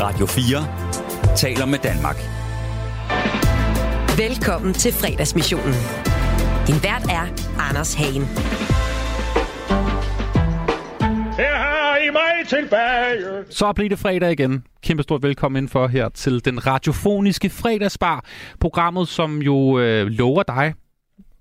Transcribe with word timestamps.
Radio 0.00 0.26
4 0.26 1.36
taler 1.36 1.66
med 1.66 1.78
Danmark. 1.78 2.16
Velkommen 4.18 4.74
til 4.74 4.92
fredagsmissionen. 4.92 5.74
Din 6.66 6.78
vært 6.82 7.04
er 7.10 7.26
Anders 7.68 7.94
Hagen. 7.94 8.22
Her 11.40 11.56
har 11.56 11.96
I 11.96 12.10
mig 12.10 12.48
tilbage. 12.48 13.44
Så 13.50 13.72
bliver 13.72 13.88
det 13.88 13.98
fredag 13.98 14.32
igen. 14.32 14.64
Kæmpe 14.82 15.02
stort 15.02 15.22
velkommen 15.22 15.56
indenfor 15.56 15.86
her 15.86 16.08
til 16.08 16.44
den 16.44 16.66
radiofoniske 16.66 17.50
fredagsbar. 17.50 18.24
Programmet, 18.60 19.08
som 19.08 19.42
jo 19.42 19.78
øh, 19.78 20.06
lover 20.06 20.42
dig, 20.42 20.74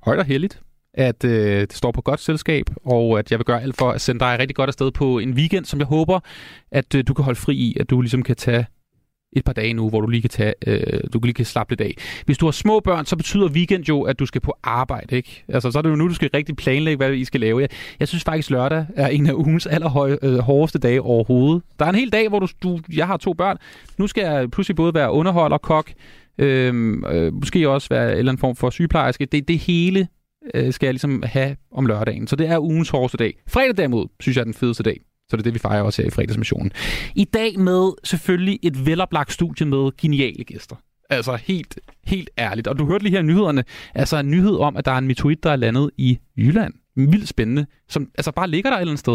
højt 0.03 0.19
og 0.19 0.25
heldigt, 0.25 0.61
at 0.97 1.23
øh, 1.23 1.61
det 1.61 1.73
står 1.73 1.91
på 1.91 2.01
godt 2.01 2.19
selskab, 2.19 2.65
og 2.85 3.19
at 3.19 3.31
jeg 3.31 3.39
vil 3.39 3.45
gøre 3.45 3.61
alt 3.61 3.77
for 3.77 3.91
at 3.91 4.01
sende 4.01 4.19
dig 4.19 4.39
rigtig 4.39 4.55
godt 4.55 4.67
afsted 4.67 4.91
på 4.91 5.19
en 5.19 5.33
weekend, 5.33 5.65
som 5.65 5.79
jeg 5.79 5.87
håber, 5.87 6.19
at 6.71 6.95
øh, 6.95 7.03
du 7.07 7.13
kan 7.13 7.25
holde 7.25 7.39
fri 7.39 7.55
i, 7.55 7.77
at 7.79 7.89
du 7.89 8.01
ligesom 8.01 8.23
kan 8.23 8.35
tage 8.35 8.65
et 9.33 9.45
par 9.45 9.53
dage 9.53 9.73
nu, 9.73 9.89
hvor 9.89 10.01
du 10.01 10.07
lige 10.07 10.21
kan 10.21 10.29
tage, 10.29 10.53
øh, 10.67 10.99
du 11.13 11.19
lige 11.23 11.33
kan 11.33 11.45
slappe 11.45 11.71
lidt 11.71 11.81
af. 11.81 11.93
Hvis 12.25 12.37
du 12.37 12.45
har 12.45 12.51
små 12.51 12.79
børn, 12.79 13.05
så 13.05 13.15
betyder 13.15 13.49
weekend 13.49 13.83
jo, 13.83 14.01
at 14.01 14.19
du 14.19 14.25
skal 14.25 14.41
på 14.41 14.53
arbejde, 14.63 15.15
ikke? 15.15 15.43
Altså, 15.47 15.71
så 15.71 15.77
er 15.77 15.81
det 15.81 15.89
jo 15.89 15.95
nu, 15.95 16.07
du 16.07 16.13
skal 16.13 16.29
rigtig 16.33 16.55
planlægge, 16.55 16.97
hvad 16.97 17.13
I 17.13 17.25
skal 17.25 17.39
lave. 17.39 17.61
Jeg, 17.61 17.69
jeg 17.99 18.07
synes 18.07 18.23
faktisk, 18.23 18.49
lørdag 18.49 18.85
er 18.95 19.07
en 19.07 19.27
af 19.27 19.33
ugens 19.33 19.67
allerhårdeste 19.67 20.77
øh, 20.77 20.83
dage 20.83 21.01
overhovedet. 21.01 21.63
Der 21.79 21.85
er 21.85 21.89
en 21.89 21.95
hel 21.95 22.11
dag, 22.11 22.29
hvor 22.29 22.39
du, 22.39 22.47
du, 22.63 22.79
jeg 22.95 23.07
har 23.07 23.17
to 23.17 23.33
børn. 23.33 23.57
Nu 23.97 24.07
skal 24.07 24.23
jeg 24.23 24.51
pludselig 24.51 24.75
både 24.75 24.93
være 24.93 25.11
underholder, 25.11 25.57
kok, 25.57 25.91
øh, 26.37 26.97
øh, 27.09 27.33
måske 27.33 27.69
også 27.69 27.89
være 27.89 28.11
en 28.11 28.17
eller 28.17 28.31
anden 28.31 28.41
form 28.41 28.55
for 28.55 28.69
sygeplejerske. 28.69 29.25
Det, 29.25 29.47
det 29.47 29.59
hele 29.59 30.07
øh, 30.53 30.73
skal 30.73 30.87
jeg 30.87 30.93
ligesom 30.93 31.23
have 31.25 31.55
om 31.71 31.85
lørdagen. 31.85 32.27
Så 32.27 32.35
det 32.35 32.47
er 32.47 32.59
ugens 32.59 32.89
hårdeste 32.89 33.17
dag. 33.17 33.33
Fredag 33.47 33.77
derimod, 33.77 34.07
synes 34.19 34.35
jeg 34.35 34.41
er 34.41 34.45
den 34.45 34.53
fedeste 34.53 34.83
dag. 34.83 35.01
Så 35.29 35.37
det 35.37 35.41
er 35.41 35.43
det, 35.43 35.53
vi 35.53 35.59
fejrer 35.59 35.81
også 35.81 36.01
her 36.01 36.07
i 36.07 36.11
fredagsmissionen. 36.11 36.71
I 37.15 37.23
dag 37.23 37.59
med 37.59 37.91
selvfølgelig 38.03 38.59
et 38.63 38.85
veloplagt 38.85 39.31
studie 39.31 39.67
med 39.67 39.97
geniale 39.97 40.43
gæster. 40.43 40.75
Altså 41.09 41.35
helt, 41.35 41.79
helt 42.05 42.29
ærligt. 42.37 42.67
Og 42.67 42.79
du 42.79 42.85
hørte 42.85 43.03
lige 43.03 43.15
her 43.15 43.21
nyhederne, 43.21 43.63
altså 43.95 44.17
en 44.17 44.31
nyhed 44.31 44.55
om, 44.55 44.77
at 44.77 44.85
der 44.85 44.91
er 44.91 44.97
en 44.97 45.07
meteorit, 45.07 45.43
der 45.43 45.51
er 45.51 45.55
landet 45.55 45.91
i 45.97 46.19
Jylland. 46.37 46.73
Vildt 46.95 47.27
spændende. 47.27 47.65
Som 47.89 48.09
altså 48.17 48.31
bare 48.31 48.47
ligger 48.47 48.69
der 48.69 48.77
et 48.77 48.81
eller 48.81 48.91
andet 48.91 48.99
sted. 48.99 49.13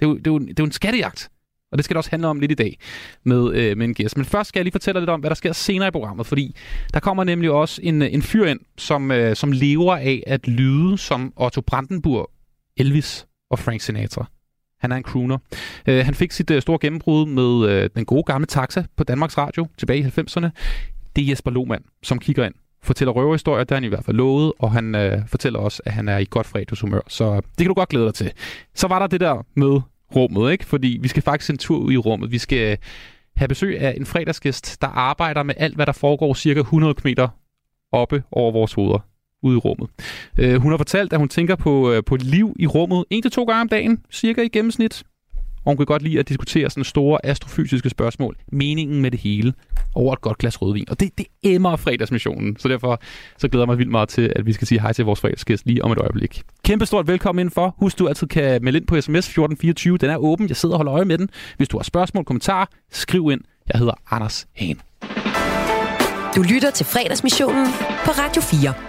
Det 0.00 0.06
er 0.06 0.08
jo, 0.08 0.16
det 0.16 0.26
er 0.26 0.30
jo, 0.30 0.38
det 0.38 0.50
er 0.50 0.54
jo 0.58 0.64
en 0.64 0.72
skattejagt. 0.72 1.30
Og 1.72 1.78
det 1.78 1.84
skal 1.84 1.94
det 1.94 1.98
også 1.98 2.10
handle 2.10 2.28
om 2.28 2.40
lidt 2.40 2.50
i 2.50 2.54
dag 2.54 2.78
med, 3.24 3.54
øh, 3.54 3.76
med 3.76 3.86
en 3.86 3.94
gæst. 3.94 4.16
Men 4.16 4.26
først 4.26 4.48
skal 4.48 4.60
jeg 4.60 4.64
lige 4.64 4.72
fortælle 4.72 5.00
lidt 5.00 5.10
om, 5.10 5.20
hvad 5.20 5.30
der 5.30 5.34
sker 5.34 5.52
senere 5.52 5.88
i 5.88 5.90
programmet, 5.90 6.26
fordi 6.26 6.56
der 6.94 7.00
kommer 7.00 7.24
nemlig 7.24 7.50
også 7.50 7.80
en, 7.84 8.02
øh, 8.02 8.14
en 8.14 8.22
fyr 8.22 8.46
ind, 8.46 8.60
som, 8.78 9.10
øh, 9.10 9.36
som 9.36 9.52
lever 9.52 9.96
af 9.96 10.22
at 10.26 10.48
lyde 10.48 10.98
som 10.98 11.32
Otto 11.36 11.60
Brandenburg, 11.60 12.30
Elvis 12.76 13.26
og 13.50 13.58
Frank 13.58 13.80
Sinatra. 13.80 14.26
Han 14.80 14.92
er 14.92 14.96
en 14.96 15.02
crooner. 15.02 15.38
Øh, 15.86 16.04
han 16.04 16.14
fik 16.14 16.32
sit 16.32 16.50
øh, 16.50 16.62
store 16.62 16.78
gennembrud 16.80 17.26
med 17.26 17.70
øh, 17.70 17.90
den 17.96 18.04
gode 18.04 18.22
gamle 18.22 18.46
taxa 18.46 18.84
på 18.96 19.04
Danmarks 19.04 19.38
Radio 19.38 19.66
tilbage 19.78 20.00
i 20.00 20.02
90'erne. 20.02 20.48
Det 21.16 21.24
er 21.24 21.28
Jesper 21.28 21.50
Lohmann, 21.50 21.84
som 22.02 22.18
kigger 22.18 22.44
ind 22.44 22.54
fortæller 22.82 23.12
røverhistorier, 23.12 23.64
der 23.64 23.74
er 23.74 23.76
han 23.76 23.84
i 23.84 23.88
hvert 23.88 24.04
fald 24.04 24.16
lovet, 24.16 24.52
og 24.58 24.72
han 24.72 24.94
øh, 24.94 25.26
fortæller 25.26 25.58
også, 25.58 25.82
at 25.84 25.92
han 25.92 26.08
er 26.08 26.18
i 26.18 26.26
godt 26.30 26.46
fredagshumør. 26.46 27.00
Så 27.08 27.24
øh, 27.24 27.36
det 27.36 27.56
kan 27.58 27.66
du 27.66 27.74
godt 27.74 27.88
glæde 27.88 28.04
dig 28.04 28.14
til. 28.14 28.32
Så 28.74 28.88
var 28.88 28.98
der 28.98 29.06
det 29.06 29.20
der 29.20 29.46
med 29.54 29.80
rummet, 30.16 30.52
ikke? 30.52 30.64
Fordi 30.64 30.98
vi 31.02 31.08
skal 31.08 31.22
faktisk 31.22 31.50
en 31.50 31.58
tur 31.58 31.78
ud 31.78 31.92
i 31.92 31.96
rummet. 31.96 32.32
Vi 32.32 32.38
skal 32.38 32.70
øh, 32.70 32.76
have 33.36 33.48
besøg 33.48 33.80
af 33.80 33.94
en 33.96 34.06
fredagsgæst, 34.06 34.80
der 34.80 34.86
arbejder 34.86 35.42
med 35.42 35.54
alt, 35.56 35.74
hvad 35.74 35.86
der 35.86 35.92
foregår 35.92 36.34
cirka 36.34 36.60
100 36.60 36.94
km 36.94 37.08
oppe 37.92 38.22
over 38.32 38.52
vores 38.52 38.72
hoveder 38.72 38.98
ude 39.42 39.54
i 39.56 39.58
rummet. 39.58 39.90
Øh, 40.38 40.60
hun 40.60 40.72
har 40.72 40.76
fortalt, 40.76 41.12
at 41.12 41.18
hun 41.18 41.28
tænker 41.28 41.56
på, 41.56 41.92
øh, 41.92 42.02
på 42.06 42.16
liv 42.16 42.56
i 42.58 42.66
rummet 42.66 43.04
en 43.10 43.22
til 43.22 43.30
to 43.30 43.44
gange 43.44 43.60
om 43.60 43.68
dagen, 43.68 44.02
cirka 44.10 44.42
i 44.42 44.48
gennemsnit. 44.48 45.02
Og 45.64 45.70
hun 45.70 45.76
kan 45.76 45.86
godt 45.86 46.02
lide 46.02 46.18
at 46.18 46.28
diskutere 46.28 46.70
sådan 46.70 46.84
store 46.84 47.26
astrofysiske 47.26 47.90
spørgsmål. 47.90 48.36
Meningen 48.52 49.02
med 49.02 49.10
det 49.10 49.20
hele 49.20 49.52
over 49.94 50.12
et 50.12 50.20
godt 50.20 50.38
glas 50.38 50.62
rødvin. 50.62 50.84
Og 50.90 51.00
det, 51.00 51.18
det 51.18 51.26
emmer 51.42 51.76
fredagsmissionen. 51.76 52.56
Så 52.58 52.68
derfor 52.68 53.00
så 53.38 53.48
glæder 53.48 53.62
jeg 53.62 53.68
mig 53.68 53.78
vildt 53.78 53.90
meget 53.90 54.08
til, 54.08 54.32
at 54.36 54.46
vi 54.46 54.52
skal 54.52 54.66
sige 54.66 54.80
hej 54.80 54.92
til 54.92 55.04
vores 55.04 55.20
fredagsgæst 55.20 55.66
lige 55.66 55.84
om 55.84 55.92
et 55.92 55.98
øjeblik. 55.98 56.42
Kæmpe 56.64 56.86
stort 56.86 57.06
velkommen 57.08 57.40
indenfor. 57.40 57.74
Husk, 57.78 57.98
du 57.98 58.08
altid 58.08 58.26
kan 58.26 58.64
melde 58.64 58.78
ind 58.78 58.86
på 58.86 59.00
sms 59.00 59.18
1424. 59.18 59.98
Den 59.98 60.10
er 60.10 60.16
åben. 60.16 60.48
Jeg 60.48 60.56
sidder 60.56 60.74
og 60.74 60.78
holder 60.78 60.94
øje 60.94 61.04
med 61.04 61.18
den. 61.18 61.30
Hvis 61.56 61.68
du 61.68 61.78
har 61.78 61.84
spørgsmål, 61.84 62.24
kommentarer, 62.24 62.66
skriv 62.90 63.30
ind. 63.32 63.40
Jeg 63.72 63.78
hedder 63.78 63.94
Anders 64.10 64.46
Hagen. 64.56 64.80
Du 66.36 66.42
lytter 66.42 66.70
til 66.70 66.86
fredagsmissionen 66.86 67.66
på 68.04 68.10
Radio 68.10 68.42
4. 68.42 68.87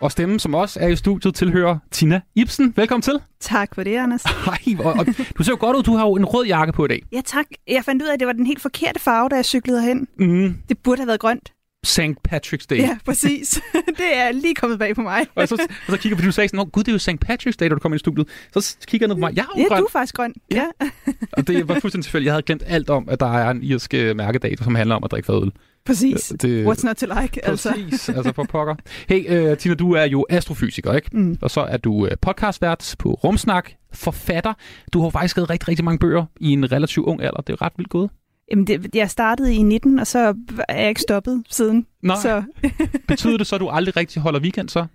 Og 0.00 0.12
stemmen, 0.12 0.38
som 0.38 0.54
også 0.54 0.80
er 0.80 0.88
i 0.88 0.96
studiet, 0.96 1.34
tilhører 1.34 1.78
Tina 1.90 2.20
Ibsen. 2.34 2.72
Velkommen 2.76 3.02
til. 3.02 3.14
Tak 3.40 3.74
for 3.74 3.82
det, 3.82 3.96
Anders. 3.96 4.22
Hej, 4.46 4.58
og, 4.84 4.92
og 4.92 5.06
du 5.38 5.42
ser 5.42 5.52
jo 5.52 5.56
godt 5.60 5.76
ud. 5.76 5.82
Du 5.82 5.96
har 5.96 6.06
jo 6.06 6.14
en 6.16 6.24
rød 6.24 6.46
jakke 6.46 6.72
på 6.72 6.84
i 6.84 6.88
dag. 6.88 7.02
Ja, 7.12 7.20
tak. 7.24 7.46
Jeg 7.68 7.84
fandt 7.84 8.02
ud 8.02 8.08
af, 8.08 8.12
at 8.14 8.20
det 8.20 8.26
var 8.26 8.32
den 8.32 8.46
helt 8.46 8.60
forkerte 8.62 9.00
farve, 9.00 9.28
da 9.28 9.34
jeg 9.36 9.44
cyklede 9.44 9.82
hen. 9.82 10.08
Mm, 10.18 10.56
Det 10.68 10.78
burde 10.78 11.00
have 11.00 11.06
været 11.06 11.20
grønt. 11.20 11.52
St. 11.86 12.00
Patrick's 12.00 12.66
Day. 12.70 12.76
Ja, 12.78 12.98
præcis. 13.04 13.60
det 13.98 14.16
er 14.16 14.32
lige 14.32 14.54
kommet 14.54 14.78
bag 14.78 14.94
på 14.94 15.00
mig. 15.02 15.26
Og 15.34 15.48
så, 15.48 15.54
og 15.86 15.92
så 15.92 15.96
kigger 15.96 16.16
på, 16.18 16.24
du 16.24 16.32
sagde 16.32 16.48
sådan, 16.48 16.58
"Nå, 16.58 16.64
gud, 16.64 16.82
det 16.82 16.88
er 16.88 16.92
jo 16.92 16.98
St. 16.98 17.08
Patrick's 17.30 17.56
Day, 17.60 17.64
da 17.66 17.74
du 17.74 17.78
kom 17.78 17.92
ind 17.92 17.96
i 17.96 17.98
studiet. 17.98 18.28
Så 18.54 18.76
kigger 18.86 19.06
jeg 19.06 19.08
ned 19.08 19.16
på 19.16 19.20
mig. 19.20 19.36
Jeg 19.36 19.42
er 19.42 19.46
jo 19.56 19.62
Ja, 19.62 19.68
grøn. 19.68 19.78
du 19.78 19.84
er 19.84 19.90
faktisk 19.90 20.14
grøn. 20.14 20.32
Ja. 20.50 20.64
Og 21.36 21.46
det 21.46 21.68
var 21.68 21.80
fuldstændig 21.80 22.04
tilfældigt. 22.04 22.26
Jeg 22.26 22.32
havde 22.34 22.42
glemt 22.42 22.62
alt 22.66 22.90
om, 22.90 23.08
at 23.08 23.20
der 23.20 23.32
er 23.38 23.50
en 23.50 23.62
irsk 23.62 23.94
øh, 23.94 24.16
mærkedag, 24.16 24.58
som 24.58 24.74
handler 24.74 24.94
om 24.96 25.04
at 25.04 25.10
drikke 25.10 25.26
fadøl. 25.26 25.52
Præcis. 25.90 26.32
Det, 26.42 26.66
What's 26.66 26.86
not 26.86 26.96
to 26.96 27.06
like, 27.20 27.46
altså. 27.46 27.72
Præcis, 27.72 28.08
altså 28.08 28.32
for 28.32 28.44
pokker. 28.44 28.74
Hey, 29.08 29.50
uh, 29.50 29.56
Tina, 29.58 29.74
du 29.74 29.92
er 29.92 30.04
jo 30.04 30.26
astrofysiker, 30.30 30.92
ikke? 30.94 31.08
Mm. 31.12 31.38
Og 31.42 31.50
så 31.50 31.60
er 31.60 31.76
du 31.76 31.92
uh, 31.92 32.08
podcastvært 32.22 32.94
på 32.98 33.14
Rumsnak, 33.14 33.70
forfatter. 33.92 34.52
Du 34.92 35.02
har 35.02 35.10
faktisk 35.10 35.30
skrevet 35.30 35.50
rigtig, 35.50 35.68
rigtig 35.68 35.84
mange 35.84 35.98
bøger 35.98 36.24
i 36.40 36.50
en 36.50 36.72
relativt 36.72 37.06
ung 37.06 37.22
alder. 37.22 37.40
Det 37.40 37.52
er 37.52 37.62
ret 37.62 37.72
vildt 37.76 37.90
gået. 37.90 38.10
Jamen, 38.50 38.66
det, 38.66 38.94
jeg 38.94 39.10
startede 39.10 39.54
i 39.54 39.62
19, 39.62 39.98
og 39.98 40.06
så 40.06 40.34
er 40.68 40.80
jeg 40.80 40.88
ikke 40.88 41.00
stoppet 41.00 41.44
siden. 41.50 41.86
Nej, 42.02 42.16
Så 42.22 42.42
betyder 43.08 43.36
det 43.36 43.46
så, 43.46 43.54
at 43.54 43.60
du 43.60 43.68
aldrig 43.68 43.96
rigtig 43.96 44.22
holder 44.22 44.40
weekend 44.40 44.68
så? 44.68 44.86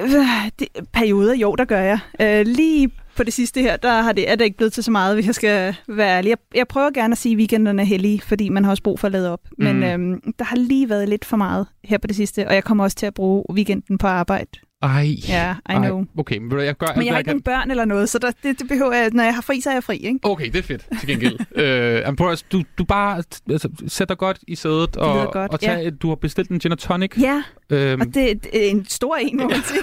øh, 0.00 0.50
det, 0.58 0.68
perioder, 0.92 1.34
jo, 1.34 1.54
der 1.54 1.64
gør 1.64 1.80
jeg. 1.80 1.98
Øh, 2.20 2.46
lige 2.46 2.90
på 3.18 3.24
det 3.24 3.32
sidste 3.34 3.62
her, 3.62 3.76
der 3.76 4.02
har 4.02 4.12
det, 4.12 4.30
er 4.30 4.34
det 4.36 4.44
ikke 4.44 4.56
blevet 4.56 4.72
til 4.72 4.84
så 4.84 4.90
meget, 4.90 5.16
hvis 5.16 5.26
jeg 5.26 5.34
skal 5.34 5.74
være 5.88 6.16
ærlig. 6.16 6.28
Jeg, 6.28 6.38
jeg 6.54 6.68
prøver 6.68 6.90
gerne 6.90 7.12
at 7.12 7.18
sige, 7.18 7.32
at 7.32 7.36
weekenderne 7.38 7.82
er 7.82 7.86
hellige, 7.86 8.20
fordi 8.20 8.48
man 8.48 8.64
har 8.64 8.70
også 8.70 8.82
brug 8.82 9.00
for 9.00 9.06
at 9.06 9.12
lade 9.12 9.32
op. 9.32 9.40
Men 9.58 9.76
Mm. 9.76 9.82
øhm, 9.82 10.32
der 10.38 10.44
har 10.44 10.56
lige 10.56 10.88
været 10.88 11.08
lidt 11.08 11.24
for 11.24 11.36
meget 11.36 11.66
her 11.84 11.98
på 11.98 12.06
det 12.06 12.16
sidste, 12.16 12.48
og 12.48 12.54
jeg 12.54 12.64
kommer 12.64 12.84
også 12.84 12.96
til 12.96 13.06
at 13.06 13.14
bruge 13.14 13.44
weekenden 13.52 13.98
på 13.98 14.06
arbejde. 14.06 14.50
Ej. 14.82 15.06
Ja, 15.28 15.52
I 15.52 15.72
Ej. 15.72 15.78
know. 15.86 16.04
Okay, 16.18 16.38
men 16.38 16.60
jeg 16.60 16.74
gør 16.76 16.86
Men 16.96 17.06
jeg 17.06 17.12
har 17.14 17.18
ikke 17.18 17.28
kan. 17.28 17.34
nogen 17.34 17.42
børn 17.42 17.70
eller 17.70 17.84
noget, 17.84 18.08
så 18.08 18.18
der, 18.18 18.30
det, 18.42 18.58
det 18.58 18.68
behøver 18.68 18.92
jeg, 18.94 19.10
når 19.12 19.22
jeg 19.24 19.34
har 19.34 19.42
fri, 19.42 19.60
så 19.60 19.70
er 19.70 19.74
jeg 19.74 19.84
fri, 19.84 19.96
ikke? 19.96 20.18
Okay, 20.22 20.46
det 20.46 20.56
er 20.56 20.62
fedt, 20.62 20.86
til 21.00 21.08
gengæld. 21.08 21.38
øh, 22.08 22.16
prøv, 22.16 22.30
at- 22.32 22.44
du, 22.52 22.62
du 22.78 22.84
bare 22.84 23.22
altså, 23.50 23.68
sætter 23.86 24.14
godt 24.14 24.38
i 24.48 24.54
sædet, 24.54 24.96
og, 24.96 25.32
godt, 25.32 25.52
og 25.52 25.60
tag, 25.60 25.92
du 26.02 26.08
har 26.08 26.14
bestilt 26.14 26.50
en 26.50 26.58
gin 26.58 26.72
og 26.72 26.78
tonic. 26.78 27.10
Ja, 27.20 27.42
Øhm, 27.70 28.00
og 28.00 28.06
det, 28.06 28.14
det 28.44 28.66
er 28.66 28.70
en 28.70 28.86
stor 28.88 29.16
en, 29.16 29.36
må 29.36 29.48
man 29.48 29.62
sige. 29.64 29.80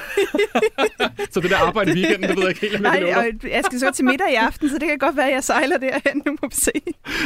så 1.34 1.40
det 1.40 1.50
der 1.50 1.58
arbejde 1.58 1.92
i 1.92 1.94
weekenden, 1.94 2.30
det 2.30 2.38
ved 2.38 2.44
jeg 2.44 2.50
ikke 2.50 2.62
helt, 2.62 2.76
om 2.76 2.84
jeg 2.84 3.00
Nej, 3.02 3.14
og 3.44 3.50
jeg 3.52 3.62
skal 3.66 3.80
så 3.80 3.92
til 3.96 4.06
middag 4.06 4.32
i 4.32 4.36
aften, 4.36 4.70
så 4.70 4.76
det 4.80 4.88
kan 4.90 4.98
godt 4.98 5.18
være, 5.18 5.28
at 5.28 5.34
jeg 5.34 5.44
sejler 5.44 5.78
derhen, 5.78 6.22
nu 6.26 6.32
må 6.42 6.48
vi 6.48 6.56
se. 6.56 6.72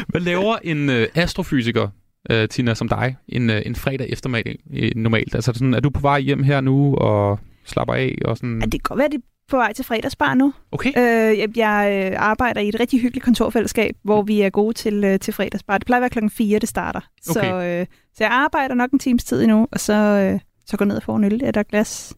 Hvad 0.07 0.21
laver 0.21 0.57
en 0.63 0.89
øh, 0.89 1.07
astrofysiker, 1.15 1.87
øh, 2.31 2.47
Tina, 2.49 2.73
som 2.73 2.89
dig, 2.89 3.15
en, 3.27 3.49
øh, 3.49 3.61
en 3.65 3.75
fredag 3.75 4.07
eftermiddag 4.09 4.55
øh, 4.73 4.91
normalt? 4.95 5.35
Altså, 5.35 5.51
sådan, 5.53 5.73
er 5.73 5.79
du 5.79 5.89
på 5.89 5.99
vej 5.99 6.19
hjem 6.19 6.43
her 6.43 6.61
nu 6.61 6.95
og 6.95 7.39
slapper 7.69 7.93
af? 7.93 8.15
Og 8.25 8.37
sådan... 8.37 8.59
Ja, 8.59 8.65
det 8.65 8.71
kan 8.71 8.79
godt 8.83 8.97
være, 8.99 9.09
det 9.09 9.21
på 9.49 9.57
vej 9.57 9.73
til 9.73 9.85
fredagsbar 9.85 10.33
nu. 10.33 10.53
Okay. 10.71 10.89
Øh, 10.97 11.39
jeg 11.39 11.57
jeg 11.57 12.09
øh, 12.11 12.21
arbejder 12.21 12.61
i 12.61 12.69
et 12.69 12.79
rigtig 12.79 13.01
hyggeligt 13.01 13.23
kontorfællesskab, 13.25 13.95
hvor 14.03 14.21
vi 14.21 14.41
er 14.41 14.49
gode 14.49 14.73
til, 14.73 15.03
øh, 15.03 15.19
til 15.19 15.33
fredagsbar. 15.33 15.77
Det 15.77 15.85
plejer 15.85 15.99
at 15.99 16.01
være 16.01 16.09
klokken 16.09 16.29
4, 16.29 16.59
det 16.59 16.69
starter. 16.69 16.99
Så, 17.21 17.39
Okay. 17.39 17.81
øh, 17.81 17.85
så 18.13 18.23
jeg 18.23 18.31
arbejder 18.31 18.75
nok 18.75 18.91
en 18.91 18.99
times 18.99 19.23
tid 19.23 19.41
endnu, 19.41 19.67
og 19.71 19.79
så, 19.79 19.93
øh, 19.93 20.39
så 20.65 20.77
går 20.77 20.85
ned 20.85 20.95
og 20.95 21.03
får 21.03 21.15
en 21.15 21.23
øl 21.23 21.43
eller 21.43 21.63
glas. 21.63 22.13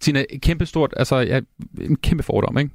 Tina, 0.00 0.24
kæmpe 0.42 0.66
stort, 0.66 0.94
altså 0.96 1.16
jeg, 1.16 1.42
en 1.80 1.96
kæmpe 1.96 2.22
fordom, 2.22 2.58
ikke? 2.58 2.70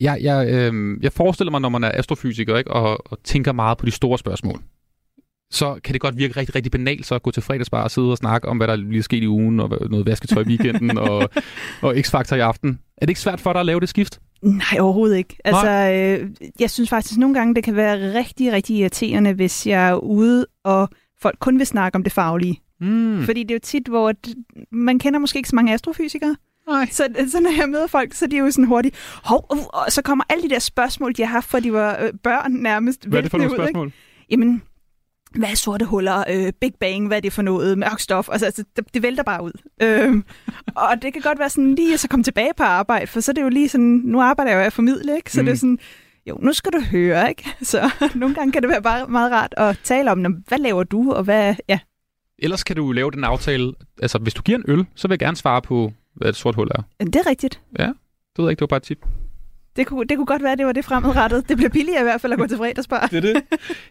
Jeg, 0.00 0.18
jeg, 0.22 0.48
øh, 0.48 0.98
jeg 1.02 1.12
forestiller 1.12 1.50
mig, 1.50 1.60
når 1.60 1.68
man 1.68 1.84
er 1.84 1.90
astrofysiker 1.94 2.56
ikke, 2.56 2.70
og, 2.70 3.12
og 3.12 3.22
tænker 3.24 3.52
meget 3.52 3.78
på 3.78 3.86
de 3.86 3.90
store 3.90 4.18
spørgsmål, 4.18 4.60
så 5.54 5.80
kan 5.84 5.92
det 5.92 6.00
godt 6.00 6.16
virke 6.16 6.36
rigtig, 6.36 6.54
rigtig 6.54 6.72
banalt 6.72 7.06
så 7.06 7.14
at 7.14 7.22
gå 7.22 7.30
til 7.30 7.42
fredagsbar 7.42 7.82
og 7.82 7.90
sidde 7.90 8.10
og 8.10 8.16
snakke 8.16 8.48
om, 8.48 8.56
hvad 8.56 8.68
der 8.68 8.76
lige 8.76 8.98
er 8.98 9.02
sket 9.02 9.22
i 9.22 9.28
ugen, 9.28 9.60
og 9.60 9.78
noget 9.90 10.06
vasketøj 10.06 10.42
i 10.42 10.46
weekenden, 10.46 10.98
og, 11.08 11.30
og 11.82 11.94
X-Factor 11.96 12.34
i 12.34 12.40
aften. 12.40 12.78
Er 12.96 13.06
det 13.06 13.10
ikke 13.10 13.20
svært 13.20 13.40
for 13.40 13.52
dig 13.52 13.60
at 13.60 13.66
lave 13.66 13.80
det 13.80 13.88
skift? 13.88 14.20
Nej, 14.42 14.78
overhovedet 14.80 15.16
ikke. 15.16 15.36
Altså, 15.44 15.70
øh, 15.70 16.30
jeg 16.60 16.70
synes 16.70 16.90
faktisk 16.90 17.18
nogle 17.18 17.34
gange, 17.34 17.54
det 17.54 17.64
kan 17.64 17.76
være 17.76 18.18
rigtig, 18.18 18.52
rigtig 18.52 18.76
irriterende, 18.76 19.32
hvis 19.32 19.66
jeg 19.66 19.88
er 19.88 19.94
ude, 19.94 20.46
og 20.64 20.88
folk 21.20 21.36
kun 21.38 21.58
vil 21.58 21.66
snakke 21.66 21.96
om 21.96 22.02
det 22.02 22.12
faglige. 22.12 22.60
Mm. 22.80 23.22
Fordi 23.24 23.42
det 23.42 23.50
er 23.50 23.54
jo 23.54 23.60
tit, 23.62 23.88
hvor 23.88 24.12
man 24.72 24.98
kender 24.98 25.18
måske 25.18 25.36
ikke 25.36 25.48
så 25.48 25.56
mange 25.56 25.74
astrofysikere. 25.74 26.36
Nej. 26.68 26.88
Så, 26.90 27.08
så 27.28 27.40
når 27.40 27.50
jeg 27.60 27.68
møder 27.68 27.86
folk, 27.86 28.14
så 28.14 28.24
er 28.24 28.28
de 28.28 28.36
jo 28.36 28.50
sådan 28.50 28.64
hurtigt, 28.64 28.96
hov, 29.24 29.46
uh, 29.50 29.58
og 29.58 29.92
så 29.92 30.02
kommer 30.02 30.24
alle 30.28 30.42
de 30.42 30.48
der 30.48 30.58
spørgsmål, 30.58 31.14
de 31.16 31.22
har 31.22 31.30
haft, 31.30 31.50
for 31.50 31.60
de 31.60 31.72
var 31.72 31.98
øh, 32.02 32.12
børn 32.22 32.52
nærmest. 32.52 33.06
Hvad 33.06 33.18
er 33.18 33.22
det 33.22 33.30
for 33.30 33.38
nogle 33.38 33.50
ud, 33.50 33.56
ikke? 33.56 33.64
spørgsmål? 33.64 33.92
Jamen, 34.30 34.62
hvad 35.38 35.48
er 35.50 35.54
sorte 35.54 35.84
huller? 35.84 36.24
Øh, 36.30 36.52
Big 36.60 36.72
Bang, 36.80 37.06
hvad 37.06 37.16
er 37.16 37.20
det 37.20 37.32
for 37.32 37.42
noget? 37.42 37.78
Mørk 37.78 38.00
stof? 38.00 38.28
Altså, 38.32 38.46
altså 38.46 38.64
det, 38.76 38.94
det 38.94 39.02
vælter 39.02 39.22
bare 39.22 39.44
ud. 39.44 39.52
øhm, 39.82 40.24
og 40.76 41.02
det 41.02 41.12
kan 41.12 41.22
godt 41.22 41.38
være 41.38 41.50
sådan 41.50 41.74
lige 41.74 41.94
at 41.94 42.00
så 42.00 42.08
komme 42.08 42.24
tilbage 42.24 42.50
på 42.56 42.62
arbejde, 42.62 43.06
for 43.06 43.20
så 43.20 43.30
er 43.30 43.34
det 43.34 43.42
jo 43.42 43.48
lige 43.48 43.68
sådan, 43.68 44.00
nu 44.04 44.20
arbejder 44.20 44.50
jeg 44.52 44.58
jo 44.58 44.64
af 44.64 44.72
formidle, 44.72 45.16
ikke? 45.16 45.32
Så 45.32 45.40
mm. 45.40 45.44
det 45.46 45.50
er 45.50 45.54
Mm. 45.54 45.58
sådan, 45.58 45.78
jo, 46.26 46.38
nu 46.42 46.52
skal 46.52 46.72
du 46.72 46.80
høre, 46.80 47.28
ikke? 47.28 47.48
Så 47.62 47.90
nogle 48.14 48.34
gange 48.34 48.52
kan 48.52 48.62
det 48.62 48.70
være 48.70 48.82
bare 48.82 49.06
meget 49.06 49.32
rart 49.32 49.54
at 49.56 49.78
tale 49.84 50.10
om, 50.12 50.18
"Nå, 50.18 50.28
hvad 50.48 50.58
laver 50.58 50.82
du, 50.82 51.12
og 51.12 51.24
hvad, 51.24 51.54
ja, 51.68 51.78
Ellers 52.38 52.64
kan 52.64 52.76
du 52.76 52.92
lave 52.92 53.10
den 53.10 53.24
aftale, 53.24 53.72
altså 54.02 54.18
hvis 54.18 54.34
du 54.34 54.42
giver 54.42 54.58
en 54.58 54.64
øl, 54.68 54.86
så 54.94 55.08
vil 55.08 55.12
jeg 55.12 55.18
gerne 55.18 55.36
svare 55.36 55.62
på, 55.62 55.92
hvad 56.14 56.28
et 56.28 56.36
sort 56.36 56.54
hul 56.54 56.68
er. 56.74 56.82
Det 57.00 57.16
er 57.16 57.26
rigtigt. 57.26 57.60
Det 57.76 57.86
ved 58.38 58.44
jeg 58.44 58.50
ikke, 58.50 58.58
det 58.58 58.60
var 58.60 58.66
bare 58.66 58.76
et 58.76 58.82
tip. 58.82 58.98
Det 59.76 59.86
kunne, 59.86 60.04
det 60.06 60.16
kunne 60.16 60.26
godt 60.26 60.42
være, 60.42 60.56
det 60.56 60.66
var 60.66 60.72
det 60.72 60.84
fremadrettet. 60.84 61.48
Det 61.48 61.56
bliver 61.56 61.70
billigere 61.70 62.00
i 62.00 62.02
hvert 62.02 62.20
fald 62.20 62.32
at 62.32 62.38
gå 62.38 62.46
til 62.46 62.56
fredagsbar. 62.56 63.06
Det 63.06 63.16
er 63.16 63.32
det. 63.32 63.42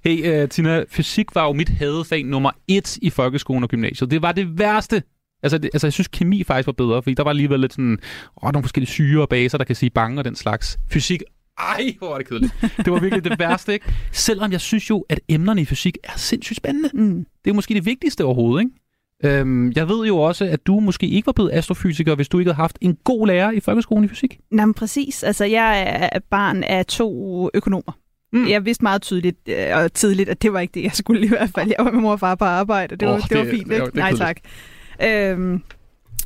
Hey, 0.04 0.44
uh, 0.44 0.50
Tina, 0.50 0.84
fysik 0.90 1.36
var 1.36 1.46
jo 1.46 1.54
mit 1.54 1.70
hadefag 1.70 2.24
nummer 2.26 2.52
et 2.68 2.98
i 2.98 3.10
folkeskolen 3.10 3.64
og 3.64 3.70
gymnasiet. 3.70 4.12
Det 4.12 4.22
var 4.22 4.32
det 4.32 4.60
værste. 4.60 5.04
Altså, 5.44 5.58
det, 5.58 5.70
altså, 5.74 5.88
jeg 5.88 5.94
synes, 5.94 6.08
kemi 6.08 6.44
faktisk 6.44 6.68
var 6.68 6.74
bedre, 6.74 7.04
fordi 7.04 7.14
der 7.14 7.24
var 7.24 7.30
alligevel 7.30 7.60
lidt 7.60 7.74
sådan, 7.74 8.00
åh, 8.44 8.52
nogle 8.52 8.64
forskellige 8.64 8.92
syre 8.92 9.22
og 9.22 9.30
baser, 9.30 9.58
der 9.58 9.66
kan 9.66 9.76
sige 9.76 9.90
bange 9.90 10.20
og 10.20 10.26
den 10.26 10.36
slags. 10.36 10.78
Fysik, 10.92 11.22
ej, 11.60 11.96
hvor 11.98 12.10
var 12.10 12.18
det 12.18 12.28
kedeligt. 12.28 12.54
Det 12.62 12.92
var 12.94 13.00
virkelig 13.00 13.24
det 13.24 13.40
værste, 13.40 13.74
ikke? 13.74 13.94
Selvom 14.12 14.52
jeg 14.52 14.62
synes 14.62 14.90
jo, 14.90 15.06
at 15.10 15.20
emnerne 15.30 15.62
i 15.62 15.66
fysik 15.66 15.98
er 16.04 16.12
sindssygt 16.16 16.58
spændende. 16.58 16.90
Mm. 16.94 17.26
Det 17.44 17.50
er 17.50 17.54
måske 17.54 17.74
det 17.74 17.86
vigtigste 17.86 18.26
overhovedet, 18.26 18.66
ikke? 18.66 18.76
Øhm, 19.26 19.72
jeg 19.72 19.90
ved 19.90 20.06
jo 20.08 20.18
også, 20.18 20.46
at 20.46 20.68
du 20.68 20.80
måske 20.80 21.08
ikke 21.08 21.26
var 21.26 21.32
blevet 21.34 21.52
astrofysiker, 21.54 22.16
hvis 22.16 22.30
du 22.30 22.40
ikke 22.40 22.50
havde 22.50 22.56
haft 22.62 22.78
en 22.82 22.98
god 23.04 23.28
lærer 23.28 23.52
i 23.52 23.60
folkeskolen 23.60 24.04
i 24.06 24.08
fysik. 24.08 24.40
Nå, 24.52 24.66
men 24.66 24.74
præcis. 24.74 25.24
Altså, 25.24 25.46
jeg 25.46 25.82
er 26.14 26.20
barn 26.30 26.64
af 26.64 26.86
to 26.86 27.50
økonomer. 27.54 27.98
Mm. 28.34 28.48
Jeg 28.50 28.66
vidste 28.66 28.84
meget 28.84 29.02
tydeligt 29.02 29.38
øh, 29.50 29.66
og 29.76 29.94
tidligt, 29.94 30.30
at 30.30 30.42
det 30.42 30.54
var 30.54 30.60
ikke 30.60 30.72
det, 30.74 30.84
jeg 30.84 30.92
skulle 30.94 31.26
i 31.26 31.28
hvert 31.28 31.50
fald. 31.56 31.72
Jeg 31.78 31.86
var 31.86 31.92
med 31.92 32.02
mor 32.02 32.12
og 32.12 32.20
far 32.20 32.36
på 32.36 32.46
arbejde, 32.46 32.94
og 32.94 33.00
det, 33.00 33.08
Åh, 33.08 33.14
var, 33.14 33.20
det, 33.20 33.38
var 33.38 33.44
det- 33.44 33.52
fint, 33.52 33.68
ja, 33.70 33.74
ikke? 33.74 33.86
det 33.86 33.94
er 33.96 34.00
Nej, 34.00 34.14
tak. 34.16 34.38
Øhm, 35.04 35.40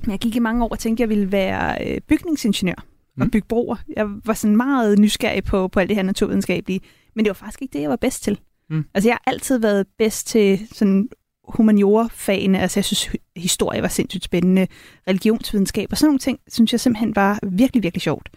men 0.04 0.12
jeg 0.12 0.20
gik 0.20 0.36
i 0.36 0.40
mange 0.40 0.64
år 0.64 0.70
og 0.70 0.80
tænkte, 0.80 1.04
at 1.04 1.10
jeg 1.10 1.18
ville 1.18 1.32
være 1.32 1.88
øh, 1.88 1.98
bygningsingeniør 2.08 2.76
og 3.20 3.24
Mm. 3.26 3.30
bygge 3.32 3.48
broer. 3.48 3.76
Jeg 3.96 4.06
var 4.26 4.34
sådan 4.34 4.56
meget 4.58 5.00
nysgerrig 5.00 5.44
på, 5.44 5.68
på 5.68 5.80
alt 5.80 5.90
det 5.90 5.96
her 5.96 6.04
naturvidenskabelige, 6.04 6.80
men 7.16 7.26
det 7.26 7.30
var 7.30 7.34
faktisk 7.34 7.62
ikke 7.62 7.74
det, 7.74 7.82
jeg 7.82 7.90
var 7.90 7.96
bedst 7.96 8.24
til. 8.24 8.40
Mm. 8.70 8.86
Altså, 8.94 9.10
jeg 9.10 9.14
har 9.26 9.32
altid 9.32 9.60
været 9.60 9.86
bedst 9.98 10.28
til 10.28 10.60
sådan 10.72 11.10
humaniorafagene, 11.48 12.60
Altså, 12.60 12.80
jeg 12.80 12.86
synes, 12.86 13.10
historie 13.36 13.82
var 13.82 13.88
sindssygt 13.88 14.24
spændende. 14.24 14.68
Religionsvidenskab 15.08 15.88
og 15.92 15.98
sådan 15.98 16.08
nogle 16.08 16.20
ting, 16.20 16.40
synes 16.48 16.72
jeg 16.72 16.80
simpelthen 16.80 17.16
var 17.16 17.40
virkelig, 17.44 17.84
virkelig 17.84 18.02
sjovt. 18.02 18.30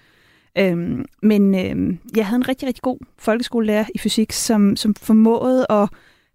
Øhm, 0.59 1.05
men 1.23 1.55
øhm, 1.55 1.99
jeg 2.17 2.27
havde 2.27 2.37
en 2.37 2.49
rigtig, 2.49 2.69
rigtig 2.69 2.83
god 2.83 2.99
folkeskolelærer 3.19 3.85
i 3.95 3.99
fysik, 3.99 4.33
som, 4.33 4.77
som 4.77 4.95
formåede 4.95 5.67
at 5.71 5.89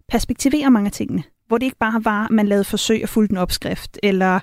perspektivere 0.08 0.70
mange 0.70 0.86
af 0.86 0.92
tingene. 0.92 1.22
Hvor 1.48 1.58
det 1.58 1.66
ikke 1.66 1.78
bare 1.78 2.04
var, 2.04 2.24
at 2.24 2.30
man 2.30 2.46
lavede 2.46 2.64
forsøg 2.64 3.02
og 3.02 3.08
fulgte 3.08 3.32
en 3.32 3.38
opskrift, 3.38 3.98
eller 4.02 4.40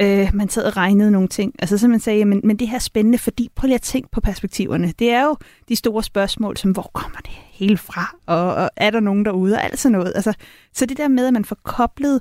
øh, 0.00 0.30
man 0.34 0.48
sad 0.48 0.64
og 0.64 0.76
regnede 0.76 1.10
nogle 1.10 1.28
ting. 1.28 1.54
Altså 1.58 1.78
så 1.78 1.88
man 1.88 2.00
sagde, 2.00 2.24
men, 2.24 2.40
men 2.44 2.56
det 2.56 2.68
her 2.68 2.74
er 2.74 2.78
spændende, 2.80 3.18
fordi 3.18 3.50
prøv 3.54 3.66
lige 3.66 3.74
at 3.74 3.82
tænke 3.82 4.08
på 4.12 4.20
perspektiverne. 4.20 4.92
Det 4.98 5.10
er 5.10 5.24
jo 5.24 5.36
de 5.68 5.76
store 5.76 6.02
spørgsmål, 6.02 6.56
som 6.56 6.70
hvor 6.70 6.90
kommer 6.94 7.18
det 7.18 7.30
hele 7.52 7.76
fra, 7.76 8.16
og, 8.26 8.54
og 8.54 8.70
er 8.76 8.90
der 8.90 9.00
nogen 9.00 9.24
derude, 9.24 9.54
og 9.54 9.64
alt 9.64 9.78
sådan 9.78 9.98
noget. 9.98 10.12
Altså, 10.14 10.32
så 10.72 10.86
det 10.86 10.96
der 10.96 11.08
med, 11.08 11.26
at 11.26 11.32
man 11.32 11.44
får 11.44 11.56
koblet 11.62 12.20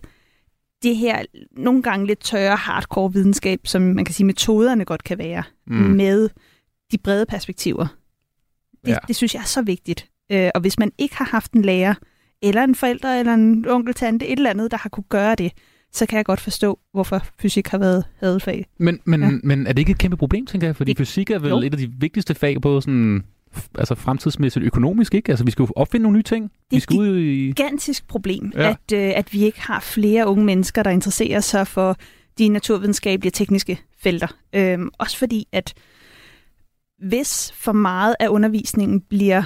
det 0.84 0.98
her 0.98 1.22
nogle 1.58 1.82
gange 1.84 2.08
lidt 2.08 2.20
tørre, 2.20 2.56
hardcore 2.56 3.14
videnskab, 3.14 3.60
som 3.64 3.82
man 3.82 4.06
kan 4.06 4.16
sige, 4.16 4.26
metoderne 4.26 4.86
godt 4.86 5.04
kan 5.04 5.18
være, 5.18 5.44
mm. 5.68 5.74
med 5.76 6.30
de 6.92 6.98
brede 6.98 7.26
perspektiver. 7.26 7.88
Det, 8.86 8.92
Ja. 8.92 8.98
det 9.08 9.16
synes 9.16 9.34
jeg 9.36 9.42
er 9.42 9.46
så 9.46 9.62
vigtigt. 9.62 10.10
Øh, 10.32 10.50
og 10.56 10.62
hvis 10.62 10.80
man 10.80 10.92
ikke 10.98 11.16
har 11.16 11.26
haft 11.26 11.52
en 11.52 11.62
lærer, 11.62 11.94
eller 12.42 12.64
en 12.64 12.76
forælder, 12.76 13.10
eller 13.10 13.34
en 13.34 13.66
onkel, 13.68 13.94
tante, 13.94 14.28
et 14.28 14.38
eller 14.38 14.50
andet, 14.50 14.72
der 14.72 14.78
har 14.78 14.90
kunne 14.90 15.04
gøre 15.10 15.36
det, 15.36 15.52
så 15.94 16.06
kan 16.06 16.18
jeg 16.18 16.26
godt 16.26 16.40
forstå, 16.42 16.80
hvorfor 16.94 17.22
fysik 17.40 17.68
har 17.68 17.78
været 17.78 18.04
hadefag. 18.20 18.66
Men, 18.78 19.00
men, 19.06 19.22
ja. 19.22 19.30
Men 19.44 19.68
er 19.68 19.74
det 19.74 19.80
ikke 19.80 19.92
et 19.92 19.98
kæmpe 19.98 20.18
problem, 20.18 20.46
tænker 20.46 20.68
jeg? 20.68 20.76
Fordi 20.76 20.94
det, 20.94 20.98
fysik 21.08 21.30
er 21.30 21.40
vel 21.40 21.50
jo. 21.50 21.58
et 21.58 21.72
af 21.74 21.78
de 21.78 21.92
vigtigste 21.98 22.36
fag, 22.36 22.62
både 22.62 22.82
sådan, 22.82 23.24
altså 23.78 23.96
fremtidsmæssigt 23.96 24.66
økonomisk, 24.66 25.14
ikke? 25.16 25.30
Altså, 25.30 25.46
vi 25.46 25.52
skal 25.52 25.64
jo 25.64 25.70
opfinde 25.76 26.04
nogle 26.04 26.18
nye 26.18 26.24
ting. 26.24 26.44
vi 26.70 26.76
Det- 26.76 26.84
skal 26.84 27.00
ud 27.00 27.18
i... 27.18 27.46
gigantisk 27.48 28.08
problem, 28.08 28.52
ja. 28.56 28.70
at, 28.70 28.94
øh, 28.94 29.12
at 29.16 29.34
vi 29.34 29.44
ikke 29.44 29.62
har 29.62 29.80
flere 29.80 30.28
unge 30.28 30.46
mennesker, 30.46 30.84
der 30.84 30.90
interesserer 30.92 31.40
sig 31.40 31.68
for 31.68 31.98
de 32.38 32.48
naturvidenskabelige 32.50 33.30
og 33.30 33.34
tekniske 33.34 33.80
felter. 33.98 34.28
Øhm, 34.56 34.90
også 34.98 35.18
fordi, 35.18 35.48
at 35.52 35.74
hvis 37.10 37.52
for 37.56 37.72
meget 37.72 38.16
af 38.20 38.28
undervisningen 38.28 39.02
bliver 39.02 39.44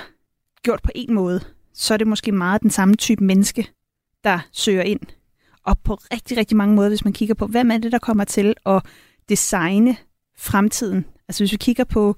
gjort 0.63 0.81
på 0.83 0.91
en 0.95 1.13
måde, 1.13 1.39
så 1.73 1.93
er 1.93 1.97
det 1.97 2.07
måske 2.07 2.31
meget 2.31 2.61
den 2.61 2.69
samme 2.69 2.95
type 2.95 3.23
menneske, 3.23 3.67
der 4.23 4.39
søger 4.51 4.81
ind. 4.83 4.99
Og 5.67 5.79
på 5.79 5.93
rigtig, 5.93 6.37
rigtig 6.37 6.57
mange 6.57 6.75
måder, 6.75 6.89
hvis 6.89 7.03
man 7.03 7.13
kigger 7.13 7.35
på, 7.35 7.47
hvem 7.47 7.71
er 7.71 7.77
det, 7.77 7.91
der 7.91 7.99
kommer 7.99 8.23
til 8.23 8.53
at 8.65 8.85
designe 9.29 9.97
fremtiden. 10.37 11.05
Altså 11.27 11.43
hvis 11.43 11.51
vi 11.51 11.57
kigger 11.57 11.83
på 11.83 12.15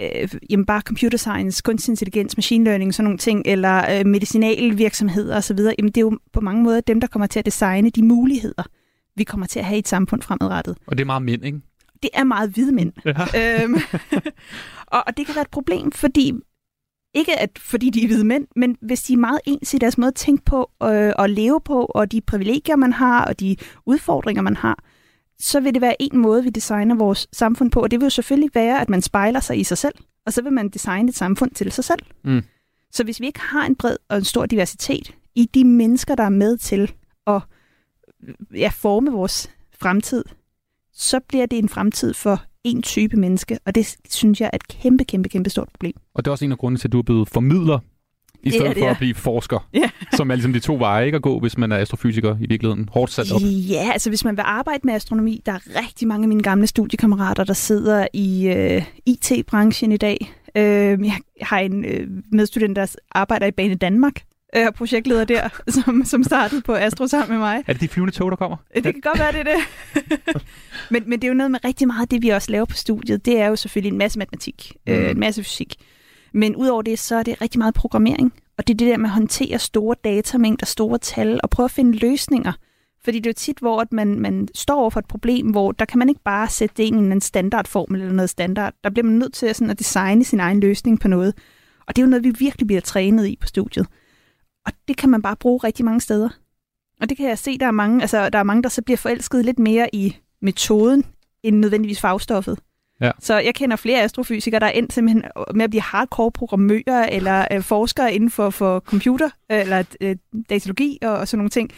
øh, 0.00 0.28
jamen 0.50 0.66
bare 0.66 0.80
computer 0.80 1.18
science, 1.18 1.62
kunstig 1.62 1.92
intelligens, 1.92 2.36
machine 2.36 2.64
learning, 2.64 2.94
sådan 2.94 3.04
nogle 3.04 3.18
ting, 3.18 3.42
eller 3.46 3.98
øh, 3.98 4.06
medicinalvirksomheder 4.06 5.36
osv., 5.36 5.58
jamen 5.58 5.92
det 5.92 5.96
er 5.96 6.00
jo 6.00 6.18
på 6.32 6.40
mange 6.40 6.62
måder 6.62 6.80
dem, 6.80 7.00
der 7.00 7.06
kommer 7.06 7.26
til 7.26 7.38
at 7.38 7.46
designe 7.46 7.90
de 7.90 8.02
muligheder, 8.02 8.62
vi 9.16 9.24
kommer 9.24 9.46
til 9.46 9.58
at 9.58 9.64
have 9.64 9.76
i 9.76 9.78
et 9.78 9.88
samfund 9.88 10.22
fremadrettet. 10.22 10.76
Og 10.86 10.98
det 10.98 11.04
er 11.04 11.06
meget 11.06 11.22
mænd, 11.22 11.44
ikke? 11.44 11.60
Det 12.02 12.10
er 12.14 12.24
meget 12.24 12.50
hvide 12.50 12.72
mænd. 12.72 12.92
Ja. 13.04 13.62
øhm, 13.62 13.74
og, 14.94 15.04
og 15.06 15.16
det 15.16 15.26
kan 15.26 15.34
være 15.34 15.42
et 15.42 15.50
problem, 15.50 15.92
fordi 15.92 16.32
ikke 17.14 17.40
at 17.40 17.58
fordi 17.58 17.90
de 17.90 18.02
er 18.02 18.06
hvide 18.06 18.24
mænd, 18.24 18.46
men 18.56 18.76
hvis 18.80 19.02
de 19.02 19.12
er 19.12 19.16
meget 19.16 19.40
ens 19.46 19.74
i 19.74 19.78
deres 19.78 19.98
måde 19.98 20.08
at 20.08 20.14
tænke 20.14 20.44
på 20.44 20.70
øh, 20.82 21.12
og 21.18 21.30
leve 21.30 21.60
på, 21.60 21.84
og 21.84 22.12
de 22.12 22.20
privilegier, 22.20 22.76
man 22.76 22.92
har, 22.92 23.24
og 23.24 23.40
de 23.40 23.56
udfordringer, 23.86 24.42
man 24.42 24.56
har, 24.56 24.84
så 25.38 25.60
vil 25.60 25.74
det 25.74 25.82
være 25.82 26.02
en 26.02 26.18
måde, 26.18 26.44
vi 26.44 26.50
designer 26.50 26.94
vores 26.94 27.28
samfund 27.32 27.70
på. 27.70 27.80
Og 27.80 27.90
det 27.90 28.00
vil 28.00 28.06
jo 28.06 28.10
selvfølgelig 28.10 28.50
være, 28.54 28.80
at 28.80 28.88
man 28.88 29.02
spejler 29.02 29.40
sig 29.40 29.58
i 29.58 29.64
sig 29.64 29.78
selv, 29.78 29.94
og 30.26 30.32
så 30.32 30.42
vil 30.42 30.52
man 30.52 30.68
designe 30.68 31.08
et 31.08 31.16
samfund 31.16 31.50
til 31.50 31.72
sig 31.72 31.84
selv. 31.84 32.00
Mm. 32.24 32.42
Så 32.92 33.04
hvis 33.04 33.20
vi 33.20 33.26
ikke 33.26 33.40
har 33.40 33.66
en 33.66 33.76
bred 33.76 33.96
og 34.08 34.16
en 34.18 34.24
stor 34.24 34.46
diversitet 34.46 35.14
i 35.34 35.44
de 35.54 35.64
mennesker, 35.64 36.14
der 36.14 36.24
er 36.24 36.28
med 36.28 36.56
til 36.56 36.92
at 37.26 37.42
ja, 38.54 38.70
forme 38.74 39.10
vores 39.10 39.50
fremtid, 39.80 40.24
så 40.92 41.20
bliver 41.20 41.46
det 41.46 41.58
en 41.58 41.68
fremtid 41.68 42.14
for 42.14 42.44
en 42.64 42.82
type 42.82 43.16
menneske, 43.16 43.58
og 43.66 43.74
det 43.74 43.96
synes 44.10 44.40
jeg 44.40 44.50
er 44.52 44.56
et 44.56 44.68
kæmpe, 44.68 45.04
kæmpe, 45.04 45.28
kæmpe 45.28 45.50
stort 45.50 45.68
problem. 45.68 45.94
Og 46.14 46.24
det 46.24 46.28
er 46.28 46.32
også 46.32 46.44
en 46.44 46.52
af 46.52 46.58
grundene 46.58 46.78
til, 46.78 46.88
at 46.88 46.92
du 46.92 46.98
er 46.98 47.02
blevet 47.02 47.28
formidler, 47.28 47.78
i 48.44 48.50
Det 48.50 48.54
stedet 48.54 48.68
det, 48.68 48.78
for 48.78 48.84
ja. 48.84 48.90
at 48.90 48.98
blive 48.98 49.14
forsker. 49.14 49.68
Ja. 49.74 49.90
Som 50.12 50.30
er 50.30 50.34
ligesom 50.34 50.52
de 50.52 50.60
to 50.60 50.76
veje 50.76 51.06
ikke 51.06 51.16
at 51.16 51.22
gå, 51.22 51.38
hvis 51.38 51.58
man 51.58 51.72
er 51.72 51.76
astrofysiker 51.76 52.36
i 52.40 52.46
virkeligheden. 52.48 52.88
Hårdt 52.92 53.12
sat 53.12 53.32
op. 53.32 53.40
Ja, 53.42 53.90
altså 53.92 54.10
hvis 54.10 54.24
man 54.24 54.36
vil 54.36 54.42
arbejde 54.46 54.80
med 54.84 54.94
astronomi, 54.94 55.42
der 55.46 55.52
er 55.52 55.58
rigtig 55.82 56.08
mange 56.08 56.24
af 56.24 56.28
mine 56.28 56.42
gamle 56.42 56.66
studiekammerater, 56.66 57.44
der 57.44 57.52
sidder 57.52 58.06
i 58.12 58.48
øh, 58.48 58.82
IT-branchen 59.06 59.92
i 59.92 59.96
dag. 59.96 60.32
Øh, 60.56 60.62
jeg 61.04 61.16
har 61.40 61.58
en 61.58 61.84
øh, 61.84 62.08
medstudent, 62.32 62.76
der 62.76 62.94
arbejder 63.12 63.46
i 63.46 63.50
Bane 63.50 63.74
Danmark, 63.74 64.22
øh, 64.56 64.72
projektleder 64.72 65.24
der, 65.24 65.48
som, 65.84 66.04
som 66.04 66.24
startede 66.24 66.62
på 66.62 66.74
Astro 66.74 67.06
sammen 67.06 67.30
med 67.30 67.38
mig. 67.38 67.64
Er 67.66 67.72
det 67.72 67.80
de 67.80 67.88
flyvende 67.88 68.12
tog, 68.14 68.30
der 68.30 68.36
kommer? 68.36 68.56
Det 68.74 68.82
kan 68.82 69.00
godt 69.02 69.18
være, 69.18 69.32
det 69.32 69.40
er 69.40 69.44
det. 69.44 69.62
men, 70.90 71.02
men 71.06 71.12
det 71.20 71.24
er 71.24 71.28
jo 71.28 71.34
noget 71.34 71.50
med 71.50 71.64
rigtig 71.64 71.86
meget 71.86 72.02
af 72.02 72.08
det, 72.08 72.22
vi 72.22 72.28
også 72.28 72.52
laver 72.52 72.64
på 72.64 72.76
studiet. 72.76 73.24
Det 73.26 73.40
er 73.40 73.46
jo 73.46 73.56
selvfølgelig 73.56 73.92
en 73.92 73.98
masse 73.98 74.18
matematik, 74.18 74.72
Mm. 74.86 74.92
øh, 74.92 75.10
en 75.10 75.20
masse 75.20 75.42
fysik. 75.44 75.74
Men 76.34 76.56
udover 76.56 76.82
det, 76.82 76.98
så 76.98 77.16
er 77.16 77.22
det 77.22 77.40
rigtig 77.40 77.58
meget 77.58 77.74
programmering. 77.74 78.32
Og 78.58 78.66
det 78.66 78.74
er 78.74 78.76
det 78.78 78.86
der 78.88 78.96
med 78.96 79.06
at 79.06 79.14
håndtere 79.14 79.58
store 79.58 79.96
datamængder, 80.04 80.66
store 80.66 80.98
tal, 80.98 81.40
og 81.42 81.50
prøve 81.50 81.64
at 81.64 81.70
finde 81.70 81.98
løsninger. 81.98 82.52
Fordi 83.04 83.18
det 83.18 83.26
er 83.26 83.30
jo 83.30 83.34
tit, 83.34 83.58
hvor 83.58 83.80
at 83.80 83.92
man, 83.92 84.20
man 84.20 84.48
står 84.54 84.74
over 84.80 84.90
for 84.90 85.00
et 85.00 85.06
problem, 85.06 85.46
hvor 85.46 85.72
der 85.72 85.84
kan 85.84 85.98
man 85.98 86.08
ikke 86.08 86.20
bare 86.24 86.48
sætte 86.48 86.74
det 86.76 86.82
ind 86.84 86.96
i 87.08 87.12
en 87.12 87.20
standardformel 87.20 88.00
eller 88.00 88.14
noget 88.14 88.30
standard. 88.30 88.74
Der 88.84 88.90
bliver 88.90 89.04
man 89.04 89.14
nødt 89.14 89.34
til 89.34 89.46
at, 89.46 89.56
sådan, 89.56 89.70
at 89.70 89.78
designe 89.78 90.24
sin 90.24 90.40
egen 90.40 90.60
løsning 90.60 91.00
på 91.00 91.08
noget. 91.08 91.34
Og 91.86 91.96
det 91.96 92.02
er 92.02 92.06
jo 92.06 92.10
noget, 92.10 92.24
vi 92.24 92.32
virkelig 92.38 92.66
bliver 92.66 92.80
trænet 92.80 93.26
i 93.26 93.36
på 93.40 93.46
studiet. 93.46 93.86
Og 94.66 94.72
det 94.88 94.96
kan 94.96 95.10
man 95.10 95.22
bare 95.22 95.36
bruge 95.36 95.60
rigtig 95.64 95.84
mange 95.84 96.00
steder. 96.00 96.28
Og 97.00 97.08
det 97.08 97.16
kan 97.16 97.28
jeg 97.28 97.38
se, 97.38 97.58
der 97.58 97.66
er 97.66 97.70
mange, 97.70 98.00
altså, 98.00 98.30
der 98.30 98.38
er 98.38 98.42
mange, 98.42 98.62
der 98.62 98.68
så 98.68 98.82
bliver 98.82 98.96
forelsket 98.96 99.44
lidt 99.44 99.58
mere 99.58 99.94
i 99.94 100.16
metoden, 100.42 101.04
end 101.42 101.56
nødvendigvis 101.56 102.00
fagstoffet. 102.00 102.58
Ja. 103.00 103.10
Så 103.20 103.38
jeg 103.38 103.54
kender 103.54 103.76
flere 103.76 104.02
astrofysikere, 104.02 104.60
der 104.60 104.66
er 104.66 104.70
endt 104.70 104.92
simpelthen 104.92 105.24
med 105.54 105.64
at 105.64 105.70
blive 105.70 105.82
hardcore 105.82 106.32
programmører 106.32 107.06
eller 107.06 107.46
øh, 107.52 107.62
forskere 107.62 108.14
inden 108.14 108.30
for, 108.30 108.50
for 108.50 108.80
computer, 108.80 109.30
øh, 109.52 109.60
eller 109.60 109.84
øh, 110.00 110.16
datalogi 110.50 110.98
og, 111.02 111.10
og 111.10 111.28
sådan 111.28 111.38
nogle 111.38 111.50
ting. 111.50 111.70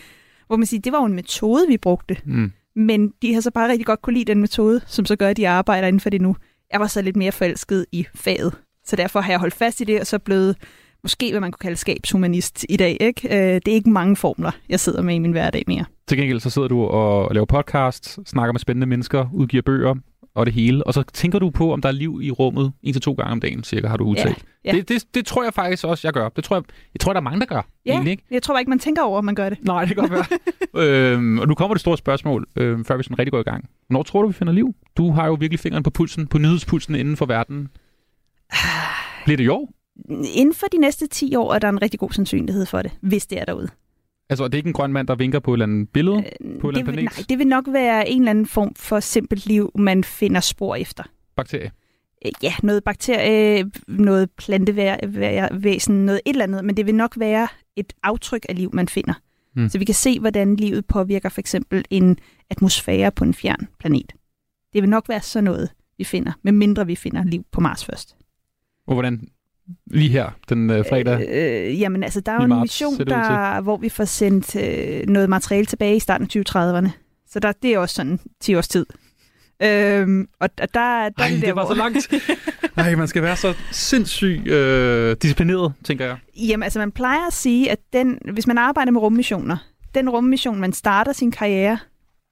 Hvor 0.46 0.56
man 0.56 0.66
siger, 0.66 0.80
det 0.80 0.92
var 0.92 0.98
jo 0.98 1.04
en 1.04 1.14
metode, 1.14 1.66
vi 1.68 1.76
brugte. 1.76 2.16
Mm. 2.24 2.52
Men 2.76 3.12
de 3.22 3.34
har 3.34 3.40
så 3.40 3.50
bare 3.50 3.68
rigtig 3.68 3.86
godt 3.86 4.02
kunne 4.02 4.14
lide 4.14 4.24
den 4.24 4.40
metode, 4.40 4.80
som 4.86 5.04
så 5.04 5.16
gør, 5.16 5.28
at 5.28 5.36
de 5.36 5.48
arbejder 5.48 5.88
inden 5.88 6.00
for 6.00 6.10
det 6.10 6.20
nu. 6.20 6.36
Jeg 6.72 6.80
var 6.80 6.86
så 6.86 7.02
lidt 7.02 7.16
mere 7.16 7.32
forelsket 7.32 7.86
i 7.92 8.06
faget. 8.14 8.54
Så 8.84 8.96
derfor 8.96 9.20
har 9.20 9.32
jeg 9.32 9.38
holdt 9.38 9.54
fast 9.54 9.80
i 9.80 9.84
det, 9.84 10.00
og 10.00 10.06
så 10.06 10.18
blevet 10.18 10.56
måske, 11.02 11.30
hvad 11.30 11.40
man 11.40 11.52
kunne 11.52 11.58
kalde 11.58 11.76
skabshumanist 11.76 12.66
i 12.68 12.76
dag. 12.76 12.96
Ikke? 13.00 13.28
Øh, 13.28 13.54
det 13.54 13.68
er 13.68 13.72
ikke 13.74 13.90
mange 13.90 14.16
formler, 14.16 14.50
jeg 14.68 14.80
sidder 14.80 15.02
med 15.02 15.14
i 15.14 15.18
min 15.18 15.32
hverdag 15.32 15.62
mere. 15.66 15.84
Til 16.08 16.18
gengæld 16.18 16.40
så 16.40 16.50
sidder 16.50 16.68
du 16.68 16.84
og 16.84 17.34
laver 17.34 17.46
podcast, 17.46 18.18
snakker 18.26 18.52
med 18.52 18.60
spændende 18.60 18.86
mennesker, 18.86 19.26
udgiver 19.34 19.62
bøger 19.62 19.94
og 20.34 20.46
det 20.46 20.54
hele. 20.54 20.86
Og 20.86 20.94
så 20.94 21.02
tænker 21.02 21.38
du 21.38 21.50
på, 21.50 21.72
om 21.72 21.80
der 21.82 21.88
er 21.88 21.92
liv 21.92 22.20
i 22.22 22.30
rummet 22.30 22.72
en 22.82 22.92
til 22.92 23.02
to 23.02 23.12
gange 23.12 23.32
om 23.32 23.40
dagen, 23.40 23.64
cirka, 23.64 23.86
har 23.88 23.96
du 23.96 24.04
udtalt. 24.04 24.44
ja. 24.64 24.72
Det, 24.72 24.88
det, 24.88 25.04
det 25.14 25.26
tror 25.26 25.42
jeg 25.44 25.54
faktisk 25.54 25.84
også, 25.84 26.08
jeg 26.08 26.12
gør. 26.12 26.28
Det 26.28 26.44
tror 26.44 26.56
jeg, 26.56 26.62
jeg 26.94 27.00
tror, 27.00 27.12
der 27.12 27.20
er 27.20 27.24
mange, 27.24 27.40
der 27.40 27.46
gør. 27.46 27.68
Ja, 27.86 27.92
Egentlig, 27.92 28.10
ikke? 28.10 28.22
jeg 28.30 28.42
tror 28.42 28.58
ikke, 28.58 28.68
man 28.68 28.78
tænker 28.78 29.02
over, 29.02 29.18
at 29.18 29.24
man 29.24 29.34
gør 29.34 29.48
det. 29.48 29.58
Nej, 29.64 29.84
det 29.84 29.96
kan 29.96 30.08
godt 30.08 30.28
være. 30.74 31.12
øhm, 31.14 31.38
og 31.38 31.48
nu 31.48 31.54
kommer 31.54 31.74
det 31.74 31.80
store 31.80 31.98
spørgsmål, 31.98 32.46
øhm, 32.56 32.84
før 32.84 32.96
vi 32.96 33.02
sådan 33.02 33.18
rigtig 33.18 33.32
går 33.32 33.40
i 33.40 33.42
gang. 33.42 33.68
Hvornår 33.88 34.02
tror 34.02 34.22
du, 34.22 34.28
vi 34.28 34.34
finder 34.34 34.52
liv? 34.52 34.74
Du 34.96 35.10
har 35.10 35.26
jo 35.26 35.34
virkelig 35.34 35.60
fingeren 35.60 35.82
på 35.82 35.90
pulsen, 35.90 36.26
på 36.26 36.38
nyhedspulsen 36.38 36.94
inden 36.94 37.16
for 37.16 37.26
verden. 37.26 37.68
Bliver 39.24 39.36
det 39.36 39.44
i 39.44 39.48
år? 39.48 39.70
Inden 40.34 40.54
for 40.54 40.66
de 40.66 40.78
næste 40.78 41.06
10 41.06 41.36
år 41.36 41.54
er 41.54 41.58
der 41.58 41.68
en 41.68 41.82
rigtig 41.82 42.00
god 42.00 42.10
sandsynlighed 42.10 42.66
for 42.66 42.82
det, 42.82 42.92
hvis 43.00 43.26
det 43.26 43.40
er 43.40 43.44
derude. 43.44 43.68
Altså, 44.30 44.44
er 44.44 44.48
det 44.48 44.58
ikke 44.58 44.66
en 44.68 44.72
grøn 44.72 44.92
mand, 44.92 45.08
der 45.08 45.14
vinker 45.14 45.38
på 45.38 45.52
et 45.52 45.54
eller 45.56 45.66
andet 45.66 45.88
billede? 45.88 46.16
Øh, 46.16 46.60
På 46.60 46.68
en 46.68 46.74
eller 46.76 46.84
det, 46.84 46.86
vil, 46.86 46.92
planet? 46.92 47.12
nej, 47.18 47.24
det 47.28 47.38
vil 47.38 47.46
nok 47.46 47.64
være 47.72 48.08
en 48.08 48.20
eller 48.22 48.30
anden 48.30 48.46
form 48.46 48.74
for 48.74 49.00
simpelt 49.00 49.46
liv, 49.46 49.70
man 49.74 50.04
finder 50.04 50.40
spor 50.40 50.74
efter. 50.76 51.04
Bakterie? 51.36 51.64
Øh, 52.26 52.32
Ja, 52.42 52.52
noget 52.62 52.84
bakterie, 52.84 53.70
noget 53.88 54.30
plantevæsen, 54.30 56.06
noget 56.06 56.20
et 56.24 56.30
eller 56.30 56.44
andet, 56.44 56.64
men 56.64 56.76
det 56.76 56.86
vil 56.86 56.94
nok 56.94 57.14
være 57.18 57.48
et 57.76 57.92
aftryk 58.02 58.46
af 58.48 58.56
liv, 58.56 58.70
man 58.72 58.88
finder. 58.88 59.14
Mm. 59.56 59.68
Så 59.68 59.78
vi 59.78 59.84
kan 59.84 59.94
se, 59.94 60.20
hvordan 60.20 60.56
livet 60.56 60.86
påvirker 60.86 61.28
for 61.28 61.40
eksempel 61.40 61.84
en 61.90 62.18
atmosfære 62.50 63.12
på 63.12 63.24
en 63.24 63.34
fjern 63.34 63.68
planet. 63.78 64.12
Det 64.72 64.82
vil 64.82 64.90
nok 64.90 65.08
være 65.08 65.20
sådan 65.20 65.44
noget, 65.44 65.70
vi 65.98 66.04
finder, 66.04 66.32
medmindre 66.42 66.86
vi 66.86 66.96
finder 66.96 67.24
liv 67.24 67.44
på 67.52 67.60
Mars 67.60 67.84
først. 67.84 68.16
Og 68.86 68.94
hvordan 68.94 69.28
lige 69.86 70.10
her, 70.10 70.30
den 70.48 70.70
øh, 70.70 70.84
fredag? 70.88 71.28
Øh, 71.28 71.66
øh, 71.66 71.80
jamen 71.80 72.02
altså, 72.02 72.20
der 72.20 72.32
er 72.32 72.36
jo 72.36 72.42
en 72.42 72.48
marts, 72.48 72.62
mission, 72.62 72.98
der, 72.98 73.60
hvor 73.60 73.76
vi 73.76 73.88
får 73.88 74.04
sendt 74.04 74.56
øh, 74.56 75.06
noget 75.08 75.28
materiale 75.28 75.66
tilbage 75.66 75.96
i 75.96 76.00
starten 76.00 76.28
af 76.34 76.40
2030'erne. 76.40 76.90
Så 77.28 77.40
der, 77.40 77.52
det 77.52 77.74
er 77.74 77.78
også 77.78 77.94
sådan 77.94 78.20
10 78.40 78.54
års 78.54 78.68
tid. 78.68 78.86
Øhm, 79.62 80.28
og 80.40 80.58
der, 80.58 80.66
der, 80.66 80.70
der 80.74 80.82
Ej, 80.82 81.00
er 81.00 81.08
det, 81.08 81.18
der, 81.18 81.46
det 81.46 81.56
var 81.56 81.64
hvor... 81.64 81.74
så 81.74 81.78
langt. 81.78 82.12
Nej, 82.76 82.94
man 82.94 83.08
skal 83.08 83.22
være 83.22 83.36
så 83.36 83.54
sindssygt 83.72 84.48
øh, 84.48 85.16
disciplineret, 85.22 85.72
tænker 85.84 86.04
jeg. 86.04 86.16
Jamen, 86.36 86.62
altså 86.62 86.78
man 86.78 86.92
plejer 86.92 87.26
at 87.26 87.32
sige, 87.32 87.70
at 87.70 87.78
den, 87.92 88.18
hvis 88.32 88.46
man 88.46 88.58
arbejder 88.58 88.92
med 88.92 89.00
rummissioner, 89.00 89.56
den 89.94 90.10
rummission, 90.10 90.60
man 90.60 90.72
starter 90.72 91.12
sin 91.12 91.30
karriere 91.30 91.78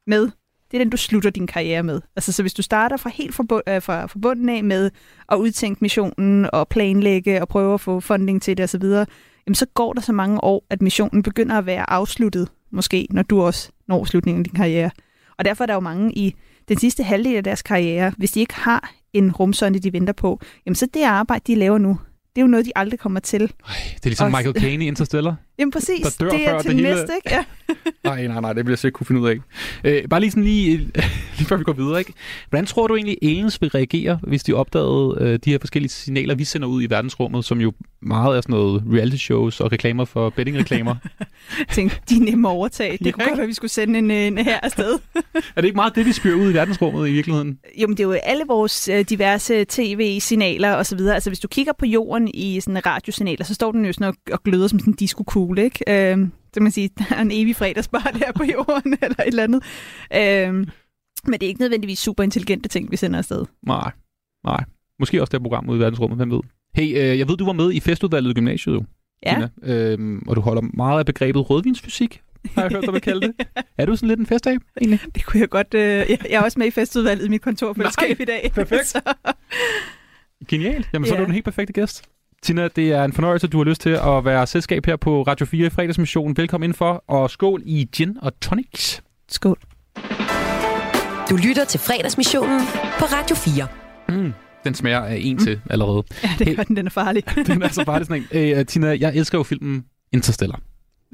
med, 0.06 0.28
det 0.74 0.80
er 0.80 0.84
den, 0.84 0.90
du 0.90 0.96
slutter 0.96 1.30
din 1.30 1.46
karriere 1.46 1.82
med. 1.82 2.00
Altså, 2.16 2.32
så 2.32 2.42
hvis 2.42 2.54
du 2.54 2.62
starter 2.62 2.96
fra 2.96 3.10
helt 3.14 3.34
forbund, 3.34 3.62
øh, 3.68 3.82
fra, 3.82 4.06
fra 4.06 4.18
bunden 4.22 4.48
af 4.48 4.64
med 4.64 4.90
at 5.32 5.36
udtænke 5.36 5.78
missionen 5.80 6.46
og 6.52 6.68
planlægge 6.68 7.40
og 7.40 7.48
prøve 7.48 7.74
at 7.74 7.80
få 7.80 8.00
funding 8.00 8.42
til 8.42 8.56
det 8.56 8.64
osv., 8.64 8.82
jamen 9.46 9.54
så 9.54 9.66
går 9.74 9.92
der 9.92 10.00
så 10.00 10.12
mange 10.12 10.44
år, 10.44 10.66
at 10.70 10.82
missionen 10.82 11.22
begynder 11.22 11.58
at 11.58 11.66
være 11.66 11.90
afsluttet, 11.90 12.48
måske, 12.72 13.06
når 13.10 13.22
du 13.22 13.42
også 13.42 13.70
når 13.88 14.04
slutningen 14.04 14.40
af 14.40 14.44
din 14.44 14.54
karriere. 14.54 14.90
Og 15.38 15.44
derfor 15.44 15.64
er 15.64 15.66
der 15.66 15.74
jo 15.74 15.80
mange 15.80 16.12
i 16.12 16.34
den 16.68 16.78
sidste 16.78 17.02
halvdel 17.02 17.36
af 17.36 17.44
deres 17.44 17.62
karriere, 17.62 18.12
hvis 18.16 18.32
de 18.32 18.40
ikke 18.40 18.54
har 18.54 18.92
en 19.12 19.32
rumsonde, 19.32 19.78
de 19.78 19.92
venter 19.92 20.12
på, 20.12 20.40
jamen 20.66 20.74
så 20.74 20.86
det 20.94 21.02
arbejde, 21.02 21.42
de 21.46 21.54
laver 21.54 21.78
nu, 21.78 21.98
det 22.36 22.40
er 22.40 22.44
jo 22.44 22.50
noget, 22.50 22.66
de 22.66 22.72
aldrig 22.76 22.98
kommer 22.98 23.20
til. 23.20 23.40
Det 23.40 23.48
er 23.48 23.98
ligesom 24.04 24.24
Og- 24.26 24.30
Michael 24.38 24.60
Caine 24.60 24.84
i 24.84 24.88
Interstellar. 24.88 25.34
Jamen 25.58 25.72
præcis, 25.72 26.00
Der 26.02 26.24
dør 26.24 26.30
det 26.30 26.46
er 26.46 26.50
før 26.50 26.60
til 26.60 26.70
det 26.70 26.76
hele- 26.80 26.88
næste, 26.94 27.12
ikke? 27.16 27.30
Ja. 27.36 27.44
Nej, 28.10 28.26
nej, 28.26 28.40
nej, 28.40 28.52
det 28.52 28.64
bliver 28.64 28.78
jeg 28.82 28.84
ikke 28.88 28.94
kunne 28.96 29.06
finde 29.06 29.20
ud 29.20 29.28
af. 29.28 29.36
Øh, 29.84 30.08
bare 30.08 30.20
lige 30.20 30.30
sådan 30.30 30.44
lige, 30.44 30.76
lige 31.38 31.46
før 31.48 31.56
vi 31.56 31.64
går 31.64 31.72
videre, 31.72 31.98
ikke? 31.98 32.12
Hvordan 32.50 32.66
tror 32.66 32.86
du 32.86 32.96
egentlig, 32.96 33.18
aliens 33.22 33.60
vil 33.60 33.70
reagere, 33.70 34.18
hvis 34.22 34.42
de 34.42 34.52
opdagede 34.52 35.16
øh, 35.20 35.38
de 35.44 35.50
her 35.50 35.58
forskellige 35.60 35.90
signaler, 35.90 36.34
vi 36.34 36.44
sender 36.44 36.68
ud 36.68 36.82
i 36.82 36.86
verdensrummet, 36.90 37.44
som 37.44 37.60
jo 37.60 37.72
meget 38.02 38.36
er 38.36 38.40
sådan 38.40 38.52
noget 38.52 38.82
reality 38.92 39.16
shows 39.16 39.60
og 39.60 39.72
reklamer 39.72 40.04
for 40.04 40.30
bettingreklamer? 40.30 40.94
Jeg 41.58 41.66
tænkte, 41.72 42.00
de 42.08 42.14
er 42.16 42.20
nemme 42.20 42.48
at 42.48 42.52
overtage. 42.52 42.92
Det 42.98 43.06
Ja, 43.06 43.10
kunne 43.10 43.24
godt 43.24 43.36
være, 43.36 43.42
at 43.42 43.48
vi 43.48 43.54
skulle 43.54 43.70
sende 43.70 43.98
en, 43.98 44.10
en 44.10 44.38
her 44.38 44.60
afsted. 44.62 44.98
er 45.24 45.60
det 45.60 45.64
ikke 45.64 45.76
meget 45.76 45.94
det, 45.94 46.06
vi 46.06 46.12
spyrer 46.12 46.36
ud 46.36 46.50
i 46.50 46.54
verdensrummet 46.54 47.08
i 47.08 47.12
virkeligheden? 47.12 47.58
Jo, 47.82 47.86
men 47.86 47.96
det 47.96 48.02
er 48.02 48.08
jo 48.08 48.12
alle 48.12 48.44
vores 48.48 48.88
øh, 48.88 49.00
diverse 49.08 49.64
tv-signaler 49.68 50.72
og 50.72 50.86
så 50.86 50.96
videre. 50.96 51.14
Altså, 51.14 51.30
hvis 51.30 51.40
du 51.40 51.48
kigger 51.48 51.72
på 51.78 51.86
jorden 51.86 52.30
i 52.34 52.60
sådan 52.60 52.76
en 52.76 52.86
radiosignaler, 52.86 53.44
så 53.44 53.54
står 53.54 53.72
den 53.72 53.84
jo 53.84 53.92
sådan 53.92 54.06
og, 54.08 54.14
og 54.32 54.42
gløder 54.42 54.68
som 54.68 54.78
sådan 54.78 54.92
en 54.92 54.96
disco-kugle, 55.44 55.64
ikke? 55.64 55.78
Så 56.46 56.56
kan 56.56 56.62
man 56.62 56.72
sige, 56.72 56.88
der 56.98 57.04
er 57.16 57.20
en 57.22 57.30
evig 57.32 57.56
fredagsbar 57.56 58.10
der 58.18 58.32
på 58.32 58.44
jorden, 58.44 58.96
eller 59.02 59.16
et 59.20 59.26
eller 59.26 59.42
andet. 59.42 59.62
Øhm, 60.16 60.68
men 61.26 61.32
det 61.32 61.42
er 61.42 61.48
ikke 61.48 61.60
nødvendigvis 61.60 61.98
super 61.98 62.22
intelligente 62.22 62.68
ting, 62.68 62.90
vi 62.90 62.96
sender 62.96 63.18
afsted. 63.18 63.44
Nej, 63.66 63.90
nej. 64.44 64.64
Måske 64.98 65.20
også 65.22 65.30
det 65.30 65.42
program 65.42 65.68
ude 65.68 65.76
i 65.76 65.80
verdensrummet, 65.80 66.18
hvem 66.18 66.30
ved. 66.30 66.40
Hey, 66.74 66.88
øh, 66.98 67.18
jeg 67.18 67.28
ved, 67.28 67.36
du 67.36 67.44
var 67.44 67.52
med 67.52 67.72
i 67.72 67.80
festudvalget 67.80 68.30
i 68.30 68.34
gymnasiet 68.34 68.74
jo, 68.74 68.84
Ja, 69.26 69.34
Tina. 69.34 69.48
Øhm, 69.74 70.22
og 70.28 70.36
du 70.36 70.40
holder 70.40 70.62
meget 70.74 70.98
af 70.98 71.06
begrebet 71.06 71.50
rødvinsfysik, 71.50 72.20
har 72.54 72.62
jeg 72.62 72.70
hørt 72.72 72.94
dig 72.94 73.02
kalde 73.02 73.20
det. 73.26 73.34
Er 73.78 73.86
du 73.86 73.96
sådan 73.96 74.08
lidt 74.08 74.20
en 74.20 74.26
festab, 74.26 74.60
egentlig? 74.80 75.00
det 75.14 75.24
kunne 75.26 75.40
jeg 75.40 75.48
godt... 75.48 75.74
Øh, 75.74 75.80
jeg, 75.82 76.06
jeg 76.08 76.18
er 76.30 76.40
også 76.42 76.58
med 76.58 76.66
i 76.66 76.70
festudvalget 76.70 77.26
i 77.26 77.28
mit 77.28 77.42
kontorfællesskab 77.42 78.20
i 78.20 78.24
dag. 78.24 78.50
perfekt. 78.54 78.86
Så, 78.86 79.00
Genialt. 80.48 80.88
Jamen, 80.92 81.06
så 81.06 81.12
er 81.14 81.16
Ja. 81.16 81.20
du 81.20 81.24
den 81.24 81.32
helt 81.32 81.44
perfekte 81.44 81.72
gæst. 81.72 82.02
Tina, 82.44 82.68
det 82.68 82.92
er 82.92 83.04
en 83.04 83.12
fornøjelse, 83.12 83.46
du 83.46 83.56
har 83.58 83.64
lyst 83.64 83.80
til 83.80 83.90
at 83.90 84.24
være 84.24 84.46
selskab 84.46 84.86
her 84.86 84.96
på 84.96 85.22
Radio 85.22 85.46
4 85.46 85.66
i 85.66 85.70
fredagsmissionen. 85.70 86.36
Velkommen 86.36 86.64
indenfor, 86.64 87.04
og 87.08 87.30
skål 87.30 87.62
i 87.64 87.88
gin 87.92 88.16
og 88.22 88.40
tonics. 88.40 89.02
skål. 89.28 89.58
Du 91.30 91.36
lytter 91.36 91.64
til 91.68 91.80
fredagsmissionen 91.80 92.60
på 92.98 93.04
Radio 93.04 93.36
4. 93.36 93.66
Mm. 94.08 94.32
Den 94.64 94.74
smager 94.74 95.00
af 95.00 95.18
en 95.20 95.38
til 95.38 95.60
allerede. 95.70 96.04
Ja, 96.22 96.30
det 96.38 96.56
gør 96.56 96.62
den, 96.62 96.76
den 96.76 96.86
er 96.86 96.90
farlig. 96.90 97.22
Den 97.46 97.62
er 97.62 97.68
så 97.68 97.84
bare 97.84 98.04
sådan 98.04 98.24
en. 98.32 98.58
Øh, 98.58 98.66
Tina, 98.66 98.96
jeg 99.00 99.16
elsker 99.16 99.38
jo 99.38 99.42
filmen 99.42 99.84
Interstellar. 100.12 100.60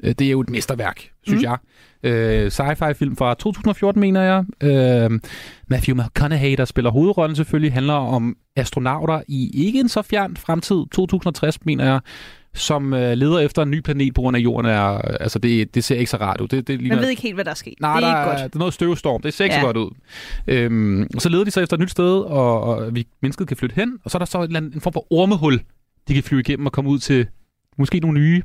Øh, 0.03 0.13
Det 0.19 0.27
er 0.27 0.31
jo 0.31 0.41
et 0.41 0.49
mesterværk, 0.49 1.09
synes 1.23 1.41
mm. 1.43 1.49
Jeg. 1.49 1.57
Øh, 2.03 2.47
sci-fi 2.47 2.91
film 2.93 3.15
fra 3.15 3.33
2014, 3.33 4.01
mener 4.01 4.21
jeg. 4.21 4.45
Øh, 4.63 5.19
Matthew 5.67 5.95
McConaughey, 6.03 6.57
der 6.57 6.65
spiller 6.65 6.91
hovedrollen 6.91 7.35
selvfølgelig, 7.35 7.73
handler 7.73 7.93
om 7.93 8.37
astronauter 8.55 9.21
i 9.27 9.65
ikke 9.65 9.79
en 9.79 9.89
så 9.89 10.01
fjern 10.01 10.37
fremtid, 10.37 10.83
2060, 10.91 11.65
mener 11.65 11.85
jeg, 11.85 11.99
som 12.53 12.93
øh, 12.93 13.13
leder 13.13 13.39
efter 13.39 13.61
en 13.61 13.71
ny 13.71 13.79
planet 13.79 14.13
på 14.13 14.21
grund 14.21 14.37
af 14.37 14.41
jorden 14.41 14.71
er, 14.71 14.81
altså 14.97 15.39
det, 15.39 15.75
det 15.75 15.83
ser 15.83 15.95
ikke 15.95 16.11
så 16.11 16.17
rart 16.17 16.41
ud. 16.41 16.47
Det, 16.47 16.67
det 16.67 16.79
ligner, 16.79 16.95
Man 16.95 17.03
ved 17.03 17.09
ikke 17.09 17.21
helt, 17.21 17.35
hvad 17.35 17.45
der 17.45 17.51
er 17.51 17.55
sket. 17.55 17.73
Nej, 17.81 17.99
det 17.99 18.07
er 18.07 18.11
der, 18.11 18.17
ikke 18.17 18.31
er, 18.31 18.41
godt. 18.41 18.53
der 18.53 18.57
er 18.57 18.59
noget 18.59 18.73
støvstorm. 18.73 19.21
Det 19.21 19.33
ser 19.33 19.43
ikke 19.43 19.55
ja. 19.55 19.61
så 19.61 19.65
godt 19.65 19.77
ud. 19.77 19.89
Øhm, 20.47 21.07
og 21.15 21.21
så 21.21 21.29
leder 21.29 21.43
de 21.43 21.51
sig 21.51 21.63
efter 21.63 21.77
et 21.77 21.81
nyt 21.81 21.91
sted, 21.91 22.19
og, 22.19 22.61
og 22.63 22.95
vi 22.95 23.07
mennesket 23.21 23.47
kan 23.47 23.57
flytte 23.57 23.75
hen. 23.75 23.97
Og 24.03 24.11
så 24.11 24.17
er 24.17 24.19
der 24.19 24.25
så 24.25 24.41
andet, 24.41 24.73
en 24.73 24.81
form 24.81 24.93
for 24.93 25.13
ormehul, 25.13 25.61
de 26.07 26.13
kan 26.13 26.23
flyve 26.23 26.39
igennem 26.41 26.65
og 26.65 26.71
komme 26.71 26.89
ud 26.89 26.99
til 26.99 27.27
måske 27.77 27.99
nogle 27.99 28.19
nye 28.19 28.41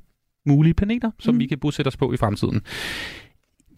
mulige 0.47 0.75
planeter, 0.75 1.11
som 1.19 1.35
mm. 1.35 1.41
Vi 1.41 1.47
kan 1.47 1.59
bosætte 1.59 1.89
os 1.89 1.97
på 1.97 2.13
i 2.13 2.17
fremtiden. 2.17 2.61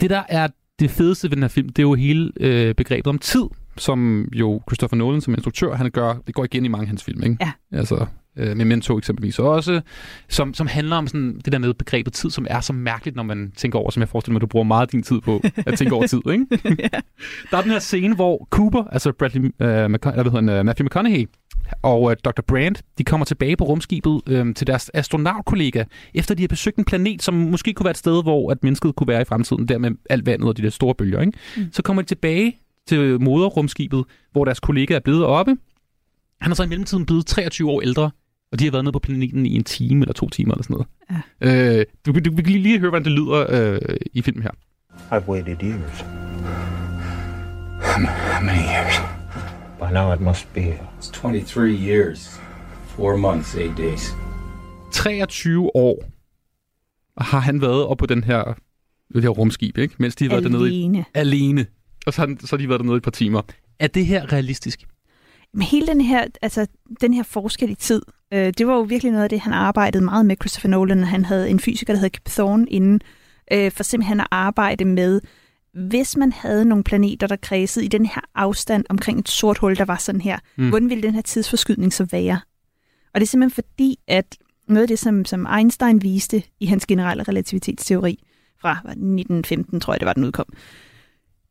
Det, 0.01 0.11
der 0.11 0.23
er 0.29 0.49
det 0.79 0.91
fedeste 0.91 1.31
ved 1.31 1.37
den 1.37 1.43
her 1.43 1.49
film, 1.49 1.69
det 1.69 1.79
er 1.79 1.83
jo 1.83 1.95
hele 1.95 2.33
øh, 2.41 2.75
begrebet 2.75 3.07
om 3.07 3.19
tid, 3.19 3.45
som 3.77 4.29
jo 4.33 4.61
Christopher 4.69 4.97
Nolan 4.97 5.21
som 5.21 5.35
instruktør, 5.35 5.75
han 5.75 5.91
gør, 5.91 6.15
det 6.27 6.35
går 6.35 6.45
igen 6.45 6.65
i 6.65 6.69
mange 6.69 6.83
af 6.83 6.89
hans 6.89 7.05
film, 7.05 7.23
ikke? 7.23 7.37
Ja. 7.41 7.53
Altså, 7.73 8.07
øh, 8.39 8.57
Memento 8.57 8.99
eksempelvis 8.99 9.39
også, 9.39 9.81
som, 10.29 10.55
som 10.55 10.67
handler 10.67 10.97
om 10.97 11.07
sådan 11.07 11.41
det 11.45 11.53
der 11.53 11.59
med 11.59 11.75
begrebet 11.75 12.13
tid, 12.13 12.31
som 12.31 12.47
er 12.51 12.61
så 12.61 12.73
mærkeligt, 12.73 13.17
når 13.17 13.23
man 13.23 13.53
tænker 13.57 13.79
over, 13.79 13.91
som 13.91 14.01
jeg 14.01 14.09
forestiller 14.09 14.33
mig, 14.33 14.41
du 14.41 14.47
bruger 14.47 14.65
meget 14.65 14.93
din 14.93 15.03
tid 15.03 15.21
på 15.21 15.43
at 15.57 15.79
tænke 15.79 15.95
over 15.95 16.07
tid, 16.07 16.21
ikke? 16.33 16.47
Der 17.51 17.59
er 17.59 17.63
den 17.63 17.71
her 17.71 17.79
scene, 17.79 18.15
hvor 18.15 18.49
Cooper, 18.51 18.85
altså 18.85 19.13
Bradley, 19.13 19.41
øh, 19.61 19.85
McCon- 19.85 20.11
eller 20.11 20.23
hvad 20.23 20.25
hedder 20.25 20.31
han, 20.31 20.49
øh, 20.49 20.65
Matthew 20.65 20.87
McConaughey, 20.87 21.27
og 21.83 22.11
øh, 22.11 22.17
Dr. 22.25 22.43
Brandt, 22.43 22.83
de 22.99 23.05
kommer 23.05 23.25
tilbage 23.25 23.57
på 23.57 23.65
rumskibet 23.65 24.21
øh, 24.27 24.55
til 24.55 24.67
deres 24.67 24.91
astronautkollega, 24.95 25.85
efter 26.15 26.35
de 26.35 26.43
har 26.43 26.49
besøgt 26.49 26.77
en 26.77 26.85
planet, 26.85 27.23
som 27.23 27.35
måske 27.35 27.73
kunne 27.73 27.85
være 27.85 27.91
et 27.91 27.99
sted, 27.99 28.23
hvor 28.23 28.51
at 28.51 28.63
mennesket 28.63 28.97
kunne 28.97 29.09
være 29.09 29.23
i 29.23 29.25
fremtiden, 29.25 29.69
der 29.69 29.79
med 29.79 29.91
alt 30.11 30.27
vandet 30.27 30.49
og 30.49 30.57
de 30.57 30.63
der 30.63 30.71
store 30.71 30.95
bølger. 30.95 31.21
Ikke? 31.21 31.33
Mm. 31.57 31.63
Så 31.73 31.83
kommer 31.83 32.03
de 32.03 32.09
tilbage 32.09 32.59
til 32.89 33.21
moderrumskibet, 33.21 34.05
hvor 34.33 34.45
deres 34.45 34.61
kollega 34.61 34.95
er 34.95 35.01
blevet 35.01 35.25
oppe. 35.25 35.57
Han 36.41 36.51
er 36.51 36.57
så 36.57 36.63
i 36.63 36.67
mellemtiden 36.67 37.07
blevet 37.07 37.27
23 37.27 37.71
år 37.71 37.81
ældre, 37.81 38.11
og 38.53 38.59
de 38.59 38.65
har 38.65 38.71
været 38.71 38.85
nede 38.85 38.93
på 38.93 38.99
planeten 38.99 39.47
i 39.47 39.55
en 39.57 39.65
time 39.65 40.01
eller 40.03 40.13
to 40.13 40.29
timer 40.29 40.55
eller 40.55 40.63
sådan 40.63 40.75
noget. 40.75 40.89
Ja. 41.43 41.79
Øh, 41.81 41.87
du, 42.07 42.13
du, 42.13 42.21
du 42.31 42.35
kan 42.37 42.45
lige, 42.47 42.59
lige 42.59 42.79
høre, 42.79 42.91
hvordan 42.91 43.05
det 43.05 43.13
lyder 43.13 43.47
øh, 43.49 43.97
i 44.13 44.23
filmen 44.23 44.43
her. 44.43 44.51
I've 45.13 45.29
waited 45.29 45.63
years. 45.63 45.99
How 47.83 48.05
ma- 48.05 48.33
how 48.33 48.45
many 48.45 48.63
years? 48.75 48.95
By 49.81 49.93
now 49.95 50.13
it 50.15 50.21
must 50.21 50.55
be 50.55 50.61
It's 51.01 51.11
23 51.13 51.71
years, 51.89 52.41
4 52.97 53.17
months, 53.19 53.55
8 53.55 53.75
days. 53.77 54.11
23 54.93 55.77
år 55.77 56.05
har 57.21 57.41
han 57.41 57.61
været 57.61 57.85
oppe 57.87 58.03
på 58.03 58.07
den 58.07 58.25
her, 58.25 58.55
det 59.15 59.23
her 59.23 59.29
rumskib, 59.29 59.79
ikke? 59.79 59.95
mens 59.99 60.17
de 60.17 60.25
har 60.25 60.31
været 60.31 60.45
dernede 60.45 60.71
i, 60.75 60.83
Alene. 60.85 61.05
alene. 61.15 61.67
Og 62.07 62.13
så 62.15 62.21
har, 62.21 62.27
han, 62.29 62.41
så 62.41 62.57
har 62.57 62.57
de 62.57 62.69
været 62.69 62.79
dernede 62.81 62.95
i 62.95 62.97
et 62.97 63.03
par 63.03 63.11
timer. 63.11 63.43
Er 63.79 63.87
det 63.87 64.07
her 64.07 64.33
realistisk? 64.33 64.87
Men 65.55 65.63
hele 65.63 65.87
den 65.87 66.01
her, 66.01 66.27
altså, 66.43 66.67
den 67.01 67.15
her 67.15 67.23
forskel 67.23 67.71
i 67.71 67.75
tid, 67.75 68.03
øh, 68.33 68.53
det 68.59 68.67
var 68.67 68.75
jo 68.75 68.81
virkelig 68.81 69.13
noget 69.13 69.25
af 69.25 69.31
det, 69.31 69.41
han 69.41 69.53
arbejdede 69.53 70.05
meget 70.05 70.27
med, 70.27 70.37
Christopher 70.41 70.71
Nolan. 70.71 71.05
Han 71.05 71.25
havde 71.25 71.51
en 71.51 71.61
fysiker, 71.61 71.93
der 71.93 72.01
hed 72.01 72.11
Kip 72.11 72.25
Thorne 72.25 72.67
inden, 72.69 73.01
øh, 73.53 73.73
for 73.73 73.83
simpelthen 73.83 74.21
at 74.21 74.27
arbejde 74.31 74.85
med, 74.85 75.21
hvis 75.75 76.17
man 76.17 76.33
havde 76.33 76.65
nogle 76.65 76.85
planeter, 76.85 77.27
der 77.27 77.37
kredsede 77.37 77.85
i 77.85 77.89
den 77.89 78.07
her 78.07 78.21
afstand 78.35 78.85
omkring 78.89 79.19
et 79.19 79.29
sort 79.29 79.59
hul, 79.59 79.77
der 79.77 79.85
var 79.85 79.97
sådan 79.97 80.21
her, 80.21 80.39
Mm. 80.57 80.69
hvordan 80.69 80.89
ville 80.91 81.03
den 81.03 81.15
her 81.15 81.23
tidsforskydning 81.23 81.93
så 81.93 82.05
være? 82.11 82.41
Og 83.15 83.21
det 83.21 83.27
er 83.27 83.29
simpelthen 83.29 83.65
fordi, 83.65 83.97
at 84.09 84.37
noget 84.69 84.83
af 84.83 84.89
det, 84.89 84.99
som, 84.99 85.25
som 85.25 85.47
Einstein 85.59 86.03
viste 86.03 86.43
i 86.61 86.67
hans 86.67 86.87
generelle 86.87 87.23
relativitetsteori 87.23 88.23
fra 88.61 88.79
hvad, 88.83 88.93
1915, 88.93 89.81
tror 89.81 89.93
jeg, 89.93 90.01
det 90.01 90.07
var, 90.07 90.13
den 90.13 90.25
udkom, 90.25 90.47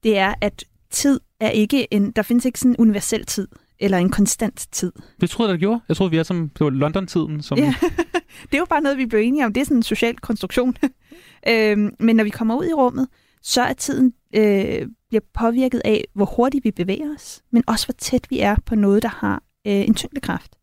det 0.03 0.17
er, 0.17 0.33
at 0.41 0.63
tid 0.89 1.19
er 1.39 1.49
ikke 1.49 1.93
en, 1.93 2.11
der 2.11 2.21
findes 2.21 2.45
ikke 2.45 2.59
sådan 2.59 2.71
en 2.71 2.77
universel 2.79 3.25
tid, 3.25 3.47
eller 3.79 3.97
en 3.97 4.09
konstant 4.09 4.67
tid. 4.71 4.91
Det 5.21 5.29
troede 5.29 5.51
jeg, 5.51 5.53
der 5.53 5.59
gjorde. 5.59 5.79
Jeg 5.87 5.97
troede, 5.97 6.11
vi 6.11 6.17
er 6.17 6.23
som 6.23 6.49
det 6.49 6.63
var 6.63 6.69
London-tiden. 6.69 7.41
Som, 7.41 7.57
Ja. 7.57 7.73
det 8.43 8.53
er 8.53 8.57
jo 8.57 8.65
bare 8.65 8.81
noget, 8.81 8.97
vi 8.97 9.05
blev 9.05 9.21
enige 9.21 9.45
om. 9.45 9.53
Det 9.53 9.61
er 9.61 9.65
sådan 9.65 9.77
en 9.77 9.83
social 9.83 10.15
konstruktion. 10.15 10.77
øhm, 11.49 11.95
men 11.99 12.15
når 12.15 12.23
vi 12.23 12.29
kommer 12.29 12.55
ud 12.55 12.65
i 12.65 12.73
rummet, 12.73 13.07
så 13.41 13.61
er 13.61 13.73
tiden 13.73 14.13
øh, 14.35 14.87
bliver 15.09 15.21
påvirket 15.33 15.81
af, 15.85 16.05
hvor 16.13 16.25
hurtigt 16.25 16.63
vi 16.63 16.71
bevæger 16.71 17.13
os, 17.15 17.41
men 17.51 17.63
også 17.67 17.87
hvor 17.87 17.95
tæt 17.97 18.27
vi 18.29 18.39
er 18.39 18.55
på 18.65 18.75
noget, 18.75 19.03
der 19.03 19.09
har 19.09 19.43
øh, 19.67 19.73
en 19.73 19.93
tyngdekraft. 19.93 20.55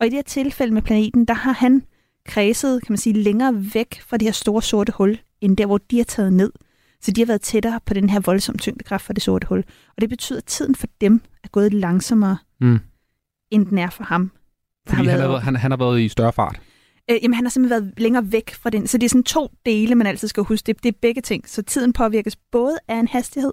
Og 0.00 0.06
i 0.06 0.10
det 0.10 0.16
her 0.16 0.22
tilfælde 0.22 0.74
med 0.74 0.82
planeten, 0.82 1.24
der 1.24 1.34
har 1.34 1.52
han 1.52 1.82
kredset, 2.26 2.82
kan 2.82 2.92
man 2.92 2.98
sige, 2.98 3.12
længere 3.22 3.74
væk 3.74 4.00
fra 4.00 4.16
det 4.16 4.26
her 4.26 4.32
store 4.32 4.62
sorte 4.62 4.92
hul, 4.96 5.18
end 5.40 5.56
der, 5.56 5.66
hvor 5.66 5.78
de 5.78 5.96
har 5.96 6.04
taget 6.04 6.32
ned. 6.32 6.52
Så 7.02 7.10
de 7.12 7.20
har 7.20 7.26
været 7.26 7.40
tættere 7.40 7.80
på 7.86 7.94
den 7.94 8.10
her 8.10 8.20
voldsomme 8.20 8.58
tyngdekraft 8.58 9.04
fra 9.04 9.12
det 9.12 9.22
sorte 9.22 9.46
hul. 9.46 9.64
Og 9.96 10.00
det 10.00 10.08
betyder, 10.08 10.38
at 10.38 10.44
tiden 10.44 10.74
for 10.74 10.86
dem 11.00 11.20
er 11.44 11.48
gået 11.48 11.74
langsommere, 11.74 12.38
Mm. 12.60 12.78
end 13.50 13.66
den 13.66 13.78
er 13.78 13.90
for 13.90 14.04
ham. 14.04 14.30
Fordi 14.88 15.04
han, 15.08 15.18
været- 15.18 15.30
er, 15.34 15.38
han, 15.38 15.56
han 15.56 15.70
har 15.70 15.78
været 15.78 16.00
i 16.00 16.08
større 16.08 16.32
fart. 16.32 16.60
Øh, 17.10 17.16
jamen, 17.22 17.34
han 17.34 17.44
har 17.44 17.50
simpelthen 17.50 17.82
været 17.82 17.94
længere 17.98 18.32
væk 18.32 18.54
fra 18.54 18.70
den. 18.70 18.86
Så 18.86 18.98
det 18.98 19.04
er 19.04 19.08
sådan 19.08 19.22
to 19.24 19.48
dele, 19.66 19.94
man 19.94 20.06
altid 20.06 20.28
skal 20.28 20.42
huske. 20.42 20.66
Det, 20.66 20.82
det 20.82 20.88
er 20.88 20.98
begge 21.02 21.20
ting. 21.20 21.48
Så 21.48 21.62
tiden 21.62 21.92
påvirkes 21.92 22.36
både 22.36 22.78
af 22.88 22.96
en 22.96 23.08
hastighed, 23.08 23.52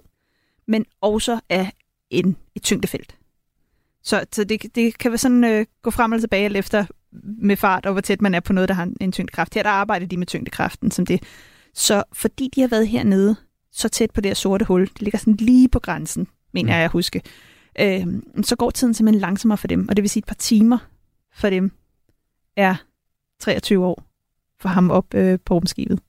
men 0.68 0.84
også 1.00 1.40
af 1.48 1.72
en, 2.10 2.36
et 2.54 2.62
tyngdefelt. 2.62 3.16
Så, 4.02 4.24
så 4.32 4.44
det, 4.44 4.74
det 4.74 4.98
kan 4.98 5.10
være 5.10 5.18
sådan 5.18 5.44
øh, 5.44 5.66
gå 5.82 5.90
frem 5.90 6.12
og 6.12 6.20
tilbage 6.20 6.44
alt 6.44 6.56
efter 6.56 6.86
med 7.42 7.56
fart, 7.56 7.86
og 7.86 7.92
hvor 7.92 8.00
tæt 8.00 8.22
man 8.22 8.34
er 8.34 8.40
på 8.40 8.52
noget, 8.52 8.68
der 8.68 8.74
har 8.74 8.82
en, 8.82 8.96
en 9.00 9.12
tyngdekraft. 9.12 9.54
Her 9.54 9.62
der 9.62 9.70
arbejder 9.70 10.06
de 10.06 10.16
med 10.16 10.26
tyngdekraften 10.26 10.90
som 10.90 11.06
det. 11.06 11.22
Så 11.76 12.02
fordi 12.12 12.50
de 12.54 12.60
har 12.60 12.68
været 12.68 12.88
hernede 12.88 13.36
så 13.72 13.88
tæt 13.88 14.10
på 14.10 14.20
det 14.20 14.28
her 14.28 14.34
sorte 14.34 14.64
hul, 14.64 14.86
det 14.86 15.02
ligger 15.02 15.18
sådan 15.18 15.34
lige 15.34 15.68
på 15.68 15.78
grænsen, 15.78 16.26
mener 16.54 16.72
Mm. 16.72 16.76
jeg 16.76 16.84
at 16.84 16.90
huske, 16.90 17.22
øh, 17.80 18.06
så 18.42 18.56
går 18.56 18.70
tiden 18.70 18.94
simpelthen 18.94 19.20
langsommere 19.20 19.58
for 19.58 19.66
dem. 19.68 19.88
Og 19.88 19.96
det 19.96 20.02
vil 20.02 20.10
sige, 20.10 20.20
et 20.20 20.26
par 20.26 20.34
timer 20.34 20.78
for 21.34 21.50
dem 21.50 21.72
er 22.56 22.74
23 23.40 23.84
år 23.86 24.02
for 24.60 24.68
ham 24.68 24.90
op 24.90 25.14
øh, 25.14 25.38
på 25.44 25.54
rumskibet. 25.54 26.00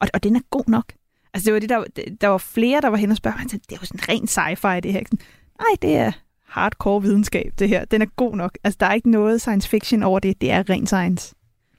Og, 0.00 0.08
og 0.14 0.22
den 0.22 0.36
er 0.36 0.40
god 0.50 0.64
nok. 0.68 0.92
Altså 1.34 1.44
det 1.46 1.54
var 1.54 1.60
det, 1.60 1.68
der, 1.68 1.84
der 2.20 2.28
var 2.28 2.38
flere, 2.38 2.80
der 2.80 2.88
var 2.88 2.96
hen 2.96 3.10
og 3.10 3.16
spørge, 3.16 3.36
sagde, 3.48 3.64
det 3.68 3.72
er 3.72 3.78
jo 3.80 3.86
sådan 3.86 4.08
ren 4.08 4.24
sci-fi 4.28 4.80
det 4.80 4.92
her. 4.92 5.00
Sådan, 5.04 5.18
Nej, 5.58 5.76
det 5.82 5.96
er 5.96 6.12
hardcore 6.46 7.02
videnskab 7.02 7.52
det 7.58 7.68
her. 7.68 7.84
Den 7.84 8.02
er 8.02 8.06
god 8.06 8.36
nok. 8.36 8.58
Altså 8.64 8.76
der 8.80 8.86
er 8.86 8.94
ikke 8.94 9.10
noget 9.10 9.40
science 9.40 9.68
fiction 9.68 10.02
over 10.02 10.18
det. 10.18 10.40
Det 10.40 10.50
er 10.50 10.70
ren 10.70 10.86
science. 10.86 11.34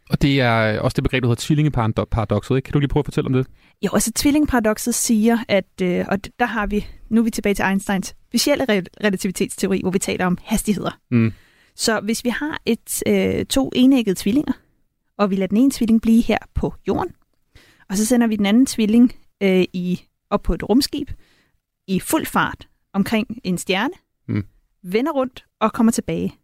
Og 0.09 0.21
det 0.21 0.41
er 0.41 0.79
også 0.79 0.95
det 0.95 1.03
begreb, 1.03 1.23
der 1.23 1.29
hedder 1.29 1.41
tvillingeparadoxet, 1.45 2.55
ikke? 2.55 2.65
Kan 2.65 2.73
du 2.73 2.79
lige 2.79 2.89
prøve 2.89 3.01
at 3.01 3.05
fortælle 3.05 3.27
om 3.27 3.33
det? 3.33 3.47
Jo, 3.85 3.89
altså 3.93 4.11
tvillingparadoxet 4.15 4.95
siger, 4.95 5.37
at, 5.47 5.81
øh, 5.81 6.05
og 6.07 6.17
der 6.39 6.45
har 6.45 6.67
vi, 6.67 6.85
nu 7.09 7.21
er 7.21 7.23
vi 7.23 7.29
tilbage 7.29 7.53
til 7.55 7.65
Einsteins 7.65 8.15
specielle 8.27 8.63
re- 8.63 8.83
relativitetsteori, 9.03 9.79
hvor 9.81 9.91
vi 9.91 9.99
taler 9.99 10.25
om 10.25 10.37
hastigheder. 10.43 10.99
Mm. 11.11 11.33
Så 11.75 11.99
hvis 11.99 12.23
vi 12.23 12.29
har 12.29 12.59
et 12.65 13.03
øh, 13.07 13.45
to 13.45 13.71
enæggede 13.75 14.15
tvillinger, 14.19 14.53
og 15.17 15.29
vi 15.29 15.35
lader 15.35 15.47
den 15.47 15.57
ene 15.57 15.71
tvilling 15.71 16.01
blive 16.01 16.21
her 16.21 16.37
på 16.55 16.73
jorden, 16.87 17.09
og 17.89 17.97
så 17.97 18.05
sender 18.05 18.27
vi 18.27 18.35
den 18.35 18.45
anden 18.45 18.65
tvilling 18.65 19.13
øh, 19.43 19.65
i, 19.73 20.01
op 20.29 20.41
på 20.41 20.53
et 20.53 20.69
rumskib 20.69 21.09
i 21.87 21.99
fuld 21.99 22.25
fart 22.25 22.67
omkring 22.93 23.27
en 23.43 23.57
stjerne, 23.57 23.93
Mm. 24.27 24.43
vender 24.83 25.11
rundt 25.11 25.45
og 25.61 25.73
kommer 25.73 25.91
tilbage. 25.91 26.35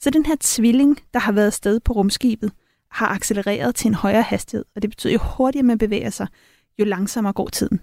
Så 0.00 0.10
den 0.10 0.26
her 0.26 0.36
tvilling, 0.40 0.98
der 1.14 1.20
har 1.20 1.32
været 1.32 1.46
afsted 1.46 1.80
på 1.80 1.92
rumskibet, 1.92 2.52
har 2.90 3.08
accelereret 3.08 3.74
til 3.74 3.88
en 3.88 3.94
højere 3.94 4.22
hastighed, 4.22 4.64
og 4.76 4.82
det 4.82 4.90
betyder, 4.90 5.12
jo 5.12 5.18
hurtigere 5.36 5.66
man 5.66 5.78
bevæger 5.78 6.10
sig, 6.10 6.26
jo 6.78 6.84
langsommere 6.84 7.32
går 7.32 7.48
tiden. 7.48 7.80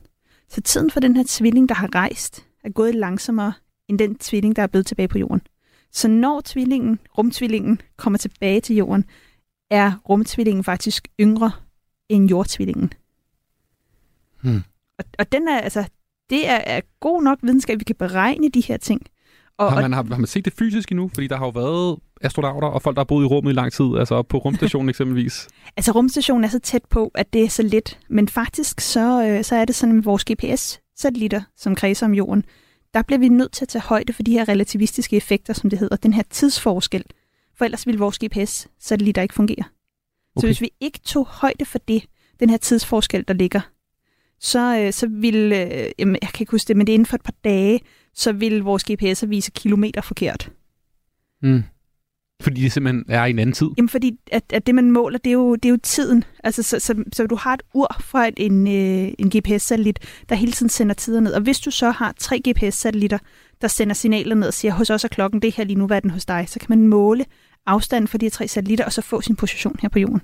Så 0.50 0.62
tiden 0.62 0.92
for 0.92 1.00
den 1.00 1.16
her 1.16 1.24
tvilling, 1.28 1.70
der 1.70 1.76
har 1.76 1.96
rejst, 1.96 2.46
er 2.64 2.70
gået 2.70 2.96
langsommere 2.96 3.54
end 3.88 4.00
den 4.00 4.16
tvilling, 4.16 4.56
der 4.56 4.62
er 4.62 4.68
blevet 4.68 4.86
tilbage 4.86 5.08
på 5.08 5.18
jorden. 5.18 5.42
Så 5.92 6.08
når 6.08 6.42
tvillingen, 6.42 7.00
rumtvillingen, 7.18 7.82
kommer 7.98 8.20
tilbage 8.20 8.62
til 8.62 8.76
jorden, 8.76 9.06
er 9.70 9.92
rumtvillingen 10.10 10.64
faktisk 10.64 11.08
yngre 11.20 11.52
end 12.10 12.30
jordtvillingen. 12.30 12.94
Hmm. 14.42 14.64
Og, 15.00 15.06
og 15.20 15.32
den 15.32 15.48
er, 15.48 15.60
altså, 15.60 15.90
det 16.30 16.50
er, 16.50 16.56
er 16.56 16.82
god 17.00 17.24
nok 17.24 17.40
videnskab, 17.42 17.80
vi 17.80 17.84
kan 17.84 17.96
beregne 17.96 18.50
de 18.50 18.62
her 18.62 18.78
ting. 18.78 19.02
Og, 19.58 19.72
Har 19.72 19.82
man, 19.82 19.94
har, 19.94 20.04
har 20.04 20.18
man 20.18 20.28
set 20.28 20.46
det 20.46 20.54
fysisk 20.54 20.92
endnu? 20.92 21.10
Fordi 21.14 21.28
der 21.28 21.38
har 21.38 21.46
jo 21.46 21.50
været 21.50 22.00
astronauter 22.22 22.68
og 22.68 22.82
folk, 22.82 22.96
der 22.96 23.00
har 23.00 23.06
boet 23.06 23.24
i 23.24 23.28
rummet 23.28 23.52
i 23.52 23.54
lang 23.54 23.74
tid, 23.74 23.86
altså 24.00 24.22
på 24.22 24.38
rumstationen 24.38 24.90
eksempelvis. 24.94 25.48
Altså 25.78 25.92
rumstationen 25.92 26.44
er 26.44 26.48
så 26.48 26.60
tæt 26.60 26.86
på, 26.90 27.12
at 27.16 27.34
det 27.34 27.44
er 27.44 27.50
så 27.50 27.64
let. 27.64 28.00
Men 28.10 28.28
faktisk 28.28 28.82
så, 28.82 29.28
øh, 29.28 29.44
så 29.44 29.56
er 29.56 29.66
det 29.66 29.76
sådan 29.76 29.96
med 29.96 30.04
vores 30.04 30.26
GPS-satellitter, 30.32 31.42
som 31.58 31.76
kredser 31.76 32.06
om 32.06 32.14
jorden. 32.14 32.44
Der 32.94 33.02
bliver 33.02 33.20
vi 33.20 33.28
nødt 33.30 33.52
til 33.52 33.66
at 33.66 33.70
tage 33.70 33.82
højde 33.82 34.14
for 34.14 34.24
de 34.24 34.32
her 34.32 34.50
relativistiske 34.50 35.16
effekter, 35.16 35.54
som 35.54 35.70
det 35.70 35.80
hedder, 35.80 35.96
den 35.96 36.14
her 36.14 36.24
tidsforskel. 36.30 37.04
For 37.58 37.66
ellers 37.66 37.88
ville 37.88 38.00
vores 38.00 38.20
GPS-satellitter 38.24 39.22
ikke 39.22 39.34
fungere. 39.34 39.64
Okay. 40.36 40.42
Så 40.42 40.48
hvis 40.48 40.62
vi 40.62 40.72
ikke 40.80 41.00
tog 41.00 41.28
højde 41.28 41.66
for 41.66 41.80
det, 41.88 42.04
den 42.40 42.50
her 42.50 42.58
tidsforskel, 42.58 43.26
der 43.28 43.34
ligger, 43.34 43.62
så, 44.40 44.80
øh, 44.80 44.94
så 44.94 45.08
ville, 45.08 45.74
øh, 45.74 45.92
jamen, 46.00 46.18
jeg 46.22 46.30
kan 46.30 46.44
ikke 46.44 46.52
huske 46.52 46.68
det, 46.68 46.78
men 46.78 46.88
det 46.88 46.94
er 46.94 46.96
inden 46.96 47.06
for 47.06 47.16
et 47.16 47.24
par 47.24 47.34
dage, 47.44 47.80
så 48.14 48.32
vil 48.32 48.64
vores 48.64 48.84
GPS'er 48.92 49.26
vise 49.26 49.52
kilometer 49.52 50.02
forkert. 50.02 50.52
Mm. 51.42 51.64
Fordi 52.42 52.62
det 52.62 52.72
simpelthen 52.72 53.06
er 53.08 53.26
i 53.26 53.30
en 53.30 53.40
anden 53.40 53.54
tid. 53.54 53.68
Jamen 53.78 53.90
fordi, 53.90 54.20
at, 54.32 54.44
at 54.54 54.68
det 54.68 54.76
man 54.76 54.92
måler, 54.92 55.18
det 55.18 55.30
er 55.30 55.34
jo, 55.34 55.56
det 55.56 55.66
er 55.66 55.70
jo 55.70 55.78
tiden. 55.84 56.24
Altså, 56.44 56.64
så, 56.64 56.80
så, 56.80 57.04
så 57.14 57.28
du 57.28 57.36
har 57.36 57.54
et 57.54 57.62
ur 57.74 57.96
fra 58.00 58.30
en, 58.38 58.68
øh, 58.68 59.14
en 59.20 59.32
GPS-satellit, 59.38 60.00
der 60.30 60.36
hele 60.36 60.52
tiden 60.52 60.70
sender 60.70 60.96
tider 60.96 61.20
ned. 61.20 61.34
Og 61.34 61.42
hvis 61.42 61.60
du 61.60 61.72
så 61.72 61.92
har 61.92 62.14
tre 62.18 62.42
GPS-satellitter, 62.48 63.18
der 63.62 63.68
sender 63.68 63.94
signaler 63.94 64.36
ned 64.36 64.48
og 64.48 64.54
siger, 64.54 64.74
hos 64.74 64.90
os 64.90 65.04
er 65.04 65.08
klokken 65.08 65.42
det 65.42 65.56
her 65.56 65.64
lige 65.64 65.80
nu, 65.80 65.88
hvad 65.88 65.98
er 65.98 66.02
den 66.02 66.10
hos 66.10 66.26
dig? 66.26 66.46
Så 66.48 66.60
kan 66.60 66.68
man 66.70 66.88
måle 66.88 67.26
afstanden 67.66 68.08
for 68.08 68.18
de 68.18 68.26
her 68.26 68.32
tre 68.32 68.48
satellitter, 68.48 68.86
og 68.86 68.94
så 68.94 69.02
få 69.02 69.22
sin 69.22 69.36
position 69.36 69.76
her 69.82 69.90
på 69.90 70.00
jorden. 70.00 70.22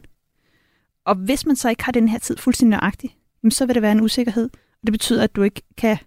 Og 1.06 1.16
hvis 1.16 1.46
man 1.46 1.56
så 1.56 1.70
ikke 1.70 1.84
har 1.84 1.92
den 1.92 2.08
her 2.08 2.20
tid 2.20 2.38
fuldstændig 2.38 2.80
nøjagtig, 2.80 3.16
så 3.50 3.66
vil 3.66 3.76
der 3.76 3.82
være 3.82 3.92
en 3.92 4.02
usikkerhed. 4.02 4.50
Og 4.54 4.88
det 4.88 4.92
betyder, 4.92 5.24
at 5.24 5.36
du 5.36 5.42
ikke 5.42 5.62
kan 5.78 5.98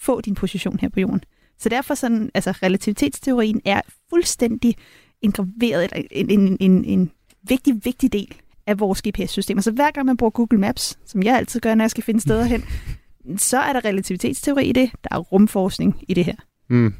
få 0.00 0.20
din 0.20 0.34
position 0.34 0.78
her 0.78 0.88
på 0.88 1.00
jorden. 1.00 1.20
Så 1.58 1.68
derfor 1.68 1.94
sådan, 1.94 2.30
altså 2.34 2.50
relativitetsteorien 2.50 3.60
er 3.64 3.80
fuldstændig 4.10 4.76
engraveret, 5.22 5.82
eller 5.84 6.08
en, 6.10 6.30
en, 6.30 6.56
en, 6.60 6.84
en 6.84 7.10
vigtig, 7.48 7.84
vigtig 7.84 8.12
del 8.12 8.34
af 8.66 8.80
vores 8.80 9.02
GPS-system. 9.02 9.60
Så 9.60 9.70
hver 9.70 9.90
gang 9.90 10.06
man 10.06 10.16
bruger 10.16 10.30
Google 10.30 10.58
Maps, 10.58 10.98
som 11.04 11.22
jeg 11.22 11.36
altid 11.36 11.60
gør, 11.60 11.74
når 11.74 11.84
jeg 11.84 11.90
skal 11.90 12.04
finde 12.04 12.20
steder 12.20 12.44
hen, 12.44 12.64
så 13.38 13.58
er 13.58 13.72
der 13.72 13.84
relativitetsteori 13.84 14.64
i 14.64 14.72
det, 14.72 14.90
der 15.04 15.08
er 15.10 15.18
rumforskning 15.18 16.04
i 16.08 16.14
det 16.14 16.24
her. 16.24 16.34
Mm. 16.70 16.94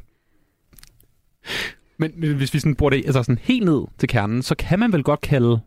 Men, 1.97 2.11
men 2.15 2.35
hvis 2.35 2.53
vi 2.53 2.59
sådan 2.59 2.75
bruger 2.75 2.89
det 2.89 3.05
altså 3.05 3.23
sådan 3.23 3.39
helt 3.41 3.65
ned 3.65 3.83
til 3.97 4.09
kernen, 4.09 4.41
så 4.41 4.55
kan 4.55 4.79
man 4.79 4.93
vel 4.93 5.03
godt 5.03 5.21
kalde 5.21 5.59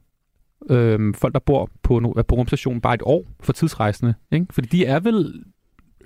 øhm, 0.71 1.14
folk, 1.14 1.35
der 1.35 1.40
bor 1.40 1.71
på, 1.83 2.23
på 2.29 2.35
rumstationen 2.35 2.81
bare 2.81 2.95
et 2.95 3.03
år 3.05 3.27
for 3.40 3.53
tidsrejsende. 3.53 4.14
Ikke? 4.33 4.47
Fordi 4.51 4.69
de 4.69 4.85
er 4.85 5.01
vel 5.01 5.45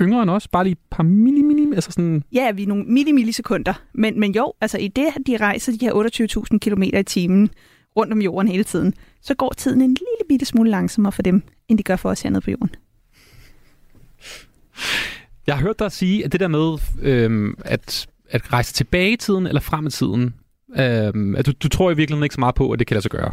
yngre 0.01 0.23
end 0.23 0.31
os, 0.31 0.49
bare 0.49 0.65
lige 0.65 0.73
et 0.73 0.79
par 0.91 1.03
milli, 1.03 1.43
milli, 1.43 1.75
altså 1.75 1.93
sådan... 1.93 2.23
Ja, 2.33 2.51
vi 2.51 2.63
er 2.63 2.67
nogle 2.67 2.85
millimillisekunder, 2.85 3.83
men, 3.95 4.21
men 4.21 4.35
jo, 4.35 4.53
altså 4.61 4.79
i 4.79 4.89
det, 4.89 5.07
at 5.07 5.23
de 5.27 5.37
rejser 5.37 5.73
de 5.73 5.79
her 5.81 5.93
28.000 6.53 6.59
km 6.59 6.83
i 6.83 7.03
timen 7.03 7.51
rundt 7.97 8.13
om 8.13 8.23
jorden 8.23 8.49
hele 8.49 8.65
tiden, 8.65 8.95
så 9.23 9.35
går 9.35 9.55
tiden 9.57 9.81
en 9.81 9.89
lille 9.89 10.29
bitte 10.29 10.47
smule 10.47 10.71
langsommere 10.71 11.13
for 11.13 11.23
dem, 11.23 11.43
end 11.69 11.79
de 11.79 11.83
gør 11.83 11.97
for 11.97 12.11
os 12.11 12.23
hernede 12.23 12.41
på 12.41 12.51
jorden. 12.51 12.71
Jeg 15.47 15.57
har 15.57 15.63
hørt 15.63 15.79
dig 15.79 15.93
sige, 15.93 16.25
at 16.25 16.33
det 16.33 16.41
der 16.41 16.49
med 16.49 16.79
øhm, 17.03 17.55
at, 17.65 18.07
at 18.31 18.53
rejse 18.53 18.75
tilbage 18.75 19.13
i 19.13 19.17
tiden 19.17 19.47
eller 19.47 19.61
frem 19.61 19.87
i 19.87 19.91
tiden, 19.91 20.35
øhm, 20.79 21.37
at 21.37 21.47
du, 21.47 21.53
du 21.63 21.69
tror 21.69 21.91
i 21.91 21.97
virkeligheden 21.97 22.25
ikke 22.25 22.35
så 22.35 22.41
meget 22.41 22.55
på, 22.55 22.71
at 22.71 22.79
det 22.79 22.87
kan 22.87 22.95
lade 22.95 23.03
sig 23.03 23.11
gøre. 23.11 23.33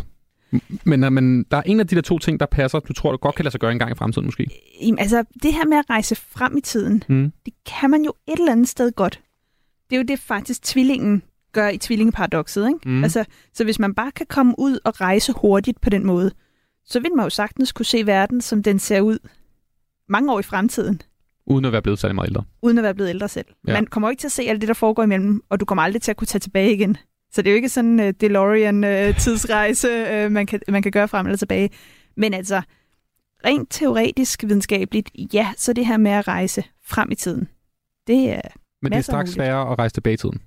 Men, 0.84 1.04
øh, 1.04 1.12
men 1.12 1.44
der 1.52 1.58
er 1.58 1.62
en 1.66 1.80
af 1.80 1.88
de 1.88 1.96
der 1.96 2.02
to 2.02 2.20
ting, 2.20 2.40
der 2.40 2.46
passer, 2.46 2.80
du 2.80 2.94
tror, 2.94 3.12
det 3.12 3.22
godt 3.22 3.36
kan 3.36 3.46
lade 3.46 3.52
sig 3.52 3.60
gøre 3.60 3.72
en 3.72 3.80
gang 3.80 3.92
i 3.92 3.96
fremtiden 3.96 4.26
måske. 4.26 4.48
Jamen, 4.82 5.00
altså, 5.00 5.24
det 5.44 5.54
her 5.54 5.66
med 5.66 5.78
at 5.78 5.86
rejse 5.90 6.16
frem 6.16 6.58
i 6.58 6.62
tiden, 6.62 7.04
Mm. 7.10 7.32
det 7.46 7.54
kan 7.66 7.90
man 7.90 8.04
jo 8.04 8.14
et 8.28 8.40
eller 8.40 8.52
andet 8.52 8.68
sted 8.68 8.92
godt. 8.92 9.22
Det 9.90 9.96
er 9.96 10.00
jo 10.00 10.06
det 10.08 10.20
faktisk 10.20 10.62
tvillingen 10.64 11.22
gør 11.54 11.70
i 11.70 11.78
tvillingeparadoxet, 11.78 12.68
ikke? 12.68 12.80
Mm. 12.90 13.04
Altså, 13.04 13.26
så 13.54 13.64
hvis 13.64 13.80
man 13.80 13.94
bare 13.96 14.12
kan 14.12 14.26
komme 14.30 14.56
ud 14.58 14.80
og 14.86 15.02
rejse 15.02 15.34
hurtigt 15.42 15.82
på 15.82 15.90
den 15.90 16.06
måde, 16.06 16.32
så 16.86 17.00
vil 17.00 17.12
man 17.16 17.26
jo 17.26 17.30
sagtens 17.30 17.72
kunne 17.72 17.86
se 17.86 18.06
verden, 18.06 18.42
som 18.42 18.64
den 18.64 18.80
ser 18.80 19.02
ud 19.02 19.18
mange 20.10 20.34
år 20.34 20.40
i 20.40 20.44
fremtiden, 20.44 21.02
Uden 21.50 21.66
at 21.66 21.72
være 21.72 21.82
blevet 21.82 22.00
særlig 22.00 22.16
meget 22.16 22.28
ældre. 22.30 22.44
uden 22.62 22.78
at 22.78 22.84
være 22.84 22.94
blevet 22.94 23.10
ældre 23.10 23.28
selv. 23.30 23.46
Ja. 23.68 23.72
Ja. 23.72 23.78
Man 23.78 23.88
kommer 23.88 24.08
jo 24.08 24.10
ikke 24.10 24.22
til 24.22 24.28
at 24.28 24.32
se 24.32 24.44
alt 24.44 24.62
det, 24.62 24.68
der 24.68 24.74
foregår 24.74 25.04
imellem, 25.04 25.42
og 25.50 25.60
du 25.60 25.66
kommer 25.66 25.82
aldrig 25.84 26.02
til 26.02 26.12
at 26.12 26.18
kunne 26.18 26.26
tage 26.26 26.40
tilbage 26.40 26.74
igen. 26.74 26.98
Så 27.32 27.42
det 27.42 27.50
er 27.50 27.52
jo 27.52 27.56
ikke 27.56 27.70
sådan 27.70 28.00
en 28.00 28.08
uh, 28.08 28.14
DeLorean-tidsrejse, 28.22 30.26
uh, 30.26 30.32
man, 30.32 30.46
kan, 30.46 30.60
man 30.68 30.82
kan 30.82 30.92
gøre 30.92 31.08
frem 31.08 31.26
eller 31.26 31.38
tilbage. 31.38 31.70
Men 32.18 32.34
altså, 32.34 32.62
rent 33.46 33.68
teoretisk 33.72 34.44
videnskabeligt, 34.44 35.10
ja, 35.34 35.50
så 35.58 35.74
det 35.74 35.86
her 35.86 35.98
med 35.98 36.12
at 36.12 36.28
rejse 36.28 36.64
frem 36.86 37.12
i 37.12 37.16
tiden, 37.16 37.48
det 38.08 38.30
er, 38.30 38.42
Men 38.82 38.92
det 38.92 38.98
er 38.98 39.02
straks 39.02 39.32
sværere 39.32 39.72
at 39.72 39.80
rejse 39.80 39.94
tilbage 39.94 40.14
i 40.14 40.18
tiden. 40.18 40.42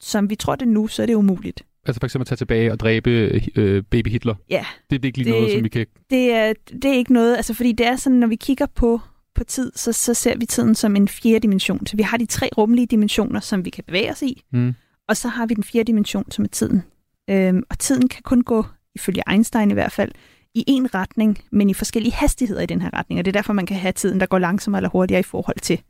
som 0.00 0.30
vi 0.30 0.34
tror 0.34 0.56
det 0.56 0.68
nu, 0.68 0.86
så 0.86 1.02
er 1.02 1.06
det 1.06 1.14
umuligt. 1.14 1.62
Altså 1.86 2.00
for 2.00 2.06
eksempel 2.06 2.22
at 2.22 2.26
tage 2.26 2.36
tilbage 2.36 2.72
og 2.72 2.80
dræbe 2.80 3.10
øh, 3.56 3.82
baby 3.90 4.08
Hitler. 4.08 4.34
Ja, 4.50 4.64
Det 4.90 5.02
er 5.02 5.06
ikke 5.06 5.18
lige 5.18 5.32
Det- 5.32 5.40
noget, 5.40 5.52
som 5.54 5.64
vi 5.64 5.68
kan... 5.68 5.86
det 6.10 6.32
er, 6.32 6.52
det 6.72 6.84
er 6.84 6.92
ikke 6.94 7.12
noget, 7.12 7.36
altså 7.36 7.54
fordi 7.54 7.72
det 7.72 7.86
er 7.86 7.96
sådan, 7.96 8.18
når 8.18 8.26
vi 8.26 8.36
kigger 8.36 8.66
på, 8.66 9.00
på 9.34 9.44
tid, 9.44 9.72
så, 9.76 9.92
så 9.92 10.14
ser 10.14 10.36
vi 10.36 10.46
tiden 10.46 10.74
som 10.74 10.96
en 10.96 11.08
fjerde 11.08 11.40
dimension. 11.40 11.86
Så 11.86 11.96
vi 11.96 12.02
har 12.02 12.16
de 12.16 12.26
tre 12.26 12.48
rumlige 12.58 12.86
dimensioner, 12.86 13.40
som 13.40 13.64
vi 13.64 13.70
kan 13.70 13.84
bevæge 13.86 14.10
os 14.10 14.22
i, 14.22 14.42
Mm. 14.52 14.74
Og 15.10 15.16
så 15.16 15.28
har 15.28 15.46
vi 15.46 15.54
den 15.54 15.64
fjerde 15.64 15.86
dimension, 15.86 16.30
som 16.30 16.44
er 16.44 16.48
tiden. 16.48 16.82
Øhm, 17.30 17.62
og 17.70 17.78
tiden 17.78 18.08
kan 18.08 18.22
kun 18.22 18.42
gå, 18.42 18.64
ifølge 18.94 19.22
Einstein 19.30 19.70
i 19.70 19.74
hvert 19.74 19.92
fald, 19.92 20.12
i 20.54 20.64
en 20.66 20.94
retning, 20.94 21.38
men 21.50 21.70
i 21.70 21.74
forskellige 21.74 22.12
hastigheder 22.12 22.62
i 22.62 22.66
den 22.66 22.82
her 22.82 22.90
retning. 22.94 23.18
Og 23.18 23.24
det 23.24 23.30
er 23.30 23.38
derfor, 23.38 23.52
man 23.52 23.66
kan 23.66 23.76
have 23.76 23.92
tiden, 23.92 24.20
der 24.20 24.26
går 24.26 24.38
langsommere 24.38 24.78
eller 24.78 24.88
hurtigere 24.90 25.20
i 25.20 25.22
forhold 25.22 25.58
til 25.58 25.82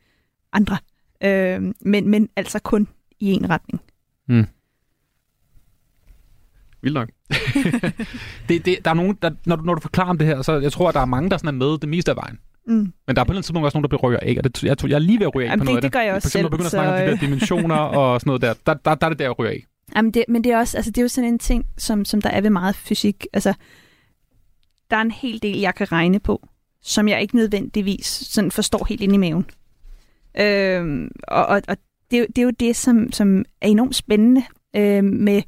andre. 0.52 0.78
Øhm, 1.24 1.74
men, 1.80 2.08
men 2.08 2.28
altså 2.36 2.58
kun 2.58 2.88
i 3.18 3.32
en 3.32 3.50
retning. 3.50 3.80
Vildt 6.82 6.94
nok. 6.94 7.08
det, 8.48 8.64
det, 8.64 8.78
der 8.84 8.90
er 8.90 8.94
nogen, 8.94 9.18
der, 9.22 9.30
når, 9.46 9.56
du, 9.56 9.62
når 9.62 9.74
du 9.74 9.80
forklarer 9.80 10.10
om 10.10 10.18
det 10.18 10.26
her, 10.26 10.42
så 10.42 10.58
jeg 10.58 10.72
tror, 10.72 10.88
at 10.88 10.94
der 10.94 11.00
er 11.00 11.04
mange, 11.04 11.30
der 11.30 11.36
sådan 11.36 11.48
er 11.48 11.66
med 11.66 11.78
det 11.78 11.88
meste 11.88 12.10
af 12.10 12.16
vejen. 12.16 12.38
Mm. 12.70 12.92
Men 13.06 13.16
der 13.16 13.20
er 13.22 13.24
på 13.24 13.32
et 13.32 13.34
eller 13.34 13.38
andet 13.38 13.44
tidspunkt 13.44 13.64
også 13.64 13.76
nogen, 13.78 13.82
der 13.84 13.88
bliver 13.88 14.00
ryger 14.02 14.18
af, 14.22 14.34
og 14.38 14.44
det, 14.44 14.64
jeg, 14.64 14.78
tror, 14.78 14.88
jeg 14.88 14.94
er 14.94 14.98
lige 14.98 15.18
ved 15.18 15.26
at 15.26 15.34
ryge 15.34 15.46
af 15.46 15.50
Jamen, 15.50 15.58
på 15.60 15.64
det- 15.64 15.68
noget 15.70 15.82
det 15.82 15.92
gør 15.92 16.00
jeg 16.00 16.14
også 16.14 16.26
For 16.26 16.28
eksempel, 16.38 16.44
selv, 16.44 16.50
begynder 16.50 16.66
at 16.66 16.70
snakke 16.70 16.92
om 16.92 16.98
de 16.98 17.06
så, 17.06 17.10
der 17.20 17.26
dimensioner 17.26 17.76
og 17.76 18.20
sådan 18.20 18.28
noget 18.28 18.42
der, 18.42 18.54
der, 18.66 18.74
der, 18.74 18.94
der 18.94 19.06
er 19.06 19.10
det 19.10 19.18
der, 19.18 19.24
jeg 19.24 19.38
ryger 19.38 19.50
af. 19.50 19.64
Jamen 19.96 20.10
det, 20.10 20.24
men 20.28 20.44
det 20.44 20.52
er 20.52 20.58
også, 20.58 20.76
altså 20.78 20.90
det 20.90 20.98
er 20.98 21.02
jo 21.02 21.08
sådan 21.08 21.28
en 21.32 21.38
ting, 21.38 21.66
som, 21.78 22.04
som 22.04 22.22
der 22.22 22.30
er 22.30 22.40
ved 22.40 22.50
meget 22.50 22.76
fysik. 22.76 23.26
Altså, 23.32 23.54
der 24.90 24.96
er 24.96 25.00
en 25.02 25.10
hel 25.10 25.42
del, 25.42 25.58
jeg 25.58 25.74
kan 25.74 25.92
regne 25.92 26.20
på, 26.20 26.48
som 26.82 27.08
jeg 27.08 27.22
ikke 27.22 27.36
nødvendigvis 27.36 28.06
sådan 28.06 28.50
forstår 28.50 28.86
helt 28.88 29.00
ind 29.00 29.14
i 29.14 29.16
maven. 29.16 29.46
Øhm, 30.40 31.10
og 31.28 31.46
og, 31.46 31.62
og 31.68 31.76
det, 32.10 32.16
er 32.16 32.20
jo- 32.20 32.26
det 32.26 32.38
er 32.38 32.42
jo 32.42 32.50
det, 32.60 32.76
som, 32.76 33.12
som 33.12 33.44
er 33.60 33.68
enormt 33.68 33.96
spændende 33.96 34.42
øh, 34.76 35.04
med, 35.04 35.42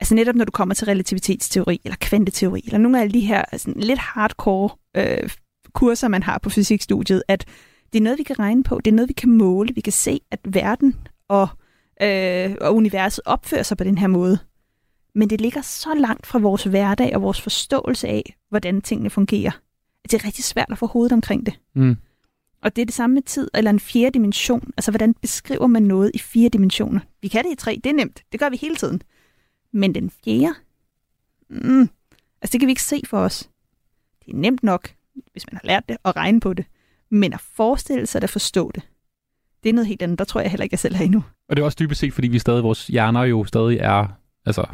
altså 0.00 0.14
netop 0.14 0.34
når 0.34 0.44
du 0.44 0.50
kommer 0.52 0.74
til 0.74 0.84
relativitetsteori, 0.86 1.80
eller 1.84 1.96
kvanteteori, 2.00 2.62
eller 2.66 2.78
nogle 2.78 3.02
af 3.02 3.10
de 3.10 3.20
her 3.20 3.44
sådan 3.56 3.80
lidt 3.82 3.98
hardcore 3.98 4.70
øh, 4.96 5.30
kurser, 5.76 6.08
man 6.08 6.22
har 6.22 6.38
på 6.38 6.50
fysikstudiet, 6.50 7.22
at 7.28 7.44
det 7.92 7.98
er 7.98 8.02
noget, 8.02 8.18
vi 8.18 8.22
kan 8.22 8.38
regne 8.38 8.62
på, 8.62 8.80
det 8.84 8.90
er 8.90 8.94
noget, 8.94 9.08
vi 9.08 9.12
kan 9.12 9.30
måle, 9.30 9.74
vi 9.74 9.80
kan 9.80 9.92
se, 9.92 10.20
at 10.30 10.40
verden 10.44 10.94
og 11.28 11.48
øh, 12.02 12.54
og 12.60 12.74
universet 12.74 13.22
opfører 13.24 13.62
sig 13.62 13.76
på 13.76 13.84
den 13.84 13.98
her 13.98 14.06
måde. 14.06 14.38
Men 15.14 15.30
det 15.30 15.40
ligger 15.40 15.62
så 15.62 15.94
langt 15.94 16.26
fra 16.26 16.38
vores 16.38 16.64
hverdag 16.64 17.16
og 17.16 17.22
vores 17.22 17.40
forståelse 17.40 18.08
af, 18.08 18.36
hvordan 18.48 18.82
tingene 18.82 19.10
fungerer. 19.10 19.50
at 20.04 20.10
Det 20.10 20.20
er 20.20 20.24
rigtig 20.24 20.44
svært 20.44 20.66
at 20.70 20.78
få 20.78 20.86
hovedet 20.86 21.12
omkring 21.12 21.46
det. 21.46 21.54
Mm. 21.74 21.96
Og 22.62 22.76
det 22.76 22.82
er 22.82 22.86
det 22.86 22.94
samme 22.94 23.14
med 23.14 23.22
tid, 23.22 23.48
eller 23.54 23.70
en 23.70 23.80
fjerde 23.80 24.10
dimension. 24.10 24.70
Altså, 24.76 24.90
hvordan 24.90 25.14
beskriver 25.14 25.66
man 25.66 25.82
noget 25.82 26.10
i 26.14 26.18
fire 26.18 26.48
dimensioner? 26.48 27.00
Vi 27.22 27.28
kan 27.28 27.44
det 27.44 27.52
i 27.52 27.54
tre, 27.54 27.80
det 27.84 27.90
er 27.90 27.94
nemt. 27.94 28.22
Det 28.32 28.40
gør 28.40 28.48
vi 28.48 28.56
hele 28.56 28.76
tiden. 28.76 29.02
Men 29.72 29.94
den 29.94 30.10
fjerde? 30.24 30.54
Mm, 31.50 31.88
altså, 32.42 32.52
det 32.52 32.60
kan 32.60 32.66
vi 32.66 32.72
ikke 32.72 32.82
se 32.82 33.02
for 33.06 33.18
os. 33.18 33.50
Det 34.26 34.32
er 34.34 34.36
nemt 34.36 34.62
nok, 34.62 34.90
hvis 35.32 35.44
man 35.52 35.60
har 35.62 35.66
lært 35.68 35.88
det, 35.88 35.96
at 36.04 36.16
regne 36.16 36.40
på 36.40 36.54
det. 36.54 36.64
Men 37.10 37.32
at 37.32 37.40
forestille 37.40 38.06
sig 38.06 38.20
det, 38.20 38.26
at 38.26 38.30
forstå 38.30 38.70
det, 38.74 38.82
det 39.62 39.68
er 39.68 39.72
noget 39.74 39.86
helt 39.86 40.02
andet. 40.02 40.18
Der 40.18 40.24
tror 40.24 40.40
jeg 40.40 40.50
heller 40.50 40.64
ikke, 40.64 40.74
jeg 40.74 40.78
selv 40.78 40.94
er 40.94 41.00
endnu. 41.00 41.24
Og 41.48 41.56
det 41.56 41.62
er 41.62 41.64
også 41.64 41.76
dybest 41.80 42.00
set, 42.00 42.12
fordi 42.12 42.28
vi 42.28 42.38
stadig, 42.38 42.62
vores 42.62 42.86
hjerner 42.86 43.22
jo 43.24 43.44
stadig 43.44 43.78
er, 43.78 44.06
altså, 44.46 44.64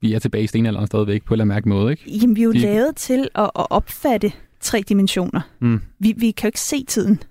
vi 0.00 0.12
er 0.14 0.18
tilbage 0.18 0.44
i 0.44 0.46
stenalderen 0.46 0.86
stadigvæk 0.86 1.24
på 1.24 1.34
en 1.34 1.40
eller 1.40 1.42
anden 1.44 1.54
mærke 1.54 1.68
måde, 1.68 1.90
ikke? 1.90 2.10
Jamen, 2.10 2.36
vi 2.36 2.40
er 2.40 2.44
jo 2.44 2.52
De- 2.52 2.58
lavet 2.58 2.96
til 2.96 3.28
at, 3.34 3.44
at 3.44 3.66
opfatte 3.70 4.32
tre 4.60 4.80
dimensioner. 4.88 5.40
Mm. 5.60 5.82
Vi, 5.98 6.14
vi 6.16 6.30
kan 6.30 6.46
jo 6.46 6.48
ikke 6.48 6.60
se 6.60 6.84
tiden. 6.84 7.22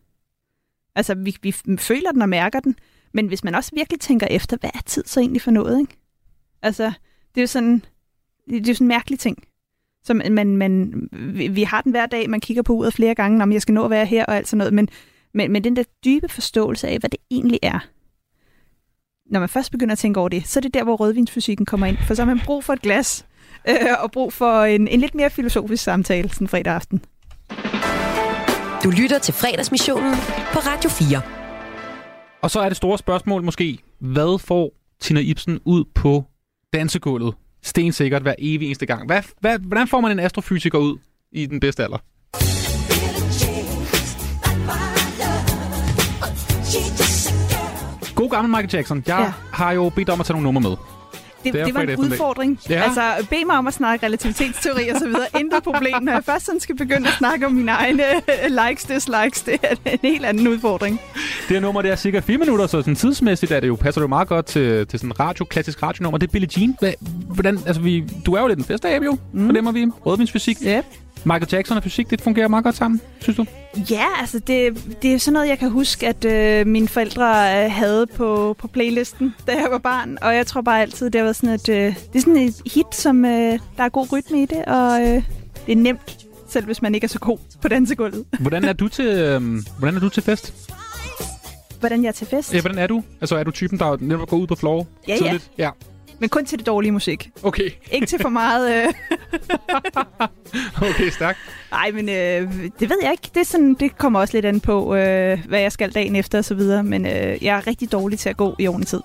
Altså, 0.95 1.15
vi, 1.15 1.35
vi 1.43 1.51
føler 1.77 2.11
den 2.11 2.21
og 2.21 2.29
mærker 2.29 2.59
den, 2.59 2.75
men 3.13 3.27
hvis 3.27 3.43
man 3.43 3.55
også 3.55 3.71
virkelig 3.75 3.99
tænker 3.99 4.27
efter, 4.27 4.57
hvad 4.57 4.69
er 4.73 4.81
tid 4.85 5.03
så 5.05 5.19
egentlig 5.19 5.41
for 5.41 5.51
noget, 5.51 5.79
ikke? 5.79 5.97
Altså, 6.61 6.83
det 7.35 7.37
er 7.37 7.41
jo 7.41 7.47
sådan, 7.47 7.83
det 8.49 8.55
er 8.55 8.59
jo 8.67 8.73
sådan 8.73 8.85
en 8.85 8.87
mærkelig 8.87 9.19
ting. 9.19 9.43
Så 10.05 10.13
man, 10.13 10.57
man, 10.57 10.93
vi 11.51 11.63
har 11.63 11.81
den 11.81 11.91
hver 11.91 12.05
dag, 12.05 12.29
man 12.29 12.39
kigger 12.39 12.63
på 12.63 12.73
uret 12.73 12.93
flere 12.93 13.15
gange, 13.15 13.43
om 13.43 13.51
jeg 13.51 13.61
skal 13.61 13.73
nå 13.73 13.83
at 13.83 13.89
være 13.89 14.05
her 14.05 14.25
og 14.25 14.37
alt 14.37 14.47
sådan 14.47 14.57
noget, 14.57 14.73
men, 14.73 14.89
men, 15.33 15.51
men 15.51 15.63
den 15.63 15.75
der 15.75 15.83
dybe 16.05 16.29
forståelse 16.29 16.87
af, 16.87 16.99
hvad 16.99 17.09
det 17.09 17.19
egentlig 17.31 17.59
er, 17.61 17.79
når 19.31 19.39
man 19.39 19.49
først 19.49 19.71
begynder 19.71 19.91
at 19.91 19.97
tænke 19.97 20.19
over 20.19 20.29
det, 20.29 20.47
så 20.47 20.59
er 20.59 20.61
det 20.61 20.73
der, 20.73 20.83
hvor 20.83 20.95
rødvinsfysikken 20.95 21.65
kommer 21.65 21.87
ind, 21.87 21.97
for 22.07 22.13
så 22.13 22.25
har 22.25 22.35
man 22.35 22.41
brug 22.45 22.63
for 22.63 22.73
et 22.73 22.81
glas, 22.81 23.25
øh, 23.69 23.75
og 23.99 24.11
brug 24.11 24.33
for 24.33 24.63
en, 24.63 24.87
en 24.87 24.99
lidt 24.99 25.15
mere 25.15 25.29
filosofisk 25.29 25.83
samtale 25.83 26.29
sådan 26.29 26.47
fredag 26.47 26.73
aften. 26.73 27.01
Du 28.83 28.89
lytter 28.89 29.19
til 29.19 29.33
fredagsmissionen 29.33 30.13
på 30.53 30.59
Radio 30.59 30.89
4. 30.89 31.21
Og 32.41 32.51
så 32.51 32.59
er 32.59 32.69
det 32.69 32.77
store 32.77 32.97
spørgsmål 32.97 33.43
måske, 33.43 33.79
hvad 33.99 34.39
får 34.39 34.71
Tina 34.99 35.19
Ibsen 35.19 35.59
ud 35.65 35.83
på 35.95 36.23
dansegulvet? 36.73 37.33
Stensikkert 37.65 38.21
hver 38.21 38.36
evig 38.39 38.65
eneste 38.65 38.86
gang. 38.86 39.06
Hvad, 39.06 39.21
hvad, 39.39 39.60
hvordan 39.60 39.88
får 39.88 40.01
man 40.01 40.12
en 40.12 40.19
astrofysiker 40.19 40.78
ud 40.80 40.97
i 41.32 41.45
den 41.45 41.60
bedste 41.60 41.84
alder? 41.84 41.97
God 48.15 48.30
gammel 48.30 48.49
Michael 48.51 48.69
Jackson. 48.73 49.04
Jeg 49.08 49.19
Ja. 49.19 49.34
har 49.54 49.71
jo 49.71 49.89
bedt 49.95 50.10
om 50.10 50.19
at 50.19 50.25
tage 50.25 50.34
nogle 50.41 50.43
numre 50.43 50.62
med. 50.69 50.78
Det, 51.45 51.53
Det 51.53 51.62
er 51.62 51.65
det, 51.65 51.73
var 51.75 51.81
en 51.81 51.99
udfordring. 51.99 52.60
Ja. 52.69 52.84
Altså, 52.84 53.27
bed 53.29 53.45
mig 53.45 53.58
om 53.58 53.67
at 53.67 53.73
snakke 53.73 54.05
relativitetsteori 54.05 54.88
og 54.88 54.99
så 54.99 55.05
videre. 55.05 55.25
Intet 55.39 55.63
problem. 55.63 55.93
Når 56.01 56.12
jeg 56.12 56.23
først 56.23 56.45
sådan 56.45 56.60
skal 56.60 56.75
begynde 56.75 57.08
at 57.08 57.13
snakke 57.13 57.45
om 57.45 57.51
mine 57.51 57.71
egne 57.71 58.03
øh, 58.15 58.67
likes, 58.67 58.84
dislikes, 58.84 59.41
det 59.41 59.60
er 59.63 59.75
en 59.91 59.99
helt 60.01 60.25
anden 60.25 60.47
udfordring. 60.47 61.01
Det 61.47 61.49
her 61.49 61.60
nummer 61.60 61.81
det 61.81 61.91
er 61.91 61.95
cirka 61.95 62.19
4 62.19 62.38
minutter, 62.38 62.67
så 62.67 62.81
sådan 62.81 62.95
tidsmæssigt 62.95 63.51
er 63.51 63.60
det 63.60 63.67
jo, 63.67 63.75
passer 63.75 64.01
det 64.01 64.03
jo 64.03 64.08
meget 64.10 64.27
godt 64.27 64.45
til, 64.45 64.88
til 64.88 64.99
sådan 64.99 65.10
en 65.10 65.19
radio, 65.19 65.45
klassisk 65.45 65.84
radionummer. 65.84 66.17
Det 66.17 66.27
er 66.27 66.31
Billie 66.31 66.49
Jean. 66.58 66.75
Hvad, 66.79 66.93
hvordan, 67.34 67.60
altså 67.67 67.81
vi, 67.81 68.03
du 68.25 68.34
er 68.34 68.41
jo 68.41 68.47
lidt 68.47 68.60
en 68.60 68.65
festabe 68.65 69.05
jo, 69.05 69.17
mm. 69.34 69.45
fornemmer 69.45 69.71
vi. 69.71 69.86
Rødvinsfysik. 70.05 70.58
Yep. 70.67 70.86
Michael 71.25 71.47
Jackson 71.51 71.77
og 71.77 71.83
fysik, 71.83 72.09
det 72.09 72.21
fungerer 72.21 72.47
meget 72.47 72.63
godt 72.63 72.75
sammen, 72.75 73.01
synes 73.19 73.38
du? 73.38 73.45
Ja, 73.89 74.05
altså 74.19 74.39
det, 74.39 74.83
det 75.01 75.13
er 75.13 75.17
sådan 75.17 75.33
noget, 75.33 75.47
jeg 75.47 75.59
kan 75.59 75.69
huske, 75.71 76.07
at 76.07 76.25
øh, 76.25 76.67
mine 76.67 76.88
forældre 76.88 77.25
øh, 77.65 77.71
havde 77.71 78.07
på, 78.07 78.55
på 78.59 78.67
playlisten, 78.67 79.33
da 79.47 79.51
jeg 79.51 79.67
var 79.71 79.77
barn. 79.77 80.17
Og 80.21 80.35
jeg 80.35 80.47
tror 80.47 80.61
bare 80.61 80.81
altid, 80.81 81.05
det 81.09 81.15
har 81.15 81.23
været 81.23 81.35
sådan 81.35 81.49
et, 81.55 81.69
øh, 81.69 81.75
det 81.85 82.15
er 82.15 82.19
sådan 82.19 82.38
et 82.38 82.61
hit, 82.73 82.95
som 82.95 83.25
øh, 83.25 83.59
der 83.77 83.83
er 83.83 83.89
god 83.89 84.07
rytme 84.13 84.41
i 84.43 84.45
det, 84.45 84.65
og 84.65 85.01
øh, 85.01 85.23
det 85.65 85.71
er 85.71 85.75
nemt, 85.75 86.17
selv 86.49 86.65
hvis 86.65 86.81
man 86.81 86.95
ikke 86.95 87.05
er 87.05 87.09
så 87.09 87.19
god 87.19 87.38
på 87.61 87.67
dansegulvet. 87.67 88.25
Hvordan 88.39 88.65
er 88.65 88.73
du 88.73 88.88
til, 88.88 89.05
øhm, 89.05 89.63
hvordan 89.79 89.95
er 89.95 89.99
du 89.99 90.09
til 90.09 90.23
fest? 90.23 90.53
Hvordan 91.79 92.01
jeg 92.03 92.07
er 92.07 92.13
til 92.13 92.27
fest, 92.27 92.53
Ja, 92.53 92.61
hvordan 92.61 92.79
er 92.79 92.88
du? 92.88 93.03
Altså, 93.21 93.35
er 93.35 93.43
du 93.43 93.51
typen, 93.51 93.79
der 93.79 93.97
nemt 93.99 94.29
går 94.29 94.38
ud 94.38 94.47
på 94.47 94.55
floor 94.55 94.88
Ja, 95.07 95.13
ja. 95.13 95.17
tidligt? 95.17 95.51
Ja. 95.57 95.69
Men 96.19 96.30
kun 96.30 96.45
til 96.45 96.58
det 96.58 96.65
dårlige 96.67 96.91
musik. 96.91 97.30
Okay, 97.43 97.69
Ikke 97.91 98.06
til 98.08 98.19
for 98.21 98.30
meget... 98.30 98.86
Øh, 98.88 98.93
okay, 100.89 101.10
stærkt. 101.10 101.38
Nej, 101.71 101.91
men 101.91 102.10
øh, 102.10 102.54
det 102.80 102.89
ved 102.89 102.97
jeg 103.04 103.12
ikke. 103.12 103.30
Det, 103.34 103.39
er 103.39 103.45
sådan, 103.45 103.73
det 103.80 103.97
kommer 103.97 104.19
også 104.19 104.38
lidt 104.38 104.45
an 104.45 104.60
på, 104.60 104.95
øh, 104.95 105.45
hvad 105.47 105.60
jeg 105.60 105.71
skal 105.71 105.91
dagen 105.91 106.15
efter 106.15 106.38
og 106.38 106.45
så 106.45 106.56
videre. 106.56 106.84
Men 106.84 107.06
øh, 107.06 107.43
jeg 107.43 107.58
er 107.58 107.67
rigtig 107.67 107.91
dårlig 107.91 108.19
til 108.19 108.30
at 108.30 108.38
gå 108.38 108.56
i 108.60 108.67
ordentlig 108.67 108.88
tid. 108.88 109.01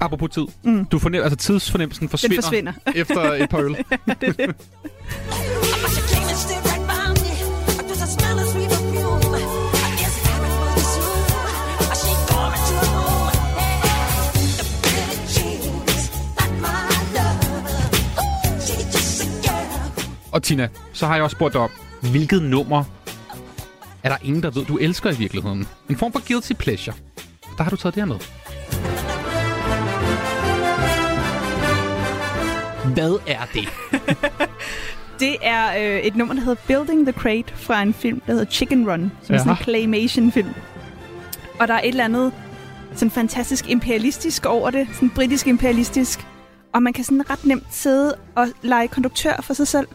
Apropos 0.00 0.30
tid. 0.30 0.46
Mm. 0.64 0.84
Du 0.84 0.98
fornem, 0.98 1.22
altså 1.22 1.36
tidsfornemmelsen 1.36 2.02
Den 2.02 2.08
forsvinder, 2.08 2.42
forsvinder. 2.42 2.72
efter 2.94 3.32
et 3.32 3.48
par 3.50 3.58
øl. 3.58 3.76
Og 20.32 20.42
Tina, 20.42 20.68
så 20.92 21.06
har 21.06 21.14
jeg 21.14 21.24
også 21.24 21.34
spurgt 21.34 21.52
dig 21.52 21.60
om, 21.60 21.70
hvilket 22.10 22.42
nummer 22.42 22.84
er 24.02 24.08
der 24.08 24.16
ingen, 24.22 24.42
der 24.42 24.50
ved, 24.50 24.64
du 24.64 24.76
elsker 24.76 25.10
i 25.10 25.16
virkeligheden? 25.16 25.68
En 25.90 25.96
form 25.96 26.12
for 26.12 26.28
guilty 26.28 26.52
pleasure. 26.52 26.96
Der 27.58 27.62
har 27.62 27.70
du 27.70 27.76
taget 27.76 27.94
det 27.94 28.02
her 28.02 28.08
med. 28.08 28.18
Hvad 32.94 33.18
er 33.26 33.44
det? 33.54 33.68
Det 35.20 35.36
er 35.42 35.76
øh, 35.78 36.00
et 36.00 36.16
nummer, 36.16 36.34
der 36.34 36.40
hedder 36.40 36.62
Building 36.66 37.06
the 37.06 37.20
Crate 37.20 37.56
fra 37.56 37.82
en 37.82 37.94
film, 37.94 38.20
der 38.26 38.32
hedder 38.32 38.50
Chicken 38.50 38.90
Run. 38.90 39.12
Som 39.22 39.34
er 39.34 39.38
sådan 39.38 39.52
en 39.52 39.56
claymation-film. 39.56 40.54
Og 41.60 41.68
der 41.68 41.74
er 41.74 41.78
et 41.78 41.88
eller 41.88 42.04
andet 42.04 42.32
sådan 42.94 43.10
fantastisk 43.10 43.70
imperialistisk 43.70 44.46
over 44.46 44.70
det. 44.70 44.88
Sådan 44.94 45.10
britisk 45.10 45.46
imperialistisk. 45.46 46.26
Og 46.72 46.82
man 46.82 46.92
kan 46.92 47.04
sådan 47.04 47.30
ret 47.30 47.44
nemt 47.44 47.66
sidde 47.70 48.14
og 48.34 48.48
lege 48.62 48.88
konduktør 48.88 49.40
for 49.42 49.54
sig 49.54 49.68
selv. 49.68 49.86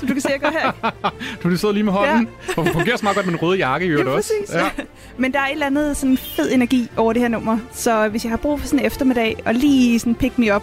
Så 0.00 0.06
du 0.06 0.12
kan 0.12 0.20
se, 0.20 0.28
jeg 0.28 0.40
går 0.40 0.48
her. 0.50 0.90
Du 1.42 1.50
du 1.50 1.56
sidder 1.56 1.74
lige 1.74 1.84
med 1.84 1.92
hånden. 1.92 2.28
Ja. 2.56 2.60
Og 2.62 2.66
fungerer 2.68 2.96
så 2.96 3.02
meget 3.04 3.16
godt 3.16 3.26
med 3.26 3.32
den 3.34 3.42
røde 3.42 3.58
jakke 3.58 3.86
Ja, 3.86 3.98
også. 4.10 4.32
præcis. 4.40 4.54
Ja. 4.54 4.84
Men 5.22 5.32
der 5.32 5.38
er 5.40 5.46
et 5.46 5.52
eller 5.52 5.66
andet 5.66 5.96
sådan 5.96 6.16
fed 6.16 6.52
energi 6.52 6.88
over 6.96 7.12
det 7.12 7.22
her 7.22 7.28
nummer. 7.28 7.58
Så 7.72 8.08
hvis 8.08 8.24
jeg 8.24 8.30
har 8.32 8.36
brug 8.36 8.60
for 8.60 8.66
sådan 8.66 8.78
en 8.78 8.86
eftermiddag 8.86 9.36
og 9.44 9.54
lige 9.54 9.98
sådan 9.98 10.14
pick 10.14 10.38
me 10.38 10.56
up, 10.56 10.62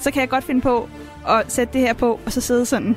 så 0.00 0.10
kan 0.10 0.20
jeg 0.20 0.28
godt 0.28 0.44
finde 0.44 0.60
på 0.60 0.88
at 1.28 1.52
sætte 1.52 1.72
det 1.72 1.80
her 1.80 1.92
på, 1.92 2.20
og 2.26 2.32
så 2.32 2.40
sidde 2.40 2.66
sådan 2.66 2.96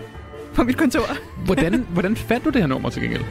på 0.53 0.63
mit 0.63 0.77
kontor. 0.77 1.03
Hvordan, 1.45 1.85
hvordan 1.89 2.15
fandt 2.15 2.45
du 2.45 2.49
det 2.49 2.61
her 2.61 2.67
nummer 2.67 2.89
til 2.89 3.01
gengæld? 3.01 3.23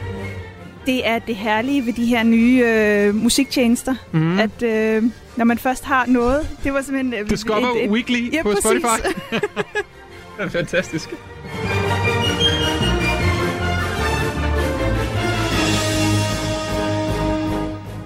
Det 0.85 1.07
er 1.07 1.19
det 1.19 1.35
herlige 1.35 1.85
ved 1.85 1.93
de 1.93 2.05
her 2.05 2.23
nye 2.23 2.63
øh, 2.67 3.15
musiktjenester, 3.15 3.95
Mm. 4.11 4.19
mm. 4.19 4.39
at 4.39 4.63
øh, 4.63 5.03
når 5.35 5.45
man 5.45 5.57
først 5.57 5.85
har 5.85 6.05
noget, 6.07 6.47
det 6.63 6.73
var 6.73 6.81
simpelthen... 6.81 7.13
Øh, 7.23 7.29
Discover 7.29 7.75
et, 7.75 7.83
et, 7.85 7.89
Weekly 7.91 8.33
ja, 8.33 8.41
på 8.43 8.49
præcis. 8.49 8.63
Spotify. 8.63 9.07
det 9.31 10.45
er 10.45 10.49
fantastisk. 10.49 11.09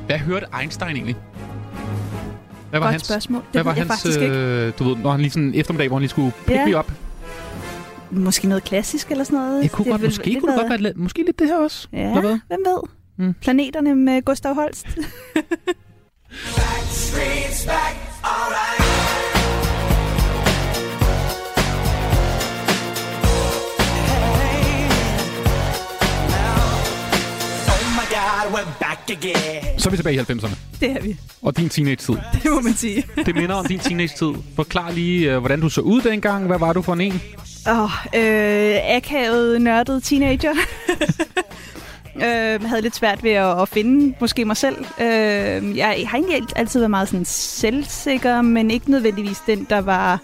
Hvad 0.06 0.18
hørte 0.18 0.46
Einstein 0.62 0.96
egentlig? 0.96 1.15
Hvad 2.70 2.80
var 2.80 2.86
Godt 2.86 2.91
hans, 2.91 3.04
spørgsmål. 3.06 3.41
Det 3.41 3.52
hvad 3.52 3.63
var 3.63 3.72
jeg 3.72 3.78
hans, 3.86 4.02
faktisk 4.04 4.22
ikke. 4.22 4.36
øh, 4.36 4.74
du 4.80 4.84
ved, 4.84 4.96
når 4.98 5.12
han 5.12 5.20
lige 5.22 5.32
sådan 5.32 5.48
en 5.48 5.56
eftermiddag, 5.56 5.88
hvor 5.88 5.98
han 5.98 6.02
lige 6.02 6.10
skulle 6.10 6.32
pick 6.46 6.50
Ja. 6.58 6.65
me 6.65 6.78
up? 6.80 6.91
Måske 8.12 8.48
noget 8.48 8.63
klassisk 8.63 9.12
eller 9.12 9.24
sådan 9.24 9.39
noget. 9.39 9.63
Det 9.63 9.72
kunne 9.72 9.88
er 9.88 9.91
godt, 9.91 10.02
måske 10.04 10.26
lidt 10.26 10.39
kunne 10.39 10.52
det 10.52 10.60
godt 10.60 10.70
være 10.70 10.82
lidt, 10.82 10.98
måske 10.98 11.24
lidt 11.26 11.39
det 11.39 11.48
her 11.48 11.58
også. 11.58 11.88
Ja, 11.94 11.98
Eller 12.00 12.22
hvad? 12.22 12.39
hvem 12.48 12.60
ved? 12.65 12.82
Mm. 13.18 13.34
Planeterne 13.41 13.96
med 13.96 14.22
Gustav 14.26 14.54
Holst. 14.54 14.88
Så 29.78 29.90
er 29.90 29.92
vi 29.92 29.98
tilbage 29.98 30.16
i 30.16 30.20
90'erne. 30.20 30.56
Det 30.80 30.92
er 30.92 31.02
vi. 31.02 31.18
Og 31.42 31.58
din 31.58 31.70
teenage-tid. 31.70 32.16
Det 32.44 32.52
må 32.52 32.62
man 32.62 32.74
sige. 32.74 33.04
Det 33.16 33.36
minder 33.36 33.56
om 33.56 33.66
din 33.66 33.80
teenage-tid. 33.80 34.34
Forklar 34.56 34.92
lige, 34.92 35.32
øh, 35.32 35.40
hvordan 35.40 35.62
du 35.62 35.70
så 35.70 35.82
ud 35.82 36.02
dengang. 36.02 36.48
Hvad 36.48 36.60
var 36.60 36.74
du 36.74 36.82
for 36.82 36.94
en 36.94 37.02
en? 37.02 37.22
Åh, 37.70 37.84
oh, 37.84 37.90
øh, 38.16 38.76
akavet, 38.84 39.62
nørdet 39.62 40.04
teenager. 40.04 40.54
øh, 42.26 42.64
havde 42.64 42.82
lidt 42.82 42.96
svært 42.96 43.24
ved 43.24 43.32
at, 43.32 43.62
at 43.62 43.70
finde 43.70 44.16
måske 44.22 44.46
mig 44.46 44.58
selv. 44.58 44.78
Øh, 45.02 45.78
jeg 45.78 46.04
har 46.08 46.18
egentlig 46.18 46.48
altid 46.56 46.80
været 46.80 46.92
meget 46.92 47.08
sådan 47.08 47.26
selvsikker, 47.26 48.42
men 48.42 48.72
ikke 48.72 48.92
nødvendigvis 48.92 49.38
den, 49.48 49.68
der 49.70 49.82
var 49.82 50.20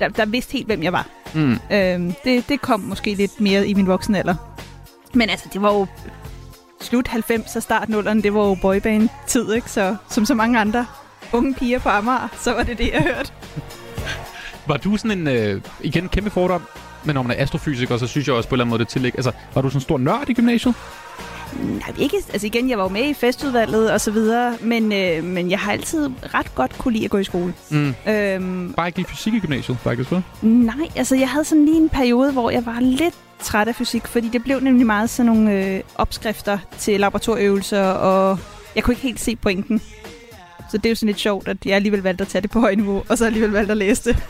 der, 0.00 0.08
der 0.08 0.26
vidste 0.26 0.52
helt, 0.52 0.66
hvem 0.66 0.82
jeg 0.82 0.92
var. 0.92 1.06
Mm. 1.34 1.52
Øh, 1.52 2.12
det, 2.24 2.48
det 2.48 2.60
kom 2.60 2.80
måske 2.80 3.14
lidt 3.14 3.40
mere 3.40 3.68
i 3.68 3.74
min 3.74 3.86
voksne 3.86 4.18
alder. 4.18 4.34
Men 5.14 5.30
altså, 5.30 5.48
det 5.52 5.62
var 5.62 5.72
jo 5.72 5.86
slut 6.84 7.08
90 7.08 7.56
og 7.56 7.62
start 7.62 7.88
0'erne, 7.88 8.22
det 8.22 8.34
var 8.34 8.40
jo 8.46 8.54
boyband-tid, 8.62 9.52
ikke? 9.54 9.70
Så 9.70 9.96
som 10.10 10.26
så 10.26 10.34
mange 10.34 10.58
andre 10.58 10.86
unge 11.32 11.54
piger 11.54 11.78
på 11.78 11.88
Amager, 11.88 12.28
så 12.40 12.52
var 12.52 12.62
det 12.62 12.78
det, 12.78 12.90
jeg 12.92 13.02
hørte. 13.02 13.32
Var 14.66 14.76
du 14.76 14.96
sådan 14.96 15.18
en, 15.18 15.28
øh, 15.28 15.60
igen, 15.80 16.08
kæmpe 16.08 16.30
fordom, 16.30 16.62
men 17.04 17.14
når 17.14 17.22
man 17.22 17.36
er 17.38 17.42
astrofysiker, 17.42 17.96
så 17.96 18.06
synes 18.06 18.26
jeg 18.28 18.34
også 18.36 18.48
på 18.48 18.54
en 18.54 18.56
eller 18.56 18.64
anden 18.64 18.70
måde 18.70 18.78
det 18.84 18.88
tillæg. 18.88 19.12
Altså, 19.14 19.32
var 19.54 19.62
du 19.62 19.68
sådan 19.68 19.76
en 19.76 19.80
stor 19.80 19.98
nørd 19.98 20.28
i 20.28 20.34
gymnasiet? 20.34 20.74
Nej, 21.62 21.92
ikke, 21.98 22.16
altså 22.32 22.46
igen, 22.46 22.70
jeg 22.70 22.78
var 22.78 22.84
jo 22.84 22.88
med 22.90 23.04
i 23.08 23.14
festudvalget 23.14 23.92
og 23.92 24.00
så 24.00 24.10
videre, 24.10 24.56
men, 24.60 24.92
øh, 24.92 25.24
men 25.24 25.50
jeg 25.50 25.58
har 25.58 25.72
altid 25.72 26.10
ret 26.34 26.54
godt 26.54 26.78
kunne 26.78 26.92
lide 26.94 27.04
at 27.04 27.10
gå 27.10 27.18
i 27.18 27.24
skole. 27.24 27.54
Mm. 27.70 27.94
Øhm, 28.08 28.72
Bare 28.76 28.86
ikke 28.88 28.98
lige 28.98 29.08
fysik 29.08 29.34
i 29.34 29.38
gymnasiet, 29.38 29.78
faktisk, 29.82 30.12
vel? 30.12 30.22
nej, 30.42 30.88
altså 30.96 31.16
jeg 31.16 31.28
havde 31.28 31.44
sådan 31.44 31.64
lige 31.64 31.76
en 31.76 31.88
periode, 31.88 32.32
hvor 32.32 32.50
jeg 32.50 32.66
var 32.66 32.80
lidt 32.80 33.14
træt 33.42 33.68
af 33.68 33.74
fysik, 33.74 34.06
fordi 34.06 34.28
det 34.28 34.42
blev 34.42 34.60
nemlig 34.60 34.86
meget 34.86 35.10
sådan 35.10 35.32
nogle 35.32 35.52
øh, 35.52 35.80
opskrifter 35.94 36.58
til 36.78 37.00
laboratorieøvelser, 37.00 37.82
og 37.82 38.38
jeg 38.76 38.84
kunne 38.84 38.92
ikke 38.92 39.02
helt 39.02 39.20
se 39.20 39.36
pointen. 39.36 39.80
Så 40.70 40.78
det 40.78 40.86
er 40.86 40.90
jo 40.90 40.94
sådan 40.94 41.06
lidt 41.06 41.20
sjovt, 41.20 41.48
at 41.48 41.56
jeg 41.66 41.74
alligevel 41.74 42.02
valgte 42.02 42.22
at 42.22 42.28
tage 42.28 42.42
det 42.42 42.50
på 42.50 42.60
højt 42.60 42.78
niveau, 42.78 43.04
og 43.08 43.18
så 43.18 43.26
alligevel 43.26 43.50
valgte 43.50 43.70
at 43.70 43.76
læse 43.76 44.04
det. 44.10 44.22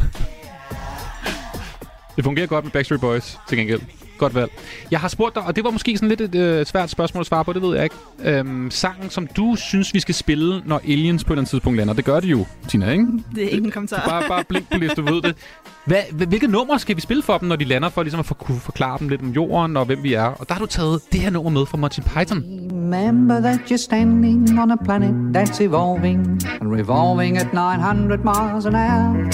Det 2.17 2.25
fungerer 2.25 2.47
godt 2.47 2.65
med 2.65 2.73
Backstreet 2.73 3.01
Boys, 3.01 3.39
til 3.49 3.59
gengæld. 3.59 3.81
Godt 4.19 4.35
valg. 4.35 4.51
Jeg 4.91 5.01
har 5.01 5.09
spurgt 5.09 5.35
dig, 5.35 5.43
og 5.43 5.57
det 5.57 5.65
var 5.65 5.71
måske 5.71 5.97
sådan 5.97 6.09
lidt 6.09 6.21
et 6.21 6.35
øh, 6.35 6.67
svært 6.67 6.91
spørgsmål 6.91 7.21
at 7.21 7.27
svare 7.27 7.45
på, 7.45 7.53
det 7.53 7.63
ved 7.63 7.75
jeg 7.75 7.85
ikke. 7.85 7.97
Øhm, 8.23 8.71
sangen, 8.71 9.11
som 9.11 9.27
du 9.27 9.57
synes, 9.57 9.95
vi 9.95 10.01
skal 10.01 10.15
spille, 10.15 10.63
når 10.65 10.81
Aliens 10.85 11.25
på 11.25 11.33
et 11.33 11.35
eller 11.35 11.41
andet 11.41 11.51
tidspunkt 11.51 11.77
lander. 11.77 11.95
Det 11.95 12.05
gør 12.05 12.21
det 12.21 12.31
jo, 12.31 12.47
Tina, 12.69 12.91
ikke? 12.91 13.07
Det 13.35 13.45
er 13.45 13.49
ikke 13.49 13.65
en 13.65 13.71
kommentar. 13.71 14.09
Bare, 14.09 14.29
bare 14.29 14.45
blink 14.45 14.71
på 14.73 14.79
hvis 14.79 14.93
du 14.93 15.03
ved 15.03 15.23
det. 15.23 15.37
Hvad, 15.87 15.97
hvilket 16.13 16.29
hvilke 16.29 16.47
numre 16.47 16.79
skal 16.79 16.97
vi 16.97 17.01
spille 17.01 17.23
for 17.23 17.39
dem, 17.39 17.49
når 17.49 17.57
de 17.57 17.65
lander, 17.65 17.89
for 17.89 18.03
ligesom 18.03 18.21
at 18.21 18.27
for, 18.27 18.35
kunne 18.35 18.61
forklare 18.61 18.99
dem 18.99 19.09
lidt 19.09 19.23
om 19.23 19.29
jorden 19.29 19.77
og 19.77 19.87
hvem 19.87 20.03
vi 20.03 20.15
er? 20.15 20.25
Og 20.25 20.49
der 20.49 20.55
har 20.55 20.61
du 20.61 20.67
taget 20.67 21.01
det 21.13 21.21
her 21.21 21.31
nummer 21.31 21.51
med 21.51 21.67
fra 21.67 21.77
Monty 21.77 22.01
Python. 22.01 22.45
Remember 22.73 23.41
that 23.41 23.61
you're 23.71 23.77
standing 23.77 24.61
on 24.61 24.71
a 24.71 24.77
planet 24.85 25.37
that's 25.37 25.63
evolving 25.63 26.19
and 26.61 26.73
revolving 26.73 27.39
at 27.39 27.53
900 27.55 28.25
miles 28.25 28.67
an 28.67 28.75
hour. 28.75 29.31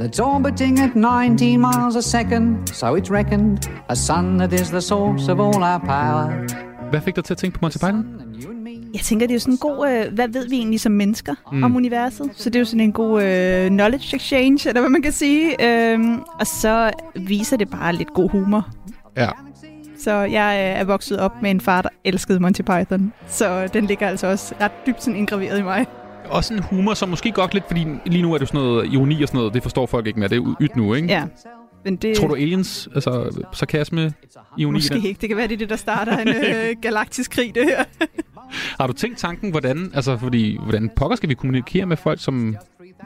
That's 0.00 0.20
orbiting 0.20 0.78
at 0.80 0.96
19 0.96 1.60
miles 1.60 1.96
a 1.96 2.02
second, 2.02 2.68
so 2.68 2.86
it's 2.96 3.10
reckoned 3.10 3.58
a 3.88 3.96
sun 3.96 4.38
that 4.38 4.52
is 4.52 4.70
the 4.70 4.80
source 4.80 5.32
of 5.32 5.40
all 5.40 5.62
our 5.62 5.80
power. 5.80 6.46
Hvad 6.90 7.00
fik 7.00 7.16
dig 7.16 7.24
til 7.24 7.34
at 7.34 7.38
tænke 7.38 7.54
på 7.54 7.58
Monty 7.62 7.78
Python? 7.78 8.06
Jeg 8.94 9.00
tænker, 9.00 9.26
det 9.26 9.32
er 9.32 9.36
jo 9.36 9.40
sådan 9.40 9.54
en 9.54 9.58
god... 9.58 9.88
Øh, 9.88 10.14
hvad 10.14 10.28
ved 10.28 10.48
vi 10.48 10.56
egentlig 10.56 10.80
som 10.80 10.92
mennesker 10.92 11.34
mm. 11.52 11.62
om 11.62 11.76
universet? 11.76 12.30
Så 12.34 12.50
det 12.50 12.56
er 12.56 12.60
jo 12.60 12.64
sådan 12.64 12.80
en 12.80 12.92
god 12.92 13.22
øh, 13.22 13.68
knowledge 13.68 14.16
exchange, 14.16 14.68
eller 14.68 14.80
hvad 14.80 14.90
man 14.90 15.02
kan 15.02 15.12
sige. 15.12 15.66
Øhm, 15.92 16.18
og 16.40 16.46
så 16.46 16.90
viser 17.14 17.56
det 17.56 17.70
bare 17.70 17.92
lidt 17.92 18.14
god 18.14 18.30
humor. 18.30 18.68
Ja. 19.16 19.28
Så 19.98 20.12
jeg 20.12 20.72
øh, 20.74 20.80
er 20.80 20.84
vokset 20.84 21.18
op 21.20 21.42
med 21.42 21.50
en 21.50 21.60
far, 21.60 21.82
der 21.82 21.88
elskede 22.04 22.40
Monty 22.40 22.62
Python. 22.62 23.12
Så 23.26 23.68
den 23.72 23.86
ligger 23.86 24.08
altså 24.08 24.26
også 24.26 24.54
ret 24.60 24.72
dybt 24.86 25.02
sådan 25.02 25.16
indgraveret 25.16 25.58
i 25.58 25.62
mig. 25.62 25.86
Også 26.30 26.54
en 26.54 26.62
humor, 26.62 26.94
som 26.94 27.08
måske 27.08 27.32
godt 27.32 27.54
lidt, 27.54 27.64
fordi 27.66 27.86
lige 28.06 28.22
nu 28.22 28.34
er 28.34 28.38
det 28.38 28.48
sådan 28.48 28.60
noget 28.60 28.92
ironi 28.92 29.22
og 29.22 29.28
sådan 29.28 29.38
noget, 29.38 29.54
det 29.54 29.62
forstår 29.62 29.86
folk 29.86 30.06
ikke 30.06 30.18
mere. 30.18 30.28
Det 30.28 30.38
er 30.38 30.54
ydt 30.60 30.76
nu, 30.76 30.94
ikke? 30.94 31.08
Ja. 31.08 31.24
Men 31.86 31.96
det, 31.96 32.16
Tror 32.16 32.28
du 32.28 32.34
aliens, 32.34 32.88
altså 32.94 33.44
sarkasme, 33.52 34.12
ironi? 34.58 34.76
Måske 34.76 34.96
ikke. 34.96 35.20
Det 35.20 35.28
kan 35.28 35.36
være, 35.36 35.48
det 35.48 35.54
er 35.54 35.58
det, 35.58 35.70
der 35.70 35.76
starter 35.76 36.18
en 36.18 36.28
øh, 36.28 36.76
galaktisk 36.82 37.30
krig, 37.30 37.54
det 37.54 37.64
her. 37.64 37.84
Har 38.80 38.86
du 38.86 38.92
tænkt 38.92 39.18
tanken, 39.18 39.50
hvordan, 39.50 39.90
altså 39.94 40.16
fordi, 40.16 40.58
hvordan 40.62 40.90
pokker 40.96 41.16
skal 41.16 41.28
vi 41.28 41.34
kommunikere 41.34 41.86
med 41.86 41.96
folk, 41.96 42.20
som 42.20 42.48
et 42.48 42.56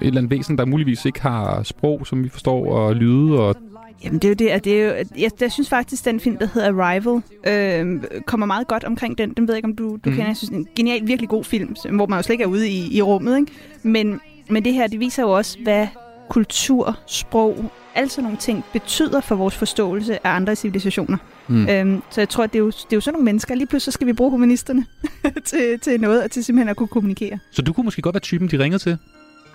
eller 0.01 0.21
andet 0.21 0.31
væsen, 0.31 0.59
der 0.59 0.65
muligvis 0.65 1.05
ikke 1.05 1.23
har 1.23 1.63
sprog, 1.63 2.07
som 2.07 2.25
vi 2.25 2.29
forstår, 2.29 2.75
og 2.75 2.97
lyde, 2.97 3.41
og 3.41 3.57
Jamen, 4.05 4.19
det 4.19 4.25
er 4.25 4.29
jo 4.29 4.35
det. 4.35 4.49
at 4.49 4.65
det 4.65 4.83
er 4.83 4.87
jo, 4.87 5.05
jeg, 5.19 5.31
jeg 5.41 5.53
synes 5.53 5.69
faktisk, 5.69 6.05
den 6.05 6.21
film, 6.21 6.37
der 6.37 6.49
hedder 6.55 6.83
Arrival, 6.83 7.23
øh, 7.47 8.03
kommer 8.27 8.47
meget 8.47 8.69
godt 8.69 8.85
omkring 8.85 9.19
den. 9.19 9.33
Den 9.35 9.49
ved 9.49 9.55
jeg 9.55 9.59
ikke, 9.59 9.69
om 9.69 9.77
du, 9.77 9.85
du 9.85 10.11
mm. 10.11 10.17
kender. 10.17 10.27
Jeg 10.27 10.37
synes, 10.37 10.51
en 10.51 10.69
genial, 10.77 11.07
virkelig 11.07 11.29
god 11.29 11.45
film, 11.45 11.77
hvor 11.93 12.07
man 12.07 12.19
jo 12.19 12.23
slet 12.23 12.35
ikke 12.35 12.45
er 12.45 12.49
ude 12.49 12.69
i, 12.69 12.97
i 12.97 13.03
rummet. 13.03 13.39
Ikke? 13.39 13.53
Men, 13.83 14.21
men 14.49 14.65
det 14.65 14.73
her, 14.73 14.87
det 14.87 15.01
viser 15.01 15.23
jo 15.23 15.31
også, 15.31 15.59
hvad 15.63 15.87
kultur, 16.31 16.99
sprog, 17.07 17.73
alle 17.95 18.11
sådan 18.11 18.25
nogle 18.25 18.39
ting 18.39 18.65
betyder 18.73 19.21
for 19.21 19.35
vores 19.35 19.55
forståelse 19.57 20.27
af 20.27 20.31
andre 20.31 20.57
civilisationer. 20.57 21.17
Mm. 21.49 21.55
Mm. 21.57 21.69
Øhm, 21.69 22.03
så 22.11 22.21
jeg 22.21 22.29
tror, 22.29 22.45
at 22.45 22.53
det 22.53 22.59
er, 22.59 22.63
jo, 22.63 22.67
det 22.67 22.93
er 22.93 22.97
jo 22.97 23.01
sådan 23.01 23.15
nogle 23.15 23.25
mennesker. 23.25 23.55
Lige 23.55 23.67
pludselig 23.67 23.93
så 23.93 23.97
skal 23.97 24.07
vi 24.07 24.13
bruge 24.13 24.31
humanisterne 24.31 24.87
til, 25.45 25.81
til 25.81 26.01
noget, 26.01 26.23
og 26.23 26.31
til 26.31 26.45
simpelthen 26.45 26.69
at 26.69 26.77
kunne 26.77 26.89
kommunikere. 26.89 27.39
Så 27.53 27.63
du 27.63 27.73
kunne 27.73 27.85
måske 27.85 28.03
godt 28.03 28.15
være 28.15 28.21
typen, 28.21 28.49
de 28.51 28.59
ringede 28.59 28.83
til? 28.83 28.99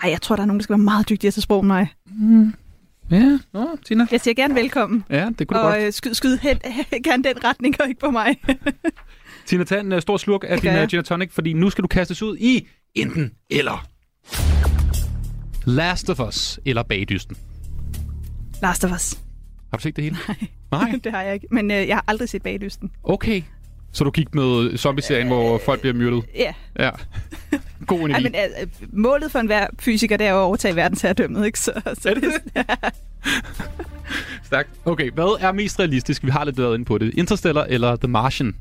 Ej, 0.04 0.10
jeg 0.10 0.22
tror, 0.22 0.36
der 0.36 0.44
er 0.44 0.48
nogen, 0.48 0.60
der 0.60 0.64
skal 0.64 0.74
være 0.74 0.84
meget 0.84 1.10
dygtigere 1.10 1.32
til 1.32 1.42
sprog 1.42 1.60
end 1.60 1.68
mig. 1.68 1.88
Ja, 3.12 3.40
nå, 3.54 3.78
Tina. 3.88 4.08
Jeg 4.12 4.22
siger 4.22 4.34
gerne 4.36 4.56
velkommen. 4.56 5.04
Ja, 5.10 5.30
det 5.40 5.48
kunne 5.48 5.60
du 5.60 5.64
Og 5.66 5.72
godt. 5.74 5.84
øh, 5.84 5.94
skyd, 5.94 6.14
skyd 6.14 6.38
hen, 6.38 6.58
gerne 7.04 7.24
den 7.24 7.44
retning, 7.44 7.76
og 7.82 7.88
ikke 7.88 8.00
på 8.00 8.12
mig. 8.12 8.36
Tina, 9.46 9.64
tag 9.64 9.80
en 9.80 9.94
uh, 9.94 10.00
stor 10.00 10.18
slurk 10.18 10.44
af 10.48 10.60
din 10.60 10.70
uh, 10.76 10.88
gin 10.88 11.00
og 11.00 11.06
tonic, 11.06 11.32
fordi 11.32 11.54
nu 11.54 11.70
skal 11.70 11.82
du 11.82 11.88
kastes 11.88 12.24
ud 12.24 12.38
i 12.38 12.68
enten 12.96 13.32
eller. 13.50 13.86
Last 15.65 16.10
of 16.10 16.19
Us 16.19 16.60
eller 16.65 16.84
Bagdysten. 16.84 17.38
Last 18.62 18.84
of 18.86 18.91
Us. 18.91 19.19
Har 19.69 19.78
du 19.78 19.82
set 19.82 19.95
det 19.95 20.04
hele? 20.04 20.17
Nej. 20.28 20.38
Nej? 20.71 20.99
det 21.04 21.12
har 21.12 21.21
jeg 21.21 21.34
ikke. 21.34 21.47
Men 21.51 21.71
øh, 21.71 21.88
jeg 21.88 21.95
har 21.95 22.04
aldrig 22.08 22.30
set 22.30 22.43
bagdysten. 22.43 22.91
Okay. 23.04 23.41
Så 23.91 24.04
du 24.04 24.12
gik 24.12 24.36
med 24.36 24.78
zombie-serien, 24.78 25.28
hvor 25.28 25.62
folk 25.65 25.82
bliver 25.82 25.93
myrdet? 25.93 26.23
Ja. 26.36 26.54
Ja. 26.80 26.89
God 27.88 27.99
energi. 28.10 28.13
Ej, 28.13 28.19
men, 28.21 28.36
øh, 28.62 28.67
målet 28.93 29.32
for 29.32 29.39
enhver 29.39 29.67
fysiker, 29.80 30.17
det 30.17 30.28
er 30.28 30.34
at 30.34 30.38
overtage 30.38 30.75
verdensherredømmet, 30.75 31.45
ikke? 31.45 31.60
Så, 31.60 31.82
så 31.93 32.13
det, 32.13 32.34
Stærkt. 34.43 34.69
Okay, 34.86 35.12
hvad 35.12 35.38
er 35.41 35.51
mest 35.51 35.80
realistisk? 35.80 36.23
Vi 36.25 36.30
har 36.30 36.45
lidt 36.45 36.58
været 36.58 36.73
inde 36.75 36.86
på 36.86 36.97
det. 36.97 37.13
Interstellar 37.13 37.63
eller 37.63 37.95
The 37.95 38.08
Martian? 38.08 38.56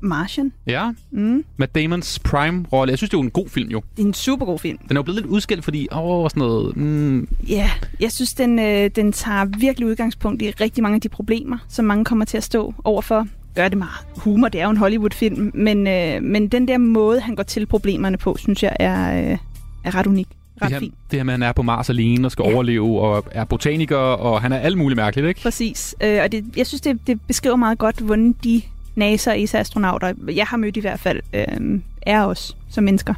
Martian. 0.00 0.52
Ja. 0.66 0.90
Mm. 1.10 1.44
Matt 1.56 1.74
Damons 1.74 2.18
prime-rolle. 2.18 2.90
Jeg 2.90 2.98
synes, 2.98 3.10
det 3.10 3.16
er 3.16 3.18
jo 3.18 3.22
en 3.24 3.30
god 3.30 3.48
film, 3.48 3.70
jo. 3.70 3.82
Det 3.96 4.02
er 4.02 4.06
en 4.06 4.14
super 4.14 4.46
god 4.46 4.58
film. 4.58 4.78
Den 4.88 4.96
er 4.96 4.98
jo 4.98 5.02
blevet 5.02 5.20
lidt 5.20 5.26
udskilt, 5.30 5.64
fordi 5.64 5.88
åh, 5.92 6.30
sådan 6.30 6.40
noget... 6.40 6.76
Mm, 6.76 7.28
Ja, 7.48 7.70
jeg 8.00 8.12
synes, 8.12 8.34
den, 8.34 8.58
øh, 8.58 8.90
den 8.96 9.12
tager 9.12 9.44
virkelig 9.58 9.88
udgangspunkt 9.88 10.42
i 10.42 10.50
rigtig 10.50 10.82
mange 10.82 10.94
af 10.94 11.00
de 11.00 11.08
problemer, 11.08 11.58
som 11.68 11.84
mange 11.84 12.04
kommer 12.04 12.24
til 12.24 12.36
at 12.36 12.44
stå 12.44 12.74
overfor. 12.84 13.26
Gør 13.54 13.68
det 13.68 13.78
meget 13.78 14.06
humor, 14.16 14.48
det 14.48 14.60
er 14.60 14.64
jo 14.64 14.70
en 14.70 14.76
Hollywood-film, 14.76 15.50
men, 15.54 15.86
øh, 15.86 16.22
men 16.22 16.48
den 16.48 16.68
der 16.68 16.78
måde, 16.78 17.20
han 17.20 17.34
går 17.36 17.42
til 17.42 17.66
problemerne 17.66 18.16
på, 18.16 18.36
synes 18.38 18.62
jeg 18.62 18.76
er, 18.80 19.30
øh, 19.32 19.38
er 19.84 19.94
ret 19.94 20.06
unik. 20.06 20.28
det, 20.28 20.62
Ret 20.62 20.70
her, 20.72 20.78
fint. 20.78 20.94
det 21.10 21.18
her 21.18 21.24
med, 21.24 21.34
at 21.34 21.40
han 21.40 21.48
er 21.48 21.52
på 21.52 21.62
Mars 21.62 21.90
alene 21.90 22.26
og 22.26 22.32
skal 22.32 22.44
Ja. 22.48 22.54
overleve, 22.54 23.00
og 23.00 23.24
er 23.30 23.44
botaniker, 23.44 23.96
og 23.96 24.42
han 24.42 24.52
er 24.52 24.56
alt 24.58 24.78
muligt 24.78 24.96
mærkeligt, 24.96 25.28
ikke? 25.28 25.40
Præcis. 25.40 25.94
Øh, 26.04 26.18
og 26.22 26.32
det, 26.32 26.44
jeg 26.56 26.66
synes, 26.66 26.80
det, 26.80 26.98
det 27.06 27.20
beskriver 27.20 27.56
meget 27.56 27.78
godt, 27.78 27.98
hvordan 28.00 28.32
de 28.44 28.62
NASA 28.98 29.30
og 29.30 29.38
astronauter, 29.60 30.14
jeg 30.28 30.46
har 30.46 30.56
mødt 30.56 30.76
i 30.76 30.80
hvert 30.80 31.00
fald, 31.00 31.20
øh, 31.32 31.80
er 32.02 32.24
os 32.24 32.56
som 32.68 32.84
mennesker. 32.84 33.14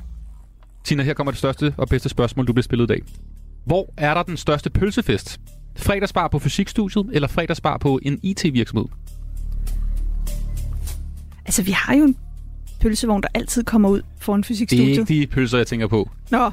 Tina, 0.84 1.02
her 1.02 1.14
kommer 1.14 1.30
det 1.30 1.38
største 1.38 1.74
og 1.76 1.88
bedste 1.88 2.08
spørgsmål, 2.08 2.46
du 2.46 2.52
bliver 2.52 2.62
spillet 2.62 2.84
i 2.84 2.86
dag. 2.86 3.02
Hvor 3.64 3.92
er 3.96 4.14
der 4.14 4.22
den 4.22 4.36
største 4.36 4.70
pølsefest? 4.70 5.40
Fredagsbar 5.76 6.28
på 6.28 6.38
fysikstudiet, 6.38 7.10
eller 7.12 7.28
fredagsbar 7.28 7.78
på 7.78 8.00
en 8.02 8.20
IT-virksomhed? 8.22 8.84
Altså, 11.44 11.62
vi 11.62 11.70
har 11.70 11.94
jo 11.94 12.04
en 12.04 12.16
pølsevogn, 12.80 13.22
der 13.22 13.28
altid 13.34 13.64
kommer 13.64 13.88
ud 13.88 14.02
foran 14.20 14.42
Det 14.42 14.72
er 14.72 14.76
ikke 14.76 15.04
de 15.04 15.26
pølser, 15.26 15.58
jeg 15.58 15.66
tænker 15.66 15.86
på. 15.86 16.10
Nå, 16.30 16.50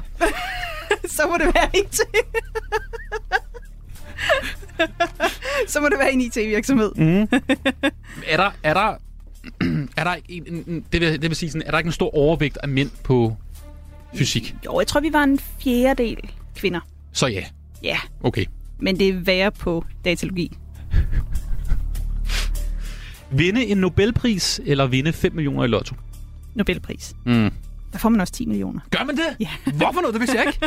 så 1.06 1.22
må 1.26 1.36
det 1.38 1.54
være 1.54 1.70
IT. 1.74 2.00
så 5.72 5.80
må 5.80 5.88
det 5.88 5.98
være 5.98 6.12
en 6.12 6.20
IT-virksomhed. 6.20 6.92
Mm. 6.98 7.28
er 8.26 8.36
der, 8.36 8.50
er 8.62 8.74
der, 8.74 8.94
er 9.96 10.04
der 10.04 10.14
ikke 10.28 10.48
en, 10.50 10.64
en, 10.66 10.84
det, 10.92 11.00
vil, 11.00 11.12
det 11.22 11.30
vil 11.30 11.36
sige 11.36 11.50
sådan, 11.50 11.66
er 11.66 11.70
der 11.70 11.78
ikke 11.78 11.88
en 11.88 11.92
stor 11.92 12.14
overvægt 12.14 12.58
af 12.62 12.68
mænd 12.68 12.90
på 13.02 13.36
fysik? 14.14 14.54
Jo, 14.66 14.78
jeg 14.80 14.86
tror, 14.86 15.00
vi 15.00 15.12
var 15.12 15.22
en 15.24 15.38
fjerdedel 15.38 16.30
kvinder. 16.56 16.80
Så 17.12 17.26
ja, 17.26 17.44
Ja, 17.82 17.96
okay. 18.22 18.44
men 18.78 18.98
det 18.98 19.08
er 19.08 19.12
værre 19.14 19.50
på 19.50 19.84
datalogi. 20.04 20.56
Vinde 23.30 23.66
en 23.66 23.78
Nobelpris, 23.78 24.60
eller 24.64 24.86
vinde 24.86 25.12
5 25.12 25.32
millioner 25.34 25.64
i 25.64 25.66
lotto? 25.66 25.94
Nobelpris. 26.54 27.14
Mm. 27.26 27.50
Der 27.92 27.98
får 27.98 28.08
man 28.08 28.20
også 28.20 28.32
10 28.32 28.46
millioner. 28.46 28.80
Gør 28.90 29.04
man 29.04 29.16
det? 29.16 29.24
Ja. 29.40 29.48
Hvorfor 29.74 30.00
noget? 30.00 30.14
Det 30.14 30.20
vidste 30.20 30.36
jeg 30.38 30.46
ikke. 30.46 30.60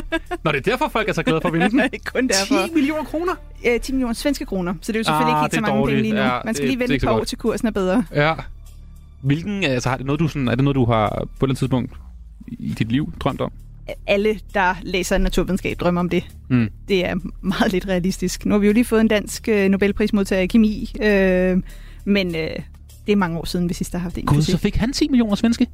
Nå, 0.43 0.51
det 0.51 0.57
er 0.67 0.71
derfor, 0.71 0.87
folk 0.89 1.09
er 1.09 1.13
så 1.13 1.23
glade 1.23 1.41
for 1.41 1.47
at 1.47 1.53
vinde 1.53 1.69
den. 1.69 1.79
Kun 2.13 2.27
derfor. 2.27 2.67
10 2.67 2.73
millioner 2.73 3.03
kroner? 3.03 3.33
Øh, 3.67 3.79
10 3.79 3.91
millioner 3.91 4.13
svenske 4.13 4.45
kroner, 4.45 4.73
så 4.81 4.91
det 4.91 4.95
er 4.95 4.99
jo 4.99 5.03
selvfølgelig 5.03 5.33
Ah, 5.35 5.37
ikke 5.37 5.41
helt 5.43 5.53
så 5.55 5.61
mange 5.61 5.79
dårligt. 5.79 5.95
penge 5.97 6.01
lige 6.09 6.13
nu. 6.13 6.33
Ja, 6.33 6.39
man 6.45 6.55
skal 6.55 6.67
det- 6.67 6.77
lige 6.77 6.89
vente 6.89 7.05
godt. 7.07 7.27
til 7.27 7.37
kursen 7.37 7.67
er 7.67 7.71
bedre. 7.71 8.03
Ja. 8.15 8.33
Hvilken, 9.23 9.63
altså, 9.63 9.89
er 9.89 9.97
det 9.97 10.05
noget, 10.05 10.19
du, 10.19 10.27
sådan, 10.27 10.47
er 10.47 10.55
det 10.55 10.63
noget, 10.63 10.75
du 10.75 10.85
har 10.85 11.09
på 11.09 11.15
et 11.15 11.23
eller 11.23 11.43
andet 11.43 11.57
tidspunkt 11.57 11.91
i 12.47 12.73
dit 12.79 12.91
liv 12.91 13.13
drømt 13.19 13.41
om? 13.41 13.51
Alle, 14.07 14.39
der 14.53 14.75
læser 14.81 15.17
naturvidenskab, 15.17 15.79
drømmer 15.79 16.01
om 16.01 16.09
det. 16.09 16.23
Mm. 16.49 16.69
Det 16.87 17.05
er 17.05 17.15
meget 17.41 17.71
lidt 17.71 17.87
realistisk. 17.87 18.45
Nu 18.45 18.53
har 18.53 18.59
vi 18.59 18.67
jo 18.67 18.73
lige 18.73 18.85
fået 18.85 19.01
en 19.01 19.07
dansk 19.07 19.47
øh, 19.47 19.69
Nobelprismodtager 19.69 20.41
i 20.41 20.47
kemi, 20.47 20.93
øh, 21.01 21.57
men 22.05 22.35
øh, 22.35 22.49
det 23.05 23.11
er 23.11 23.15
mange 23.15 23.37
år 23.37 23.45
siden, 23.45 23.69
vi 23.69 23.73
sidst 23.73 23.91
har 23.91 23.99
haft 23.99 24.17
en. 24.17 24.25
Gud, 24.25 24.41
så 24.41 24.57
fik 24.57 24.75
han 24.75 24.93
10 24.93 25.07
millioner 25.07 25.35
svenske? 25.35 25.67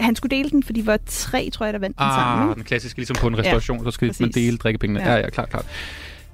Han 0.00 0.16
skulle 0.16 0.36
dele 0.36 0.50
den, 0.50 0.62
for 0.62 0.72
de 0.72 0.86
var 0.86 0.98
tre, 1.06 1.50
tror 1.52 1.66
jeg, 1.66 1.72
der 1.72 1.78
vandt 1.78 1.98
den 1.98 2.06
sammen. 2.06 2.48
Ah, 2.48 2.56
den 2.56 2.64
klassiske, 2.64 2.98
ligesom 2.98 3.16
på 3.20 3.26
en 3.26 3.38
restauration, 3.38 3.78
ja, 3.78 3.84
så 3.84 3.90
skal 3.90 4.06
man 4.06 4.14
præcis. 4.14 4.34
dele 4.34 4.56
drikkepengene. 4.56 5.00
Ja. 5.00 5.06
Ja. 5.06 5.14
ja, 5.14 5.20
ja, 5.20 5.30
klart, 5.30 5.50
klart. 5.50 5.66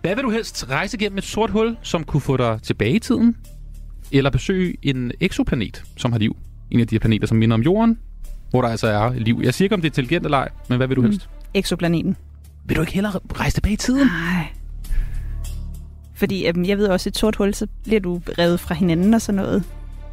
Hvad 0.00 0.14
vil 0.14 0.24
du 0.24 0.30
helst 0.30 0.66
rejse 0.70 0.98
gennem 0.98 1.18
et 1.18 1.24
sort 1.24 1.50
hul, 1.50 1.76
som 1.82 2.04
kunne 2.04 2.20
få 2.20 2.36
dig 2.36 2.58
tilbage 2.62 2.94
i 2.94 2.98
tiden? 2.98 3.36
Eller 4.12 4.30
besøge 4.30 4.76
en 4.82 5.12
eksoplanet, 5.20 5.84
som 5.96 6.12
har 6.12 6.18
liv? 6.18 6.36
En 6.70 6.80
af 6.80 6.86
de 6.86 6.94
her 6.94 7.00
planeter, 7.00 7.26
som 7.26 7.36
minder 7.36 7.54
om 7.54 7.62
Jorden, 7.62 7.98
hvor 8.50 8.62
der 8.62 8.68
altså 8.68 8.86
er 8.86 9.14
liv. 9.14 9.40
Jeg 9.44 9.54
siger 9.54 9.66
ikke, 9.66 9.74
om 9.74 9.80
det 9.80 9.86
er 9.88 9.90
intelligent 9.90 10.24
eller 10.24 10.38
ej, 10.38 10.48
men 10.68 10.76
hvad 10.76 10.86
vil 10.86 10.96
du 10.96 11.02
Mm. 11.02 11.08
helst? 11.10 11.28
Ekoplaneten. 11.54 12.16
Vil 12.64 12.76
du 12.76 12.80
ikke 12.80 12.92
hellere 12.92 13.12
rejse 13.38 13.56
tilbage 13.56 13.72
i 13.72 13.76
tiden? 13.76 14.06
Nej. 14.06 14.46
Fordi 16.14 16.46
øhm, 16.46 16.64
jeg 16.64 16.78
ved 16.78 16.86
også, 16.88 17.08
et 17.08 17.16
sort 17.18 17.36
hul, 17.36 17.54
så 17.54 17.66
bliver 17.84 18.00
du 18.00 18.20
revet 18.38 18.60
fra 18.60 18.74
hinanden 18.74 19.14
og 19.14 19.22
sådan 19.22 19.36
noget. 19.36 19.64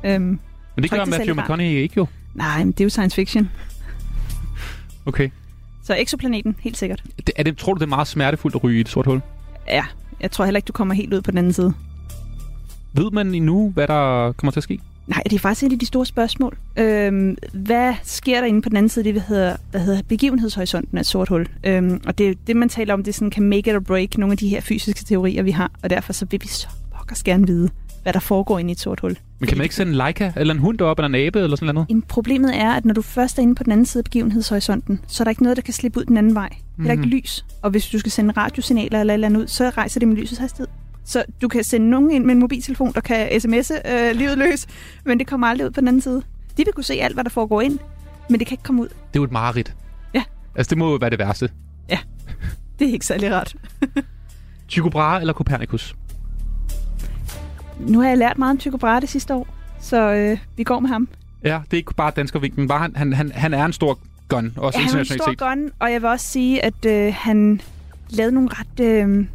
Øhm, 0.03 0.23
Men 0.23 0.39
det 0.83 0.91
gør 0.91 1.05
Matthew. 1.05 1.35
McConaughey 1.35 1.77
ikke 1.77 1.93
jo. 1.97 2.05
nej, 2.33 2.57
men 2.63 2.71
det 2.71 2.79
er 2.81 2.85
jo 2.85 2.89
science 2.89 3.15
fiction. 3.15 3.49
Okay. 5.05 5.29
Så 5.83 5.95
ekoplaneten, 5.99 6.55
helt 6.59 6.77
sikkert. 6.77 7.03
Det, 7.17 7.29
er 7.35 7.43
det, 7.43 7.57
tror 7.57 7.73
du, 7.73 7.77
det 7.79 7.85
er 7.85 7.89
meget 7.89 8.07
smertefuldt 8.07 8.55
at 8.55 8.63
ryge 8.63 8.77
i 8.77 8.81
et 8.81 8.89
sort 8.89 9.05
hul? 9.05 9.21
Ja, 9.67 9.85
jeg 10.19 10.31
tror 10.31 10.45
heller 10.45 10.57
ikke, 10.57 10.65
du 10.67 10.73
kommer 10.73 10.93
helt 10.93 11.13
ud 11.13 11.21
på 11.21 11.31
den 11.31 11.37
anden 11.37 11.53
side. 11.53 11.73
Ved 12.93 13.11
man 13.11 13.35
endnu, 13.35 13.69
hvad 13.71 13.87
der 13.87 14.31
kommer 14.31 14.51
til 14.51 14.59
at 14.59 14.63
ske? 14.63 14.79
Nej, 15.07 15.21
det 15.23 15.33
er 15.33 15.39
faktisk 15.39 15.63
et 15.67 15.71
af 15.73 15.79
de 15.79 15.85
store 15.85 16.05
spørgsmål. 16.05 16.57
Øhm, 16.77 17.37
hvad 17.53 17.93
sker 18.03 18.39
der 18.39 18.47
inde 18.47 18.61
på 18.61 18.69
den 18.69 18.77
anden 18.77 18.89
side 18.89 19.01
af 19.01 19.03
det, 19.03 19.13
hvad 19.13 19.21
hedder, 19.21 19.55
hvad 19.71 19.81
hedder 19.81 20.01
begivenhedshorisonten 20.07 20.97
af 20.97 21.01
et 21.01 21.07
sort 21.07 21.29
hul? 21.29 21.47
Øhm, 21.63 22.01
og 22.05 22.17
det, 22.17 22.47
det, 22.47 22.55
man 22.55 22.69
taler 22.69 22.93
om, 22.93 23.03
det 23.03 23.15
sådan, 23.15 23.29
kan 23.29 23.43
make 23.43 23.69
it 23.69 23.75
or 23.75 23.79
break 23.79 24.17
nogle 24.17 24.31
af 24.31 24.37
de 24.37 24.47
her 24.47 24.61
fysiske 24.61 25.03
teorier, 25.05 25.43
vi 25.43 25.51
har. 25.51 25.71
Og 25.83 25.89
derfor 25.89 26.13
så 26.13 26.25
vil 26.31 26.41
vi 26.43 26.47
så 26.47 26.67
pokkers 26.97 27.23
gerne 27.23 27.47
vide, 27.47 27.69
hvad 28.03 28.13
der 28.13 28.19
foregår 28.19 28.59
inde 28.59 28.69
i 28.69 28.71
et 28.71 28.79
sort 28.79 28.99
hul. 28.99 29.17
Men 29.39 29.47
kan 29.47 29.57
man 29.57 29.63
ikke 29.65 29.75
sende 29.75 29.91
en 29.91 29.97
Leica, 29.97 30.33
eller 30.35 30.53
en 30.53 30.59
hund 30.59 30.81
op, 30.81 30.99
eller 30.99 31.07
en 31.07 31.15
abe, 31.15 31.39
eller 31.39 31.55
sådan 31.57 31.75
noget? 31.75 31.89
Jamen, 31.89 32.01
Problemet 32.01 32.57
er, 32.57 32.71
at 32.71 32.85
når 32.85 32.93
du 32.93 33.01
først 33.01 33.37
er 33.37 33.41
inde 33.43 33.55
på 33.55 33.63
den 33.63 33.71
anden 33.71 33.85
side 33.85 33.99
af 33.99 34.03
begivenhedshorisonten, 34.03 34.99
så 35.07 35.23
er 35.23 35.25
der 35.25 35.29
ikke 35.29 35.43
noget, 35.43 35.57
der 35.57 35.63
kan 35.63 35.73
slippe 35.73 35.99
ud 35.99 36.05
den 36.05 36.17
anden 36.17 36.35
vej. 36.35 36.49
Det 36.77 36.87
er 36.87 36.91
ikke 36.91 37.01
Mhm. 37.01 37.11
lys. 37.11 37.45
Og 37.61 37.69
hvis 37.71 37.87
du 37.89 37.99
skal 37.99 38.11
sende 38.11 38.33
radiosignaler 38.37 38.99
eller 38.99 39.13
eller 39.13 39.27
andet 39.27 39.41
ud, 39.41 39.47
så 39.47 39.69
rejser 39.69 39.99
det 39.99 40.07
med 40.09 40.17
lysets 40.17 40.39
hastighed. 40.39 40.67
Så 41.05 41.23
du 41.41 41.47
kan 41.47 41.63
sende 41.63 41.89
nogen 41.89 42.11
ind 42.11 42.25
med 42.25 42.33
en 42.33 42.39
mobiltelefon, 42.39 42.93
der 42.93 43.01
kan 43.01 43.27
sms'e 43.27 43.91
øh, 43.91 44.15
livet 44.15 44.37
løs, 44.37 44.67
men 45.05 45.19
det 45.19 45.27
kommer 45.27 45.47
aldrig 45.47 45.65
ud 45.67 45.71
på 45.71 45.79
den 45.81 45.87
anden 45.87 46.01
side. 46.01 46.21
De 46.57 46.65
vil 46.65 46.73
kunne 46.73 46.83
se 46.83 46.93
alt, 46.93 47.13
hvad 47.13 47.23
der 47.23 47.29
foregår 47.29 47.61
ind, 47.61 47.79
men 48.29 48.39
det 48.39 48.47
kan 48.47 48.53
ikke 48.55 48.63
komme 48.63 48.81
ud. 48.81 48.87
Det 48.87 48.95
er 48.95 49.19
jo 49.19 49.23
et 49.23 49.31
mareridt. 49.31 49.75
Ja. 50.13 50.23
Altså, 50.55 50.69
det 50.69 50.77
må 50.77 50.91
jo 50.91 50.95
være 50.95 51.09
det 51.09 51.19
værste. 51.19 51.49
Det 52.79 52.87
er 52.89 52.93
ikke 52.93 53.05
særlig 53.05 53.33
rart. 53.33 53.55
Tycho 54.67 54.89
Brahe 54.89 55.19
eller 55.21 55.33
Copernicus? 55.33 55.95
Nu 57.79 57.99
har 58.01 58.07
jeg 58.09 58.17
lært 58.17 58.37
meget 58.37 58.51
om 58.51 58.57
Tycho 58.57 58.77
Brahe 58.77 59.01
det 59.01 59.09
sidste 59.09 59.33
år, 59.35 59.47
så 59.81 60.13
øh, 60.13 60.37
vi 60.57 60.63
går 60.63 60.79
med 60.79 60.89
ham. 60.89 61.07
Ja, 61.43 61.61
det 61.65 61.73
er 61.73 61.77
ikke 61.77 61.93
bare 61.93 62.11
danskervinklen. 62.15 62.67
Bare 62.67 62.79
han, 62.79 62.95
han, 62.95 63.13
han, 63.13 63.31
han 63.31 63.53
er 63.53 63.65
en 63.65 63.73
stor 63.73 63.99
gun, 64.27 64.53
også 64.57 64.79
Ja, 64.79 64.83
han 64.85 64.89
er 64.89 64.93
en 64.93 64.99
internationalt 64.99 65.21
stor 65.23 65.31
set. 65.31 65.39
gun, 65.39 65.71
og 65.79 65.91
jeg 65.91 66.01
vil 66.01 66.09
også 66.09 66.25
sige, 66.27 66.65
at 66.65 66.85
øh, 66.85 67.13
han 67.17 67.61
lavede 68.09 68.33
nogle 68.35 68.49
ret... 68.51 68.79
Øh, 68.79 69.25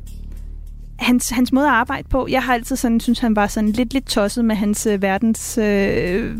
hans, 0.98 1.30
hans 1.30 1.52
måde 1.52 1.66
at 1.66 1.72
arbejde 1.72 2.08
på, 2.08 2.26
jeg 2.30 2.42
har 2.42 2.54
altid 2.54 2.76
sådan, 2.76 3.00
synes, 3.00 3.18
han 3.18 3.37
var 3.37 3.46
sådan 3.46 3.70
lidt, 3.70 3.92
lidt 3.92 4.06
tosset 4.06 4.44
med 4.44 4.56
hans 4.56 4.87
øh, 4.87 5.02
verdens 5.02 5.58
øh, 5.58 6.37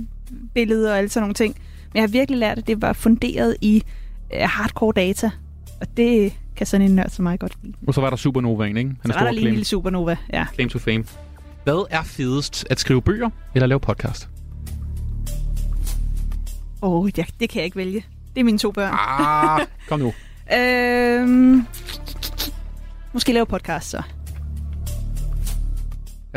og 0.57 0.99
alle 0.99 1.09
sådan 1.09 1.23
nogle 1.23 1.35
ting. 1.35 1.57
Men 1.85 1.95
jeg 1.95 2.03
har 2.03 2.09
virkelig 2.09 2.39
lært, 2.39 2.59
at 2.59 2.67
det 2.67 2.83
var 2.83 2.93
funderet 2.93 3.57
i 3.61 3.83
øh, 4.35 4.41
hardcore 4.41 4.93
data. 4.97 5.31
Og 5.81 5.87
det 5.97 6.33
kan 6.57 6.67
sådan 6.67 6.87
en 6.87 6.97
nørd 6.97 7.11
som 7.11 7.23
mig 7.23 7.39
godt 7.39 7.57
lide. 7.63 7.75
Og 7.87 7.95
så 7.95 8.01
var 8.01 8.11
der 8.11 8.17
Supernovaen, 8.17 8.77
ikke? 8.77 8.91
Han 8.91 9.13
Så 9.13 9.13
er 9.13 9.19
var 9.19 9.25
der 9.25 9.33
lige 9.33 9.47
en 9.47 9.51
lille 9.51 9.65
supernova. 9.65 10.17
Ja. 10.33 10.47
claim 10.55 10.69
to 10.69 10.79
fame. 10.79 11.05
Hvad 11.65 11.87
er 11.91 12.03
fedest? 12.03 12.67
At 12.71 12.81
skrive 12.81 13.03
bøger 13.03 13.31
eller 13.55 13.67
lave 13.67 13.81
podcast? 13.81 14.29
Åh, 16.83 16.93
oh, 16.93 17.11
ja, 17.17 17.25
det 17.41 17.51
kan 17.51 17.59
jeg 17.59 17.65
ikke 17.65 17.77
vælge. 17.77 18.05
Det 18.35 18.41
er 18.41 18.45
mine 18.45 18.59
to 18.59 18.71
børn. 18.71 18.95
Ah, 18.99 19.67
kom 19.89 20.01
nu. 20.01 20.13
Øhm, 20.59 21.67
måske 23.13 23.33
lave 23.33 23.47
podcast 23.47 23.91
så. 23.91 24.03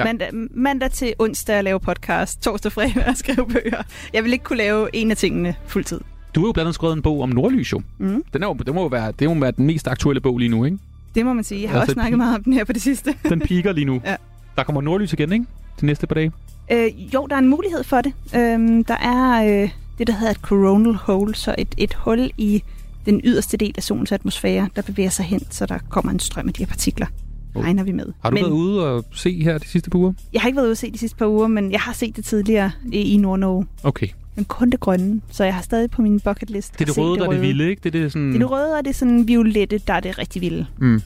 Ja. 0.01 0.05
Mandag, 0.05 0.29
mandag 0.51 0.91
til 0.91 1.13
onsdag 1.19 1.55
at 1.55 1.63
lave 1.63 1.79
podcast, 1.79 2.41
torsdag 2.41 2.71
fredag 2.71 3.03
at 3.05 3.17
skrive 3.17 3.47
bøger. 3.47 3.83
Jeg 4.13 4.23
vil 4.23 4.33
ikke 4.33 4.43
kunne 4.45 4.57
lave 4.57 4.89
en 4.95 5.11
af 5.11 5.17
tingene 5.17 5.55
fuldtid. 5.67 5.99
Du 6.35 6.39
har 6.39 6.47
jo 6.47 6.51
blandt 6.51 6.65
andet 6.65 6.75
skrevet 6.75 6.95
en 6.95 7.01
bog 7.01 7.21
om 7.21 7.29
Nordlys, 7.29 7.71
jo. 7.71 7.81
Mm. 7.97 8.23
Den, 8.33 8.43
er 8.43 8.47
jo, 8.47 8.53
det 8.53 8.73
må 8.75 8.81
jo 8.81 8.87
være, 8.87 9.11
det 9.19 9.27
må 9.29 9.39
være 9.39 9.51
den 9.51 9.65
mest 9.65 9.87
aktuelle 9.87 10.21
bog 10.21 10.37
lige 10.37 10.49
nu, 10.49 10.65
ikke? 10.65 10.77
Det 11.15 11.25
må 11.25 11.33
man 11.33 11.43
sige. 11.43 11.61
Jeg 11.61 11.69
har 11.69 11.79
Altså, 11.79 11.91
også 11.91 11.93
snakket 11.93 12.17
meget 12.17 12.35
om 12.35 12.43
den 12.43 12.53
her 12.53 12.63
på 12.63 12.73
det 12.73 12.81
sidste. 12.81 13.13
Den 13.29 13.39
piker 13.39 13.71
lige 13.71 13.85
nu. 13.85 14.01
Ja. 14.05 14.15
Der 14.55 14.63
kommer 14.63 14.81
Nordlys 14.81 15.13
igen, 15.13 15.31
ikke? 15.33 15.45
De 15.81 15.85
næste 15.85 16.07
par 16.07 16.15
dage. 16.15 16.31
Øh, 16.71 17.13
jo, 17.13 17.27
der 17.27 17.35
er 17.35 17.39
en 17.39 17.47
mulighed 17.49 17.83
for 17.83 18.01
det. 18.01 18.13
Øhm, 18.35 18.83
der 18.83 18.97
er 18.97 19.43
øh, 19.63 19.69
det, 19.97 20.07
der 20.07 20.13
hedder 20.13 20.31
et 20.31 20.37
coronal 20.41 20.93
hole, 20.93 21.35
så 21.35 21.55
et, 21.57 21.75
et 21.77 21.93
hul 21.93 22.31
i 22.37 22.63
den 23.05 23.21
yderste 23.23 23.57
del 23.57 23.73
af 23.77 23.83
solens 23.83 24.11
atmosfære, 24.11 24.69
der 24.75 24.81
bevæger 24.81 25.09
sig 25.09 25.25
hen, 25.25 25.41
så 25.49 25.65
der 25.65 25.77
kommer 25.89 26.11
en 26.11 26.19
strøm 26.19 26.47
af 26.47 26.53
de 26.53 26.63
her 26.63 26.67
partikler. 26.67 27.07
Oh. 27.55 27.63
Regner 27.63 27.83
vi 27.83 27.91
med. 27.91 28.05
Har 28.21 28.29
du 28.29 28.33
men, 28.33 28.43
været 28.43 28.51
ude 28.51 28.87
og 28.87 29.05
se 29.13 29.43
her 29.43 29.57
de 29.57 29.67
sidste 29.67 29.89
par 29.89 29.99
uger? 29.99 30.13
Jeg 30.33 30.41
har 30.41 30.47
ikke 30.47 30.57
været 30.57 30.65
ude 30.65 30.71
at 30.71 30.77
se 30.77 30.91
de 30.91 30.97
sidste 30.97 31.17
par 31.17 31.27
uger, 31.27 31.47
men 31.47 31.71
jeg 31.71 31.79
har 31.79 31.93
set 31.93 32.15
det 32.15 32.25
tidligere 32.25 32.71
i, 32.91 33.17
Nord-Norge. 33.17 33.65
Okay. 33.83 34.07
Men 34.35 34.45
kun 34.45 34.69
det 34.69 34.79
grønne, 34.79 35.21
så 35.31 35.43
jeg 35.43 35.53
har 35.53 35.61
stadig 35.61 35.91
på 35.91 36.01
min 36.01 36.19
bucket 36.19 36.49
list. 36.49 36.73
Det 36.73 36.81
er 36.81 36.85
det 36.85 36.95
se 36.95 37.01
røde, 37.01 37.19
der 37.19 37.25
er 37.25 37.31
det 37.31 37.41
vilde, 37.41 37.69
ikke? 37.69 37.79
Det 37.83 37.95
er 37.95 38.01
det 38.01 38.11
sådan... 38.11 38.27
Det 38.27 38.35
er 38.35 38.39
det 38.39 38.51
røde, 38.51 38.77
og 38.77 38.83
det 38.83 38.89
er 38.89 38.93
sådan 38.93 39.27
violette, 39.27 39.77
der 39.77 39.93
er 39.93 39.99
det 39.99 40.17
rigtig 40.17 40.41
vilde. 40.41 40.65
Mm. 40.79 41.01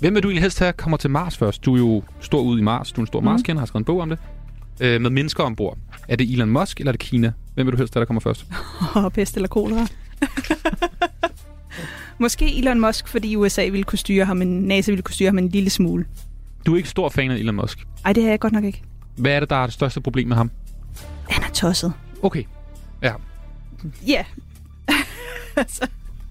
Hvem 0.00 0.14
vil 0.14 0.22
du 0.22 0.28
egentlig 0.28 0.42
helst 0.42 0.58
have 0.58 0.72
kommer 0.72 0.96
til 0.96 1.10
Mars 1.10 1.36
først? 1.36 1.64
Du 1.64 1.74
er 1.74 1.78
jo 1.78 2.02
stor 2.20 2.42
ud 2.42 2.58
i 2.58 2.62
Mars. 2.62 2.92
Du 2.92 3.00
er 3.00 3.02
en 3.02 3.06
stor 3.06 3.20
mm. 3.20 3.24
Mars-kender, 3.24 3.60
har 3.60 3.66
skrevet 3.66 3.80
en 3.80 3.84
bog 3.84 4.00
om 4.00 4.08
det. 4.08 4.18
Øh, 4.80 5.00
med 5.00 5.10
mennesker 5.10 5.44
ombord. 5.44 5.78
Er 6.08 6.16
det 6.16 6.32
Elon 6.32 6.50
Musk, 6.50 6.80
eller 6.80 6.90
er 6.90 6.92
det 6.92 7.00
Kina? 7.00 7.32
Hvem 7.54 7.66
vil 7.66 7.72
du 7.72 7.78
helst 7.78 7.94
have, 7.94 8.00
der 8.00 8.06
kommer 8.06 8.20
først? 8.20 8.46
Og 8.94 9.12
pest 9.16 9.36
eller 9.36 9.48
kolera. 9.48 9.86
Måske 12.20 12.58
Elon 12.58 12.80
Musk, 12.80 13.08
fordi 13.08 13.36
USA 13.36 13.68
ville 13.68 13.84
kunne 13.84 13.98
styre 13.98 14.24
ham, 14.24 14.36
men 14.36 14.62
NASA 14.62 14.90
ville 14.90 15.02
kunne 15.02 15.14
styre 15.14 15.28
ham 15.28 15.38
en 15.38 15.48
lille 15.48 15.70
smule. 15.70 16.04
Du 16.66 16.72
er 16.72 16.76
ikke 16.76 16.88
stor 16.88 17.08
fan 17.08 17.30
af 17.30 17.36
Elon 17.36 17.54
Musk. 17.54 17.86
Ej, 18.04 18.12
det 18.12 18.22
har 18.22 18.30
jeg 18.30 18.40
godt 18.40 18.52
nok 18.52 18.64
ikke. 18.64 18.82
Hvad 19.16 19.32
er 19.32 19.40
det, 19.40 19.50
der 19.50 19.56
er 19.56 19.66
det 19.66 19.72
største 19.72 20.00
problem 20.00 20.28
med 20.28 20.36
ham? 20.36 20.50
Han 21.30 21.44
er 21.44 21.48
tosset. 21.48 21.92
Okay. 22.22 22.44
Ja. 23.02 23.12
Ja. 24.06 24.24
altså, 25.56 25.86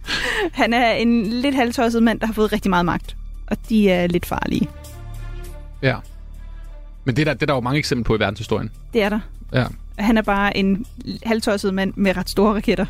han 0.61 0.73
er 0.73 0.91
en 0.91 1.25
lidt 1.25 1.55
halvtosset 1.55 2.03
mand, 2.03 2.19
der 2.19 2.25
har 2.25 2.33
fået 2.33 2.51
rigtig 2.53 2.69
meget 2.69 2.85
magt. 2.85 3.15
Og 3.47 3.57
de 3.69 3.89
er 3.89 4.07
lidt 4.07 4.25
farlige. 4.25 4.69
Ja. 5.81 5.95
Men 7.05 7.15
det 7.15 7.21
er, 7.21 7.25
der, 7.25 7.33
det 7.33 7.41
er 7.41 7.45
der 7.45 7.53
jo 7.53 7.59
mange 7.59 7.79
eksempler 7.79 8.03
på 8.03 8.15
i 8.15 8.19
verdenshistorien. 8.19 8.71
Det 8.93 9.03
er 9.03 9.09
der. 9.09 9.19
Ja. 9.53 9.65
Han 9.97 10.17
er 10.17 10.21
bare 10.21 10.57
en 10.57 10.85
halvtosset 11.23 11.73
mand 11.73 11.93
med 11.95 12.17
ret 12.17 12.29
store 12.29 12.53
raketter. 12.53 12.85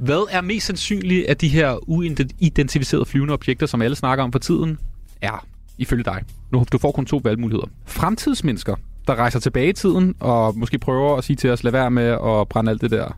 Hvad 0.00 0.26
er 0.30 0.40
mest 0.40 0.66
sandsynligt 0.66 1.26
af 1.26 1.36
de 1.36 1.48
her 1.48 1.88
uidentificerede 1.88 3.04
flyvende 3.04 3.34
objekter, 3.34 3.66
som 3.66 3.82
alle 3.82 3.96
snakker 3.96 4.24
om 4.24 4.32
for 4.32 4.38
tiden, 4.38 4.78
er, 5.20 5.46
ifølge 5.78 6.04
dig? 6.04 6.22
Nu, 6.52 6.66
du 6.72 6.78
får 6.78 6.92
kun 6.92 7.06
to 7.06 7.20
valgmuligheder. 7.24 7.66
Fremtidsmennesker, 7.86 8.74
der 9.06 9.14
rejser 9.14 9.40
tilbage 9.40 9.68
i 9.68 9.72
tiden 9.72 10.14
og 10.20 10.58
måske 10.58 10.78
prøver 10.78 11.16
at 11.16 11.24
sige 11.24 11.36
til 11.36 11.50
os, 11.50 11.64
lad 11.64 11.72
være 11.72 11.90
med 11.90 12.04
at 12.04 12.48
brænde 12.48 12.70
alt 12.70 12.80
det 12.80 12.90
der, 12.90 13.16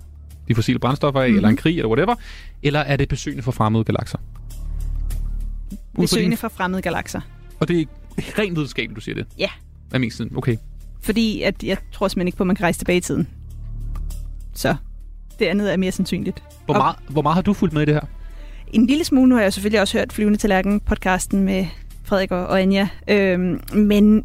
de 0.48 0.54
fossile 0.54 0.78
brændstoffer 0.78 1.20
af, 1.20 1.28
mm-hmm. 1.28 1.36
eller 1.36 1.48
en 1.48 1.56
krig, 1.56 1.76
eller 1.76 1.88
whatever. 1.88 2.14
Eller 2.62 2.80
er 2.80 2.96
det 2.96 3.08
besøgende 3.08 3.42
fra 3.42 3.52
fremmede 3.52 3.84
galakser? 3.84 4.18
Besøgende 6.00 6.36
fra 6.36 6.48
fremmede 6.48 6.82
galakser. 6.82 7.20
Og 7.60 7.68
det 7.68 7.80
er 7.80 8.38
rent 8.38 8.56
videnskabeligt, 8.56 8.96
du 8.96 9.00
siger 9.00 9.14
det? 9.14 9.26
Ja. 9.38 9.48
Er 9.92 9.98
mest 9.98 10.16
sådan, 10.16 10.36
okay. 10.36 10.56
Fordi 11.00 11.42
at 11.42 11.62
jeg 11.62 11.76
tror 11.92 12.08
simpelthen 12.08 12.28
ikke 12.28 12.36
på, 12.36 12.42
at 12.42 12.46
man 12.46 12.56
kan 12.56 12.62
rejse 12.62 12.78
tilbage 12.78 12.96
i 12.96 13.00
tiden. 13.00 13.28
Så 14.54 14.76
det 15.42 15.46
andet 15.50 15.72
er 15.72 15.76
mere 15.76 15.92
sandsynligt. 15.92 16.42
Hvor 16.64 16.74
Og- 16.74 16.78
meget, 16.80 16.96
hvor 17.08 17.22
meget 17.22 17.34
har 17.34 17.42
du 17.42 17.52
fulgt 17.52 17.74
med 17.74 17.82
i 17.82 17.84
det 17.84 17.94
her? 17.94 18.00
En 18.72 18.86
lille 18.86 19.04
smule, 19.04 19.28
nu 19.28 19.34
har 19.34 19.42
jeg 19.42 19.52
selvfølgelig 19.52 19.80
også 19.80 19.98
hørt 19.98 20.12
Flyvende 20.12 20.38
Tallerken 20.38 20.80
podcasten 20.80 21.42
med 21.44 21.66
Frederik 22.04 22.30
og 22.30 22.46
og 22.46 22.60
Anja. 22.62 22.88
Øhm, 23.08 23.60
men 23.74 24.24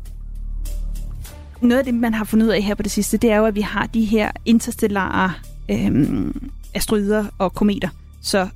noget 1.62 1.80
af 1.80 1.86
det, 1.86 1.94
man 1.94 2.14
har 2.14 2.26
fundet 2.26 2.46
ud 2.46 2.52
af 2.52 2.62
her 2.62 2.76
på 2.76 2.84
det 2.84 2.92
sidste, 2.92 3.18
det 3.18 3.32
er 3.32 3.38
jo, 3.38 3.46
at 3.46 3.56
vi 3.56 3.62
har 3.62 3.86
de 3.86 4.06
her 4.06 4.32
interstellare 4.46 5.32
øhm, 5.70 6.50
asteroider 6.74 7.26
og 7.38 7.54
kometer. 7.54 7.90
Så 8.22 8.48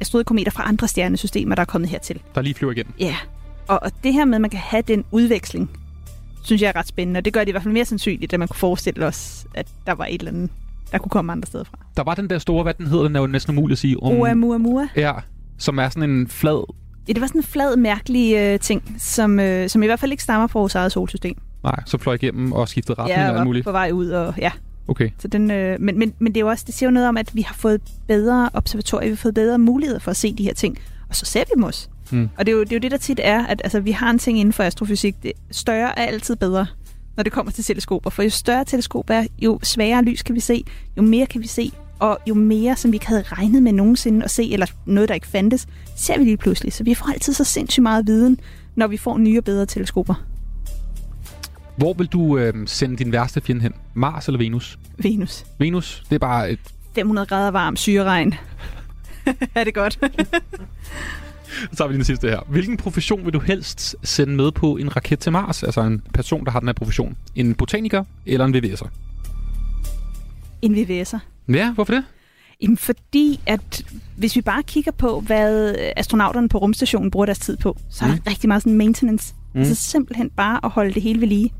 asteroidkometer 0.00 0.50
fra 0.50 0.68
andre 0.68 0.88
stjernesystemer, 0.88 1.54
der 1.54 1.60
er 1.62 1.66
kommet 1.66 1.90
hertil. 1.90 2.20
Der 2.34 2.42
lige 2.42 2.54
flyver 2.54 2.72
igennem. 2.72 2.92
Ja, 2.98 3.16
og, 3.68 3.78
og 3.82 3.90
det 4.04 4.12
her 4.12 4.24
med, 4.24 4.34
at 4.34 4.40
man 4.40 4.50
kan 4.50 4.60
have 4.60 4.82
den 4.82 5.04
udveksling, 5.10 5.70
synes 6.42 6.62
jeg 6.62 6.68
er 6.68 6.76
ret 6.76 6.86
spændende. 6.88 7.18
Og 7.18 7.24
det 7.24 7.32
gør 7.32 7.40
det 7.40 7.48
i 7.48 7.50
hvert 7.50 7.62
fald 7.62 7.74
mere 7.74 7.84
sandsynligt, 7.84 8.32
at 8.32 8.38
man 8.38 8.48
kunne 8.48 8.58
forestille 8.58 9.06
os, 9.06 9.46
at 9.54 9.66
der 9.86 9.92
var 9.92 10.04
et 10.06 10.18
eller 10.18 10.30
andet, 10.32 10.50
der 10.92 10.98
kunne 10.98 11.10
komme 11.10 11.32
andre 11.32 11.46
steder 11.46 11.64
fra. 11.64 11.78
Der 11.96 12.02
var 12.02 12.14
den 12.14 12.30
der 12.30 12.38
store, 12.38 12.62
hvad 12.62 12.74
den 12.74 12.86
hedder, 12.86 13.04
den 13.04 13.16
er 13.16 13.20
jo 13.20 13.26
næsten 13.26 13.58
umuligt 13.58 13.76
at 13.76 13.80
sige. 13.80 14.02
Om, 14.02 14.12
Oumuamua. 14.12 14.88
Ja, 14.96 15.12
som 15.58 15.78
er 15.78 15.88
sådan 15.88 16.10
en 16.10 16.28
flad... 16.28 16.64
Ja, 17.08 17.12
det 17.12 17.20
var 17.20 17.26
sådan 17.26 17.38
en 17.38 17.44
flad, 17.44 17.76
mærkelig 17.76 18.36
øh, 18.36 18.60
ting, 18.60 18.96
som, 18.98 19.40
øh, 19.40 19.68
som 19.68 19.82
i 19.82 19.86
hvert 19.86 20.00
fald 20.00 20.10
ikke 20.10 20.22
stammer 20.22 20.46
fra 20.46 20.58
vores 20.58 20.74
eget 20.74 20.92
solsystem. 20.92 21.36
Nej, 21.64 21.82
så 21.86 21.98
fløj 21.98 22.14
igennem 22.14 22.52
og 22.52 22.68
skiftede 22.68 22.98
retning 22.98 23.18
ja, 23.18 23.30
og 23.30 23.36
alt 23.36 23.46
muligt. 23.46 23.64
på 23.64 23.72
vej 23.72 23.90
ud, 23.90 24.08
og 24.08 24.34
ja. 24.38 24.50
Okay. 24.88 25.10
Så 25.18 25.28
den, 25.28 25.50
øh, 25.50 25.80
men, 25.80 25.98
men, 25.98 26.14
men 26.18 26.34
det, 26.34 26.36
er 26.36 26.44
jo 26.44 26.48
også, 26.48 26.64
det 26.66 26.74
siger 26.74 26.88
jo 26.88 26.92
noget 26.92 27.08
om, 27.08 27.16
at 27.16 27.30
vi 27.34 27.42
har 27.42 27.54
fået 27.54 27.80
bedre 28.08 28.50
observatorier, 28.54 29.08
vi 29.08 29.10
har 29.10 29.16
fået 29.16 29.34
bedre 29.34 29.58
muligheder 29.58 30.00
for 30.00 30.10
at 30.10 30.16
se 30.16 30.34
de 30.34 30.44
her 30.44 30.54
ting. 30.54 30.78
Og 31.08 31.16
så 31.16 31.26
ser 31.26 31.40
vi 31.40 31.50
dem 31.54 31.62
også. 31.62 31.88
Mm. 32.10 32.28
Og 32.38 32.46
det 32.46 32.52
er, 32.52 32.56
jo, 32.56 32.62
det 32.62 32.72
er 32.72 32.76
jo 32.76 32.80
det, 32.80 32.90
der 32.90 32.96
tit 32.96 33.20
er, 33.22 33.46
at 33.46 33.60
altså, 33.64 33.80
vi 33.80 33.90
har 33.90 34.10
en 34.10 34.18
ting 34.18 34.38
inden 34.38 34.52
for 34.52 34.62
astrofysik. 34.62 35.22
Det, 35.22 35.32
større 35.50 35.98
er 35.98 36.06
altid 36.06 36.36
bedre, 36.36 36.66
når 37.16 37.22
det 37.22 37.32
kommer 37.32 37.52
til 37.52 37.64
teleskoper. 37.64 38.10
For 38.10 38.22
jo 38.22 38.30
større 38.30 38.64
teleskop 38.64 39.10
er, 39.10 39.26
jo 39.38 39.58
sværere 39.62 40.02
lys 40.02 40.22
kan 40.22 40.34
vi 40.34 40.40
se, 40.40 40.64
jo 40.96 41.02
mere 41.02 41.26
kan 41.26 41.42
vi 41.42 41.46
se, 41.46 41.72
og 41.98 42.18
jo 42.26 42.34
mere, 42.34 42.76
som 42.76 42.92
vi 42.92 42.96
ikke 42.96 43.06
havde 43.06 43.22
regnet 43.22 43.62
med 43.62 43.72
nogensinde 43.72 44.24
at 44.24 44.30
se, 44.30 44.52
eller 44.52 44.66
noget, 44.86 45.08
der 45.08 45.14
ikke 45.14 45.26
fandtes, 45.26 45.66
ser 45.96 46.18
vi 46.18 46.24
lige 46.24 46.36
pludselig. 46.36 46.72
Så 46.72 46.84
vi 46.84 46.94
får 46.94 47.12
altid 47.12 47.32
så 47.32 47.44
sindssygt 47.44 47.82
meget 47.82 48.06
viden, 48.06 48.40
når 48.74 48.86
vi 48.86 48.96
får 48.96 49.18
nye 49.18 49.38
og 49.38 49.44
bedre 49.44 49.66
teleskoper. 49.66 50.14
Hvor 51.76 51.92
vil 51.92 52.06
du 52.06 52.38
øh, 52.38 52.54
sende 52.66 52.96
din 52.96 53.12
værste 53.12 53.40
fjende 53.40 53.62
hen? 53.62 53.72
Mars 53.94 54.26
eller 54.26 54.38
Venus? 54.38 54.78
Venus. 54.98 55.44
Venus, 55.58 56.02
det 56.08 56.14
er 56.14 56.18
bare 56.18 56.50
et 56.50 56.60
500 56.94 57.26
grader 57.26 57.50
varm 57.50 57.76
syreregn. 57.76 58.34
er 59.54 59.64
det 59.64 59.74
godt? 59.74 59.98
Så 61.70 61.76
tager 61.76 61.88
vi 61.88 61.92
lige 61.92 61.98
den 61.98 62.04
sidste 62.04 62.28
her. 62.28 62.40
Hvilken 62.48 62.76
profession 62.76 63.24
vil 63.24 63.32
du 63.32 63.38
helst 63.40 63.96
sende 64.02 64.34
med 64.34 64.52
på 64.52 64.76
en 64.76 64.96
raket 64.96 65.18
til 65.18 65.32
Mars? 65.32 65.62
Altså 65.62 65.80
en 65.80 66.02
person, 66.14 66.44
der 66.44 66.50
har 66.50 66.58
den 66.60 66.68
her 66.68 66.72
profession. 66.72 67.16
En 67.34 67.54
botaniker 67.54 68.04
eller 68.26 68.44
en 68.44 68.54
VVS'er? 68.54 68.88
en 70.62 70.74
VVS'er. 70.74 71.18
Ja, 71.48 71.72
hvorfor 71.72 71.92
det? 71.94 72.04
Jamen 72.62 72.76
fordi, 72.76 73.40
at 73.46 73.82
hvis 74.16 74.36
vi 74.36 74.40
bare 74.40 74.62
kigger 74.62 74.92
på, 74.92 75.20
hvad 75.20 75.74
astronauterne 75.96 76.48
på 76.48 76.58
rumstationen 76.58 77.10
bruger 77.10 77.26
deres 77.26 77.38
tid 77.38 77.56
på, 77.56 77.76
så 77.90 78.04
er 78.04 78.08
der 78.08 78.14
Mm. 78.16 78.22
rigtig 78.28 78.48
meget 78.48 78.62
sådan 78.62 78.76
maintenance. 78.78 79.34
Mm. 79.54 79.60
Altså 79.60 79.74
simpelthen 79.74 80.30
bare 80.30 80.60
at 80.64 80.70
holde 80.70 80.92
det 80.94 81.02
hele 81.02 81.20
ved 81.20 81.28
lige. 81.28 81.52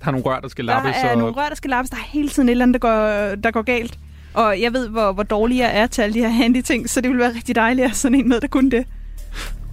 Der 0.00 0.06
er 0.06 0.10
nogle 0.10 0.26
rør, 0.26 0.40
der 0.40 0.48
skal 0.48 0.66
Der 0.66 0.74
lappes. 0.74 0.92
er 1.02 1.10
og... 1.12 1.18
nogle 1.18 1.34
rør, 1.34 1.48
der 1.48 1.54
skal 1.54 1.70
lappes. 1.70 1.90
Der 1.90 1.96
er 1.96 2.00
hele 2.08 2.28
tiden 2.28 2.48
et 2.48 2.50
eller 2.50 2.62
andet, 2.64 2.82
der 2.82 2.88
går, 2.88 3.34
der 3.34 3.50
går 3.50 3.62
galt. 3.62 3.98
Og 4.34 4.60
jeg 4.60 4.72
ved, 4.72 4.88
hvor, 4.88 5.12
hvor 5.12 5.22
dårlig 5.22 5.58
jeg 5.58 5.78
er 5.78 5.86
til 5.86 6.02
alle 6.02 6.14
de 6.14 6.18
her 6.18 6.28
handy 6.28 6.62
ting, 6.62 6.90
så 6.90 7.00
det 7.00 7.08
ville 7.08 7.22
være 7.22 7.34
rigtig 7.34 7.54
dejligt 7.54 7.84
at 7.84 7.90
have 7.90 7.96
sådan 7.96 8.18
en 8.18 8.28
med, 8.28 8.40
der 8.40 8.46
kunne 8.46 8.70
det. 8.70 8.86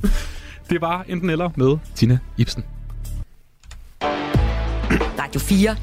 Det 0.70 0.82
var 0.82 1.05
enten 1.08 1.30
eller 1.30 1.49
med 1.55 1.78
Tina 1.95 2.20
Ibsen. 2.38 2.64
Radio 5.20 5.39
4 5.39 5.76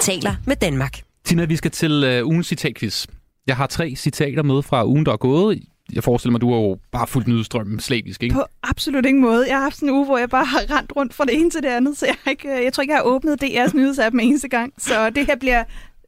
taler 0.00 0.34
med 0.46 0.56
Danmark. 0.56 1.00
Tina, 1.24 1.44
vi 1.44 1.56
skal 1.56 1.70
til 1.70 2.04
øh, 2.04 2.26
ugens 2.26 2.46
citatquiz. 2.46 3.06
Jeg 3.46 3.56
har 3.56 3.66
tre 3.66 3.94
citater 3.96 4.42
med 4.42 4.62
fra 4.62 4.86
ugen, 4.86 5.06
der 5.06 5.12
er 5.12 5.16
gået. 5.16 5.62
Jeg 5.92 6.04
forestiller 6.04 6.32
mig, 6.32 6.40
du 6.40 6.52
har 6.52 6.60
jo 6.60 6.78
bare 6.92 7.06
fuldt 7.06 7.28
nyhedsstrømmen 7.28 7.80
slavisk, 7.80 8.22
ikke? 8.22 8.34
På 8.34 8.44
absolut 8.62 9.06
ingen 9.06 9.22
måde. 9.22 9.46
Jeg 9.48 9.56
har 9.56 9.62
haft 9.62 9.76
sådan 9.76 9.88
en 9.88 9.94
uge, 9.94 10.04
hvor 10.04 10.18
jeg 10.18 10.28
bare 10.30 10.44
har 10.44 10.76
rendt 10.78 10.92
rundt 10.96 11.14
fra 11.14 11.24
det 11.24 11.34
ene 11.34 11.50
til 11.50 11.62
det 11.62 11.68
andet, 11.68 11.98
så 11.98 12.06
jeg, 12.06 12.16
ikke, 12.30 12.64
jeg 12.64 12.72
tror 12.72 12.82
ikke, 12.82 12.92
jeg 12.92 12.98
har 12.98 13.04
åbnet 13.04 13.44
DR's 13.44 13.76
nyhedsapp 13.76 14.14
en 14.14 14.20
eneste 14.20 14.48
gang. 14.48 14.72
Så 14.78 15.10
det 15.10 15.26
her 15.26 15.36
bliver... 15.36 15.64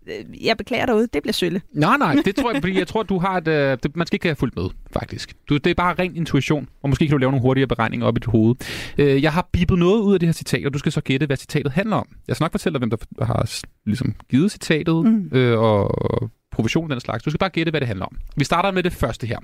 øh, 0.06 0.44
Jeg 0.46 0.56
beklager 0.56 0.86
derude, 0.86 1.06
det 1.12 1.22
bliver 1.22 1.32
sølle. 1.32 1.62
Nej, 1.72 1.96
nej, 1.96 2.16
det 2.24 2.36
tror 2.36 2.52
jeg, 2.52 2.62
fordi 2.62 2.78
jeg 2.78 2.86
tror, 2.92 3.02
du 3.02 3.18
har 3.18 3.36
et... 3.36 3.48
Øh, 3.48 3.78
det, 3.82 3.96
man 3.96 4.06
skal 4.06 4.14
ikke 4.16 4.26
have 4.28 4.36
fulgt 4.36 4.56
med, 4.56 4.68
faktisk. 4.92 5.34
Du, 5.48 5.56
det 5.56 5.66
er 5.70 5.74
bare 5.74 5.94
ren 5.98 6.16
intuition, 6.16 6.68
og 6.82 6.88
måske 6.88 7.06
kan 7.06 7.12
du 7.12 7.18
lave 7.18 7.30
nogle 7.30 7.42
hurtigere 7.42 7.68
beregninger 7.68 8.06
op 8.06 8.16
i 8.16 8.20
dit 8.20 8.24
hoved. 8.26 8.54
Øh, 8.98 9.22
jeg 9.22 9.32
har 9.32 9.48
bippet 9.52 9.78
noget 9.78 10.00
ud 10.00 10.14
af 10.14 10.20
det 10.20 10.26
her 10.26 10.32
citat, 10.32 10.66
og 10.66 10.72
du 10.74 10.78
skal 10.78 10.92
så 10.92 11.00
gætte, 11.00 11.26
hvad 11.26 11.36
citatet 11.36 11.72
handler 11.72 11.96
om. 11.96 12.06
Jeg 12.28 12.36
skal 12.36 12.44
nok 12.44 12.52
fortælle 12.52 12.74
dig, 12.78 12.86
hvem 12.88 12.90
der 13.18 13.24
har 13.24 13.60
ligesom 13.86 14.14
givet 14.30 14.52
citatet, 14.52 15.04
Mm. 15.04 15.28
øh, 15.32 15.58
og 15.58 16.30
profession 16.52 16.90
den 16.90 17.00
slags. 17.00 17.22
Du 17.24 17.30
skal 17.30 17.38
bare 17.38 17.50
gætte, 17.50 17.70
hvad 17.70 17.80
det 17.80 17.88
handler 17.88 18.06
om. 18.06 18.16
Vi 18.36 18.44
starter 18.44 18.70
med 18.70 18.82
det 18.82 18.92
første 18.92 19.26
her. 19.26 19.38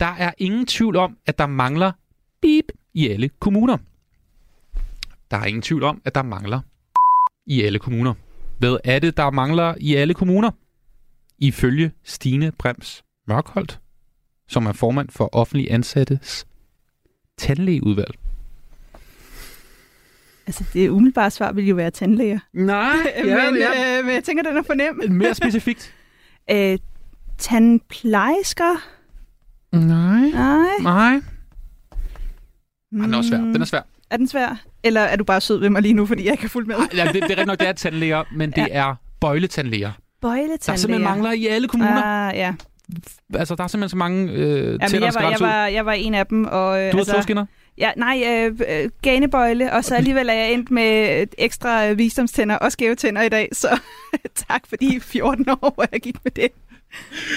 Der 0.00 0.14
er 0.18 0.32
ingen 0.38 0.66
tvivl 0.66 0.96
om, 0.96 1.16
at 1.26 1.38
der 1.38 1.46
mangler 1.46 1.92
beep 2.42 2.64
i 2.94 3.08
alle 3.08 3.30
kommuner. 3.40 3.76
Der 5.30 5.36
er 5.36 5.44
ingen 5.44 5.62
tvivl 5.62 5.82
om, 5.82 6.02
at 6.04 6.14
der 6.14 6.22
mangler 6.22 6.60
i 7.46 7.62
alle 7.62 7.78
kommuner. 7.78 8.14
Hvad 8.62 8.76
er 8.84 8.98
det, 8.98 9.16
der 9.16 9.30
mangler 9.30 9.74
i 9.80 9.94
alle 9.94 10.14
kommuner? 10.14 10.50
Ifølge 11.38 11.92
Stine 12.04 12.52
Brems 12.58 13.04
Mørkholdt, 13.28 13.80
som 14.48 14.66
er 14.66 14.72
formand 14.72 15.08
for 15.10 15.28
offentlig 15.32 15.72
ansattes 15.72 16.46
tandlægeudvalg. 17.38 18.14
Altså, 20.46 20.64
det 20.72 20.88
umiddelbare 20.88 21.30
svar 21.30 21.52
vil 21.52 21.68
jo 21.68 21.74
være 21.74 21.90
tandlæger. 21.90 22.38
Nej, 22.52 22.96
men, 23.24 23.56
øh, 23.56 24.04
men 24.04 24.14
jeg 24.14 24.24
tænker, 24.24 24.42
den 24.42 24.56
er 24.56 24.62
for 24.62 24.74
nem. 24.74 25.10
Mere 25.10 25.34
specifikt. 25.34 25.94
Øh, 26.50 26.78
tandplejersker? 27.38 28.76
Nej. 29.72 30.20
Nej. 30.20 30.66
Nej. 30.82 31.20
Den 32.90 33.14
er 33.14 33.18
også 33.18 33.28
svær. 33.28 33.38
Den 33.38 33.60
er 33.60 33.64
svær. 33.64 33.82
Er 34.10 34.16
den 34.16 34.28
svær? 34.28 34.64
Eller 34.84 35.00
er 35.00 35.16
du 35.16 35.24
bare 35.24 35.40
sød 35.40 35.58
ved 35.58 35.70
mig 35.70 35.82
lige 35.82 35.94
nu, 35.94 36.06
fordi 36.06 36.24
jeg 36.24 36.32
ikke 36.32 36.42
har 36.42 36.48
fulgt 36.48 36.68
med? 36.68 36.76
Ej, 36.76 36.88
ja, 36.94 37.04
det, 37.04 37.14
det 37.14 37.22
er 37.22 37.28
rigtig 37.28 37.46
nok, 37.46 37.60
det 37.60 37.68
er 37.68 37.72
tandlæger, 37.72 38.24
men 38.32 38.50
det 38.50 38.68
er 38.70 38.94
bøjletandlæger. 39.20 39.92
Bøjletandlæger. 40.20 40.56
Der 40.66 40.76
simpelthen 40.76 41.04
mangler 41.04 41.32
i 41.32 41.46
alle 41.46 41.68
kommuner. 41.68 42.02
Ah, 42.02 42.36
ja. 42.36 42.54
Altså, 43.34 43.54
der 43.54 43.64
er 43.64 43.68
simpelthen 43.68 43.88
så 43.88 43.96
mange 43.96 44.32
øh, 44.32 44.38
Jamen, 44.38 44.80
tænder, 44.80 44.96
jeg, 44.96 45.00
der 45.00 45.10
skal 45.10 45.24
var, 45.24 45.30
jeg, 45.30 45.40
var, 45.40 45.66
jeg 45.66 45.86
var 45.86 45.92
en 45.92 46.14
af 46.14 46.26
dem. 46.26 46.44
Og, 46.44 46.80
øh, 46.80 46.92
Du 46.92 46.96
har 46.96 46.98
altså, 46.98 47.12
togskinner? 47.12 47.46
Ja, 47.78 47.90
nej, 47.96 48.22
øh, 48.26 48.60
øh, 48.68 48.90
ganebøjle, 49.02 49.72
og 49.72 49.84
så 49.84 49.94
alligevel 49.94 50.28
er 50.28 50.32
jeg 50.32 50.52
endt 50.52 50.70
med 50.70 51.26
ekstra 51.38 51.88
øh, 51.88 51.98
visdomstænder 51.98 52.56
og 52.56 52.72
skæve 52.72 52.94
tænder 52.94 53.22
i 53.22 53.28
dag, 53.28 53.48
så 53.52 53.80
tak 54.48 54.66
for 54.68 54.76
de 54.76 55.00
14 55.00 55.48
år, 55.48 55.74
hvor 55.74 55.86
jeg 55.92 56.00
gik 56.00 56.16
med 56.24 56.32
det. 56.32 56.48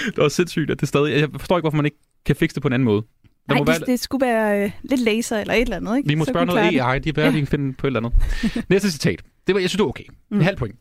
Det 0.05 0.17
var 0.17 0.29
sindssygt, 0.29 0.71
at 0.71 0.79
det 0.79 0.87
stadig... 0.87 1.19
Jeg 1.19 1.29
forstår 1.37 1.57
ikke, 1.57 1.63
hvorfor 1.63 1.75
man 1.75 1.85
ikke 1.85 1.97
kan 2.25 2.35
fikse 2.35 2.55
det 2.55 2.61
på 2.61 2.67
en 2.67 2.73
anden 2.73 2.85
måde. 2.85 3.03
Nej, 3.47 3.57
det, 3.57 3.67
være, 3.67 3.79
det 3.79 3.99
skulle 3.99 4.25
være 4.25 4.63
øh, 4.63 4.71
lidt 4.83 5.01
laser 5.01 5.37
eller 5.39 5.53
et 5.53 5.61
eller 5.61 5.75
andet, 5.77 5.97
ikke? 5.97 6.09
vi 6.09 6.15
må 6.15 6.25
Så 6.25 6.31
spørge 6.31 6.45
noget 6.45 6.73
det. 6.73 6.79
AI. 6.81 6.99
De 6.99 7.09
er 7.09 7.13
bedre, 7.13 7.27
Ja. 7.27 7.33
kan 7.33 7.47
finde 7.47 7.73
på 7.73 7.87
et 7.87 7.89
eller 7.95 7.99
andet. 7.99 8.65
Næste 8.69 8.91
citat. 8.91 9.21
Det 9.47 9.55
var, 9.55 9.61
jeg 9.61 9.69
synes, 9.69 9.77
det 9.77 9.83
var 9.83 9.89
okay. 9.89 10.03
Mm. 10.31 10.37
En 10.37 10.43
halv 10.43 10.57
point. 10.57 10.75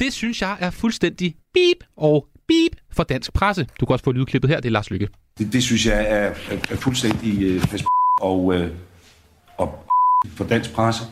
Det 0.00 0.12
synes 0.12 0.42
jeg 0.42 0.56
er 0.60 0.70
fuldstændig 0.70 1.34
beep 1.54 1.84
og 1.96 2.26
beep 2.48 2.72
for 2.92 3.02
dansk 3.02 3.32
presse. 3.32 3.66
Du 3.80 3.86
kan 3.86 3.92
også 3.92 4.04
få 4.04 4.12
lydklippet 4.12 4.50
her. 4.50 4.56
Det 4.60 4.68
er 4.68 4.72
Lars 4.72 4.90
Lykke. 4.90 5.08
Det, 5.38 5.52
det 5.52 5.62
synes 5.62 5.86
jeg 5.86 6.00
er, 6.08 6.32
er, 6.50 6.56
er 6.70 6.76
fuldstændig 6.76 7.42
øh, 7.42 7.62
og, 8.20 8.54
øh, 8.54 8.70
og 9.58 9.84
for 10.28 10.44
dansk 10.44 10.72
presse. 10.72 11.04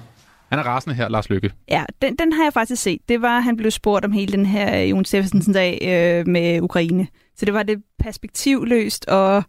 Han 0.49 0.59
er 0.59 0.63
rasende 0.63 0.95
her, 0.95 1.09
Lars 1.09 1.31
Lykke. 1.31 1.51
Ja, 1.69 1.85
den, 2.03 2.17
den 2.17 2.33
har 2.33 2.43
jeg 2.45 2.53
faktisk 2.53 2.83
set. 2.83 3.01
Det 3.09 3.23
var, 3.23 3.41
han 3.41 3.57
blev 3.57 3.71
spurgt 3.71 4.05
om 4.05 4.13
hele 4.13 4.33
den 4.33 4.47
her 4.47 4.83
øh, 4.83 4.91
Jon 4.91 5.05
Steffensen 5.05 5.53
dag 5.55 5.79
øh, 5.83 6.29
med 6.29 6.61
Ukraine. 6.61 7.07
Så 7.37 7.45
det 7.47 7.55
var 7.55 7.63
det 7.63 7.83
perspektivløst 7.99 9.05
og 9.09 9.43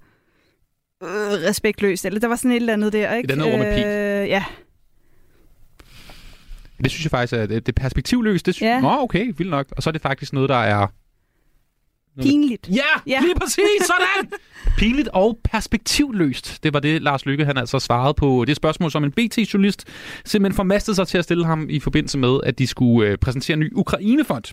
øh, 1.05 1.47
respektløst. 1.49 2.05
Eller 2.05 2.19
der 2.19 2.27
var 2.27 2.35
sådan 2.35 2.51
et 2.51 2.55
eller 2.55 2.73
andet 2.73 2.93
der, 2.93 3.15
ikke? 3.15 3.27
Et 3.27 3.31
andet 3.31 3.53
ord 3.53 3.59
med 3.59 3.75
pil. 3.75 3.85
Øh, 3.85 4.27
ja, 4.29 4.43
Det 6.83 6.91
synes 6.91 7.05
jeg 7.05 7.11
faktisk 7.11 7.33
er 7.33 7.45
det, 7.45 7.67
er 7.67 7.71
perspektivløst. 7.71 8.45
Det 8.45 8.55
synes, 8.55 8.67
Ja. 8.69 8.81
Nå, 8.81 8.89
okay, 8.99 9.33
vildt 9.37 9.49
nok. 9.51 9.67
Og 9.71 9.83
så 9.83 9.89
er 9.89 9.91
det 9.91 10.01
faktisk 10.01 10.33
noget, 10.33 10.49
der 10.49 10.55
er... 10.55 10.87
pinligt. 12.21 12.69
Ja, 12.69 12.75
Ja. 12.75 12.81
ja. 13.13 13.21
lige 13.21 13.35
præcis, 13.35 13.61
sådan! 13.85 14.31
Pinligt 14.77 15.09
og 15.13 15.39
perspektivløst. 15.43 16.63
Det 16.63 16.73
var 16.73 16.79
det, 16.79 17.01
Lars 17.01 17.25
Lykke 17.25 17.45
han 17.45 17.57
altså 17.57 17.79
svarede 17.79 18.13
på 18.13 18.45
det 18.47 18.55
spørgsmål, 18.55 18.91
som 18.91 19.03
en 19.03 19.11
BT-journalist 19.11 19.83
simpelthen 20.25 20.55
formastede 20.55 20.95
sig 20.95 21.07
til 21.07 21.17
at 21.17 21.23
stille 21.23 21.45
ham 21.45 21.67
i 21.69 21.79
forbindelse 21.79 22.17
med, 22.17 22.39
at 22.43 22.59
de 22.59 22.67
skulle 22.67 23.09
øh, 23.09 23.17
præsentere 23.17 23.53
en 23.53 23.59
ny 23.59 23.71
Ukrainefond. 23.75 24.43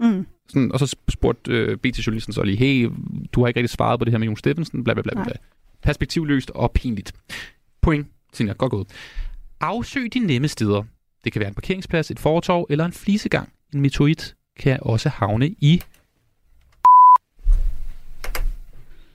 Mm. 0.00 0.26
Sådan, 0.48 0.72
og 0.72 0.78
så 0.78 0.96
spurgte 1.08 1.52
øh, 1.52 1.76
BT-journalisten 1.76 2.32
så 2.32 2.42
lige, 2.42 2.56
hey, 2.56 2.88
du 3.32 3.40
har 3.40 3.48
ikke 3.48 3.60
rigtig 3.60 3.70
svaret 3.70 3.98
på 3.98 4.04
det 4.04 4.12
her 4.12 4.18
med 4.18 4.26
Jon 4.26 4.36
Steffensen, 4.36 4.84
bla 4.84 4.94
bla 4.94 5.02
bla. 5.02 5.24
bla. 5.24 5.32
Perspektivløst 5.82 6.50
og 6.50 6.72
pinligt. 6.72 7.12
Point, 7.80 8.06
Tina, 8.32 8.52
godt 8.52 8.70
gået. 8.70 8.86
Afsøg 9.60 10.14
de 10.14 10.18
nemme 10.18 10.48
steder. 10.48 10.82
Det 11.24 11.32
kan 11.32 11.40
være 11.40 11.48
en 11.48 11.54
parkeringsplads, 11.54 12.10
et 12.10 12.18
fortov 12.18 12.66
eller 12.70 12.84
en 12.84 12.92
flisegang. 12.92 13.52
En 13.74 13.80
meteorit 13.80 14.36
kan 14.58 14.78
også 14.82 15.08
havne 15.08 15.48
i... 15.48 15.82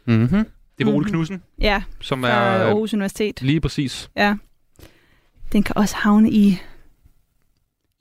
Mm-hmm. 0.05 0.45
Det 0.77 0.85
var 0.85 0.91
Ole 0.93 1.01
Mhm. 1.03 1.09
Knudsen, 1.09 1.43
Ja, 1.59 1.83
som 2.01 2.23
er 2.23 2.27
Aarhus 2.27 2.93
Universitet. 2.93 3.41
lige 3.41 3.61
præcis. 3.61 4.09
Ja. 4.15 4.35
Den 5.51 5.63
kan 5.63 5.77
også 5.77 5.95
havne 5.95 6.31
i 6.31 6.57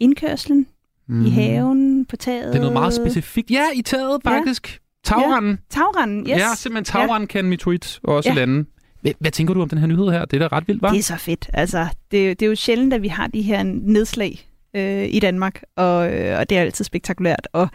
indkørslen, 0.01 0.67
mm. 1.07 1.21
i 1.21 1.29
Mhm. 1.29 1.33
haven, 1.33 2.05
på 2.07 2.17
taget. 2.17 2.47
Det 2.47 2.55
er 2.55 2.59
noget 2.59 2.73
meget 2.73 2.95
specifikt. 2.95 3.51
Ja, 3.51 3.65
i 3.75 3.83
taget 3.83 4.21
faktisk. 4.25 4.81
Tagranden. 5.05 5.59
Tagranden, 5.71 6.21
yes. 6.21 6.29
Ja, 6.29 6.55
simpelthen 6.57 6.85
tagranden 6.85 7.27
kan 7.29 7.45
en 7.45 7.49
meteorit 7.51 8.01
også 8.05 8.29
Ja. 8.31 8.35
lande. 8.35 8.65
Hvad, 9.01 9.13
hvad 9.19 9.31
tænker 9.31 9.55
du 9.55 9.63
om 9.63 9.69
den 9.69 9.79
her 9.79 9.87
nyhed 9.87 10.11
her? 10.11 10.25
Det 10.25 10.43
er 10.43 10.49
da 10.49 10.57
ret 10.57 10.69
vildt, 10.69 10.83
var? 10.83 10.91
Det 10.91 10.99
er 10.99 11.03
så 11.03 11.17
fedt. 11.17 11.51
Altså, 11.53 11.87
det, 12.11 12.41
det 12.41 12.47
er 12.47 12.51
jo 12.51 12.55
sjældent, 12.55 12.93
at 12.95 13.03
vi 13.03 13.09
har 13.09 13.27
de 13.27 13.43
her 13.43 13.63
nedslag 13.63 14.49
øh, 14.77 15.09
i 15.09 15.21
Danmark, 15.21 15.63
og, 15.77 16.13
øh, 16.15 16.39
og 16.39 16.51
det 16.51 16.59
er 16.59 16.63
altid 16.63 16.85
spektakulært. 16.85 17.49
Og 17.53 17.69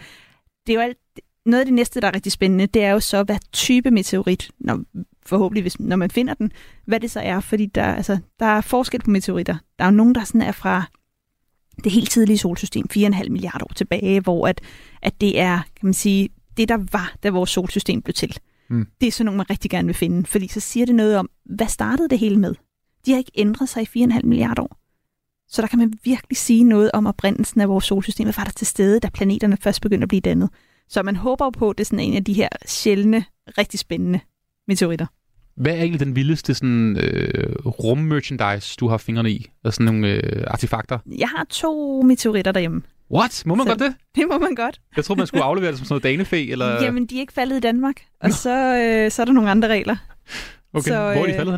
det 0.68 0.74
er 0.74 0.78
jo 0.78 0.82
alt, 0.82 0.98
noget 1.46 1.60
af 1.60 1.66
det 1.66 1.74
næste, 1.74 2.02
der 2.02 2.08
er 2.08 2.16
rigtig 2.16 2.32
spændende, 2.32 2.66
det 2.66 2.84
er 2.84 2.92
jo 2.92 3.00
så, 3.00 3.24
hvad 3.24 3.38
type 3.54 3.92
meteorit, 3.92 4.52
når, 4.60 4.80
forhåbentlig 5.26 5.62
hvis, 5.62 5.80
når 5.80 5.96
man 5.96 6.12
finder 6.12 6.34
den, 6.34 6.52
hvad 6.86 7.00
det 7.00 7.12
så 7.12 7.20
er. 7.20 7.40
Fordi 7.40 7.66
der, 7.66 7.84
altså, 7.84 8.18
der 8.40 8.46
er 8.46 8.62
forskel 8.62 9.02
på 9.02 9.10
meteoritter. 9.10 9.56
Der 9.80 9.86
er 9.86 9.90
jo 9.90 9.96
nogen, 9.96 10.16
der 10.16 10.24
sådan 10.24 10.42
er 10.42 10.52
fra 10.52 10.84
det 11.84 11.92
helt 11.92 12.10
tidlige 12.12 12.38
solsystem, 12.38 12.86
4,5 12.98 13.30
milliarder 13.30 13.66
år 13.66 13.74
tilbage, 13.76 14.20
hvor 14.20 14.48
at, 14.48 14.62
at 15.02 15.22
det 15.22 15.40
er, 15.40 15.56
kan 15.56 15.86
man 15.88 15.94
sige, 15.94 16.30
det 16.60 16.70
der 16.70 16.78
var, 16.92 17.16
da 17.24 17.30
vores 17.30 17.50
solsystem 17.50 18.02
blev 18.02 18.14
til. 18.14 18.38
Mm. 18.70 18.88
Det 19.02 19.08
er 19.08 19.12
sådan 19.12 19.26
nogle, 19.26 19.38
man 19.38 19.50
rigtig 19.50 19.72
gerne 19.72 19.86
vil 19.86 19.96
finde, 19.96 20.26
fordi 20.26 20.48
så 20.48 20.60
siger 20.60 20.86
det 20.86 20.96
noget 20.96 21.18
om, 21.18 21.30
hvad 21.46 21.68
startede 21.68 22.10
det 22.10 22.20
hele 22.20 22.38
med? 22.38 22.56
De 23.06 23.12
har 23.12 23.18
ikke 23.18 23.32
ændret 23.36 23.70
sig 23.70 23.84
i 23.96 24.06
4,5 24.06 24.20
milliarder 24.24 24.64
år. 24.64 24.80
Så 25.48 25.62
der 25.62 25.68
kan 25.68 25.80
man 25.80 25.94
virkelig 26.04 26.38
sige 26.38 26.64
noget 26.64 26.92
om 26.94 27.06
oprindelsen 27.06 27.62
af 27.62 27.70
vores 27.70 27.86
solsystem. 27.86 28.26
Hvad 28.26 28.34
var 28.38 28.44
der 28.44 28.52
til 28.52 28.68
stede, 28.68 29.00
da 29.00 29.10
planeterne 29.10 29.58
først 29.58 29.82
begyndte 29.82 30.06
at 30.06 30.10
blive 30.10 30.22
dannet? 30.22 30.50
Så 30.90 31.04
man 31.04 31.16
håber 31.16 31.46
jo 31.46 31.50
på, 31.50 31.70
at 31.70 31.78
det 31.78 31.84
er 31.84 31.86
sådan 31.86 32.00
en 32.00 32.16
af 32.16 32.24
de 32.24 32.34
her 32.34 32.50
sjældne, 32.66 33.26
rigtig 33.58 33.80
spændende 33.80 34.20
meteoritter. 34.68 35.06
Hvad 35.56 35.74
er 35.74 35.82
egentlig 35.82 36.00
den 36.00 36.16
vildeste 36.16 36.54
sådan, 36.54 36.98
øh, 36.98 37.56
rum-merchandise, 37.66 38.76
du 38.80 38.88
har 38.88 38.98
fingrene 38.98 39.32
i? 39.32 39.52
Altså 39.64 39.78
sådan 39.78 39.94
nogle 39.94 40.08
øh, 40.08 40.44
artefakter? 40.48 41.00
Jeg 41.06 41.30
har 41.30 41.44
to 41.44 42.02
meteoritter 42.02 42.52
derhjemme. 42.52 42.82
What? 43.14 43.44
Må 43.46 43.56
man 43.56 43.66
Så- 43.66 43.70
godt 43.72 43.80
det? 43.80 43.96
Det 44.16 44.24
må 44.32 44.38
man 44.38 44.56
godt. 44.56 44.82
Jeg 44.96 45.06
tror 45.06 45.16
man 45.16 45.28
skulle 45.28 45.44
aflevere 45.44 45.72
det 45.72 45.78
som 45.78 45.86
sådan 45.86 45.94
noget 45.94 46.04
danefæ, 46.04 46.46
eller... 46.52 46.84
Jamen, 46.84 47.06
de 47.06 47.16
er 47.16 47.20
ikke 47.20 47.34
faldet 47.34 47.58
i 47.58 47.60
Danmark, 47.60 47.96
og 48.22 48.32
så, 48.32 48.50
øh, 48.76 49.12
så 49.12 49.22
er 49.22 49.26
der 49.26 49.34
nogle 49.34 49.50
andre 49.52 49.68
regler. 49.68 49.96
okay. 50.74 50.88
så, 50.90 50.96
Hvor 50.96 51.02
er 51.22 51.26
de 51.26 51.32
øh, 51.32 51.36
faldet 51.38 51.54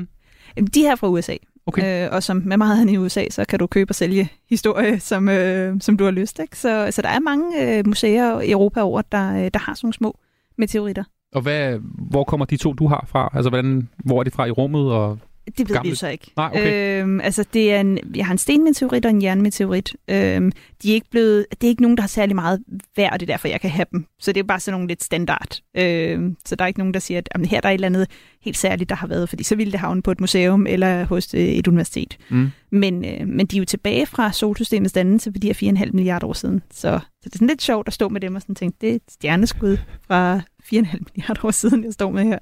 hen? 0.55 0.65
De 0.65 0.81
her 0.81 0.91
er 0.91 0.95
fra 0.95 1.07
USA. 1.07 1.35
Okay. 1.65 2.05
Øh, 2.05 2.13
og 2.13 2.23
som 2.23 2.41
med 2.45 2.57
meget 2.57 2.81
andet 2.81 2.93
i 2.93 2.97
USA, 2.97 3.29
så 3.29 3.45
kan 3.45 3.59
du 3.59 3.67
købe 3.67 3.91
og 3.91 3.95
sælge 3.95 4.29
historie, 4.49 4.99
som, 4.99 5.29
øh, 5.29 5.75
som 5.81 5.97
du 5.97 6.03
har 6.03 6.11
lyst. 6.11 6.39
Ikke? 6.39 6.57
Så, 6.57 6.87
så 6.91 7.01
der 7.01 7.09
er 7.09 7.19
mange 7.19 7.77
øh, 7.77 7.87
museer 7.87 8.39
i 8.41 8.51
Europa 8.51 8.81
over, 8.81 9.01
der, 9.01 9.31
øh, 9.45 9.51
der 9.53 9.59
har 9.59 9.73
sådan 9.73 9.85
nogle 9.85 9.93
små 9.93 10.17
meteoritter. 10.57 11.03
Og 11.33 11.41
hvad, 11.41 11.79
hvor 12.11 12.23
kommer 12.23 12.45
de 12.45 12.57
to, 12.57 12.73
du 12.73 12.87
har 12.87 13.05
fra? 13.07 13.29
Altså, 13.33 13.49
hvordan, 13.49 13.89
hvor 14.05 14.19
er 14.19 14.23
de 14.23 14.31
fra 14.31 14.45
i 14.45 14.51
rummet? 14.51 14.91
Og... 14.91 15.19
Det 15.45 15.59
ved 15.59 15.65
vi 15.65 15.73
Gamle- 15.73 15.89
jo 15.89 15.95
så 15.95 16.07
ikke. 16.07 16.31
Nej, 16.37 16.49
okay. 16.53 17.01
Øhm, 17.01 17.21
altså, 17.21 17.45
det 17.53 17.73
er 17.73 17.79
en, 17.79 17.99
jeg 18.15 18.25
har 18.25 18.31
en 18.31 18.37
stenmeteorit 18.37 19.05
og 19.05 19.11
en 19.11 19.21
jernmeteorit. 19.21 19.95
Øhm, 20.07 20.51
de 20.83 20.89
er 20.89 20.93
ikke 20.93 21.09
blevet, 21.11 21.45
det 21.51 21.67
er 21.67 21.69
ikke 21.69 21.81
nogen, 21.81 21.97
der 21.97 22.01
har 22.01 22.07
særlig 22.07 22.35
meget 22.35 22.59
værd, 22.97 23.13
og 23.13 23.19
det 23.19 23.29
er 23.29 23.33
derfor, 23.33 23.47
jeg 23.47 23.61
kan 23.61 23.69
have 23.69 23.85
dem. 23.91 24.05
Så 24.19 24.31
det 24.31 24.39
er 24.39 24.43
bare 24.43 24.59
sådan 24.59 24.73
nogle 24.73 24.87
lidt 24.87 25.03
standard. 25.03 25.59
Øhm, 25.77 26.35
så 26.45 26.55
der 26.55 26.63
er 26.63 26.67
ikke 26.67 26.79
nogen, 26.79 26.93
der 26.93 26.99
siger, 26.99 27.17
at 27.17 27.29
jamen, 27.35 27.45
her 27.45 27.61
der 27.61 27.69
er 27.69 27.73
et 27.73 27.73
eller 27.73 27.87
andet 27.87 28.07
helt 28.43 28.57
særligt, 28.57 28.89
der 28.89 28.95
har 28.95 29.07
været, 29.07 29.29
fordi 29.29 29.43
så 29.43 29.55
ville 29.55 29.71
det 29.71 29.79
havne 29.79 30.01
på 30.01 30.11
et 30.11 30.19
museum 30.21 30.67
eller 30.67 31.05
hos 31.05 31.33
øh, 31.33 31.41
et 31.41 31.67
universitet. 31.67 32.17
Mm. 32.29 32.49
Men, 32.71 33.05
øh, 33.05 33.27
men 33.27 33.45
de 33.45 33.55
er 33.55 33.59
jo 33.59 33.65
tilbage 33.65 34.05
fra 34.05 34.31
solsystemets 34.31 34.93
dannelse 34.93 35.31
for 35.31 35.39
de 35.39 35.47
her 35.47 35.71
4,5 35.85 35.91
milliarder 35.93 36.27
år 36.27 36.33
siden. 36.33 36.61
Så, 36.71 36.99
så 37.21 37.29
det 37.29 37.33
er 37.33 37.37
sådan 37.37 37.47
lidt 37.47 37.61
sjovt 37.61 37.87
at 37.87 37.93
stå 37.93 38.09
med 38.09 38.21
dem 38.21 38.35
og 38.35 38.41
sådan 38.41 38.55
tænke, 38.55 38.77
det 38.81 38.89
er 38.89 38.95
et 38.95 39.01
stjerneskud 39.11 39.77
fra 40.07 40.41
4,5 40.63 40.97
milliarder 41.15 41.45
år 41.45 41.51
siden, 41.51 41.83
jeg 41.83 41.93
står 41.93 42.11
med 42.11 42.23
her. 42.23 42.39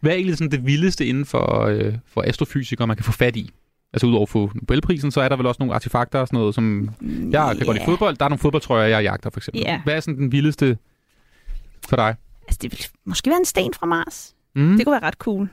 Hvad 0.00 0.12
er 0.12 0.16
egentlig 0.16 0.36
sådan 0.36 0.50
det 0.50 0.66
vildeste 0.66 1.06
inden 1.06 1.24
for, 1.24 1.64
øh, 1.64 1.94
for 2.06 2.22
astrofysikere, 2.26 2.86
man 2.86 2.96
kan 2.96 3.04
få 3.04 3.12
fat 3.12 3.36
i? 3.36 3.50
Altså 3.92 4.06
udover 4.06 4.22
at 4.22 4.28
få 4.28 4.50
Nobelprisen, 4.54 5.10
så 5.10 5.20
er 5.20 5.28
der 5.28 5.36
vel 5.36 5.46
også 5.46 5.58
nogle 5.58 5.74
artefakter 5.74 6.18
og 6.18 6.26
sådan 6.26 6.38
noget, 6.38 6.54
som... 6.54 6.90
Jeg 7.30 7.56
kan 7.56 7.66
godt 7.66 7.76
lide 7.76 7.84
fodbold. 7.84 8.16
Der 8.16 8.24
er 8.24 8.28
nogle 8.28 8.38
fodboldtrøjer, 8.38 8.88
jeg 8.88 9.02
jagter, 9.02 9.30
for 9.30 9.40
eksempel. 9.40 9.62
Ja. 9.62 9.80
Hvad 9.84 9.94
er 9.94 10.00
sådan 10.00 10.18
den 10.18 10.32
vildeste 10.32 10.78
for 11.88 11.96
dig? 11.96 12.14
Altså, 12.42 12.58
det 12.62 12.72
vil 12.72 12.86
måske 13.04 13.30
være 13.30 13.38
en 13.38 13.44
sten 13.44 13.74
fra 13.74 13.86
Mars. 13.86 14.34
Mm. 14.54 14.76
Det 14.76 14.86
kunne 14.86 14.92
være 14.92 15.02
ret 15.02 15.14
cool. 15.14 15.48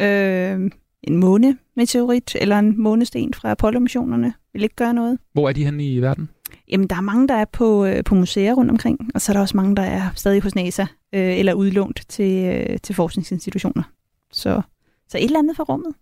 Øh, 0.00 0.70
en 1.02 1.16
månemeteorit 1.16 2.36
eller 2.40 2.58
en 2.58 2.82
månesten 2.82 3.34
fra 3.34 3.50
Apollo-missionerne 3.50 4.34
vil 4.52 4.62
ikke 4.62 4.76
gøre 4.76 4.94
noget. 4.94 5.18
Hvor 5.32 5.48
er 5.48 5.52
de 5.52 5.64
henne 5.64 5.86
i 5.86 6.00
verden? 6.00 6.28
Jamen, 6.68 6.86
der 6.86 6.96
er 6.96 7.00
mange, 7.00 7.28
der 7.28 7.34
er 7.34 7.44
på, 7.44 7.84
øh, 7.84 8.04
på 8.04 8.14
museer 8.14 8.54
rundt 8.54 8.70
omkring, 8.70 9.10
og 9.14 9.20
så 9.20 9.32
er 9.32 9.34
der 9.34 9.40
også 9.40 9.56
mange, 9.56 9.76
der 9.76 9.82
er 9.82 10.02
stadig 10.14 10.42
hos 10.42 10.54
NASA 10.54 10.82
øh, 11.12 11.38
eller 11.38 11.52
udlånt 11.54 12.00
til, 12.08 12.44
øh, 12.44 12.78
til 12.82 12.94
forskningsinstitutioner. 12.94 13.82
Så, 14.32 14.62
så 15.08 15.18
et 15.18 15.24
eller 15.24 15.38
andet 15.38 15.56
fra 15.56 15.64
rummet, 15.64 15.94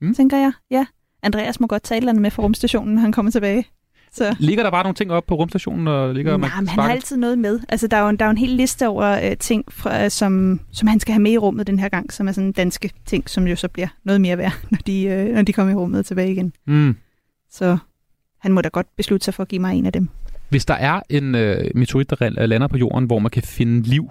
Mm. 0.00 0.14
tænker 0.14 0.36
jeg. 0.36 0.52
Ja, 0.70 0.86
Andreas 1.22 1.60
må 1.60 1.66
godt 1.66 1.82
tage 1.82 1.96
et 1.98 2.02
eller 2.02 2.12
andet 2.12 2.22
med 2.22 2.30
fra 2.30 2.42
rumstationen, 2.42 2.94
når 2.94 3.00
han 3.00 3.12
kommer 3.12 3.32
tilbage. 3.32 3.64
Så. 4.12 4.36
Ligger 4.38 4.62
der 4.62 4.70
bare 4.70 4.82
nogle 4.82 4.94
ting 4.94 5.12
op 5.12 5.26
på 5.26 5.34
rumstationen, 5.34 5.88
og 5.88 6.14
ligger 6.14 6.36
man 6.36 6.50
Nej, 6.50 6.60
men 6.60 6.68
han 6.68 6.78
har 6.78 6.90
altid 6.90 7.16
noget 7.16 7.38
med. 7.38 7.60
Altså, 7.68 7.86
der 7.86 7.96
er 7.96 8.00
jo 8.02 8.08
en, 8.08 8.16
der 8.16 8.24
er 8.24 8.28
jo 8.28 8.30
en 8.30 8.38
hel 8.38 8.48
liste 8.50 8.88
over 8.88 9.30
øh, 9.30 9.36
ting, 9.36 9.64
fra, 9.72 10.08
som, 10.08 10.60
som 10.72 10.88
han 10.88 11.00
skal 11.00 11.12
have 11.12 11.22
med 11.22 11.32
i 11.32 11.38
rummet 11.38 11.66
den 11.66 11.78
her 11.78 11.88
gang, 11.88 12.12
som 12.12 12.28
er 12.28 12.32
sådan 12.32 12.52
danske 12.52 12.90
ting, 13.06 13.30
som 13.30 13.46
jo 13.46 13.56
så 13.56 13.68
bliver 13.68 13.88
noget 14.04 14.20
mere 14.20 14.38
værd, 14.38 14.52
når 14.70 14.78
de, 14.86 15.04
øh, 15.04 15.34
når 15.34 15.42
de 15.42 15.52
kommer 15.52 15.72
i 15.72 15.76
rummet 15.76 16.06
tilbage 16.06 16.32
igen. 16.32 16.52
Mm. 16.66 16.96
Så 17.50 17.78
han 18.42 18.52
må 18.52 18.60
da 18.60 18.68
godt 18.68 18.86
beslutte 18.96 19.24
sig 19.24 19.34
for 19.34 19.42
at 19.42 19.48
give 19.48 19.60
mig 19.60 19.78
en 19.78 19.86
af 19.86 19.92
dem. 19.92 20.08
Hvis 20.48 20.64
der 20.64 20.74
er 20.74 21.00
en 21.08 21.34
øh, 21.34 21.70
meteorit, 21.74 22.10
der 22.10 22.46
lander 22.46 22.66
på 22.66 22.76
jorden, 22.76 23.04
hvor 23.04 23.18
man 23.18 23.30
kan 23.30 23.42
finde 23.42 23.82
liv, 23.82 24.10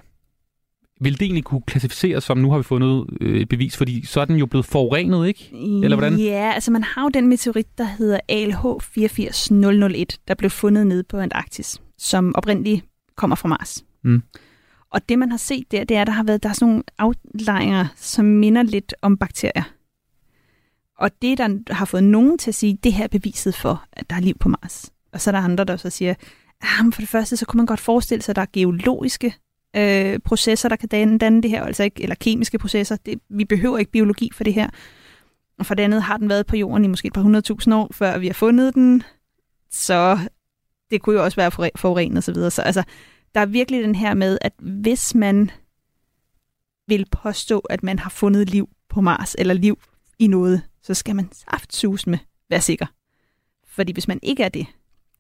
vil 1.02 1.14
det 1.14 1.22
egentlig 1.22 1.44
kunne 1.44 1.62
klassificeres 1.68 2.24
som, 2.24 2.38
nu 2.38 2.52
har 2.52 2.58
vi 2.58 2.64
fundet 2.64 3.06
øh, 3.22 3.42
et 3.42 3.50
bevis, 3.50 3.78
fordi 3.78 4.06
så 4.06 4.22
er 4.22 4.26
den 4.26 4.36
jo 4.36 4.46
blevet 4.46 4.66
forurenet, 4.66 5.28
ikke? 5.28 5.50
Eller 5.84 5.98
hvordan? 5.98 6.20
Ja, 6.20 6.52
altså 6.54 6.72
man 6.72 6.84
har 6.84 7.04
jo 7.04 7.10
den 7.10 7.28
meteorit, 7.28 7.78
der 7.78 7.84
hedder 7.84 8.20
ALH 8.30 8.66
84001, 8.66 10.20
der 10.28 10.36
blev 10.36 10.50
fundet 10.50 10.88
nede 10.88 11.04
på 11.04 11.18
Antarktis, 11.18 11.82
som 11.98 12.36
oprindeligt 12.36 12.86
kommer 13.18 13.36
fra 13.36 13.48
Mars. 13.48 13.84
Mm. 14.04 14.24
Og 14.92 15.10
det, 15.10 15.20
man 15.20 15.32
har 15.32 15.38
set 15.38 15.72
der, 15.72 15.84
det 15.84 15.98
er, 15.98 16.02
at 16.02 16.08
der 16.08 16.14
har 16.14 16.24
været 16.24 16.44
der 16.44 16.50
er 16.50 16.54
sådan 16.54 16.68
nogle 16.68 16.84
aflejringer, 16.98 17.86
som 17.96 18.26
minder 18.26 18.64
lidt 18.64 18.94
om 19.02 19.18
bakterier. 19.18 19.64
Og 21.02 21.12
det, 21.22 21.38
der 21.38 21.74
har 21.74 21.86
fået 21.86 22.04
nogen 22.04 22.38
til 22.38 22.52
at 22.52 22.56
sige, 22.56 22.78
det 22.84 22.94
her 22.94 23.04
er 23.04 23.08
beviset 23.08 23.56
for, 23.56 23.86
at 23.94 24.10
der 24.10 24.16
er 24.16 24.20
liv 24.20 24.38
på 24.38 24.50
Mars. 24.50 24.92
Og 25.14 25.22
så 25.22 25.30
er 25.30 25.32
der 25.32 25.40
andre, 25.40 25.64
der 25.64 25.78
så 25.78 25.90
siger, 25.90 26.14
ah, 26.62 26.94
for 26.94 27.02
det 27.02 27.10
første, 27.10 27.38
så 27.38 27.46
kunne 27.46 27.58
man 27.58 27.66
godt 27.66 27.80
forestille 27.80 28.22
sig, 28.22 28.32
at 28.32 28.36
der 28.36 28.42
er 28.42 28.46
geologiske 28.54 29.36
øh, 29.76 30.20
processer, 30.20 30.70
der 30.70 30.76
kan 30.76 30.90
danne, 30.90 31.18
danne 31.18 31.42
det 31.42 31.50
her, 31.50 31.64
altså 31.64 31.84
ikke, 31.84 32.04
eller 32.04 32.16
kemiske 32.16 32.58
processer. 32.58 32.96
Det, 32.96 33.20
vi 33.30 33.46
behøver 33.46 33.78
ikke 33.78 33.92
biologi 33.92 34.30
for 34.34 34.44
det 34.44 34.54
her. 34.54 34.70
Og 35.60 35.66
for 35.66 35.76
det 35.76 35.84
andet 35.84 36.02
har 36.02 36.18
den 36.18 36.30
været 36.30 36.46
på 36.46 36.56
jorden 36.56 36.86
i 36.86 36.88
måske 36.88 37.08
et 37.08 37.14
par 37.14 37.22
hundredtusind 37.22 37.74
år, 37.74 37.90
før 37.94 38.18
vi 38.18 38.28
har 38.28 38.34
fundet 38.34 38.74
den. 38.74 39.04
Så 39.72 40.20
det 40.92 41.02
kunne 41.02 41.16
jo 41.16 41.24
også 41.24 41.36
være 41.36 41.72
forurenet 41.76 42.18
osv. 42.18 42.22
Så, 42.22 42.34
videre. 42.34 42.52
så 42.52 42.62
altså, 42.62 42.84
der 43.36 43.42
er 43.42 43.46
virkelig 43.46 43.84
den 43.84 43.96
her 43.96 44.14
med, 44.14 44.38
at 44.42 44.54
hvis 44.60 45.16
man 45.16 45.52
vil 46.88 47.06
påstå, 47.12 47.60
at 47.60 47.84
man 47.84 48.00
har 48.00 48.10
fundet 48.10 48.50
liv 48.50 48.70
på 48.90 49.02
Mars, 49.02 49.36
eller 49.40 49.54
liv 49.54 49.80
i 50.20 50.28
noget, 50.28 50.62
så 50.84 50.94
skal 50.94 51.16
man 51.16 51.30
med 52.08 52.18
være 52.50 52.62
sikker. 52.62 52.86
Fordi 53.68 53.94
hvis 53.94 54.08
man 54.08 54.20
ikke 54.24 54.44
er 54.44 54.50
det, 54.50 54.68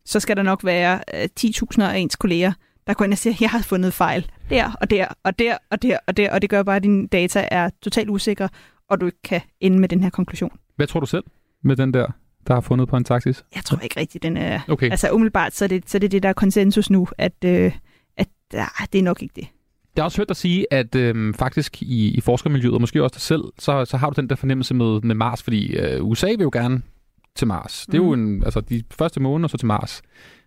så 0.05 0.19
skal 0.19 0.37
der 0.37 0.43
nok 0.43 0.63
være 0.63 1.03
øh, 1.13 1.29
10.000 1.39 1.81
af 1.81 1.97
ens 1.97 2.15
kolleger, 2.15 2.53
der 2.87 2.93
går 2.93 3.05
ind 3.05 3.13
og 3.13 3.17
siger, 3.17 3.35
jeg 3.41 3.49
har 3.49 3.61
fundet 3.61 3.93
fejl 3.93 4.31
der 4.49 4.71
og 4.81 4.89
der 4.89 5.07
og 5.23 5.39
der 5.39 5.57
og 5.69 5.81
der 5.81 5.97
og 6.07 6.17
der, 6.17 6.31
og 6.31 6.41
det 6.41 6.49
gør 6.49 6.63
bare, 6.63 6.75
at 6.75 6.83
dine 6.83 7.07
data 7.07 7.47
er 7.51 7.69
totalt 7.81 8.09
usikre, 8.09 8.49
og 8.89 9.01
du 9.01 9.05
ikke 9.05 9.21
kan 9.23 9.41
ende 9.59 9.79
med 9.79 9.89
den 9.89 10.03
her 10.03 10.09
konklusion. 10.09 10.57
Hvad 10.75 10.87
tror 10.87 10.99
du 10.99 11.05
selv 11.05 11.23
med 11.63 11.75
den 11.75 11.93
der, 11.93 12.07
der 12.47 12.53
har 12.53 12.61
fundet 12.61 12.87
på 12.87 12.95
Antarktis? 12.95 13.43
Jeg 13.55 13.63
tror 13.63 13.79
ikke 13.79 13.99
rigtigt, 13.99 14.23
den 14.23 14.37
er... 14.37 14.59
Okay. 14.67 14.91
Altså 14.91 15.11
umiddelbart, 15.11 15.53
så 15.55 15.65
er 15.65 15.67
det 15.67 15.89
så 15.89 15.97
er 15.97 15.99
det, 15.99 16.11
det 16.11 16.23
der 16.23 16.29
er 16.29 16.33
konsensus 16.33 16.89
nu, 16.89 17.07
at, 17.17 17.43
øh, 17.45 17.71
at 18.17 18.27
ah, 18.53 18.87
det 18.93 18.99
er 18.99 19.03
nok 19.03 19.21
ikke 19.21 19.33
det. 19.35 19.47
Jeg 19.95 20.01
har 20.01 20.05
også 20.05 20.17
hørt 20.17 20.29
dig 20.29 20.35
sige, 20.35 20.73
at 20.73 20.95
øhm, 20.95 21.33
faktisk 21.33 21.81
i, 21.81 22.11
i 22.11 22.21
forskermiljøet, 22.21 22.73
og 22.73 22.81
måske 22.81 23.03
også 23.03 23.13
dig 23.13 23.21
selv, 23.21 23.43
så, 23.59 23.85
så 23.85 23.97
har 23.97 24.09
du 24.09 24.21
den 24.21 24.29
der 24.29 24.35
fornemmelse 24.35 24.73
med, 24.73 25.01
med 25.01 25.15
Mars, 25.15 25.43
fordi 25.43 25.75
øh, 25.75 26.05
USA 26.05 26.27
vil 26.27 26.41
jo 26.41 26.49
gerne 26.53 26.81
til 27.35 27.47
Mars. 27.47 27.85
Det 27.85 27.93
er 27.93 28.03
jo 28.03 28.13
en, 28.13 28.43
altså 28.43 28.61
de 28.61 28.83
første 28.91 29.19
måneder 29.19 29.47
så 29.47 29.57
til 29.57 29.67
Mars. 29.67 30.01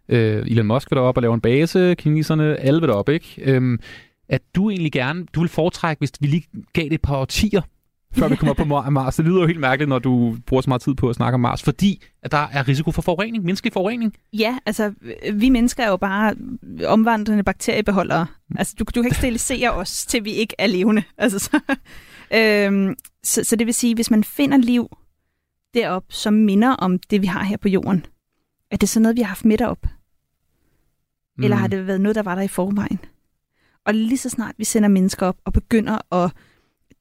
Øh, 0.09 0.47
Elon 0.47 0.67
Musk 0.67 0.91
vil 0.91 0.97
derop 0.97 1.17
og 1.17 1.23
lave 1.23 1.35
en 1.35 1.41
base, 1.41 1.95
kineserne, 1.99 2.57
alle 2.57 2.81
vil 2.81 2.89
derop, 2.89 3.09
ikke? 3.09 3.35
Øhm, 3.39 3.79
at 4.29 4.43
du 4.55 4.71
egentlig 4.71 4.93
gerne, 4.93 5.27
du 5.35 5.41
vil 5.41 5.49
foretrække, 5.49 6.01
hvis 6.01 6.13
vi 6.21 6.27
lige 6.27 6.45
gav 6.73 6.85
det 6.85 6.93
et 6.93 7.03
par 7.03 7.17
årtier, 7.17 7.63
før 8.15 8.29
vi 8.29 8.37
kommer 8.37 8.51
op 8.51 8.57
på 8.57 8.63
Mar- 8.63 8.91
Mars. 8.91 9.17
Det 9.17 9.25
lyder 9.25 9.41
jo 9.41 9.47
helt 9.47 9.61
mærkeligt, 9.61 9.89
når 9.89 9.99
du 9.99 10.37
bruger 10.47 10.61
så 10.61 10.71
meget 10.71 10.83
tid 10.83 10.95
på 10.95 11.09
at 11.09 11.15
snakke 11.17 11.35
om 11.35 11.41
Mars, 11.41 11.63
fordi 11.63 12.03
at 12.23 12.33
der 12.33 12.49
er 12.53 12.69
risiko 12.69 12.91
for 12.91 13.03
forurening, 13.03 13.45
menneskelig 13.45 13.73
forurening. 13.73 14.15
Ja, 14.33 14.59
altså 14.67 14.93
vi 15.33 15.49
mennesker 15.49 15.85
er 15.85 15.89
jo 15.89 15.97
bare 15.97 16.35
omvandrende 16.87 17.43
bakteriebeholdere. 17.43 18.27
Altså 18.57 18.75
du, 18.79 18.85
du 18.95 19.03
kan 19.03 19.05
ikke 19.05 19.17
sterilisere 19.17 19.71
os, 19.71 20.07
til 20.07 20.25
vi 20.25 20.33
ikke 20.33 20.55
er 20.59 20.67
levende. 20.67 21.03
Altså, 21.19 21.39
så, 21.39 21.61
øhm, 22.35 22.95
så, 23.23 23.45
så 23.45 23.57
det 23.57 23.67
vil 23.67 23.75
sige, 23.75 23.95
hvis 23.95 24.11
man 24.11 24.25
finder 24.25 24.57
liv 24.57 24.97
derop, 25.75 26.05
som 26.09 26.35
minder 26.35 26.71
om 26.71 26.99
det, 26.99 27.23
vi 27.23 27.27
har 27.27 27.45
her 27.45 27.57
på 27.57 27.69
jorden, 27.69 28.07
er 28.71 28.77
det 28.77 28.89
så 28.89 29.01
noget, 29.01 29.17
vi 29.17 29.21
har 29.21 29.29
haft 29.29 29.45
med? 29.45 29.57
Mm. 31.37 31.45
Eller 31.45 31.57
har 31.57 31.67
det 31.67 31.87
været 31.87 32.01
noget, 32.01 32.17
der 32.17 32.23
var 32.23 32.35
der 32.35 32.43
i 32.43 32.49
forvejen? 32.49 32.99
Og 33.87 33.95
lige 33.95 34.19
så 34.19 34.31
snart 34.31 34.55
vi 34.59 34.65
sender 34.65 34.89
mennesker 34.89 35.27
op 35.27 35.37
og 35.45 35.53
begynder 35.53 36.15
at 36.15 36.31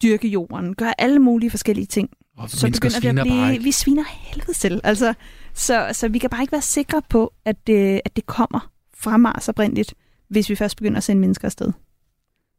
dyrke 0.03 0.27
jorden, 0.27 0.75
gøre 0.75 1.01
alle 1.01 1.19
mulige 1.19 1.49
forskellige 1.49 1.85
ting, 1.85 2.09
Og 2.37 2.49
så 2.49 2.67
begynder 2.71 2.99
vi 2.99 3.07
at 3.19 3.25
blive... 3.25 3.63
Vi 3.63 3.71
sviner 3.71 4.03
helvede 4.07 4.53
til. 4.53 4.81
Altså, 4.83 5.13
så, 5.53 5.89
så 5.93 6.07
vi 6.07 6.19
kan 6.19 6.29
bare 6.29 6.41
ikke 6.41 6.51
være 6.51 6.61
sikre 6.61 7.01
på, 7.09 7.33
at 7.45 7.67
det, 7.67 8.01
at 8.05 8.15
det 8.15 8.25
kommer 8.25 8.71
fra 8.97 9.17
Mars 9.17 9.49
oprindeligt, 9.49 9.93
hvis 10.29 10.49
vi 10.49 10.55
først 10.55 10.77
begynder 10.77 10.97
at 10.97 11.03
sende 11.03 11.19
mennesker 11.19 11.45
afsted. 11.45 11.71
Så, 11.71 11.73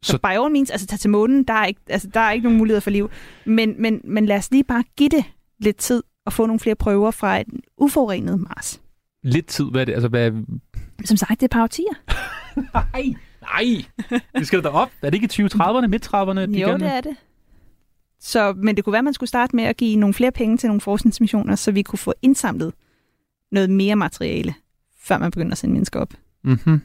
Så- 0.03 0.13
så 0.13 0.19
by 0.19 0.27
all 0.27 0.53
means, 0.53 0.71
altså 0.71 0.87
tage 0.87 0.99
til 0.99 1.11
månen, 1.11 1.45
der 1.45 1.55
er 1.55 1.67
ikke, 1.67 1.81
altså, 1.89 2.09
der 2.15 2.21
er 2.21 2.33
ikke 2.33 2.45
nogen 2.45 2.59
mulighed 2.59 2.81
for 2.81 2.91
liv. 2.91 3.11
Men, 3.47 3.75
men, 3.83 4.01
men 4.05 4.27
lad 4.27 4.37
os 4.37 4.51
lige 4.51 4.65
bare 4.65 4.85
give 4.97 5.09
det 5.09 5.25
lidt 5.59 5.77
tid 5.77 6.03
og 6.27 6.33
få 6.33 6.47
nogle 6.47 6.61
flere 6.61 6.75
prøver 6.77 7.11
fra 7.11 7.41
et 7.41 7.47
uforurenet 7.79 8.41
Mars. 8.41 8.81
Lidt 9.23 9.47
tid, 9.47 9.65
hvad 9.71 9.81
er 9.81 9.85
det? 9.85 9.93
Altså, 9.93 10.09
hvad, 10.09 10.33
Som 11.05 11.17
sagt, 11.17 11.31
det 11.31 11.43
er 11.43 11.45
et 11.47 11.51
par 11.51 11.63
årtier. 11.63 11.95
Nej, 12.75 13.15
nej. 13.53 13.85
Vi 14.39 14.45
skal 14.45 14.63
da 14.63 14.69
op. 14.69 14.91
Er 15.03 15.11
det 15.11 15.23
ikke 15.23 15.43
i 15.43 15.45
2030'erne, 15.47 15.87
midt-30'erne? 15.87 16.41
de 16.41 16.61
Jo, 16.61 16.69
gerne- 16.69 16.85
det 16.85 16.93
er 16.95 17.01
det. 17.01 17.17
Så, 18.21 18.53
men 18.57 18.77
det 18.77 18.85
kunne 18.85 18.93
være, 18.93 18.99
at 18.99 19.05
man 19.05 19.15
skulle 19.15 19.29
starte 19.29 19.57
med 19.57 19.65
at 19.65 19.77
give 19.77 19.97
nogle 19.97 20.15
flere 20.15 20.33
penge 20.33 20.57
til 20.57 20.67
nogle 20.67 20.81
forskningsmissioner, 20.81 21.55
så 21.55 21.73
vi 21.73 21.83
kunne 21.83 21.99
få 21.99 22.15
indsamlet 22.23 22.73
noget 23.53 23.71
mere 23.71 23.97
materiale, 23.97 24.55
før 25.01 25.19
man 25.19 25.31
begynder 25.31 25.53
at 25.53 25.59
sende 25.59 25.73
mennesker 25.73 26.01
op. 26.01 26.15
Mm-hmm. 26.45 26.81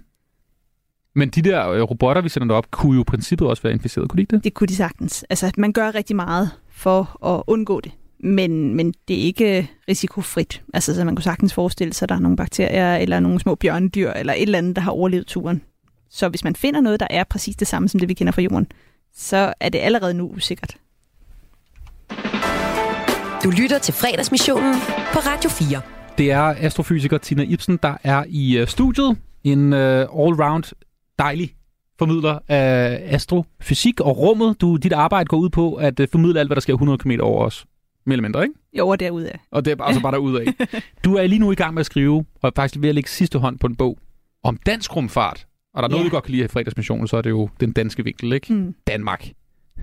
Men 1.16 1.30
de 1.30 1.42
der 1.42 1.70
øh, 1.70 1.82
robotter, 1.82 2.22
vi 2.22 2.30
sender 2.30 2.56
op, 2.56 2.72
kunne 2.72 2.96
jo 2.96 3.02
i 3.02 3.04
princippet 3.04 3.48
også 3.48 3.64
være 3.64 3.74
inficeret, 3.74 4.10
kunne 4.10 4.18
de 4.18 4.22
ikke 4.22 4.36
det? 4.36 4.44
Det 4.44 4.54
kunne 4.54 4.68
de 4.68 4.76
sagtens. 4.76 5.26
Altså, 5.30 5.52
man 5.58 5.72
gør 5.74 5.96
rigtig 5.96 6.16
meget 6.16 6.50
for 6.72 7.26
at 7.26 7.44
undgå 7.48 7.82
det. 7.82 7.92
men, 8.20 8.76
men 8.76 8.94
det 9.08 9.20
er 9.20 9.22
ikke 9.24 9.72
risikofrit. 9.90 10.64
Altså, 10.74 10.96
så 10.96 11.04
man 11.06 11.16
kunne 11.16 11.24
sagtens 11.24 11.54
forestille 11.54 11.94
sig, 11.94 12.06
at 12.06 12.10
der 12.10 12.16
er 12.16 12.20
nogle 12.20 12.38
bakterier, 12.38 12.96
eller 12.96 13.20
nogle 13.20 13.40
små 13.40 13.56
bjørnedyr, 13.56 14.12
eller 14.12 14.34
et 14.34 14.42
eller 14.42 14.58
andet, 14.58 14.76
der 14.76 14.82
har 14.82 14.92
overlevet 14.92 15.28
turen. 15.28 15.62
Så 16.10 16.30
hvis 16.30 16.44
man 16.44 16.56
finder 16.56 16.82
noget, 16.82 17.00
der 17.00 17.08
er 17.10 17.24
præcis 17.24 17.56
det 17.56 17.68
samme 17.68 17.90
som 17.90 18.00
det, 18.00 18.10
vi 18.10 18.14
kender 18.14 18.34
fra 18.34 18.42
jorden, 18.42 18.68
så 19.14 19.54
er 19.60 19.70
det 19.70 19.80
allerede 19.80 20.14
nu 20.14 20.30
usikkert. 20.30 20.76
Du 23.44 23.50
lytter 23.50 23.80
til 23.80 23.94
fredagsmissionen 23.94 24.74
på 25.14 25.20
Radio 25.20 25.50
4. 25.50 25.82
Det 26.18 26.32
er 26.32 26.56
astrofysiker 26.58 27.18
Tina 27.18 27.44
Ibsen, 27.44 27.80
der 27.84 27.98
er 28.04 28.24
i 28.28 28.62
uh, 28.62 28.68
studiet. 28.68 29.18
En 29.44 29.74
uh, 29.74 29.80
all-round 30.00 30.72
dejlig 31.20 31.56
formidler 32.00 32.40
af 32.48 33.04
astrofysik 33.14 34.00
og 34.00 34.18
rummet. 34.18 34.62
Du, 34.62 34.76
dit 34.76 34.94
arbejde 34.94 35.28
går 35.28 35.38
ud 35.38 35.50
på 35.50 35.74
at 35.74 36.00
uh, 36.00 36.06
formidle 36.12 36.40
alt, 36.40 36.50
hvad 36.50 36.56
der 36.56 36.62
sker 36.62 36.74
100 36.74 36.98
km 36.98 37.12
over 37.22 37.46
os. 37.46 37.66
Mere 38.06 38.14
eller 38.14 38.22
mindre, 38.22 38.44
ikke? 38.44 38.56
Jo, 38.78 38.88
og 38.88 39.00
derudad. 39.00 39.32
Og 39.52 39.66
det 39.66 39.80
er 39.80 39.84
altså 39.84 40.02
bare 40.02 40.12
derudad. 40.12 40.46
Du 41.06 41.16
er 41.16 41.28
lige 41.28 41.40
nu 41.40 41.52
i 41.52 41.56
gang 41.56 41.74
med 41.74 41.80
at 41.80 41.86
skrive, 41.86 42.26
og 42.42 42.48
er 42.48 42.52
faktisk 42.56 42.82
ved 42.82 42.90
at 42.90 42.96
lægge 42.96 43.10
sidste 43.10 43.40
hånd 43.40 43.60
på 43.60 43.68
en 43.68 43.76
bog 43.76 43.98
om 44.44 44.58
dansk 44.66 44.96
rumfart. 44.96 45.46
Og 45.74 45.84
der 45.84 45.88
er 45.88 45.90
noget, 45.90 46.04
Ja. 46.04 46.04
vi 46.04 46.10
godt 46.10 46.24
kan 46.24 46.32
lide 46.32 46.44
i 46.46 46.48
fredagsmissionen, 46.48 47.08
så 47.08 47.18
er 47.18 47.22
det 47.22 47.30
jo 47.30 47.50
den 47.60 47.72
danske 47.72 48.04
vinkel, 48.04 48.34
ikke? 48.34 48.54
Mm. 48.54 48.76
Danmark. 48.88 49.28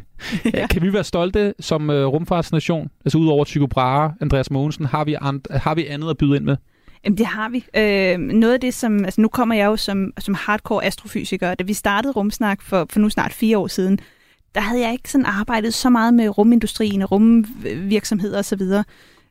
ja. 0.54 0.66
Kan 0.66 0.82
vi 0.82 0.92
være 0.92 1.04
stolte 1.04 1.54
som 1.60 1.88
uh, 1.90 1.94
rumfartsnation? 1.96 2.90
Altså 3.04 3.18
udover 3.18 3.44
Tycho 3.44 3.66
Brahe, 3.66 4.12
Andreas 4.20 4.50
Mogensen, 4.50 4.86
har 4.86 5.04
vi, 5.04 5.16
and, 5.20 5.40
har 5.50 5.74
vi 5.74 5.86
andet 5.86 6.10
at 6.10 6.16
byde 6.18 6.36
ind 6.36 6.44
med? 6.44 6.56
Jamen, 7.04 7.18
det 7.18 7.26
har 7.26 7.48
vi. 7.48 7.64
Øh, 7.76 8.18
noget 8.18 8.54
af 8.54 8.60
det, 8.60 8.74
som... 8.74 9.04
Altså, 9.04 9.20
nu 9.20 9.28
kommer 9.28 9.54
jeg 9.54 9.66
jo 9.66 9.76
som, 9.76 10.12
som 10.18 10.34
hardcore 10.34 10.84
astrofysiker. 10.84 11.54
Da 11.54 11.64
vi 11.64 11.72
startede 11.72 12.12
Rumsnak 12.12 12.62
for, 12.62 12.86
for 12.90 13.00
nu 13.00 13.10
snart 13.10 13.32
fire 13.32 13.58
år 13.58 13.66
siden, 13.66 13.98
der 14.54 14.60
havde 14.60 14.80
jeg 14.82 14.92
ikke 14.92 15.10
sådan 15.10 15.26
arbejdet 15.26 15.74
så 15.74 15.90
meget 15.90 16.14
med 16.14 16.38
rumindustrien 16.38 17.02
og 17.02 17.12
rumvirksomheder 17.12 18.38
osv. 18.38 18.62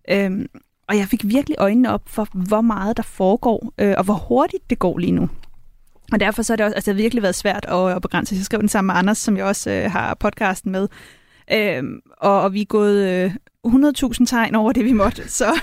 Øhm, 0.09 0.45
og 0.87 0.97
jeg 0.97 1.07
fik 1.07 1.21
virkelig 1.27 1.55
øjnene 1.59 1.93
op 1.93 2.01
for, 2.07 2.27
hvor 2.47 2.61
meget 2.61 2.97
der 2.97 3.03
foregår, 3.03 3.73
øh, 3.79 3.93
og 3.97 4.03
hvor 4.03 4.13
hurtigt 4.13 4.69
det 4.69 4.79
går 4.79 4.97
lige 4.97 5.11
nu. 5.11 5.29
Og 6.11 6.19
derfor 6.19 6.41
så 6.41 6.53
er 6.53 6.57
det 6.57 6.65
også, 6.65 6.75
altså 6.75 6.91
det 6.91 6.97
har 6.97 7.03
virkelig 7.03 7.23
været 7.23 7.35
svært 7.35 7.65
at, 7.69 7.95
at 7.95 8.01
begrænse. 8.01 8.35
Jeg 8.35 8.43
skrev 8.43 8.59
den 8.59 8.69
sammen 8.69 8.87
med 8.87 8.95
Anders, 8.95 9.17
som 9.17 9.37
jeg 9.37 9.45
også 9.45 9.71
øh, 9.71 9.91
har 9.91 10.13
podcasten 10.13 10.71
med. 10.71 10.87
Øhm, 11.53 11.99
og, 12.17 12.41
og 12.41 12.53
vi 12.53 12.61
er 12.61 12.65
gået 12.65 13.09
øh, 13.09 13.35
100.000 13.67 14.25
tegn 14.25 14.55
over 14.55 14.71
det, 14.71 14.85
vi 14.85 14.93
måtte. 14.93 15.29
Så, 15.39 15.59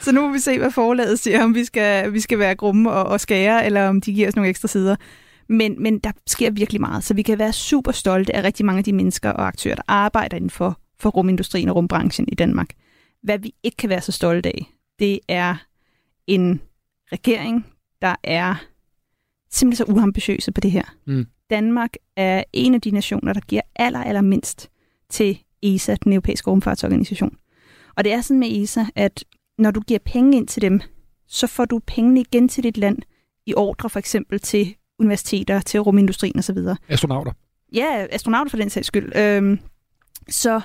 så 0.00 0.12
nu 0.12 0.20
må 0.20 0.32
vi 0.32 0.38
se, 0.38 0.58
hvad 0.58 0.70
forlaget 0.70 1.18
siger, 1.18 1.44
om 1.44 1.54
vi 1.54 1.64
skal, 1.64 2.12
vi 2.12 2.20
skal 2.20 2.38
være 2.38 2.54
grumme 2.54 2.90
og, 2.90 3.04
og 3.04 3.20
skære, 3.20 3.66
eller 3.66 3.88
om 3.88 4.00
de 4.00 4.12
giver 4.12 4.28
os 4.28 4.36
nogle 4.36 4.48
ekstra 4.48 4.68
sider. 4.68 4.96
Men, 5.48 5.82
men 5.82 5.98
der 5.98 6.10
sker 6.26 6.50
virkelig 6.50 6.80
meget, 6.80 7.04
så 7.04 7.14
vi 7.14 7.22
kan 7.22 7.38
være 7.38 7.52
super 7.52 7.92
stolte 7.92 8.36
af 8.36 8.44
rigtig 8.44 8.66
mange 8.66 8.78
af 8.78 8.84
de 8.84 8.92
mennesker 8.92 9.30
og 9.30 9.46
aktører, 9.46 9.74
der 9.74 9.82
arbejder 9.88 10.36
inden 10.36 10.50
for, 10.50 10.80
for 11.00 11.10
rumindustrien 11.10 11.68
og 11.68 11.76
rumbranchen 11.76 12.28
i 12.28 12.34
Danmark. 12.34 12.68
Hvad 13.22 13.38
vi 13.38 13.54
ikke 13.62 13.76
kan 13.76 13.90
være 13.90 14.00
så 14.00 14.12
stolte 14.12 14.48
af, 14.48 14.72
det 14.98 15.20
er 15.28 15.56
en 16.26 16.60
regering, 17.12 17.66
der 18.02 18.14
er 18.24 18.54
simpelthen 19.50 19.86
så 19.86 19.92
uambitiøse 19.92 20.52
på 20.52 20.60
det 20.60 20.70
her. 20.70 20.82
Mm. 21.06 21.26
Danmark 21.50 21.90
er 22.16 22.44
en 22.52 22.74
af 22.74 22.80
de 22.80 22.90
nationer, 22.90 23.32
der 23.32 23.40
giver 23.40 23.62
aller, 23.76 24.04
aller 24.04 24.20
mindst 24.20 24.70
til 25.10 25.38
ESA, 25.62 25.96
den 26.04 26.12
europæiske 26.12 26.50
rumfartsorganisation. 26.50 27.36
Og 27.96 28.04
det 28.04 28.12
er 28.12 28.20
sådan 28.20 28.40
med 28.40 28.62
ESA, 28.62 28.84
at 28.94 29.24
når 29.58 29.70
du 29.70 29.80
giver 29.80 30.00
penge 30.04 30.36
ind 30.36 30.48
til 30.48 30.62
dem, 30.62 30.80
så 31.26 31.46
får 31.46 31.64
du 31.64 31.80
pengene 31.86 32.20
igen 32.20 32.48
til 32.48 32.64
dit 32.64 32.76
land 32.76 32.98
i 33.46 33.54
ordre 33.54 33.90
for 33.90 33.98
eksempel 33.98 34.40
til 34.40 34.74
universiteter, 34.98 35.60
til 35.60 35.80
rumindustrien 35.80 36.38
osv. 36.38 36.58
Astronauter. 36.88 37.32
Ja, 37.72 38.06
astronauter 38.10 38.50
for 38.50 38.56
den 38.56 38.70
sags 38.70 38.86
skyld. 38.86 39.16
Øhm, 39.16 39.58
så 40.28 40.60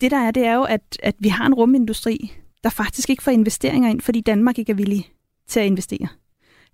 det 0.00 0.10
der 0.10 0.18
er, 0.18 0.30
det 0.30 0.44
er 0.44 0.54
jo, 0.54 0.62
at, 0.62 0.98
at 1.02 1.14
vi 1.18 1.28
har 1.28 1.46
en 1.46 1.54
rumindustri, 1.54 2.32
der 2.64 2.70
faktisk 2.70 3.10
ikke 3.10 3.22
får 3.22 3.30
investeringer 3.30 3.90
ind, 3.90 4.00
fordi 4.00 4.20
Danmark 4.20 4.58
ikke 4.58 4.72
er 4.72 4.76
villig 4.76 5.10
til 5.48 5.60
at 5.60 5.66
investere. 5.66 6.08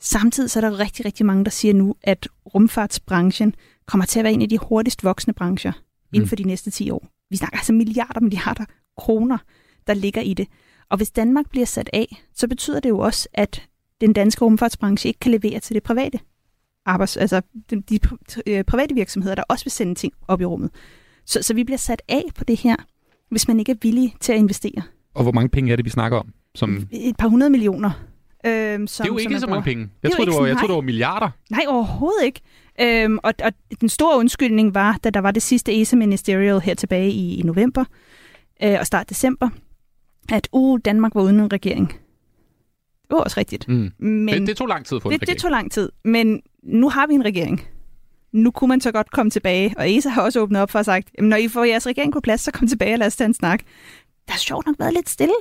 Samtidig 0.01 0.51
så 0.51 0.59
er 0.59 0.71
der 0.71 0.79
rigtig, 0.79 1.05
rigtig 1.05 1.27
mange, 1.27 1.45
der 1.45 1.51
siger 1.51 1.75
nu, 1.75 1.95
at 2.03 2.29
rumfartsbranchen 2.55 3.55
kommer 3.87 4.05
til 4.05 4.19
at 4.19 4.25
være 4.25 4.33
en 4.33 4.43
af 4.43 4.49
de 4.49 4.59
hurtigst 4.59 5.05
voksende 5.05 5.35
brancher 5.35 5.73
inden 6.13 6.29
for 6.29 6.37
de 6.37 6.43
næste 6.43 6.71
10 6.71 6.91
år. 6.91 7.09
Vi 7.31 7.37
snakker 7.37 7.57
altså 7.57 7.73
milliarder, 7.73 8.21
milliarder 8.21 8.65
kroner, 8.97 9.39
der 9.87 9.95
ligger 9.95 10.21
i 10.21 10.35
det. 10.35 10.49
Og 10.91 10.97
hvis 10.97 11.11
Danmark 11.11 11.51
bliver 11.51 11.67
sat 11.67 11.91
af, 11.93 12.23
så 12.35 12.49
betyder 12.49 12.81
det 12.81 12.89
jo 12.89 12.99
også, 12.99 13.29
at 13.35 13.63
den 14.01 14.13
danske 14.13 14.45
rumfartsbranche 14.45 15.09
ikke 15.09 15.21
kan 15.21 15.31
levere 15.33 15.61
til 15.61 15.75
det 15.75 15.83
private. 15.83 16.19
Arbejds, 16.87 17.17
altså 17.17 17.43
de, 17.71 17.81
de 17.81 17.99
øh, 18.47 18.65
private 18.65 18.95
virksomheder, 18.95 19.35
der 19.35 19.43
også 19.49 19.65
vil 19.65 19.73
sende 19.73 19.95
ting 19.95 20.13
op 20.29 20.41
i 20.41 20.45
rummet. 20.45 20.71
Så, 21.27 21.43
så 21.43 21.55
vi 21.55 21.65
bliver 21.65 21.79
sat 21.79 22.03
af 22.09 22.23
på 22.35 22.45
det 22.45 22.61
her, 22.61 22.77
hvis 23.31 23.49
man 23.49 23.59
ikke 23.59 23.73
er 23.73 23.77
villig 23.83 24.15
til 24.21 24.33
at 24.33 24.39
investere. 24.39 24.83
Og 25.15 25.23
hvor 25.23 25.33
mange 25.33 25.49
penge 25.49 25.73
er 25.73 25.77
det, 25.77 25.85
vi 25.85 25.91
snakker 25.91 26.19
om? 26.19 26.33
Som... 26.55 26.87
Et 26.91 27.17
par 27.17 27.29
hundrede 27.29 27.51
millioner. 27.51 27.91
Øhm, 28.47 28.87
som, 28.87 29.05
det 29.05 29.11
er 29.11 29.15
jo 29.15 29.19
ikke 29.19 29.41
så 29.41 29.47
mange 29.47 29.63
penge. 29.63 29.83
Det 29.83 29.91
Jeg 30.03 30.09
er 30.09 30.15
troede, 30.15 30.31
det 30.31 30.41
var, 30.41 30.47
jeg 30.47 30.57
troede, 30.57 30.69
det 30.69 30.77
var 30.77 30.81
milliarder. 30.83 31.31
Nej, 31.51 31.65
overhovedet 31.69 32.25
ikke. 32.25 32.41
Øhm, 32.81 33.19
og, 33.23 33.35
og 33.45 33.53
den 33.81 33.89
store 33.89 34.19
undskyldning 34.19 34.75
var, 34.75 34.99
da 35.05 35.11
der 35.11 35.21
var 35.21 35.31
det 35.31 35.43
sidste 35.43 35.81
ESA 35.81 35.97
Ministerial 35.97 36.61
her 36.61 36.75
tilbage 36.75 37.11
i, 37.11 37.35
i 37.35 37.43
november 37.43 37.85
øh, 38.63 38.77
og 38.81 38.87
start 38.87 39.09
december, 39.09 39.49
at 40.33 40.49
uh, 40.53 40.79
Danmark 40.85 41.15
var 41.15 41.23
uden 41.23 41.41
en 41.41 41.53
regering. 41.53 41.89
Det 43.03 43.11
var 43.11 43.19
også 43.19 43.41
rigtigt. 43.41 43.69
Mm. 43.69 43.93
Men 43.99 44.29
det, 44.29 44.47
det 44.47 44.57
tog 44.57 44.69
lang 44.69 44.87
tid 44.87 45.01
for 45.01 45.09
en 45.09 45.13
det, 45.13 45.21
det 45.21 45.29
regering. 45.29 45.41
tog 45.41 45.51
lang 45.51 45.73
tid, 45.73 45.93
men 46.05 46.43
nu 46.63 46.89
har 46.89 47.07
vi 47.07 47.15
en 47.15 47.25
regering. 47.25 47.69
Nu 48.33 48.51
kunne 48.51 48.69
man 48.69 48.81
så 48.81 48.93
godt 48.93 49.11
komme 49.11 49.31
tilbage, 49.31 49.75
og 49.77 49.93
ESA 49.93 50.09
har 50.09 50.23
også 50.23 50.41
åbnet 50.41 50.63
op 50.63 50.71
for 50.71 50.79
at 50.79 50.85
sagt, 50.85 51.11
når 51.21 51.37
I 51.37 51.49
får 51.49 51.65
jeres 51.65 51.87
regering 51.87 52.13
på 52.13 52.21
plads, 52.21 52.41
så 52.41 52.51
kom 52.51 52.69
tilbage 52.69 52.95
og 52.95 52.99
lad 52.99 53.07
os 53.07 53.17
tage 53.17 53.27
en 53.27 53.35
snak. 53.35 53.63
Der 54.27 54.33
har 54.33 54.39
sjovt 54.39 54.67
nok 54.67 54.77
været 54.79 54.93
lidt 54.95 55.09
stille. 55.09 55.35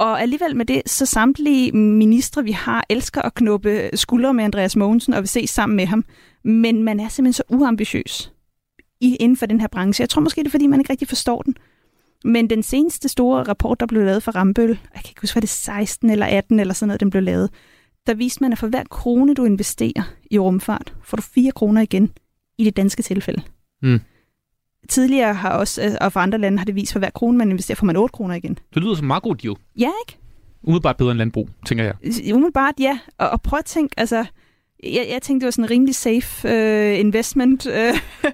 Og 0.00 0.22
alligevel 0.22 0.56
med 0.56 0.66
det, 0.66 0.82
så 0.86 1.06
samtlige 1.06 1.72
ministre, 1.72 2.44
vi 2.44 2.52
har, 2.52 2.84
elsker 2.88 3.22
at 3.22 3.34
knuppe 3.34 3.90
skuldre 3.94 4.34
med 4.34 4.44
Andreas 4.44 4.76
Mogensen 4.76 5.14
og 5.14 5.20
vil 5.20 5.28
se 5.28 5.46
sammen 5.46 5.76
med 5.76 5.86
ham. 5.86 6.04
Men 6.44 6.82
man 6.82 7.00
er 7.00 7.08
simpelthen 7.08 7.32
så 7.32 7.42
uambitiøs 7.48 8.32
inden 9.00 9.36
for 9.36 9.46
den 9.46 9.60
her 9.60 9.68
branche. 9.68 10.02
Jeg 10.02 10.08
tror 10.08 10.22
måske, 10.22 10.38
det 10.38 10.46
er, 10.46 10.50
fordi 10.50 10.66
man 10.66 10.80
ikke 10.80 10.92
rigtig 10.92 11.08
forstår 11.08 11.42
den. 11.42 11.56
Men 12.24 12.50
den 12.50 12.62
seneste 12.62 13.08
store 13.08 13.42
rapport, 13.42 13.80
der 13.80 13.86
blev 13.86 14.04
lavet 14.04 14.22
for 14.22 14.32
Rambøl, 14.32 14.68
jeg 14.68 15.02
kan 15.02 15.10
ikke 15.10 15.20
huske, 15.20 15.34
var 15.34 15.40
det 15.40 15.48
16 15.48 16.10
eller 16.10 16.26
18 16.26 16.60
eller 16.60 16.74
sådan 16.74 16.88
noget, 16.88 17.00
den 17.00 17.10
blev 17.10 17.22
lavet, 17.22 17.50
der 18.06 18.14
viste 18.14 18.42
man, 18.42 18.52
at 18.52 18.58
for 18.58 18.66
hver 18.66 18.84
krone, 18.90 19.34
du 19.34 19.44
investerer 19.44 20.14
i 20.30 20.38
rumfart, 20.38 20.94
får 21.04 21.16
du 21.16 21.22
4 21.22 21.52
kroner 21.52 21.80
igen 21.80 22.10
i 22.58 22.64
det 22.64 22.76
danske 22.76 23.02
tilfælde. 23.02 23.42
Mm. 23.82 24.00
Tidligere 24.90 25.34
har 25.34 25.50
også, 25.50 25.82
øh, 25.82 25.90
og 26.00 26.12
for 26.12 26.20
andre 26.20 26.38
lande 26.38 26.58
har 26.58 26.64
det 26.64 26.74
vist, 26.74 26.92
for 26.92 26.98
hver 26.98 27.10
krone, 27.10 27.38
man 27.38 27.50
investerer, 27.50 27.76
får 27.76 27.86
man 27.86 27.96
8 27.96 28.12
kroner 28.12 28.34
igen. 28.34 28.58
Det 28.74 28.82
lyder 28.82 28.94
som 28.94 29.04
en 29.04 29.06
meget 29.06 29.22
god 29.22 29.36
deal. 29.36 29.54
Ja, 29.78 29.90
ikke? 30.08 30.18
Umiddelbart 30.62 30.96
bedre 30.96 31.10
end 31.10 31.18
landbrug, 31.18 31.48
tænker 31.66 31.84
jeg. 31.84 31.94
Umiddelbart, 32.34 32.74
ja. 32.80 32.98
Og, 33.18 33.30
og 33.30 33.42
prøv 33.42 33.58
at 33.58 33.64
tænke, 33.64 33.94
altså, 33.96 34.24
jeg, 34.84 35.06
jeg 35.12 35.22
tænkte, 35.22 35.40
det 35.40 35.44
var 35.44 35.50
sådan 35.50 35.64
en 35.64 35.70
rimelig 35.70 35.94
safe 35.94 36.48
uh, 36.48 37.00
investment. 37.00 37.66
Uh, 37.66 37.98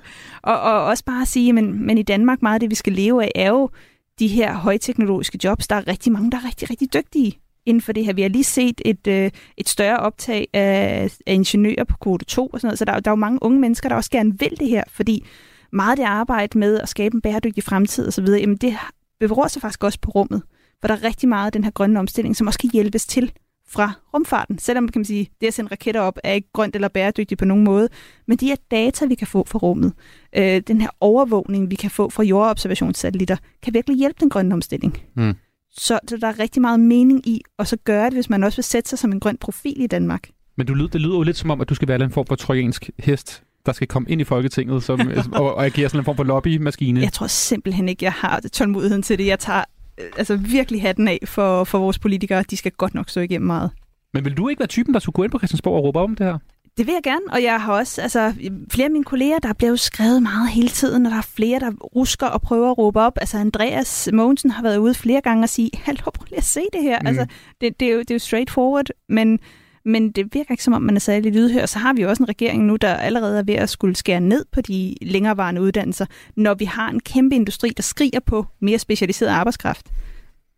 og, 0.51 0.61
og 0.61 0.85
også 0.85 1.05
bare 1.05 1.23
at 1.23 1.29
sige, 1.29 1.53
men, 1.53 1.87
men 1.87 1.99
i 1.99 2.03
Danmark, 2.03 2.43
meget 2.43 2.55
af 2.55 2.61
det, 2.61 2.71
vi 2.71 2.75
skal 2.75 2.93
leve 2.93 3.23
af, 3.25 3.31
er 3.35 3.49
jo 3.49 3.71
de 4.19 4.29
her 4.29 4.55
højteknologiske 4.55 5.39
jobs. 5.45 5.67
Der 5.69 5.77
er 5.77 5.89
rigtig 5.89 6.13
mange, 6.13 6.31
der 6.31 6.37
er 6.37 6.45
rigtig, 6.47 6.71
rigtig 6.71 6.95
dygtige 6.95 7.39
inden 7.67 7.81
for 7.81 7.93
det 7.93 8.05
her. 8.05 8.13
Vi 8.13 8.23
har 8.23 8.29
lige 8.29 8.45
set 8.45 8.81
et, 8.85 9.07
øh, 9.07 9.31
et 9.57 9.69
større 9.69 9.97
optag 9.97 10.49
af, 10.53 11.11
af 11.27 11.35
ingeniører 11.35 11.85
på 11.85 11.97
kvote 11.97 12.25
2 12.25 12.47
og 12.47 12.61
sådan 12.61 12.69
noget, 12.69 12.79
så 12.79 12.85
der, 12.85 12.93
er- 12.93 13.01
der 13.01 13.11
er 13.11 13.13
jo 13.13 13.17
mange 13.17 13.39
unge 13.43 13.61
mennesker, 13.61 13.89
der 13.89 13.97
også 13.97 14.11
gerne 14.11 14.39
vil 14.39 14.51
det 14.61 14.69
her, 14.69 14.83
fordi 14.89 15.25
meget 15.73 15.91
af 15.91 15.97
det 15.97 16.05
arbejde 16.05 16.59
med 16.59 16.81
at 16.81 16.89
skabe 16.89 17.15
en 17.15 17.21
bæredygtig 17.21 17.65
fremtid 17.65 18.09
osv., 18.09 18.25
jamen 18.25 18.57
det 18.57 18.77
beror 19.21 19.49
sig 19.49 19.63
faktisk 19.63 19.85
også 19.85 19.99
på 20.01 20.11
rummet. 20.11 20.43
For 20.81 20.89
der 20.89 20.95
er 20.95 21.05
rigtig 21.05 21.29
meget 21.29 21.47
af 21.47 21.53
den 21.53 21.65
her 21.65 21.71
grønne 21.71 21.99
omstilling, 21.99 22.37
som 22.37 22.47
også 22.47 22.59
kan 22.59 22.71
hjælpes 22.73 23.07
til 23.07 23.33
fra 23.69 23.93
rumfarten. 24.15 24.59
Selvom 24.59 24.89
kan 24.89 25.01
man 25.01 25.05
sige, 25.05 25.29
det 25.41 25.47
at 25.47 25.55
sende 25.55 25.71
raketter 25.71 26.01
op 26.01 26.19
er 26.25 26.33
ikke 26.33 26.49
grønt 26.53 26.75
eller 26.75 26.89
bæredygtigt 26.89 27.39
på 27.39 27.45
nogen 27.45 27.65
måde. 27.65 27.89
Men 28.27 28.39
de 28.39 28.47
her 28.47 28.57
data, 28.71 29.07
vi 29.07 29.15
kan 29.15 29.27
få 29.27 29.45
fra 29.47 29.59
rummet, 29.59 29.93
øh, 30.37 30.63
den 30.67 30.81
her 30.81 30.89
overvågning, 31.01 31.71
vi 31.71 31.77
kan 31.77 31.91
få 31.91 32.11
fra 32.11 32.23
jordobservationssatellitter, 32.23 33.37
kan 33.63 33.75
virkelig 33.75 33.99
hjælpe 33.99 34.17
den 34.21 34.31
grønne 34.31 34.55
omstilling. 34.55 35.03
Mm. 35.17 35.35
Så, 35.71 35.99
så 36.09 36.17
der 36.17 36.29
er 36.29 36.39
rigtig 36.39 36.63
meget 36.63 36.81
mening 36.81 37.29
i 37.29 37.43
at 37.59 37.69
så 37.69 37.77
gøre 37.85 38.05
det, 38.05 38.15
hvis 38.15 38.31
man 38.31 38.45
også 38.45 38.57
vil 38.57 38.65
sætte 38.65 38.91
sig 38.91 38.99
som 38.99 39.13
en 39.13 39.21
grøn 39.21 39.37
profil 39.37 39.83
i 39.83 39.87
Danmark. 39.87 40.31
Men 40.57 40.67
du 40.67 40.75
lyder, 40.75 40.89
det 40.89 41.01
lyder 41.01 41.17
jo 41.17 41.23
lidt 41.23 41.37
som 41.37 41.51
om, 41.51 41.61
at 41.61 41.69
du 41.69 41.75
skal 41.75 41.89
være 41.89 42.05
en 42.05 42.11
form 42.11 42.27
for 42.27 42.35
trojansk 42.35 42.91
hest, 42.99 43.43
der 43.67 43.73
skal 43.73 43.89
komme 43.89 44.09
ind 44.11 44.21
i 44.21 44.25
Folketinget 44.25 44.83
som, 44.83 45.01
og, 45.33 45.55
og 45.55 45.67
agere 45.67 45.89
sådan 45.89 46.01
en 46.01 46.05
form 46.05 46.17
for 46.17 46.25
lobbymaskine. 46.25 47.01
Jeg 47.01 47.13
tror 47.13 47.27
simpelthen 47.27 47.89
ikke, 47.89 48.05
jeg 48.05 48.13
har 48.13 48.41
tålmodigheden 48.53 49.03
til 49.03 49.19
det. 49.19 49.27
Jeg 49.27 49.39
tager 49.39 49.65
øh, 50.01 50.07
altså 50.17 50.37
virkelig 50.37 50.83
hatten 50.83 51.09
af 51.09 51.19
for, 51.25 51.65
for 51.65 51.79
vores 51.79 51.99
politikere. 51.99 52.45
De 52.51 52.57
skal 52.57 52.73
godt 52.73 52.95
nok 52.95 53.11
stå 53.11 53.21
igennem 53.21 53.47
meget. 53.47 53.71
Men 54.15 54.25
vil 54.25 54.37
du 54.37 54.49
ikke 54.49 54.61
være 54.61 54.67
typen, 54.67 54.95
der 54.95 55.01
skulle 55.01 55.15
gå 55.15 55.23
ind 55.23 55.33
på 55.33 55.39
Christiansborg 55.39 55.75
og 55.77 55.85
råbe 55.85 55.99
om 55.99 56.15
det 56.15 56.27
her? 56.27 56.39
Det 56.77 56.87
vil 56.87 56.93
jeg 56.93 57.03
gerne, 57.03 57.25
og 57.33 57.43
jeg 57.43 57.61
har 57.61 57.73
også, 57.73 58.03
altså 58.03 58.35
flere 58.71 58.85
af 58.85 58.91
mine 58.91 59.05
kolleger, 59.05 59.39
der 59.39 59.53
bliver 59.53 59.71
jo 59.71 59.77
skrevet 59.77 60.23
meget 60.23 60.49
hele 60.49 60.69
tiden, 60.69 61.07
og 61.07 61.13
der 61.13 61.19
er 61.19 61.23
flere, 61.23 61.61
der 61.61 61.71
rusker 61.71 62.27
og 62.27 62.43
prøver 62.43 62.71
at 62.71 62.79
råbe 62.79 63.01
op. 63.01 63.13
Altså 63.21 63.39
Andreas 63.39 64.09
Mogensen 64.13 64.51
har 64.51 64.63
været 64.63 64.77
ude 64.77 64.95
flere 64.95 65.21
gange 65.21 65.43
og 65.43 65.49
sige, 65.49 65.71
hallo, 65.75 66.11
prøv 66.15 66.25
lige 66.29 66.39
at 66.39 66.45
se 66.45 66.61
det 66.73 66.83
her. 66.83 67.01
Mm. 67.01 67.07
Altså, 67.07 67.27
det, 67.61 67.81
det, 67.81 67.89
er 67.89 67.93
jo, 67.93 67.99
det 67.99 68.11
er 68.11 68.15
jo 68.15 68.19
straightforward, 68.19 68.87
men, 69.09 69.39
men 69.87 70.11
det 70.11 70.35
virker 70.35 70.51
ikke 70.51 70.65
som 70.65 70.73
om, 70.73 70.83
man 70.83 70.97
er 70.97 71.01
særlig 71.01 71.33
lydhør. 71.33 71.67
Så 71.67 71.79
har 71.79 71.93
vi 71.93 72.03
jo 72.03 72.09
også 72.09 72.23
en 72.23 72.29
regering 72.29 72.65
nu, 72.65 72.77
der 72.77 72.95
allerede 72.95 73.39
er 73.39 73.43
ved 73.43 73.55
at 73.55 73.69
skulle 73.69 73.97
skære 73.97 74.21
ned 74.21 74.45
på 74.53 74.61
de 74.61 74.95
længerevarende 75.03 75.63
uddannelser, 75.63 76.07
når 76.37 76.55
vi 76.55 76.65
har 76.65 76.91
en 76.91 77.01
kæmpe 77.01 77.37
industri, 77.37 77.69
der 77.69 77.83
skriger 77.83 78.21
på 78.21 78.47
mere 78.61 78.79
specialiseret 78.79 79.31
arbejdskraft. 79.31 79.91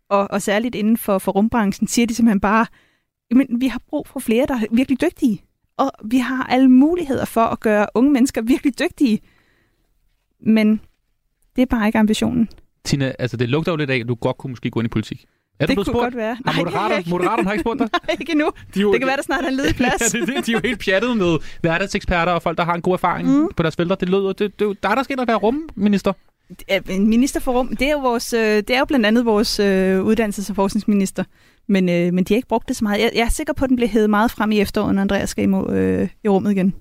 Og, 0.09 0.31
og 0.31 0.41
særligt 0.41 0.75
inden 0.75 0.97
for, 0.97 1.17
for 1.17 1.31
rumbranchen 1.31 1.87
siger 1.87 2.05
de 2.05 2.15
simpelthen 2.15 2.39
bare, 2.39 2.65
men 3.31 3.61
vi 3.61 3.67
har 3.67 3.81
brug 3.89 4.07
for 4.07 4.19
flere, 4.19 4.45
der 4.45 4.53
er 4.53 4.65
virkelig 4.71 5.01
dygtige. 5.01 5.41
Og 5.77 5.91
vi 6.05 6.17
har 6.17 6.43
alle 6.43 6.69
muligheder 6.69 7.25
for 7.25 7.41
at 7.41 7.59
gøre 7.59 7.87
unge 7.95 8.11
mennesker 8.11 8.41
virkelig 8.41 8.79
dygtige. 8.79 9.19
Men 10.39 10.81
det 11.55 11.61
er 11.61 11.65
bare 11.65 11.87
ikke 11.87 11.99
ambitionen. 11.99 12.49
Tina, 12.83 13.13
altså 13.19 13.37
det 13.37 13.49
lugter 13.49 13.71
jo 13.71 13.75
lidt 13.75 13.89
af, 13.89 13.99
at 13.99 14.07
du 14.07 14.15
godt 14.15 14.37
kunne 14.37 14.51
måske 14.51 14.69
gå 14.69 14.79
ind 14.79 14.85
i 14.85 14.89
politik. 14.89 15.25
Er 15.59 15.65
det 15.65 15.69
du 15.77 15.83
kunne 15.83 15.85
spurgt? 15.93 16.03
godt 16.03 16.15
være. 16.15 16.37
Har 16.45 16.57
Moderaterne, 16.63 17.03
Moderaterne 17.07 17.43
har 17.47 17.53
ikke 17.53 17.61
spurgt 17.63 17.79
dig? 17.79 17.89
Nej, 18.07 18.15
ikke 18.19 18.31
endnu. 18.31 18.49
De 18.73 18.79
jo- 18.79 18.91
det 18.91 19.01
kan 19.01 19.07
være, 19.07 19.17
der 19.17 19.23
snart 19.23 19.43
er 19.43 19.47
en 19.47 19.53
ledig 19.55 19.75
plads. 19.81 20.13
ja, 20.13 20.19
det, 20.19 20.29
er 20.29 20.33
det, 20.35 20.45
de 20.45 20.51
er 20.51 20.55
jo 20.55 20.61
helt 20.67 20.79
pjattet 20.85 21.17
med 21.17 21.37
hverdagseksperter 21.61 22.31
og 22.31 22.41
folk, 22.41 22.57
der 22.57 22.65
har 22.65 22.73
en 22.73 22.81
god 22.81 22.93
erfaring 22.93 23.27
mm. 23.39 23.47
på 23.55 23.63
deres 23.63 23.75
felter. 23.75 23.95
Det 23.95 24.09
lød, 24.09 24.33
det, 24.33 24.59
det, 24.59 24.83
der 24.83 24.89
er 24.89 24.95
der 24.95 25.03
skal 25.03 25.13
ind 25.13 25.19
og 25.19 25.27
være 25.27 25.37
rumminister. 25.37 26.13
En 26.89 27.07
minister 27.09 27.39
for 27.39 27.51
rum, 27.51 27.67
det 27.67 27.87
er 27.87 27.91
jo, 27.91 27.99
vores, 27.99 28.33
øh, 28.33 28.39
det 28.41 28.69
er 28.69 28.79
jo 28.79 28.85
blandt 28.85 29.05
andet 29.05 29.25
vores 29.25 29.59
øh, 29.59 29.99
uddannelses- 30.05 30.49
og 30.49 30.55
forskningsminister. 30.55 31.23
Men, 31.67 31.89
øh, 31.89 32.13
men 32.13 32.23
de 32.23 32.33
har 32.33 32.35
ikke 32.35 32.47
brugt 32.47 32.67
det 32.67 32.75
så 32.77 32.83
meget. 32.83 32.99
Jeg, 33.01 33.11
jeg 33.15 33.21
er 33.25 33.29
sikker 33.29 33.53
på, 33.53 33.63
at 33.65 33.69
den 33.69 33.75
bliver 33.75 33.89
hævet 33.89 34.09
meget 34.09 34.31
frem 34.31 34.51
i 34.51 34.59
efteråret, 34.59 34.95
når 34.95 35.01
Andreas 35.01 35.29
skal 35.29 35.43
i, 35.43 35.47
må, 35.47 35.65
øh, 35.69 36.07
i 36.23 36.27
rummet 36.27 36.51
igen. 36.51 36.73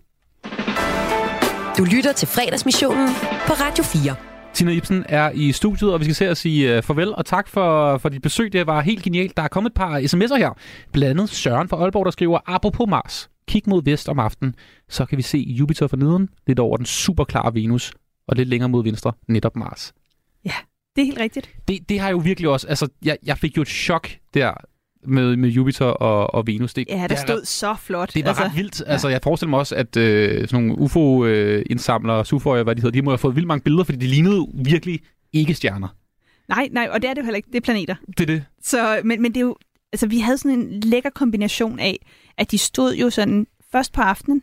Du 1.78 1.84
lytter 1.84 2.12
til 2.12 2.28
fredagsmissionen 2.28 3.08
på 3.46 3.52
Radio 3.52 3.84
4. 3.84 4.14
Tina 4.58 4.72
Ibsen 4.72 5.04
er 5.08 5.30
i 5.30 5.52
studiet, 5.52 5.92
og 5.92 6.00
vi 6.00 6.04
skal 6.04 6.14
se 6.14 6.28
at 6.28 6.36
sige 6.36 6.76
uh, 6.76 6.82
farvel 6.82 7.14
og 7.14 7.26
tak 7.26 7.48
for, 7.48 7.98
for 7.98 8.08
dit 8.08 8.22
besøg. 8.22 8.52
Det 8.52 8.66
var 8.66 8.80
helt 8.80 9.02
genialt. 9.02 9.36
Der 9.36 9.42
er 9.42 9.48
kommet 9.48 9.70
et 9.70 9.74
par 9.74 9.98
sms'er 9.98 10.36
her. 10.36 10.58
Blandt 10.92 11.10
andet 11.10 11.30
Søren 11.30 11.68
fra 11.68 11.76
Aalborg, 11.76 12.04
der 12.04 12.10
skriver, 12.10 12.38
apropos 12.46 12.88
Mars, 12.88 13.30
kig 13.48 13.62
mod 13.66 13.82
vest 13.84 14.08
om 14.08 14.18
aftenen, 14.18 14.54
så 14.88 15.06
kan 15.06 15.18
vi 15.18 15.22
se 15.22 15.38
Jupiter 15.38 15.86
for 15.86 15.96
neden, 15.96 16.28
lidt 16.46 16.58
over 16.58 16.76
den 16.76 16.86
superklare 16.86 17.54
Venus, 17.54 17.92
og 18.28 18.36
lidt 18.36 18.48
længere 18.48 18.68
mod 18.68 18.84
venstre, 18.84 19.12
netop 19.28 19.56
Mars. 19.56 19.92
Det 20.96 21.02
er 21.02 21.06
helt 21.06 21.20
rigtigt. 21.20 21.50
Det, 21.68 21.88
det 21.88 22.00
har 22.00 22.10
jo 22.10 22.18
virkelig 22.18 22.50
også, 22.50 22.66
altså 22.66 22.88
jeg, 23.04 23.18
jeg 23.24 23.38
fik 23.38 23.56
jo 23.56 23.62
et 23.62 23.68
chok 23.68 24.08
der 24.34 24.52
med, 25.06 25.36
med 25.36 25.48
Jupiter 25.48 25.84
og, 25.84 26.34
og 26.34 26.46
Venus. 26.46 26.74
Det, 26.74 26.84
Ja, 26.88 26.94
der 26.96 27.06
det 27.06 27.18
stod 27.18 27.44
så 27.44 27.76
flot. 27.82 28.14
Det 28.14 28.24
var 28.24 28.28
altså, 28.28 28.44
ret 28.44 28.56
vildt. 28.56 28.82
Altså, 28.86 29.08
jeg 29.08 29.20
forestiller 29.22 29.50
mig 29.50 29.58
også, 29.58 29.74
at 29.74 29.96
øh, 29.96 30.48
sådan 30.48 30.64
nogle 30.64 30.82
UFO-indsamlere, 30.82 32.20
SUFO'er, 32.20 32.62
hvad 32.62 32.76
de 32.76 32.82
hedder, 32.82 33.00
de 33.00 33.02
må 33.02 33.10
have 33.10 33.18
fået 33.18 33.34
vildt 33.34 33.46
mange 33.48 33.62
billeder, 33.62 33.84
fordi 33.84 33.98
de 33.98 34.06
lignede 34.06 34.46
virkelig 34.54 35.00
ikke 35.32 35.54
stjerner. 35.54 35.88
Nej, 36.48 36.68
nej, 36.72 36.88
og 36.92 37.02
det 37.02 37.10
er 37.10 37.14
det 37.14 37.20
jo 37.20 37.24
heller 37.24 37.36
ikke. 37.36 37.48
Det 37.52 37.56
er 37.56 37.60
planeter. 37.60 37.94
Det 38.06 38.20
er 38.20 38.26
det. 38.26 38.44
Så, 38.62 39.00
men, 39.04 39.22
men 39.22 39.30
det 39.32 39.36
er 39.36 39.44
jo, 39.44 39.56
altså 39.92 40.06
vi 40.06 40.18
havde 40.18 40.38
sådan 40.38 40.58
en 40.58 40.80
lækker 40.80 41.10
kombination 41.10 41.78
af, 41.78 42.06
at 42.38 42.50
de 42.50 42.58
stod 42.58 42.94
jo 42.94 43.10
sådan 43.10 43.46
først 43.72 43.92
på 43.92 44.00
aftenen, 44.00 44.42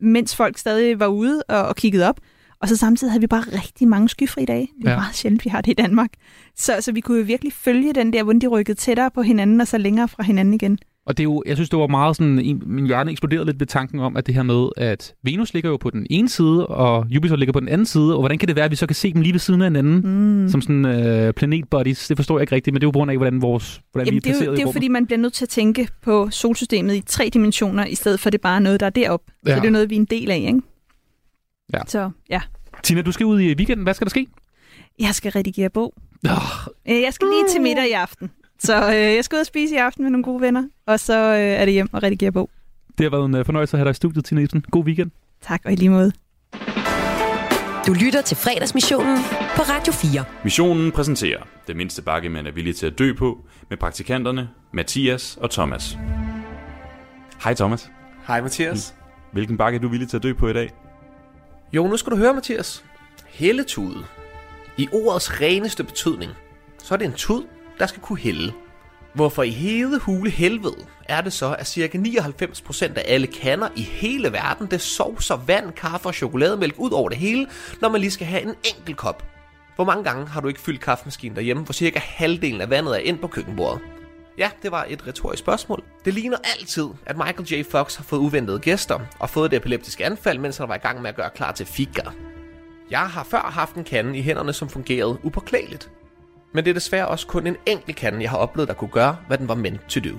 mens 0.00 0.36
folk 0.36 0.58
stadig 0.58 1.00
var 1.00 1.06
ude 1.06 1.42
og, 1.48 1.62
og 1.62 1.76
kiggede 1.76 2.08
op, 2.08 2.20
og 2.64 2.68
så 2.68 2.76
samtidig 2.76 3.12
havde 3.12 3.20
vi 3.20 3.26
bare 3.26 3.44
rigtig 3.52 3.88
mange 3.88 4.08
skyfri 4.08 4.44
dage. 4.44 4.68
Det 4.80 4.86
er 4.86 4.90
Ja. 4.90 4.96
meget 4.96 5.14
sjældent, 5.14 5.44
vi 5.44 5.50
har 5.50 5.60
det 5.60 5.70
i 5.70 5.74
Danmark. 5.74 6.10
Så, 6.56 6.72
så 6.80 6.92
vi 6.92 7.00
kunne 7.00 7.18
jo 7.18 7.24
virkelig 7.24 7.52
følge 7.52 7.92
den 7.92 8.12
der, 8.12 8.22
hvordan 8.22 8.40
de 8.40 8.46
rykkede 8.46 8.78
tættere 8.78 9.10
på 9.14 9.22
hinanden, 9.22 9.60
og 9.60 9.66
så 9.66 9.78
længere 9.78 10.08
fra 10.08 10.22
hinanden 10.22 10.54
igen. 10.54 10.78
Og 11.06 11.16
det 11.16 11.22
er 11.22 11.24
jo, 11.24 11.42
jeg 11.46 11.56
synes, 11.56 11.70
det 11.70 11.78
var 11.78 11.86
meget 11.86 12.16
sådan, 12.16 12.60
min 12.66 12.86
hjerne 12.86 13.10
eksploderede 13.10 13.46
lidt 13.46 13.60
ved 13.60 13.66
tanken 13.66 14.00
om, 14.00 14.16
at 14.16 14.26
det 14.26 14.34
her 14.34 14.42
med, 14.42 14.68
at 14.76 15.14
Venus 15.24 15.54
ligger 15.54 15.70
jo 15.70 15.76
på 15.76 15.90
den 15.90 16.06
ene 16.10 16.28
side, 16.28 16.66
og 16.66 17.06
Jupiter 17.08 17.36
ligger 17.36 17.52
på 17.52 17.60
den 17.60 17.68
anden 17.68 17.86
side, 17.86 18.14
og 18.14 18.20
hvordan 18.20 18.38
kan 18.38 18.48
det 18.48 18.56
være, 18.56 18.64
at 18.64 18.70
vi 18.70 18.76
så 18.76 18.86
kan 18.86 18.94
se 18.96 19.12
dem 19.12 19.20
lige 19.20 19.32
ved 19.32 19.40
siden 19.40 19.62
af 19.62 19.66
hinanden, 19.66 20.00
mm. 20.42 20.48
som 20.48 20.60
sådan 20.60 20.84
øh, 20.84 21.32
planet 21.32 21.68
buddies? 21.70 22.08
Det 22.08 22.16
forstår 22.16 22.38
jeg 22.38 22.42
ikke 22.42 22.54
rigtigt, 22.54 22.74
men 22.74 22.80
det 22.80 22.84
er 22.84 22.88
jo 22.88 22.90
på 22.90 22.98
grund 22.98 23.10
af, 23.10 23.16
hvordan, 23.16 23.42
vores, 23.42 23.80
hvordan 23.92 24.06
Jamen, 24.06 24.14
vi 24.14 24.20
det, 24.20 24.26
er 24.26 24.30
placeret 24.32 24.46
jo, 24.46 24.52
i 24.52 24.56
det 24.56 24.62
er 24.62 24.66
jo 24.66 24.72
fordi, 24.72 24.88
man 24.88 25.06
bliver 25.06 25.18
nødt 25.18 25.32
til 25.32 25.44
at 25.44 25.48
tænke 25.48 25.88
på 26.02 26.30
solsystemet 26.30 26.94
i 26.94 27.00
tre 27.06 27.30
dimensioner, 27.34 27.86
i 27.86 27.94
stedet 27.94 28.20
for 28.20 28.30
det 28.30 28.38
er 28.38 28.42
bare 28.42 28.60
noget, 28.60 28.80
der 28.80 28.86
er 28.86 28.90
deroppe. 28.90 29.32
Ja. 29.46 29.54
Så 29.54 29.60
det 29.60 29.66
er 29.66 29.70
noget, 29.72 29.90
vi 29.90 29.94
er 29.96 30.00
en 30.00 30.04
del 30.10 30.30
af, 30.30 30.36
ikke? 30.38 30.60
Ja. 31.72 31.78
Så 31.86 32.10
ja, 32.30 32.40
Tina, 32.82 33.02
du 33.02 33.12
skal 33.12 33.26
ud 33.26 33.40
i 33.40 33.54
weekenden. 33.54 33.82
Hvad 33.82 33.94
skal 33.94 34.04
der 34.04 34.10
ske? 34.10 34.26
jeg 35.00 35.14
skal 35.14 35.32
redigere 35.32 35.70
bog. 35.70 35.94
Oh, 36.30 36.40
Jeg 36.86 37.14
skal 37.14 37.28
lige 37.28 37.44
til 37.52 37.60
middag 37.62 37.88
i 37.88 37.92
aften. 37.92 38.30
Så 38.58 38.88
øh, 38.88 38.94
jeg 38.94 39.24
skal 39.24 39.36
ud 39.36 39.40
og 39.40 39.46
spise 39.46 39.74
i 39.74 39.78
aften 39.78 40.02
med 40.04 40.10
nogle 40.10 40.24
gode 40.24 40.40
venner, 40.40 40.64
og 40.86 41.00
så 41.00 41.18
øh, 41.18 41.38
er 41.40 41.64
det 41.64 41.74
hjem 41.74 41.88
og 41.92 42.02
redigere 42.02 42.32
bog. 42.32 42.50
det 42.98 43.04
har 43.04 43.10
været 43.10 43.24
en 43.24 43.34
øh, 43.34 43.44
fornøjelse 43.44 43.76
at 43.76 43.78
have 43.78 43.84
dig 43.84 43.90
i 43.90 43.94
studiet, 43.94 44.24
Tina 44.24 44.40
Ibsen. 44.40 44.64
God 44.70 44.84
weekend. 44.84 45.10
Tak, 45.40 45.62
og 45.64 45.72
i 45.72 45.76
lige 45.76 45.90
måde. 45.90 46.12
Du 47.86 47.92
lytter 47.92 48.22
til 48.22 48.36
fredagsmissionen 48.36 49.18
på 49.56 49.62
Radio 49.62 49.92
4. 49.92 50.24
Missionen 50.44 50.92
præsenterer 50.92 51.42
Det 51.66 51.76
mindste 51.76 52.02
bakke, 52.02 52.28
man 52.28 52.46
er 52.46 52.52
villig 52.52 52.76
til 52.76 52.86
at 52.86 52.98
dø 52.98 53.12
på, 53.18 53.38
med 53.70 53.76
praktikanterne 53.78 54.48
Mathias 54.72 55.38
og 55.40 55.50
Thomas. 55.50 55.98
Hej 57.44 57.54
Thomas. 57.54 57.90
Hej 58.26 58.40
Mathias. 58.40 58.94
Hvilken 59.32 59.56
bakke 59.56 59.76
er 59.76 59.80
du 59.80 59.88
villig 59.88 60.08
til 60.08 60.16
at 60.16 60.22
dø 60.22 60.32
på 60.32 60.48
i 60.48 60.52
dag? 60.52 60.70
Jo, 61.74 61.86
nu 61.86 61.96
skal 61.96 62.10
du 62.10 62.16
høre, 62.16 62.34
Mathias. 62.34 62.84
Helletude. 63.26 64.04
I 64.76 64.88
ordets 64.92 65.40
reneste 65.40 65.84
betydning, 65.84 66.32
så 66.78 66.94
er 66.94 66.98
det 66.98 67.04
en 67.04 67.12
tud, 67.12 67.44
der 67.78 67.86
skal 67.86 68.02
kunne 68.02 68.18
hælde. 68.18 68.52
Hvorfor 69.14 69.42
i 69.42 69.50
hele 69.50 69.98
hule 69.98 70.30
helvede 70.30 70.86
er 71.08 71.20
det 71.20 71.32
så, 71.32 71.56
at 71.58 71.66
ca. 71.66 71.98
99% 71.98 72.98
af 72.98 73.04
alle 73.06 73.26
kander 73.26 73.68
i 73.76 73.82
hele 73.82 74.32
verden, 74.32 74.66
det 74.66 74.80
sovser 74.80 75.36
vand, 75.36 75.72
kaffe 75.72 76.08
og 76.08 76.14
chokolademælk 76.14 76.74
ud 76.78 76.90
over 76.90 77.08
det 77.08 77.18
hele, 77.18 77.46
når 77.80 77.88
man 77.88 78.00
lige 78.00 78.10
skal 78.10 78.26
have 78.26 78.42
en 78.42 78.54
enkelt 78.76 78.96
kop. 78.96 79.24
Hvor 79.76 79.84
mange 79.84 80.04
gange 80.04 80.26
har 80.26 80.40
du 80.40 80.48
ikke 80.48 80.60
fyldt 80.60 80.80
kaffemaskinen 80.80 81.36
derhjemme, 81.36 81.64
hvor 81.64 81.72
cirka 81.72 81.98
halvdelen 82.02 82.60
af 82.60 82.70
vandet 82.70 82.94
er 82.94 83.00
ind 83.00 83.18
på 83.18 83.26
køkkenbordet? 83.26 83.80
Ja, 84.38 84.50
det 84.62 84.70
var 84.70 84.86
et 84.88 85.06
retorisk 85.06 85.40
spørgsmål. 85.40 85.84
Det 86.04 86.14
ligner 86.14 86.36
altid, 86.44 86.88
at 87.06 87.16
Michael 87.16 87.52
J. 87.52 87.64
Fox 87.70 87.96
har 87.96 88.04
fået 88.04 88.20
uventede 88.20 88.58
gæster 88.58 89.00
og 89.18 89.30
fået 89.30 89.52
et 89.52 89.56
epileptisk 89.56 90.00
anfald, 90.00 90.38
mens 90.38 90.56
han 90.56 90.68
var 90.68 90.74
i 90.74 90.78
gang 90.78 91.02
med 91.02 91.08
at 91.10 91.16
gøre 91.16 91.30
klar 91.30 91.52
til 91.52 91.66
fika. 91.66 92.02
Jeg 92.90 93.00
har 93.00 93.24
før 93.24 93.38
haft 93.38 93.74
en 93.74 93.84
kande 93.84 94.18
i 94.18 94.22
hænderne, 94.22 94.52
som 94.52 94.68
fungerede 94.68 95.18
upåklageligt. 95.22 95.90
Men 96.52 96.64
det 96.64 96.70
er 96.70 96.74
desværre 96.74 97.08
også 97.08 97.26
kun 97.26 97.46
en 97.46 97.56
enkelt 97.66 97.96
kande, 97.96 98.22
jeg 98.22 98.30
har 98.30 98.38
oplevet, 98.38 98.68
der 98.68 98.74
kunne 98.74 98.90
gøre, 98.90 99.16
hvad 99.26 99.38
den 99.38 99.48
var 99.48 99.54
meant 99.54 99.80
to 99.88 100.00
do. 100.00 100.18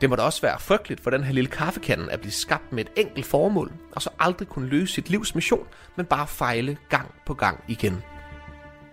Det 0.00 0.10
må 0.10 0.16
da 0.16 0.22
også 0.22 0.42
være 0.42 0.60
frygteligt 0.60 1.00
for 1.00 1.10
den 1.10 1.24
her 1.24 1.32
lille 1.32 1.50
kaffekande 1.50 2.12
at 2.12 2.20
blive 2.20 2.32
skabt 2.32 2.72
med 2.72 2.84
et 2.84 2.90
enkelt 2.96 3.26
formål, 3.26 3.72
og 3.92 4.02
så 4.02 4.10
aldrig 4.18 4.48
kunne 4.48 4.68
løse 4.68 4.94
sit 4.94 5.10
livs 5.10 5.34
mission, 5.34 5.66
men 5.96 6.06
bare 6.06 6.26
fejle 6.26 6.76
gang 6.88 7.14
på 7.26 7.34
gang 7.34 7.64
igen. 7.68 8.02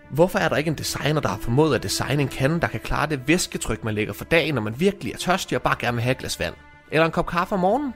Hvorfor 0.10 0.40
er 0.40 0.50
der 0.50 0.56
ikke 0.56 0.68
en 0.68 0.78
designer, 0.78 1.22
der 1.22 1.30
har 1.30 1.38
formået 1.38 1.76
at 1.76 1.84
designe 1.84 2.22
en 2.22 2.28
kande, 2.28 2.62
der 2.62 2.68
kan 2.68 2.80
klare 2.80 3.10
det 3.10 3.28
væsketryk, 3.28 3.84
man 3.84 3.94
lægger 3.94 4.14
for 4.14 4.26
dagen, 4.26 4.56
når 4.56 4.62
man 4.62 4.80
virkelig 4.80 5.14
er 5.14 5.18
tørstig 5.18 5.58
og 5.58 5.62
bare 5.62 5.76
gerne 5.80 5.96
vil 5.96 6.04
have 6.04 6.12
et 6.12 6.18
glas 6.18 6.40
vand? 6.40 6.54
Eller 6.92 7.06
en 7.06 7.12
kop 7.12 7.28
kaffe 7.28 7.54
om 7.54 7.60
morgenen? 7.60 7.94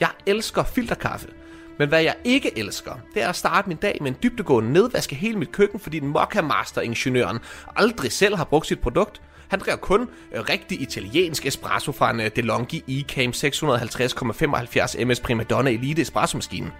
Jeg 0.00 0.08
elsker 0.26 0.64
filterkaffe. 0.64 1.28
Men 1.78 1.88
hvad 1.88 2.02
jeg 2.02 2.14
ikke 2.24 2.58
elsker, 2.58 2.92
det 3.14 3.22
er 3.22 3.28
at 3.28 3.36
starte 3.36 3.68
min 3.68 3.76
dag 3.76 3.98
med 4.00 4.10
en 4.10 4.16
dybtegående 4.22 4.72
nedvask 4.72 5.12
af 5.12 5.18
hele 5.18 5.38
mit 5.38 5.52
køkken, 5.52 5.80
fordi 5.80 5.98
den 5.98 6.08
Mokka 6.08 6.42
Master 6.42 6.80
ingeniøren 6.80 7.38
aldrig 7.76 8.12
selv 8.12 8.36
har 8.36 8.44
brugt 8.44 8.66
sit 8.66 8.80
produkt. 8.80 9.22
Han 9.48 9.58
drikker 9.60 9.76
kun 9.76 10.08
øh, 10.32 10.40
rigtig 10.48 10.80
italiensk 10.80 11.46
espresso 11.46 11.92
fra 11.92 12.10
en 12.10 12.20
øh, 12.20 12.30
DeLonghi 12.36 12.84
Ecam 12.88 13.30
650,75 13.30 15.04
ms 15.04 15.20
Primadonna 15.20 15.70
Elite 15.70 16.02
espresso 16.02 16.36
maskine. 16.36 16.72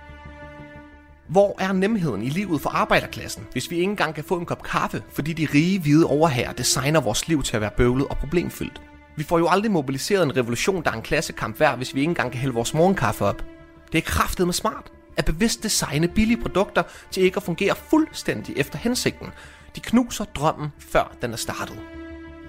Hvor 1.26 1.56
er 1.58 1.72
nemheden 1.72 2.22
i 2.22 2.28
livet 2.28 2.60
for 2.60 2.70
arbejderklassen, 2.70 3.46
hvis 3.52 3.70
vi 3.70 3.76
ikke 3.76 3.90
engang 3.90 4.14
kan 4.14 4.24
få 4.24 4.38
en 4.38 4.46
kop 4.46 4.62
kaffe, 4.62 5.02
fordi 5.12 5.32
de 5.32 5.48
rige 5.54 5.80
hvide 5.80 6.06
overherrer 6.06 6.52
designer 6.52 7.00
vores 7.00 7.28
liv 7.28 7.42
til 7.42 7.56
at 7.56 7.60
være 7.60 7.70
bøvlet 7.76 8.06
og 8.08 8.18
problemfyldt? 8.18 8.82
Vi 9.16 9.22
får 9.22 9.38
jo 9.38 9.48
aldrig 9.48 9.70
mobiliseret 9.70 10.22
en 10.22 10.36
revolution, 10.36 10.84
der 10.84 10.90
er 10.90 10.94
en 10.94 11.02
klassekamp 11.02 11.60
værd, 11.60 11.76
hvis 11.76 11.94
vi 11.94 12.00
ikke 12.00 12.10
engang 12.10 12.32
kan 12.32 12.40
hælde 12.40 12.54
vores 12.54 12.74
morgenkaffe 12.74 13.24
op. 13.24 13.44
Det 13.92 13.98
er 13.98 14.02
kraftet 14.02 14.46
med 14.46 14.54
smart. 14.54 14.92
At 15.16 15.24
bevidst 15.24 15.62
designe 15.62 16.08
billige 16.08 16.42
produkter 16.42 16.82
til 17.10 17.22
ikke 17.22 17.36
at 17.36 17.42
fungere 17.42 17.74
fuldstændig 17.74 18.54
efter 18.56 18.78
hensigten. 18.78 19.28
De 19.76 19.80
knuser 19.80 20.24
drømmen, 20.24 20.68
før 20.78 21.16
den 21.22 21.32
er 21.32 21.36
startet. 21.36 21.78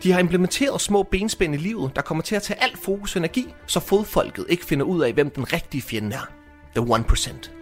De 0.03 0.11
har 0.11 0.19
implementeret 0.19 0.81
små 0.81 1.03
benspænd 1.03 1.53
i 1.53 1.57
livet, 1.57 1.95
der 1.95 2.01
kommer 2.01 2.21
til 2.21 2.35
at 2.35 2.43
tage 2.43 2.63
alt 2.63 2.77
fokus 2.77 3.15
og 3.15 3.19
energi, 3.19 3.53
så 3.67 3.79
fodfolket 3.79 4.45
ikke 4.49 4.65
finder 4.65 4.85
ud 4.85 5.01
af, 5.01 5.13
hvem 5.13 5.29
den 5.29 5.53
rigtige 5.53 5.81
fjende 5.81 6.15
er. 6.15 6.29
The 6.75 6.95
1%. 6.95 7.54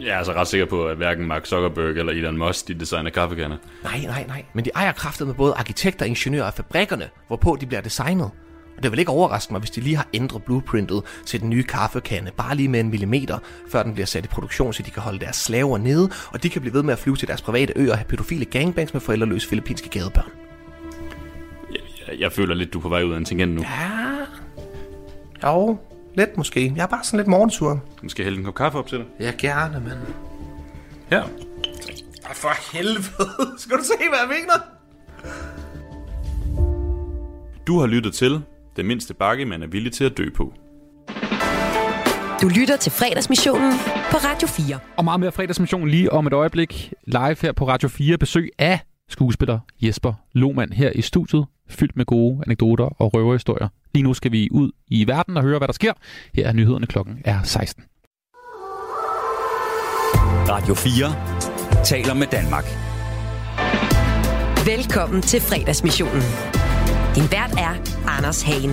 Jeg 0.00 0.08
er 0.08 0.18
altså 0.18 0.32
ret 0.32 0.48
sikker 0.48 0.66
på, 0.66 0.86
at 0.86 0.96
hverken 0.96 1.26
Mark 1.26 1.46
Zuckerberg 1.46 1.96
eller 1.96 2.12
Elon 2.12 2.38
Musk, 2.38 2.68
de 2.68 2.74
designer 2.74 3.10
kaffekander. 3.10 3.56
Nej, 3.82 4.00
nej, 4.06 4.24
nej. 4.28 4.44
Men 4.54 4.64
de 4.64 4.70
ejer 4.74 4.92
kraftet 4.92 5.26
med 5.26 5.34
både 5.34 5.54
arkitekter 5.54 6.04
og 6.04 6.08
ingeniører 6.08 6.46
af 6.46 6.54
fabrikkerne, 6.54 7.08
hvorpå 7.26 7.56
de 7.60 7.66
bliver 7.66 7.80
designet. 7.80 8.30
Og 8.76 8.82
det 8.82 8.90
vil 8.90 8.98
ikke 8.98 9.10
overraske 9.10 9.52
mig, 9.52 9.58
hvis 9.60 9.70
de 9.70 9.80
lige 9.80 9.96
har 9.96 10.08
ændret 10.14 10.42
blueprintet 10.42 11.02
til 11.26 11.40
den 11.40 11.50
nye 11.50 11.62
kaffekande, 11.62 12.30
bare 12.36 12.56
lige 12.56 12.68
med 12.68 12.80
en 12.80 12.90
millimeter, 12.90 13.38
før 13.70 13.82
den 13.82 13.94
bliver 13.94 14.06
sat 14.06 14.24
i 14.24 14.28
produktion, 14.28 14.72
så 14.72 14.82
de 14.82 14.90
kan 14.90 15.02
holde 15.02 15.18
deres 15.18 15.36
slaver 15.36 15.78
nede, 15.78 16.10
og 16.32 16.42
de 16.42 16.50
kan 16.50 16.60
blive 16.60 16.74
ved 16.74 16.82
med 16.82 16.92
at 16.92 16.98
flyve 16.98 17.16
til 17.16 17.28
deres 17.28 17.42
private 17.42 17.72
øer 17.76 17.90
og 17.90 17.98
have 17.98 18.06
pædofile 18.08 18.44
gangbangs 18.44 18.92
med 18.92 19.00
forældreløse 19.00 19.48
filippinske 19.48 19.88
gadebørn. 19.88 20.30
Jeg, 22.08 22.20
jeg 22.20 22.32
føler 22.32 22.54
lidt, 22.54 22.72
du 22.72 22.78
er 22.78 22.82
på 22.82 22.88
vej 22.88 23.02
ud 23.02 23.12
af 23.12 23.16
en 23.16 23.24
tangent 23.24 23.54
nu. 23.54 23.62
Ja. 23.62 25.48
Jo, 25.48 25.78
lidt 26.14 26.36
måske. 26.36 26.72
Jeg 26.76 26.82
er 26.82 26.86
bare 26.86 27.04
sådan 27.04 27.16
lidt 27.18 27.28
morgensur. 27.28 27.80
Du 28.02 28.08
skal 28.08 28.24
hælde 28.24 28.38
en 28.38 28.44
kop 28.44 28.54
kaffe 28.54 28.78
op 28.78 28.86
til 28.86 28.98
dig. 28.98 29.06
Ja, 29.20 29.32
gerne, 29.38 29.80
men... 29.80 29.92
Ja. 31.10 31.22
Ej, 32.24 32.34
for 32.34 32.76
helvede. 32.76 33.58
Skal 33.62 33.76
du 33.78 33.84
se, 33.84 34.08
hvad 34.08 34.18
jeg 34.18 34.28
mener? 34.28 34.54
Du 37.66 37.78
har 37.78 37.86
lyttet 37.86 38.14
til 38.14 38.42
Det 38.76 38.84
mindste 38.84 39.14
bakke, 39.14 39.44
man 39.44 39.62
er 39.62 39.66
villig 39.66 39.92
til 39.92 40.04
at 40.04 40.18
dø 40.18 40.30
på. 40.36 40.52
Du 42.42 42.48
lytter 42.48 42.76
til 42.76 42.92
fredagsmissionen 42.92 43.72
på 44.10 44.16
Radio 44.16 44.48
4. 44.48 44.78
Og 44.96 45.04
meget 45.04 45.20
mere 45.20 45.32
fredagsmission 45.32 45.88
lige 45.88 46.12
om 46.12 46.26
et 46.26 46.32
øjeblik. 46.32 46.92
Live 47.06 47.36
her 47.42 47.52
på 47.52 47.68
Radio 47.68 47.88
4. 47.88 48.18
Besøg 48.18 48.50
af 48.58 48.80
skuespiller 49.08 49.58
Jesper 49.82 50.14
Lohmann 50.32 50.72
her 50.72 50.90
i 50.94 51.02
studiet. 51.02 51.46
Fyldt 51.68 51.96
med 51.96 52.04
gode 52.04 52.42
anekdoter 52.46 52.84
og 52.84 53.14
røverhistorier. 53.14 53.68
Lige 53.94 54.02
nu 54.02 54.14
skal 54.14 54.32
vi 54.32 54.48
ud 54.50 54.70
i 54.88 55.06
verden 55.06 55.36
og 55.36 55.42
høre, 55.42 55.58
hvad 55.58 55.68
der 55.68 55.74
sker. 55.74 55.92
Her 56.34 56.48
er 56.48 56.52
nyhederne 56.52 56.86
klokken 56.86 57.18
er 57.24 57.42
16. 57.42 57.84
Radio 60.48 60.74
4 60.74 61.84
taler 61.84 62.14
med 62.14 62.26
Danmark. 62.26 62.64
Velkommen 64.66 65.22
til 65.22 65.40
fredagsmissionen. 65.40 66.22
Din 67.14 67.30
vært 67.30 67.52
er 67.58 67.74
Anders 68.06 68.42
Hagen. 68.42 68.70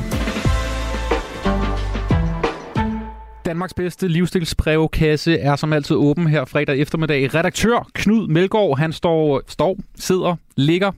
Danmarks 3.52 3.74
bedste 3.74 4.08
livsstilsbrevkasse 4.08 5.38
er 5.38 5.56
som 5.56 5.74
altid 5.74 5.96
åben 5.96 6.28
her 6.28 6.46
fredag 6.46 6.80
eftermiddag. 6.80 7.36
Redaktør 7.36 7.90
Knud 7.94 8.28
Melgaard, 8.28 8.78
han 8.78 8.94
står, 8.94 9.42
står, 9.48 9.78
sidder, 9.96 10.36
ligger. 10.58 10.92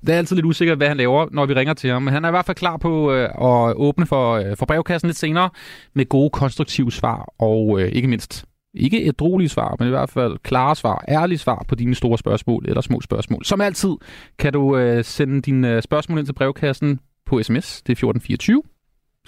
Det 0.00 0.14
er 0.14 0.18
altid 0.18 0.36
lidt 0.36 0.46
usikkert, 0.46 0.78
hvad 0.78 0.88
han 0.88 0.96
laver, 0.96 1.26
når 1.30 1.46
vi 1.46 1.54
ringer 1.54 1.74
til 1.74 1.90
ham. 1.90 2.02
Men 2.02 2.14
han 2.14 2.24
er 2.24 2.28
i 2.28 2.30
hvert 2.30 2.46
fald 2.46 2.56
klar 2.56 2.76
på 2.76 3.12
øh, 3.12 3.24
at 3.24 3.74
åbne 3.76 4.06
for, 4.06 4.32
øh, 4.32 4.56
for 4.56 4.66
brevkassen 4.66 5.08
lidt 5.08 5.16
senere 5.16 5.50
med 5.94 6.08
gode, 6.08 6.30
konstruktive 6.30 6.92
svar 6.92 7.32
og 7.38 7.80
øh, 7.80 7.88
ikke 7.88 8.08
mindst 8.08 8.44
ikke 8.74 9.04
et 9.04 9.18
droligt 9.18 9.50
svar, 9.50 9.76
men 9.78 9.88
i 9.88 9.90
hvert 9.90 10.10
fald 10.10 10.38
klare 10.42 10.76
svar, 10.76 11.04
ærlige 11.08 11.38
svar 11.38 11.64
på 11.68 11.74
dine 11.74 11.94
store 11.94 12.18
spørgsmål 12.18 12.64
eller 12.68 12.80
små 12.80 13.00
spørgsmål. 13.00 13.44
Som 13.44 13.60
altid 13.60 13.96
kan 14.38 14.52
du 14.52 14.76
øh, 14.76 15.04
sende 15.04 15.42
dine 15.42 15.74
øh, 15.74 15.82
spørgsmål 15.82 16.18
ind 16.18 16.26
til 16.26 16.32
brevkassen 16.32 17.00
på 17.26 17.42
sms. 17.42 17.82
Det 17.82 17.88
er 17.88 18.04
1424. 18.04 18.62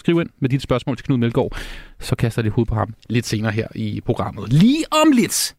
Skriv 0.01 0.21
ind 0.21 0.29
med 0.39 0.49
dit 0.49 0.63
spørgsmål 0.63 0.97
til 0.97 1.07
Knud 1.07 1.19
Melgaard, 1.19 1.57
så 1.99 2.17
kaster 2.17 2.43
det 2.43 2.53
hoved 2.53 2.67
på 2.67 2.75
ham 2.75 2.95
lidt 3.09 3.27
senere 3.27 3.53
her 3.53 3.67
i 3.75 4.01
programmet. 4.07 4.53
Lige 4.53 4.85
om 4.91 5.13
lidt, 5.13 5.57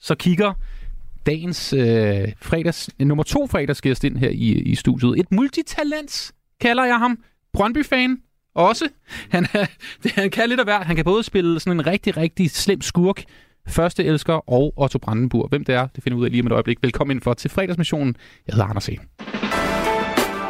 så 0.00 0.14
kigger 0.14 0.52
dagens 1.26 1.72
øh, 1.72 2.32
fredags, 2.42 2.90
nummer 2.98 3.24
to 3.24 3.46
fredagsgæst 3.46 4.04
ind 4.04 4.16
her 4.16 4.28
i, 4.28 4.52
i 4.52 4.74
studiet. 4.74 5.18
Et 5.18 5.32
multitalent, 5.32 6.32
kalder 6.60 6.84
jeg 6.84 6.98
ham. 6.98 7.18
Brøndby-fan, 7.52 8.18
også. 8.54 8.88
Han, 9.30 9.46
er, 9.52 9.66
det, 10.02 10.12
han 10.12 10.30
kan 10.30 10.48
lidt 10.48 10.60
af 10.60 10.66
hvert. 10.66 10.86
Han 10.86 10.96
kan 10.96 11.04
både 11.04 11.22
spille 11.22 11.60
sådan 11.60 11.80
en 11.80 11.86
rigtig, 11.86 12.16
rigtig 12.16 12.50
slem 12.50 12.80
skurk, 12.80 13.24
første 13.68 14.04
elsker 14.04 14.50
og 14.50 14.74
Otto 14.76 14.98
Brandenburg. 14.98 15.48
Hvem 15.48 15.64
det 15.64 15.74
er, 15.74 15.86
det 15.86 16.04
finder 16.04 16.16
vi 16.16 16.20
ud 16.20 16.24
af 16.24 16.30
lige 16.30 16.42
om 16.42 16.46
et 16.46 16.52
øjeblik. 16.52 16.78
Velkommen 16.82 17.16
ind 17.16 17.22
for 17.22 17.34
til 17.34 17.50
fredagsmissionen. 17.50 18.16
Jeg 18.46 18.54
hedder 18.54 18.66
Anders 18.66 18.88
E. 18.88 18.96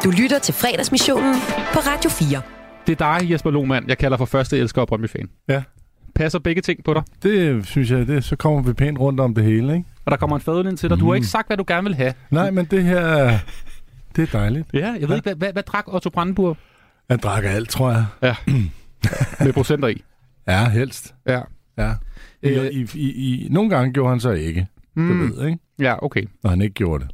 Du 0.03 0.11
lytter 0.21 0.39
til 0.39 0.53
fredagsmissionen 0.53 1.35
på 1.73 1.79
Radio 1.79 2.09
4. 2.09 2.64
Det 2.87 3.01
er 3.01 3.19
dig, 3.19 3.31
Jesper 3.31 3.51
Lohmann, 3.51 3.87
jeg 3.89 3.97
kalder 3.97 4.17
for 4.17 4.25
første 4.25 4.57
elsker 4.57 4.81
og 4.81 4.87
Brøndby-fan. 4.87 5.29
Ja. 5.47 5.63
Passer 6.15 6.39
begge 6.39 6.61
ting 6.61 6.83
på 6.83 6.93
dig? 6.93 7.03
Det 7.23 7.65
synes 7.65 7.91
jeg, 7.91 8.07
det, 8.07 8.23
så 8.23 8.35
kommer 8.35 8.61
vi 8.61 8.73
pænt 8.73 8.99
rundt 8.99 9.19
om 9.19 9.35
det 9.35 9.43
hele, 9.43 9.73
ikke? 9.75 9.85
Og 10.05 10.11
der 10.11 10.17
kommer 10.17 10.35
en 10.35 10.41
fadøl 10.41 10.67
ind 10.67 10.77
til 10.77 10.89
dig. 10.89 10.99
Du 10.99 11.05
har 11.05 11.11
Mm. 11.11 11.15
ikke 11.15 11.27
sagt, 11.27 11.47
hvad 11.47 11.57
du 11.57 11.63
gerne 11.67 11.83
vil 11.83 11.95
have. 11.95 12.13
Nej, 12.31 12.51
men 12.51 12.65
det 12.65 12.83
her, 12.83 13.37
det 14.15 14.21
er 14.33 14.39
dejligt. 14.39 14.67
Ja, 14.73 14.79
jeg 14.79 15.01
ved 15.01 15.07
Ja. 15.09 15.15
ikke, 15.15 15.23
hvad, 15.23 15.35
hvad, 15.35 15.53
hvad 15.53 15.63
drak 15.63 15.93
Otto 15.93 16.09
Brandenburg? 16.09 16.57
Jeg 17.09 17.19
drak 17.19 17.43
alt, 17.45 17.69
tror 17.69 17.91
jeg. 17.91 18.05
Ja. 18.21 18.35
Med 19.39 19.53
procenter 19.53 19.87
i. 19.87 20.01
Ja, 20.47 20.69
helst. 20.69 21.15
Ja. 21.27 21.41
Ja. 21.77 21.93
I, 22.43 22.47
Øh. 22.49 22.65
i, 22.65 22.87
i, 22.93 23.09
i, 23.11 23.47
nogle 23.51 23.69
gange 23.69 23.93
gjorde 23.93 24.09
han 24.09 24.19
så 24.19 24.31
ikke. 24.31 24.67
Mm. 24.95 25.07
Du 25.07 25.13
ved, 25.35 25.45
ikke? 25.47 25.59
Ja, 25.79 26.05
okay. 26.05 26.23
Når 26.43 26.49
han 26.49 26.61
ikke 26.61 26.73
gjorde 26.73 27.03
det. 27.03 27.11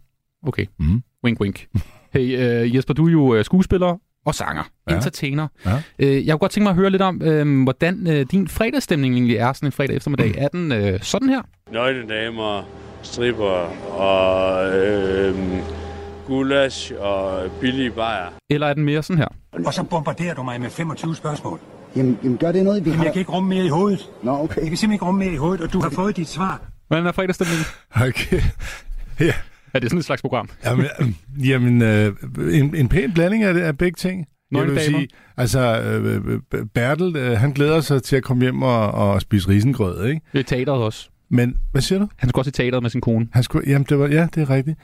Okay. 0.47 0.65
Mm. 0.80 1.03
Wink, 1.24 1.41
wink. 1.41 1.67
Hey, 2.13 2.63
uh, 2.65 2.76
Jesper, 2.76 2.93
du 2.93 3.07
er 3.07 3.11
jo 3.11 3.36
øh, 3.36 3.45
skuespiller 3.45 3.97
og 4.26 4.36
sanger. 4.36 4.63
Ja. 4.89 4.95
Entertainer. 4.95 5.47
Ja. 5.65 5.76
Uh, 5.76 6.26
jeg 6.28 6.34
kunne 6.34 6.39
godt 6.39 6.51
tænke 6.51 6.63
mig 6.63 6.69
at 6.69 6.76
høre 6.76 6.89
lidt 6.89 7.01
om, 7.01 7.22
uh, 7.26 7.63
hvordan 7.63 8.07
uh, 8.07 8.22
din 8.32 8.47
fredagsstemning 8.47 9.13
egentlig 9.15 9.36
er 9.38 9.53
sådan 9.53 9.67
en 9.67 9.72
fredag 9.72 9.95
eftermiddag. 9.95 10.36
Er 10.38 10.47
den 10.47 10.72
uh, 10.93 10.99
sådan 11.01 11.30
her? 11.30 11.41
nøgne 11.72 12.07
damer, 12.09 12.67
stripper 13.01 13.69
og 13.99 14.74
øh, 14.78 15.36
gulasch 16.28 16.91
og 16.99 17.51
billige 17.61 17.91
bajer. 17.91 18.28
Eller 18.49 18.67
er 18.67 18.74
den 18.74 18.84
mere 18.86 19.03
sådan 19.03 19.17
her? 19.17 19.28
Og 19.65 19.74
så 19.74 19.84
bombarderer 19.84 20.34
du 20.34 20.43
mig 20.43 20.61
med 20.61 20.69
25 20.69 21.15
spørgsmål. 21.15 21.59
Jamen, 21.95 22.19
jamen 22.24 22.38
gør 22.38 22.51
det 22.51 22.63
noget, 22.63 22.86
vi 22.86 22.89
Jamen, 22.89 22.97
har... 22.97 23.05
jeg 23.05 23.13
kan 23.13 23.19
ikke 23.19 23.32
rumme 23.32 23.49
mere 23.49 23.65
i 23.65 23.69
hovedet. 23.69 24.09
Nå, 24.24 24.32
okay. 24.32 24.43
Jeg 24.61 24.67
kan 24.67 24.78
simpelthen 24.78 24.91
ikke 24.91 25.05
rumme 25.05 25.19
mere 25.19 25.34
i 25.34 25.38
hovedet, 25.38 25.61
og 25.61 25.74
du 25.74 25.80
har 25.82 25.89
fået 25.89 26.17
dit 26.17 26.28
svar. 26.28 26.61
Hvordan 26.88 27.05
er 27.07 27.11
fredagsstemningen? 27.11 27.65
Okay. 27.95 28.41
Ja. 29.19 29.34
Er 29.74 29.80
det 29.80 29.89
sådan 29.89 29.99
et 29.99 30.05
slags 30.05 30.22
program? 30.22 30.49
Jamen, 30.65 30.86
jamen 31.43 31.82
øh, 31.82 32.13
en, 32.59 32.76
en 32.76 32.89
pæn 32.89 33.13
blanding 33.13 33.43
af, 33.43 33.53
det, 33.53 33.61
af 33.61 33.78
begge 33.78 33.95
ting. 33.95 34.26
Jeg 34.51 34.61
vil 34.61 34.69
damer. 34.69 34.80
sige, 34.82 35.07
altså, 35.38 35.82
øh, 35.82 36.15
øh, 36.53 36.65
Bertel, 36.74 37.15
øh, 37.15 37.38
han 37.38 37.51
glæder 37.51 37.82
sig 37.82 38.03
til 38.03 38.15
at 38.15 38.24
komme 38.24 38.43
hjem 38.43 38.61
og, 38.61 38.91
og 38.91 39.22
spise 39.22 39.49
risengrød, 39.49 40.05
ikke? 40.07 40.22
Det 40.34 40.39
er 40.39 40.43
teateret 40.43 40.82
også. 40.84 41.09
Men, 41.30 41.57
hvad 41.72 41.82
siger 41.82 41.99
du? 41.99 42.07
Han 42.17 42.30
skulle 42.30 42.41
også 42.41 42.49
i 42.49 42.51
teateret 42.51 42.84
med 42.84 42.89
sin 42.89 43.01
kone. 43.01 43.28
Han 43.32 43.43
skulle, 43.43 43.69
jamen, 43.69 43.86
det 43.89 43.99
var, 43.99 44.07
ja, 44.07 44.28
det 44.36 44.41
er 44.41 44.49
rigtigt. 44.49 44.78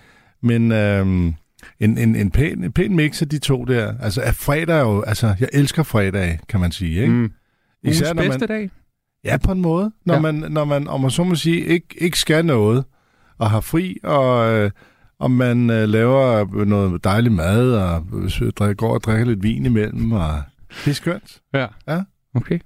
Men 0.44 0.72
øhm, 0.72 1.34
en, 1.80 1.98
en, 1.98 2.16
en, 2.16 2.32
pæn, 2.32 2.64
en 2.64 2.72
pæn 2.72 2.96
mix 2.96 3.22
af 3.22 3.30
de 3.30 3.40
to 3.40 3.64
der. 3.66 3.94
Altså, 4.02 4.22
at 4.22 4.36
fredag 4.36 4.76
er 4.78 4.82
jo... 4.82 5.02
Altså, 5.02 5.36
jeg 5.40 5.50
elsker 5.54 5.84
fredag, 5.84 6.40
kan 6.50 6.60
man 6.60 6.72
sige, 6.72 7.02
ikke? 7.02 7.14
Mm. 7.14 7.32
Ugens 7.84 8.02
når 8.02 8.14
bedste 8.14 8.40
man, 8.40 8.48
dag? 8.48 8.70
Ja, 9.24 9.38
på 9.38 9.52
en 9.52 9.62
måde. 9.62 9.92
Når, 10.06 10.14
Ja. 10.14 10.18
ja. 10.28 10.32
man, 10.32 10.52
når 10.52 10.66
man, 10.66 10.88
om 10.88 11.02
man 11.02 11.12
så 11.12 11.24
må 11.24 11.36
sige, 11.36 11.66
ikke, 11.66 11.88
ikke 11.98 12.20
skal 12.20 12.46
noget, 12.46 12.84
og 13.38 13.50
har 13.50 13.62
fri, 13.62 13.98
og, 14.04 14.54
øh, 14.54 14.72
og 15.20 15.32
man 15.32 15.70
øh, 15.70 15.90
laver 15.90 16.66
noget 16.66 17.04
dejlig 17.04 17.32
mad, 17.32 17.74
og 17.74 18.06
øh, 18.62 18.76
går 18.76 18.94
og 18.94 19.04
drikker 19.04 19.26
lidt 19.26 19.44
vin 19.44 19.66
imellem, 19.66 20.12
og 20.12 20.42
det 20.86 20.92
er 20.92 20.96
skønt. 20.96 21.42
Ja. 21.54 21.68
Ja. 21.88 22.02
Okay. 22.36 22.60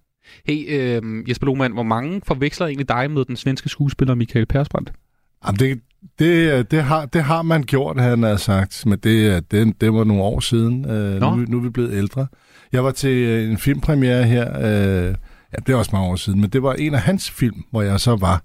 Hey, 0.47 0.65
øh, 0.69 1.29
Jesper 1.29 1.45
Lohmann, 1.45 1.73
hvor 1.73 1.83
mange 1.83 2.21
forveksler 2.27 2.67
egentlig 2.67 2.89
dig 2.89 3.11
med 3.11 3.25
den 3.25 3.35
svenske 3.35 3.69
skuespiller 3.69 4.15
Michael 4.15 4.45
Persbrandt? 4.45 4.93
Jamen, 5.45 5.59
det, 5.59 5.81
det, 6.19 6.71
det, 6.71 6.83
har, 6.83 7.05
det 7.05 7.23
har 7.23 7.41
man 7.41 7.63
gjort, 7.63 8.01
han 8.01 8.23
har 8.23 8.35
sagt, 8.35 8.85
men 8.85 8.99
det, 8.99 9.51
det, 9.51 9.81
det 9.81 9.93
var 9.93 10.03
nogle 10.03 10.23
år 10.23 10.39
siden. 10.39 10.89
Øh, 10.89 11.21
nu, 11.21 11.35
nu 11.35 11.57
er 11.57 11.61
vi 11.61 11.69
blevet 11.69 11.93
ældre. 11.93 12.27
Jeg 12.71 12.83
var 12.83 12.91
til 12.91 13.17
øh, 13.17 13.51
en 13.51 13.57
filmpremiere 13.57 14.23
her, 14.23 14.57
øh, 14.57 15.15
ja, 15.53 15.57
det 15.67 15.69
er 15.69 15.75
også 15.75 15.91
mange 15.93 16.07
år 16.07 16.15
siden, 16.15 16.41
men 16.41 16.49
det 16.49 16.63
var 16.63 16.73
en 16.73 16.93
af 16.93 17.01
hans 17.01 17.31
film, 17.31 17.63
hvor 17.71 17.81
jeg 17.81 17.99
så 17.99 18.15
var. 18.15 18.43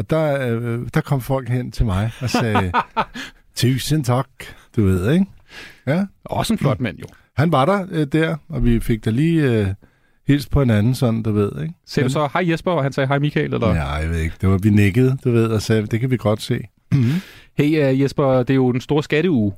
Og 0.00 0.10
der, 0.10 0.48
øh, 0.48 0.80
der 0.94 1.00
kom 1.00 1.20
folk 1.20 1.48
hen 1.48 1.72
til 1.72 1.86
mig 1.86 2.10
og 2.20 2.30
sagde, 2.30 2.72
tusind 3.54 4.04
tak, 4.04 4.28
du 4.76 4.84
ved, 4.84 5.12
ikke? 5.12 5.26
Ja. 5.86 6.06
Også 6.24 6.52
en 6.52 6.58
flot 6.58 6.80
mand, 6.80 6.98
jo. 6.98 7.04
Han 7.36 7.52
var 7.52 7.64
der 7.64 7.86
øh, 7.90 8.06
der, 8.06 8.36
og 8.48 8.64
vi 8.64 8.80
fik 8.80 9.04
da 9.04 9.10
lige 9.10 9.42
øh, 9.42 9.66
hilst 10.26 10.50
på 10.50 10.60
hinanden, 10.60 10.94
sådan, 10.94 11.22
du 11.22 11.32
ved, 11.32 11.62
ikke? 11.62 11.74
Sagde 11.86 12.08
du 12.08 12.12
så, 12.12 12.28
hej 12.32 12.50
Jesper, 12.50 12.72
og 12.72 12.82
han 12.82 12.92
sagde, 12.92 13.06
hej 13.06 13.18
Michael? 13.18 13.54
Eller? 13.54 13.74
Ja, 13.74 13.86
jeg 13.92 14.10
ved 14.10 14.18
ikke. 14.18 14.34
Det 14.40 14.48
var, 14.48 14.58
vi 14.58 14.70
nikkede, 14.70 15.18
du 15.24 15.30
ved, 15.30 15.46
og 15.46 15.62
sagde, 15.62 15.86
det 15.86 16.00
kan 16.00 16.10
vi 16.10 16.16
godt 16.16 16.42
se. 16.42 16.60
Hey 17.58 17.92
uh, 17.92 18.00
Jesper, 18.00 18.38
det 18.38 18.50
er 18.50 18.54
jo 18.54 18.72
den 18.72 18.80
store 18.80 19.02
skatteuge, 19.02 19.52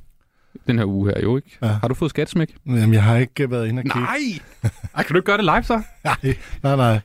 den 0.66 0.78
her 0.78 0.84
uge 0.84 1.10
her 1.10 1.22
jo, 1.22 1.36
ikke? 1.36 1.58
Ja. 1.62 1.66
Har 1.66 1.88
du 1.88 1.94
fået 1.94 2.10
skattesmæk? 2.10 2.54
Jamen, 2.66 2.94
jeg 2.94 3.02
har 3.02 3.16
ikke 3.16 3.50
været 3.50 3.68
inde 3.68 3.80
og 3.80 3.84
kigge. 3.84 4.00
Nej! 4.00 4.18
Ej, 4.94 5.02
kan 5.02 5.12
du 5.12 5.16
ikke 5.16 5.26
gøre 5.26 5.36
det 5.36 5.44
live 5.44 5.62
så? 5.62 5.82
Nej, 6.04 6.36
nej, 6.62 6.76
nej. 6.76 7.00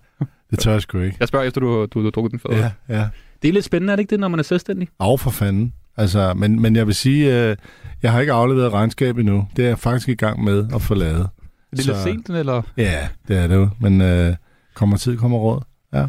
Det 0.51 0.59
tør 0.59 0.71
jeg 0.71 0.81
sgu 0.81 0.99
ikke. 0.99 1.17
Jeg 1.19 1.27
spørger 1.27 1.45
efter, 1.45 1.61
du, 1.61 1.67
du, 1.67 1.87
du 1.93 2.03
har 2.03 2.09
drukket 2.11 2.31
den 2.31 2.39
før. 2.39 2.57
Ja, 2.57 2.71
ja. 2.89 3.07
Det 3.41 3.47
er 3.47 3.53
lidt 3.53 3.65
spændende, 3.65 3.91
er 3.91 3.95
det 3.95 4.01
ikke 4.01 4.11
det, 4.11 4.19
når 4.19 4.27
man 4.27 4.39
er 4.39 4.43
selvstændig? 4.43 4.87
Af 4.99 5.19
for 5.19 5.29
fanden. 5.29 5.73
Altså, 5.97 6.33
men, 6.33 6.61
men 6.61 6.75
jeg 6.75 6.87
vil 6.87 6.95
sige, 6.95 7.49
øh, 7.49 7.55
jeg 8.03 8.11
har 8.11 8.19
ikke 8.19 8.33
afleveret 8.33 8.73
regnskab 8.73 9.17
endnu. 9.17 9.47
Det 9.55 9.65
er 9.65 9.69
jeg 9.69 9.79
faktisk 9.79 10.09
i 10.09 10.15
gang 10.15 10.43
med 10.43 10.67
at 10.75 10.81
få 10.81 10.93
lavet. 10.93 11.29
Er 11.71 11.75
det 11.75 11.85
lidt 11.85 11.97
sent, 11.97 12.29
eller? 12.29 12.61
Ja, 12.77 13.07
det 13.27 13.37
er 13.37 13.47
det 13.47 13.55
jo. 13.55 13.69
Men 13.79 14.01
øh, 14.01 14.35
kommer 14.73 14.97
tid, 14.97 15.17
kommer 15.17 15.37
råd. 15.37 15.61
Ja. 15.93 16.05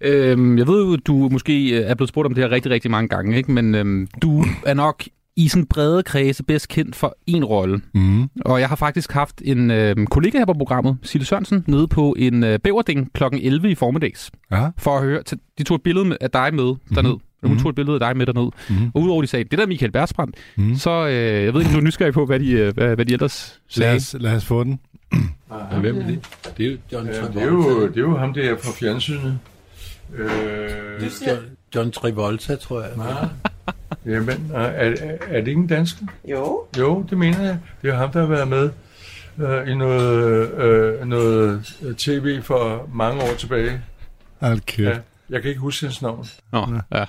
Øhm, 0.00 0.58
jeg 0.58 0.66
ved 0.66 0.84
jo, 0.84 0.96
du 0.96 1.28
måske 1.32 1.70
øh, 1.70 1.90
er 1.90 1.94
blevet 1.94 2.08
spurgt 2.08 2.26
om 2.26 2.34
det 2.34 2.44
her 2.44 2.50
rigtig, 2.50 2.72
rigtig 2.72 2.90
mange 2.90 3.08
gange, 3.08 3.36
ikke? 3.36 3.52
men 3.52 3.74
øhm, 3.74 4.08
du 4.22 4.44
er 4.66 4.74
nok 4.74 5.04
i 5.44 5.48
sådan 5.48 5.66
brede 5.66 6.02
kredse 6.02 6.42
bedst 6.44 6.68
kendt 6.68 6.96
for 6.96 7.16
en 7.26 7.44
rolle. 7.44 7.80
Mm. 7.94 8.28
Og 8.44 8.60
jeg 8.60 8.68
har 8.68 8.76
faktisk 8.76 9.12
haft 9.12 9.42
en 9.44 9.70
øh, 9.70 9.96
kollega 10.06 10.38
her 10.38 10.44
på 10.46 10.52
programmet, 10.52 10.96
Sille 11.02 11.24
Sørensen, 11.26 11.64
nede 11.66 11.88
på 11.88 12.14
en 12.18 12.44
øh, 12.44 12.58
bæverding 12.58 13.12
kl. 13.12 13.22
11 13.32 13.70
i 13.70 13.74
formiddags. 13.74 14.30
Ja. 14.52 14.68
For 14.78 14.96
at 14.96 15.02
høre, 15.02 15.22
til- 15.22 15.38
de 15.58 15.62
tog 15.62 15.74
et 15.74 15.82
billede 15.82 16.04
med- 16.04 16.16
af 16.20 16.30
dig 16.30 16.54
med 16.54 16.74
derned. 16.94 17.14
Hun 17.42 17.58
tog 17.58 17.68
et 17.68 17.74
billede 17.74 17.94
af 17.94 18.00
dig 18.00 18.16
med 18.16 18.26
derned. 18.26 18.50
Mhm. 18.70 18.90
Og 18.94 19.02
udover 19.02 19.22
de 19.22 19.26
sagde, 19.28 19.44
det 19.44 19.58
der 19.58 19.64
er 19.64 19.68
Michael 19.68 19.92
Bersbrandt, 19.92 20.36
Mhm. 20.56 20.76
så 20.76 20.90
øh, 21.08 21.14
jeg 21.44 21.54
ved 21.54 21.60
ikke, 21.60 21.68
om 21.68 21.72
du 21.72 21.78
er 21.78 21.84
nysgerrig 21.84 22.14
på, 22.14 22.26
hvad 22.26 22.40
de, 22.40 22.50
øh, 22.50 22.74
hvad, 22.74 22.94
hvad 22.94 23.04
de 23.06 23.12
ellers 23.12 23.60
sagde. 23.68 23.90
Lad 23.90 23.96
os, 23.96 24.16
lad 24.20 24.36
os 24.36 24.44
få 24.44 24.64
den. 24.64 24.80
Ja, 25.72 25.78
hvem 25.80 25.98
er 26.00 26.06
det? 26.06 26.18
Det 26.58 26.66
er 26.66 26.70
jo 26.70 26.76
John 26.92 27.06
Travolta. 27.06 27.40
det, 27.40 27.42
er 27.42 27.46
jo, 27.52 27.86
det 27.88 27.96
er 27.96 28.00
jo 28.00 28.16
ham 28.16 28.32
der 28.34 28.56
fra 28.56 28.72
fjernsynet. 28.80 29.38
Øh, 30.18 30.28
Det 31.00 31.06
er 31.26 31.36
John, 31.74 31.90
Travolta, 31.90 32.56
tror 32.56 32.80
jeg. 32.80 32.90
Nej. 32.96 33.28
Jamen, 34.06 34.50
er, 34.54 34.60
er, 34.60 34.94
er 35.28 35.40
det 35.40 35.48
ikke 35.48 35.60
en 35.60 35.66
dansker? 35.66 36.06
Jo. 36.30 36.64
Jo, 36.78 37.02
det 37.10 37.18
mener 37.18 37.42
jeg. 37.42 37.58
Det 37.82 37.90
er 37.90 37.94
ham, 37.96 38.10
der 38.12 38.20
har 38.20 38.26
været 38.26 38.48
med 38.48 38.70
øh, 39.38 39.68
i 39.70 39.74
noget, 39.74 40.50
øh, 40.52 41.06
noget 41.06 41.64
tv 41.98 42.42
for 42.42 42.88
mange 42.94 43.22
år 43.22 43.34
tilbage. 43.38 43.80
Kæft. 44.66 44.78
Ja, 44.88 44.98
jeg 45.30 45.42
kan 45.42 45.48
ikke 45.48 45.60
huske 45.60 45.86
hans 45.86 46.02
navn. 46.02 46.26
Nå, 46.52 46.66
ja. 46.92 47.04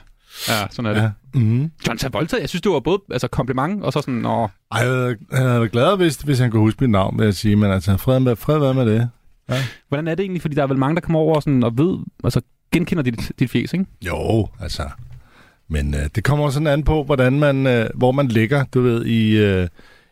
Ja, 0.49 0.67
sådan 0.71 0.85
er 0.91 0.93
det. 0.93 1.01
Ja. 1.01 1.11
Mm-hmm. 1.33 1.71
John 1.87 1.97
Travolta, 1.97 2.37
jeg 2.41 2.49
synes, 2.49 2.61
det 2.61 2.71
var 2.71 2.79
både 2.79 2.99
altså, 3.11 3.27
kompliment 3.27 3.83
og 3.83 3.93
så 3.93 4.01
sådan, 4.01 4.13
nå, 4.13 4.49
Ej, 4.71 4.79
jeg 4.79 4.87
havde- 4.87 5.17
han 5.31 5.45
havde 5.45 5.59
været 5.59 5.71
glad, 5.71 5.97
hvis, 5.97 6.15
hvis 6.15 6.39
han 6.39 6.51
kunne 6.51 6.61
huske 6.61 6.83
mit 6.83 6.89
navn, 6.89 7.17
vil 7.19 7.25
jeg 7.25 7.33
sige. 7.33 7.55
Men 7.55 7.71
altså, 7.71 7.97
fred 7.97 8.19
med, 8.19 8.35
fred 8.35 8.59
være 8.59 8.73
med 8.73 8.85
det. 8.85 9.09
Ja. 9.49 9.63
Hvordan 9.89 10.07
er 10.07 10.15
det 10.15 10.23
egentlig? 10.23 10.41
Fordi 10.41 10.55
der 10.55 10.63
er 10.63 10.67
vel 10.67 10.77
mange, 10.77 10.95
der 10.95 11.01
kommer 11.01 11.19
over 11.19 11.39
sådan, 11.39 11.63
og 11.63 11.77
ved, 11.77 11.99
altså 12.23 12.41
genkender 12.71 13.03
dit, 13.03 13.31
dit 13.39 13.51
fjes, 13.51 13.73
ikke? 13.73 13.85
Jo, 14.01 14.47
altså. 14.59 14.89
Men 15.67 15.93
øh, 15.93 16.09
det 16.15 16.23
kommer 16.23 16.45
også 16.45 16.53
sådan 16.53 16.67
an 16.67 16.83
på, 16.83 17.03
hvordan 17.03 17.39
man, 17.39 17.67
øh, 17.67 17.89
hvor 17.95 18.11
man 18.11 18.27
ligger, 18.27 18.63
du 18.73 18.81
ved, 18.81 19.05
i, 19.05 19.37
øh, 19.37 19.67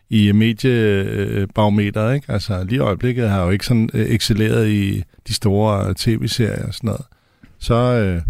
i 0.09 0.31
mediebarometeret, 0.31 2.15
ikke? 2.15 2.31
Altså, 2.31 2.63
lige 2.63 2.75
i 2.75 2.79
øjeblikket 2.79 3.29
har 3.29 3.37
jeg 3.37 3.45
jo 3.45 3.51
ikke 3.51 3.65
sådan 3.65 3.89
øh, 3.93 4.05
excelleret 4.05 4.67
i 4.67 5.03
de 5.27 5.33
store 5.33 5.93
tv-serier 5.97 6.67
og 6.67 6.73
sådan 6.73 6.87
noget. 6.87 7.05
Så 7.59 7.75
øh, 7.75 8.21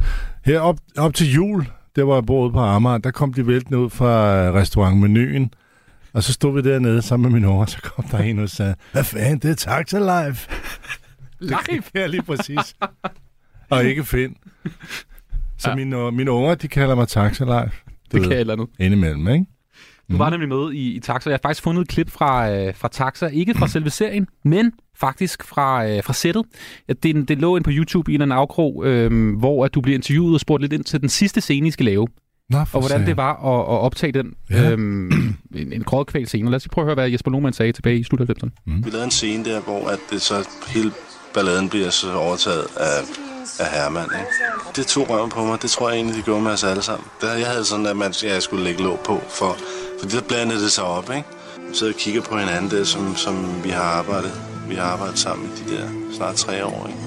her 0.45 0.59
op, 0.59 0.77
op 0.97 1.13
til 1.13 1.33
jul, 1.33 1.65
der 1.95 2.03
var 2.03 2.13
jeg 2.13 2.25
boet 2.25 2.53
på 2.53 2.59
Amager, 2.59 2.97
der 2.97 3.11
kom 3.11 3.33
de 3.33 3.47
væltende 3.47 3.77
ud 3.77 3.89
fra 3.89 4.35
øh, 4.35 4.53
restaurantmenuen, 4.53 5.53
og 6.13 6.23
så 6.23 6.33
stod 6.33 6.61
vi 6.61 6.69
dernede 6.69 7.01
sammen 7.01 7.31
med 7.31 7.39
min 7.39 7.49
unger, 7.49 7.65
så 7.65 7.77
kom 7.81 8.05
der 8.05 8.17
en 8.17 8.39
og 8.39 8.49
sagde, 8.49 8.75
hvad 8.91 9.03
fanden, 9.03 9.39
det 9.39 9.51
er 9.51 9.55
Taxa 9.55 9.99
Live. 9.99 10.37
Live? 11.39 11.83
Ja, 11.95 12.07
lige 12.07 12.23
præcis. 12.23 12.75
Og 13.69 13.85
ikke 13.85 14.03
Finn. 14.03 14.35
Så 15.57 15.69
ja. 15.69 15.75
mine, 15.75 16.11
mine 16.11 16.31
unger, 16.31 16.55
de 16.55 16.67
kalder 16.67 16.95
mig 16.95 17.07
Taxa 17.07 17.43
Live. 17.43 17.71
Det 18.11 18.21
kan 18.21 18.31
jeg 18.31 18.39
eller 18.39 18.53
andet. 18.53 18.67
Indimellem, 18.79 19.27
ikke? 19.27 19.45
Du 20.11 20.17
var 20.17 20.29
nemlig 20.29 20.49
med 20.49 20.71
i, 20.73 20.95
i 20.95 20.99
Taxa. 20.99 21.29
Jeg 21.29 21.33
har 21.33 21.49
faktisk 21.49 21.63
fundet 21.63 21.81
et 21.81 21.87
klip 21.87 22.09
fra, 22.09 22.51
øh, 22.51 22.75
fra 22.75 22.87
Taxa. 22.87 23.25
Ikke 23.25 23.53
fra 23.53 23.67
selve 23.67 23.89
serien, 23.89 24.27
men 24.45 24.71
faktisk 24.97 25.43
fra, 25.43 25.87
øh, 25.87 26.03
fra 26.03 26.13
sættet. 26.13 26.43
Ja, 26.87 26.93
det, 27.03 27.27
det 27.27 27.37
lå 27.37 27.55
ind 27.55 27.63
på 27.63 27.71
YouTube 27.73 28.11
i 28.11 28.15
en 28.15 28.21
eller 28.21 28.35
anden 28.35 28.41
afkrog, 28.41 28.85
øh, 28.85 29.37
hvor 29.37 29.65
at 29.65 29.73
du 29.73 29.81
bliver 29.81 29.95
interviewet 29.95 30.33
og 30.33 30.39
spurgt 30.39 30.61
lidt 30.61 30.73
ind 30.73 30.83
til 30.83 31.01
den 31.01 31.09
sidste 31.09 31.41
scene, 31.41 31.67
I 31.67 31.71
skal 31.71 31.85
lave. 31.85 32.07
Nå, 32.49 32.57
og 32.73 32.79
hvordan 32.79 33.05
det 33.05 33.17
var 33.17 33.33
at, 33.33 33.75
at 33.75 33.79
optage 33.79 34.11
den. 34.11 34.33
Ja. 34.49 34.71
Øhm, 34.71 35.35
en, 35.55 35.73
en 35.73 35.83
grådkvæl 35.83 36.27
scene. 36.27 36.49
Lad 36.49 36.55
os 36.55 36.63
lige 36.63 36.71
prøve 36.71 36.83
at 36.83 36.87
høre, 36.87 36.95
hvad 36.95 37.09
Jesper 37.09 37.31
Lohmann 37.31 37.53
sagde 37.53 37.71
tilbage 37.71 37.99
i 37.99 38.03
slut 38.03 38.21
90'erne. 38.21 38.49
Mm. 38.65 38.85
Vi 38.85 38.89
lavede 38.89 39.05
en 39.05 39.11
scene 39.11 39.45
der, 39.45 39.61
hvor 39.61 39.87
at 39.87 39.99
det 40.11 40.21
så 40.21 40.49
hele 40.67 40.91
balladen 41.33 41.69
bliver 41.69 41.89
så 41.89 42.13
overtaget 42.13 42.65
af, 42.77 43.28
af 43.59 43.67
Herman. 43.75 44.03
Ikke? 44.03 44.31
Det 44.75 44.85
tog 44.87 45.09
røven 45.09 45.29
på 45.29 45.45
mig. 45.45 45.61
Det 45.61 45.69
tror 45.69 45.89
jeg 45.89 45.95
egentlig, 45.95 46.15
de 46.17 46.21
gjorde 46.21 46.41
med 46.41 46.51
os 46.51 46.63
alle 46.63 46.81
sammen. 46.81 47.07
Der, 47.21 47.33
jeg 47.33 47.47
havde 47.47 47.65
sådan, 47.65 47.85
at 47.85 47.97
man, 47.97 48.11
ja, 48.23 48.33
jeg 48.33 48.41
skulle 48.41 48.63
lægge 48.63 48.83
låg 48.83 48.99
på, 49.05 49.21
for, 49.29 49.51
for 49.99 50.09
der 50.09 50.21
blandede 50.27 50.61
det 50.63 50.71
sig 50.71 50.83
op. 50.83 51.09
Ikke? 51.17 51.27
Så 51.73 51.85
jeg 51.85 51.95
kigger 51.95 52.21
på 52.21 52.37
hinanden 52.37 52.71
der, 52.71 52.83
som, 52.83 53.15
som 53.15 53.63
vi 53.63 53.69
har 53.69 53.83
arbejdet. 53.83 54.31
Vi 54.69 54.75
har 54.75 54.83
arbejdet 54.83 55.19
sammen 55.19 55.45
i 55.47 55.63
de 55.63 55.75
der 55.75 55.87
snart 56.13 56.35
tre 56.35 56.65
år. 56.65 56.87
Ikke? 56.87 56.99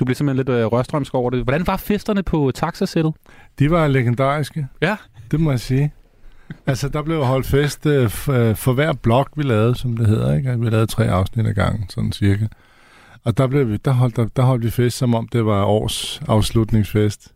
Du 0.00 0.04
blev 0.04 0.14
simpelthen 0.14 0.36
lidt 0.36 0.48
øh, 0.58 0.66
rørstrømsk 0.66 1.14
over 1.14 1.30
det. 1.30 1.42
Hvordan 1.42 1.66
var 1.66 1.76
festerne 1.76 2.22
på 2.22 2.52
Taxa-sættet? 2.54 3.14
De 3.58 3.70
var 3.70 3.88
legendariske. 3.88 4.66
Ja. 4.82 4.96
Det 5.30 5.40
må 5.40 5.50
jeg 5.50 5.60
sige. 5.60 5.92
Altså, 6.66 6.88
der 6.88 7.02
blev 7.02 7.24
holdt 7.24 7.46
fest 7.46 7.86
øh, 7.86 8.04
øh, 8.04 8.56
for 8.56 8.72
hver 8.72 8.92
blok, 8.92 9.28
vi 9.36 9.42
lavede, 9.42 9.74
som 9.74 9.96
det 9.96 10.06
hedder. 10.06 10.36
Ikke? 10.36 10.60
Vi 10.60 10.70
lavede 10.70 10.86
tre 10.86 11.04
afsnit 11.04 11.46
ad 11.46 11.54
gangen, 11.54 11.84
sådan 11.88 12.12
cirka. 12.12 12.46
Og 13.24 13.38
der, 13.38 13.46
blev 13.46 13.68
vi, 13.68 13.76
der, 13.76 13.90
holdt, 13.92 14.16
der, 14.16 14.26
der 14.36 14.42
holdt 14.42 14.64
vi 14.64 14.70
fest, 14.70 14.96
som 14.98 15.14
om 15.14 15.28
det 15.28 15.46
var 15.46 15.64
års 15.64 16.22
afslutningsfest. 16.28 17.34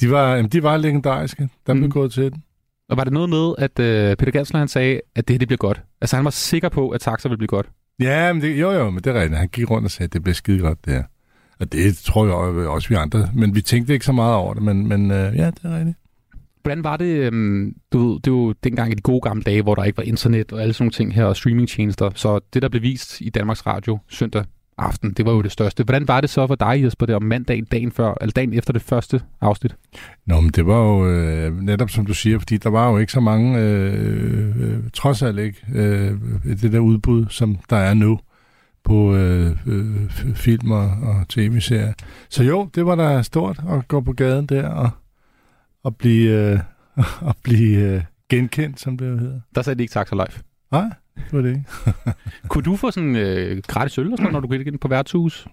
De 0.00 0.10
var, 0.10 0.34
jamen, 0.36 0.50
de 0.50 0.62
var 0.62 0.76
legendariske. 0.76 1.48
Der 1.66 1.74
blev 1.74 1.84
Mm. 1.84 1.90
gået 1.90 2.12
til 2.12 2.32
den. 2.32 2.42
Og 2.88 2.96
var 2.96 3.04
det 3.04 3.12
noget 3.12 3.30
med, 3.30 3.54
at 3.58 3.78
øh, 3.78 4.16
Peter 4.16 4.32
Gansler 4.32 4.58
han 4.58 4.68
sagde, 4.68 5.00
at 5.16 5.28
det 5.28 5.34
her 5.34 5.38
det 5.38 5.48
bliver 5.48 5.56
godt? 5.58 5.82
Altså 6.00 6.16
han 6.16 6.24
var 6.24 6.30
sikker 6.30 6.68
på, 6.68 6.88
at 6.90 7.00
Taxa 7.00 7.28
ville 7.28 7.38
blive 7.38 7.48
godt. 7.48 7.66
Ja, 8.00 8.32
men 8.32 8.42
det, 8.42 8.60
jo 8.60 8.70
jo, 8.70 8.90
men 8.90 9.04
det 9.04 9.16
er 9.16 9.20
rigtigt. 9.20 9.38
Han 9.38 9.48
gik 9.48 9.70
rundt 9.70 9.84
og 9.84 9.90
sagde, 9.90 10.04
at 10.06 10.12
det 10.12 10.22
bliver 10.22 10.34
skide 10.34 10.58
godt, 10.58 10.84
det 10.84 10.92
her. 10.92 11.02
Og 11.60 11.72
det 11.72 11.96
tror 11.96 12.26
jeg 12.26 12.68
også, 12.68 12.88
vi 12.88 12.94
andre. 12.94 13.28
Men 13.34 13.54
vi 13.54 13.60
tænkte 13.60 13.92
ikke 13.92 14.04
så 14.06 14.12
meget 14.12 14.34
over 14.34 14.54
det, 14.54 14.62
men, 14.62 14.86
men 14.88 15.10
øh, 15.10 15.36
ja, 15.36 15.46
det 15.50 15.60
er 15.64 15.76
rigtigt. 15.78 15.96
Hvordan 16.62 16.84
var 16.84 16.96
det, 16.96 17.06
øhm, 17.16 17.74
du 17.92 18.08
ved, 18.08 18.20
det 18.20 18.32
var 18.32 18.38
jo 18.38 18.52
dengang 18.64 18.92
i 18.92 18.94
de 18.94 19.02
gode 19.02 19.20
gamle 19.20 19.42
dage, 19.42 19.62
hvor 19.62 19.74
der 19.74 19.84
ikke 19.84 19.96
var 19.96 20.02
internet 20.04 20.52
og 20.52 20.62
alle 20.62 20.72
sådan 20.74 20.84
nogle 20.84 20.92
ting 20.92 21.14
her, 21.14 21.24
og 21.24 21.36
streamingtjenester. 21.36 22.10
Så 22.14 22.40
det, 22.54 22.62
der 22.62 22.68
blev 22.68 22.82
vist 22.82 23.20
i 23.20 23.30
Danmarks 23.30 23.66
Radio 23.66 23.98
søndag 24.08 24.44
aften, 24.78 25.12
det 25.12 25.26
var 25.26 25.32
jo 25.32 25.42
det 25.42 25.52
største. 25.52 25.84
Hvordan 25.84 26.08
var 26.08 26.20
det 26.20 26.30
så 26.30 26.46
for 26.46 26.54
dig, 26.54 26.84
Jesper, 26.84 27.06
der 27.06 27.16
om 27.16 27.22
mandagen, 27.22 27.64
dagen 27.64 27.92
før, 27.92 28.14
eller 28.20 28.32
dagen 28.32 28.52
efter 28.52 28.72
det 28.72 28.82
første 28.82 29.20
afsnit? 29.40 29.76
Nå, 30.26 30.40
men 30.40 30.50
det 30.50 30.66
var 30.66 30.78
jo 30.78 31.06
øh, 31.06 31.60
netop 31.60 31.90
som 31.90 32.06
du 32.06 32.14
siger, 32.14 32.38
fordi 32.38 32.56
der 32.56 32.70
var 32.70 32.90
jo 32.90 32.98
ikke 32.98 33.12
så 33.12 33.20
mange, 33.20 33.60
øh, 33.60 34.62
øh, 34.62 34.78
trods 34.92 35.22
alt 35.22 35.38
ikke, 35.38 35.58
øh, 35.74 36.14
det 36.44 36.72
der 36.72 36.78
udbud, 36.78 37.26
som 37.28 37.58
der 37.70 37.76
er 37.76 37.94
nu 37.94 38.20
på 38.84 39.14
øh, 39.14 39.56
øh, 39.66 40.10
film 40.34 40.70
og, 40.70 40.90
og 41.02 41.28
tv-serier. 41.28 41.92
Så 42.28 42.44
jo, 42.44 42.68
det 42.74 42.86
var 42.86 42.94
da 42.94 43.22
stort 43.22 43.60
at 43.70 43.88
gå 43.88 44.00
på 44.00 44.12
gaden 44.12 44.46
der 44.46 44.68
og, 44.68 44.90
og 45.82 45.96
blive, 45.96 46.30
øh, 46.30 46.58
og 47.28 47.34
blive 47.42 47.78
øh, 47.78 48.02
genkendt, 48.28 48.80
som 48.80 48.98
det 48.98 49.20
hedder. 49.20 49.40
Der 49.54 49.62
sagde 49.62 49.78
de 49.78 49.82
ikke 49.82 49.92
Taxa 49.92 50.14
Live. 50.14 50.42
Nej, 50.72 50.90
det 51.16 51.32
var 51.32 51.40
det 51.40 51.48
ikke. 51.48 51.64
Kunne 52.48 52.64
du 52.64 52.76
få 52.76 52.90
sådan 52.90 53.16
øh, 53.16 53.62
gratis 53.66 53.98
øl, 53.98 54.12
og 54.12 54.18
sådan, 54.18 54.32
noget, 54.32 54.32
når 54.32 54.40
du 54.40 54.48
gik 54.48 54.66
ind 54.66 54.78
på 54.78 54.88
værtshus? 54.88 55.46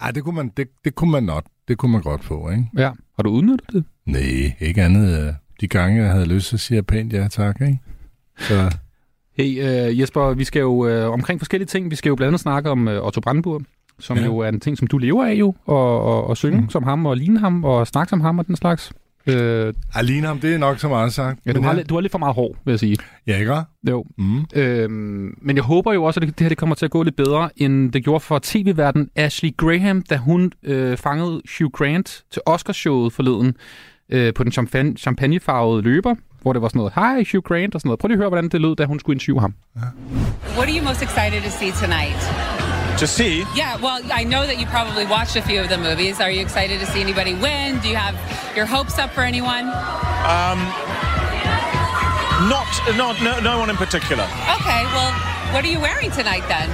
Ej, 0.00 0.10
det 0.10 0.24
kunne 0.24 0.34
man, 0.36 0.52
det, 0.56 0.68
det 0.84 0.94
kunne 0.94 1.10
man 1.10 1.22
not. 1.22 1.44
Det 1.68 1.78
kunne 1.78 1.92
man 1.92 2.02
godt 2.02 2.24
få, 2.24 2.50
ikke? 2.50 2.66
Ja. 2.76 2.90
Har 3.16 3.22
du 3.22 3.30
udnyttet 3.30 3.72
det? 3.72 3.84
Nej, 4.06 4.56
ikke 4.60 4.82
andet. 4.82 5.26
øh, 5.26 5.32
De 5.60 5.68
gange, 5.68 6.02
jeg 6.02 6.12
havde 6.12 6.26
lyst, 6.26 6.46
så 6.46 6.58
siger 6.58 6.76
jeg 6.76 6.86
pænt 6.86 7.12
ja 7.12 7.28
tak, 7.28 7.60
ikke? 7.60 7.78
Så 8.38 8.70
Hey 9.36 9.58
øh, 9.64 10.00
Jesper, 10.00 10.34
vi 10.34 10.44
skal 10.44 10.60
jo 10.60 10.86
øh, 10.86 11.10
omkring 11.10 11.40
forskellige 11.40 11.66
ting. 11.66 11.90
Vi 11.90 11.96
skal 11.96 12.08
jo 12.08 12.14
blandt 12.14 12.28
andet 12.28 12.40
snakke 12.40 12.70
om 12.70 12.88
øh, 12.88 13.06
Otto 13.06 13.20
Brandenburg, 13.20 13.62
som 13.98 14.16
ja. 14.16 14.24
jo 14.24 14.38
er 14.38 14.48
en 14.48 14.60
ting, 14.60 14.78
som 14.78 14.86
du 14.86 14.98
lever 14.98 15.24
af 15.24 15.34
jo, 15.34 15.54
og, 15.66 16.00
og, 16.00 16.26
og 16.26 16.36
synge 16.36 16.60
mm. 16.60 16.70
som 16.70 16.82
ham, 16.82 17.06
og 17.06 17.16
ligne 17.16 17.38
ham, 17.38 17.64
og 17.64 17.86
snakke 17.86 18.10
som 18.10 18.20
ham 18.20 18.38
og 18.38 18.46
den 18.46 18.56
slags. 18.56 18.92
Øh, 19.26 19.74
Alene 19.94 20.26
ham, 20.26 20.38
det 20.40 20.54
er 20.54 20.58
nok 20.58 20.78
så 20.78 20.88
meget 20.88 21.12
sagt. 21.12 21.40
ja, 21.46 21.52
du, 21.52 21.62
har, 21.62 21.72
lidt- 21.72 21.88
du 21.88 21.94
har 21.94 22.00
lidt 22.00 22.10
for 22.10 22.18
meget 22.18 22.34
hår, 22.34 22.56
vil 22.64 22.72
jeg 22.72 22.78
sige. 22.78 22.96
Ja, 23.26 23.38
ikke? 23.38 23.54
Jo. 23.90 24.04
Mm. 24.18 24.44
Øhm, 24.54 25.34
men 25.42 25.56
jeg 25.56 25.62
håber 25.64 25.92
jo 25.92 26.04
også, 26.04 26.20
at 26.20 26.26
det, 26.26 26.38
det 26.38 26.44
her 26.44 26.48
det 26.48 26.58
kommer 26.58 26.74
til 26.74 26.84
at 26.84 26.90
gå 26.90 27.02
lidt 27.02 27.16
bedre, 27.16 27.50
end 27.56 27.92
det 27.92 28.04
gjorde 28.04 28.20
for 28.20 28.40
tv-verden 28.42 29.08
Ashley 29.16 29.56
Graham, 29.56 30.02
da 30.02 30.16
hun 30.16 30.52
øh, 30.62 30.96
fangede 30.96 31.42
Hugh 31.58 31.70
Grant 31.72 32.22
til 32.32 32.42
Oscarshowet 32.46 33.12
forleden 33.12 33.56
øh, 34.10 34.34
på 34.34 34.44
den 34.44 34.52
champagne, 34.52 34.96
champagnefarvede 34.96 35.82
løber, 35.82 36.14
hvor 36.42 36.52
det 36.52 36.62
var 36.62 36.68
sådan 36.68 36.78
noget, 36.78 36.92
hej 36.94 37.24
Hugh 37.32 37.42
Grant 37.42 37.74
og 37.74 37.80
sådan 37.80 37.88
noget. 37.88 37.98
Prøv 37.98 38.08
lige 38.08 38.14
at 38.16 38.20
høre, 38.20 38.28
hvordan 38.28 38.48
det 38.48 38.60
lød, 38.60 38.76
da 38.76 38.84
hun 38.84 38.98
skulle 38.98 39.14
interviewe 39.16 39.40
ham. 39.40 39.54
What 40.56 40.68
are 40.68 40.78
you 40.78 40.84
most 40.84 41.02
excited 41.02 41.42
to 41.42 41.50
see 41.50 41.70
tonight? 41.82 42.63
To 43.04 43.08
see? 43.08 43.44
Yeah, 43.54 43.76
well, 43.82 44.00
I 44.10 44.24
know 44.24 44.46
that 44.46 44.58
you 44.58 44.64
probably 44.64 45.04
watched 45.04 45.36
a 45.36 45.42
few 45.42 45.60
of 45.60 45.68
the 45.68 45.76
movies. 45.76 46.20
Are 46.20 46.30
you 46.30 46.40
excited 46.40 46.80
to 46.80 46.86
see 46.86 47.02
anybody 47.02 47.34
win? 47.34 47.78
Do 47.80 47.90
you 47.90 47.96
have 47.96 48.16
your 48.56 48.64
hopes 48.64 48.98
up 48.98 49.10
for 49.10 49.20
anyone? 49.20 49.68
Um, 50.24 50.56
not, 52.48 52.64
not, 52.96 53.20
no, 53.20 53.40
no 53.40 53.58
one 53.58 53.68
in 53.68 53.76
particular. 53.76 54.24
Okay, 54.56 54.82
well, 54.96 55.12
what 55.52 55.62
are 55.66 55.68
you 55.68 55.80
wearing 55.80 56.12
tonight 56.12 56.48
then? 56.48 56.72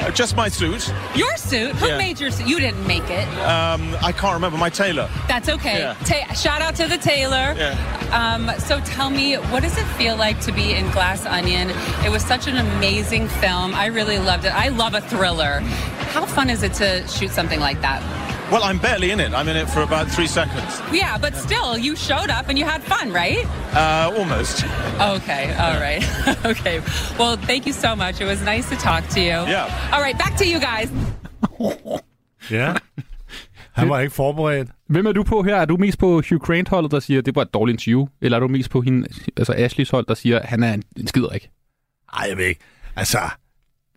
Uh, 0.00 0.10
just 0.10 0.34
my 0.36 0.48
suit. 0.48 0.92
Your 1.14 1.36
suit? 1.36 1.72
Who 1.76 1.88
Yeah. 1.88 1.98
made 1.98 2.18
your 2.18 2.30
suit? 2.30 2.46
You 2.46 2.58
didn't 2.58 2.86
make 2.86 3.08
it. 3.10 3.28
Um, 3.40 3.94
I 4.02 4.12
can't 4.12 4.32
remember 4.34 4.56
my 4.56 4.70
tailor. 4.70 5.08
That's 5.28 5.48
okay. 5.48 5.78
Yeah. 5.80 5.94
Ta- 6.04 6.32
shout 6.32 6.62
out 6.62 6.74
to 6.76 6.86
the 6.88 6.96
tailor. 6.96 7.54
Yeah. 7.56 7.76
Um, 8.12 8.50
so 8.58 8.80
tell 8.80 9.10
me, 9.10 9.34
what 9.34 9.62
does 9.62 9.76
it 9.76 9.84
feel 9.98 10.16
like 10.16 10.40
to 10.40 10.52
be 10.52 10.72
in 10.74 10.90
Glass 10.90 11.26
Onion? 11.26 11.70
It 12.04 12.10
was 12.10 12.24
such 12.24 12.46
an 12.46 12.56
amazing 12.56 13.28
film. 13.28 13.74
I 13.74 13.86
really 13.86 14.18
loved 14.18 14.46
it. 14.46 14.54
I 14.54 14.68
love 14.68 14.94
a 14.94 15.00
thriller. 15.02 15.60
How 16.14 16.24
fun 16.26 16.48
is 16.50 16.62
it 16.62 16.72
to 16.74 17.06
shoot 17.06 17.30
something 17.30 17.60
like 17.60 17.80
that? 17.82 18.02
Well, 18.50 18.64
I'm 18.64 18.78
barely 18.78 19.10
in 19.12 19.20
it. 19.20 19.32
I'm 19.32 19.48
in 19.48 19.56
it 19.56 19.68
for 19.70 19.82
about 19.82 20.06
three 20.10 20.26
seconds. 20.26 20.80
Yeah, 20.92 21.18
but 21.18 21.36
still, 21.36 21.78
you 21.78 21.94
showed 21.96 22.30
up 22.30 22.48
and 22.48 22.58
you 22.58 22.64
had 22.64 22.82
fun, 22.82 23.12
right? 23.12 23.46
Uh, 23.72 24.18
almost. 24.18 24.64
Okay, 25.16 25.44
all 25.64 25.78
right. 25.80 26.02
okay. 26.52 26.80
Well, 27.18 27.36
thank 27.36 27.66
you 27.66 27.72
so 27.72 27.94
much. 27.94 28.20
It 28.20 28.26
was 28.26 28.42
nice 28.42 28.68
to 28.70 28.76
talk 28.76 29.06
to 29.14 29.20
you. 29.20 29.38
Yeah. 29.54 29.66
All 29.92 30.02
right, 30.02 30.18
back 30.18 30.36
to 30.38 30.44
you 30.44 30.58
guys. 30.60 30.90
Ja. 32.50 32.74
Han 33.72 33.88
var 33.88 34.00
ikke 34.00 34.14
forberedt. 34.14 34.68
Hvem 34.88 35.06
er 35.06 35.12
du 35.12 35.22
på 35.22 35.42
her? 35.42 35.56
Er 35.56 35.64
du 35.64 35.76
mest 35.76 35.98
på 35.98 36.06
Hugh 36.06 36.40
Grant-holdet, 36.40 36.90
der 36.90 37.00
siger, 37.00 37.18
at 37.18 37.26
det 37.26 37.34
var 37.36 37.42
et 37.42 37.54
dårligt 37.54 37.74
interview? 37.74 38.06
Eller 38.20 38.36
er 38.36 38.40
du 38.40 38.48
mest 38.48 38.70
på 38.70 38.80
hende, 38.80 39.08
altså 39.36 39.54
Ashleys 39.56 39.90
hold, 39.90 40.06
der 40.06 40.14
siger, 40.14 40.38
at 40.38 40.48
han 40.48 40.62
er 40.62 40.74
en, 40.74 40.82
en 40.96 41.06
skider 41.06 41.30
ikke? 41.30 41.50
Ej, 42.12 42.26
jeg 42.28 42.36
ved 42.36 42.44
ikke. 42.44 42.60
Altså, 42.96 43.18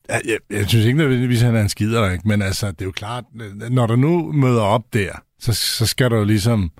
jeg, 0.10 0.22
jeg, 0.26 0.38
jeg 0.50 0.70
synes 0.70 0.86
ikke 0.86 0.98
nødvendigvis, 0.98 1.42
at 1.42 1.46
han 1.46 1.56
er 1.56 1.62
en 1.62 1.70
skider, 1.70 2.12
ikke? 2.12 2.28
men 2.28 2.42
altså, 2.42 2.72
det 2.72 2.82
er 2.82 2.86
jo 2.86 2.92
klart, 2.92 3.24
når 3.70 3.88
du 3.88 3.96
nu 3.96 4.32
møder 4.32 4.62
op 4.62 4.84
der, 4.94 5.12
så, 5.40 5.54
så 5.54 5.86
skal 5.86 6.12
du 6.12 6.16
jo 6.16 6.24
ligesom 6.24 6.72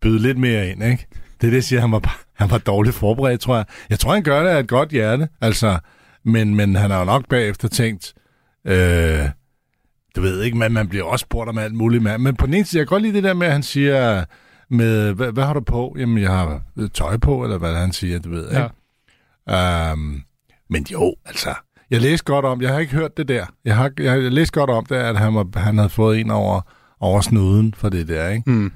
byde 0.00 0.18
lidt 0.18 0.38
mere 0.38 0.70
ind, 0.70 0.84
ikke? 0.84 1.06
Det 1.40 1.46
er 1.46 1.50
det, 1.50 1.54
jeg 1.54 1.64
siger, 1.64 1.80
han 1.80 1.92
var, 1.92 2.24
han 2.34 2.50
var 2.50 2.58
dårligt 2.58 2.96
forberedt, 2.96 3.40
tror 3.40 3.56
jeg. 3.56 3.64
Jeg 3.90 3.98
tror, 3.98 4.12
han 4.12 4.22
gør 4.22 4.42
det 4.42 4.50
af 4.50 4.60
et 4.60 4.68
godt 4.68 4.90
hjerte, 4.90 5.28
altså, 5.40 5.78
men, 6.24 6.54
men 6.54 6.76
han 6.76 6.90
har 6.90 6.98
jo 6.98 7.04
nok 7.04 7.28
bagefter 7.28 7.68
tænkt, 7.68 8.14
øh, 8.66 9.28
du 10.16 10.20
ved 10.20 10.42
ikke, 10.42 10.56
man, 10.56 10.72
man 10.72 10.88
bliver 10.88 11.04
også 11.04 11.22
spurgt 11.22 11.48
om 11.48 11.58
alt 11.58 11.74
muligt, 11.74 12.02
men, 12.02 12.22
men 12.22 12.36
på 12.36 12.46
den 12.46 12.54
ene 12.54 12.64
side, 12.64 12.80
jeg 12.80 12.86
kan 12.86 12.94
godt 12.94 13.02
lide 13.02 13.14
det 13.14 13.22
der 13.22 13.34
med, 13.34 13.46
at 13.46 13.52
han 13.52 13.62
siger, 13.62 14.24
med, 14.70 15.12
hvad, 15.12 15.32
hvad 15.32 15.44
har 15.44 15.54
du 15.54 15.60
på? 15.60 15.96
Jamen, 15.98 16.22
jeg 16.22 16.30
har 16.30 16.62
øh, 16.78 16.90
tøj 16.90 17.16
på, 17.16 17.44
eller 17.44 17.58
hvad 17.58 17.74
han 17.74 17.92
siger, 17.92 18.18
du 18.18 18.30
ved, 18.30 18.48
ikke? 18.48 18.70
Ja. 19.48 19.92
Um, 19.92 20.22
men 20.70 20.86
jo, 20.92 21.14
altså, 21.24 21.54
jeg 21.90 22.00
læste 22.00 22.24
godt 22.24 22.44
om, 22.44 22.62
jeg 22.62 22.72
har 22.72 22.78
ikke 22.78 22.92
hørt 22.92 23.16
det 23.16 23.28
der. 23.28 23.46
Jeg 23.64 23.76
har, 23.76 23.92
jeg 23.98 24.12
har 24.12 24.18
læst 24.18 24.52
godt 24.52 24.70
om 24.70 24.86
det, 24.86 24.96
at 24.96 25.18
han, 25.18 25.34
var, 25.34 25.46
han 25.56 25.78
havde 25.78 25.88
fået 25.90 26.20
en 26.20 26.30
over, 26.30 26.60
over 27.00 27.20
snuden 27.20 27.74
for 27.76 27.88
det 27.88 28.08
der, 28.08 28.28
ikke? 28.28 28.50
Mm. 28.50 28.72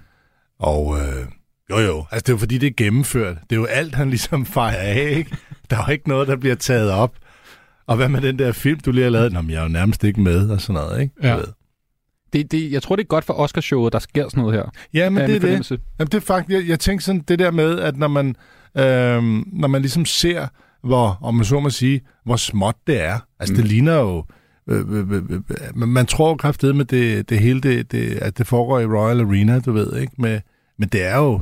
Og 0.59 0.99
øh, 0.99 1.27
jo 1.71 1.79
jo, 1.79 2.05
altså 2.11 2.23
det 2.23 2.29
er 2.29 2.33
jo 2.33 2.39
fordi, 2.39 2.59
det 2.59 2.67
er 2.67 2.75
gennemført. 2.77 3.37
Det 3.51 3.57
er 3.57 3.61
jo 3.61 3.65
alt, 3.67 3.95
han 3.95 4.11
ligesom 4.11 4.47
fejrer 4.57 4.79
af, 4.79 5.11
ikke? 5.17 5.37
Der 5.71 5.77
er 5.77 5.85
jo 5.87 5.93
ikke 5.93 6.09
noget, 6.09 6.29
der 6.29 6.37
bliver 6.37 6.55
taget 6.55 6.91
op. 6.91 7.15
Og 7.87 7.97
hvad 7.97 8.09
med 8.09 8.21
den 8.21 8.39
der 8.39 8.53
film, 8.53 8.81
du 8.81 8.93
lige 8.93 9.05
har 9.05 9.11
lavet? 9.11 9.33
Nå, 9.33 9.41
men 9.41 9.51
jeg 9.51 9.59
er 9.59 9.63
jo 9.63 9.69
nærmest 9.69 10.05
ikke 10.05 10.21
med, 10.21 10.51
og 10.51 10.61
sådan 10.61 10.83
noget, 10.83 11.03
ikke? 11.03 11.15
Ja. 11.23 11.35
ved. 11.35 11.45
Det, 12.33 12.53
det, 12.53 12.73
jeg 12.73 12.83
tror, 12.83 12.97
det 12.97 13.03
er 13.03 13.07
godt 13.07 13.25
for 13.25 13.35
Oscarshowet, 13.35 13.93
der 13.93 13.99
sker 13.99 14.29
sådan 14.29 14.41
noget 14.41 14.57
her. 14.57 14.71
Ja, 14.95 15.11
men 15.11 15.31
det 15.31 15.37
er 15.37 15.41
det. 15.41 15.71
Jamen, 15.71 16.11
det 16.11 16.15
er 16.15 16.21
faktisk, 16.21 16.59
jeg, 16.59 16.69
jeg 16.69 16.81
tænker 16.81 17.03
sådan, 17.03 17.21
det 17.29 17.39
der 17.39 17.51
med, 17.51 17.81
at 17.81 17.97
når 17.97 18.09
man, 18.09 18.37
øhm, 18.77 19.49
når 19.53 19.69
man 19.69 19.81
ligesom 19.83 20.05
ser, 20.05 20.47
hvor, 20.85 21.19
om 21.23 21.35
man 21.35 21.45
så 21.45 21.61
må 21.61 21.71
sige, 21.71 22.01
hvor 22.25 22.37
småt 22.37 22.77
det 22.87 23.01
er. 23.03 23.19
Altså, 23.41 23.53
mm. 23.53 23.57
det 23.61 23.69
ligner 23.69 23.95
jo, 23.95 24.25
øh, 24.69 24.85
øh, 24.91 25.13
øh, 25.13 25.23
øh, 25.33 25.41
man- 25.75 25.89
man 25.89 26.07
tror 26.07 26.37
kraftedet 26.37 26.77
med 26.77 26.85
det, 26.85 27.29
det 27.31 27.39
hele, 27.39 27.61
det, 27.61 27.93
det, 27.93 28.11
at 28.15 28.39
det 28.39 28.47
foregår 28.47 28.79
i 28.81 28.87
Royal 28.87 29.21
Arena, 29.21 29.61
du 29.61 29.73
ved, 29.73 29.97
ikke? 29.97 30.13
Med, 30.19 30.41
men 30.79 30.89
det 30.89 31.05
er 31.05 31.17
jo, 31.17 31.41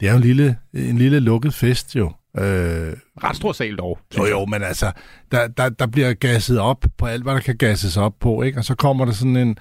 det 0.00 0.06
er 0.08 0.12
jo 0.12 0.16
en 0.16 0.22
lille, 0.22 0.56
en 0.74 0.98
lille 0.98 1.20
lukket 1.20 1.54
fest, 1.54 1.96
jo. 1.96 2.06
Øh, 2.38 2.92
Ret 3.24 3.36
stor 3.36 3.52
sal 3.52 3.76
dog. 3.76 3.98
jo, 4.18 4.26
jo, 4.26 4.44
men 4.46 4.62
altså, 4.62 4.92
der, 5.32 5.46
der, 5.48 5.68
der 5.68 5.86
bliver 5.86 6.12
gasset 6.12 6.58
op 6.60 6.84
på 6.98 7.06
alt, 7.06 7.22
hvad 7.22 7.34
der 7.34 7.40
kan 7.40 7.56
gasses 7.56 7.96
op 7.96 8.14
på, 8.20 8.42
ikke? 8.42 8.58
Og 8.58 8.64
så 8.64 8.74
kommer 8.74 9.04
der 9.04 9.12
sådan 9.12 9.36
en, 9.36 9.56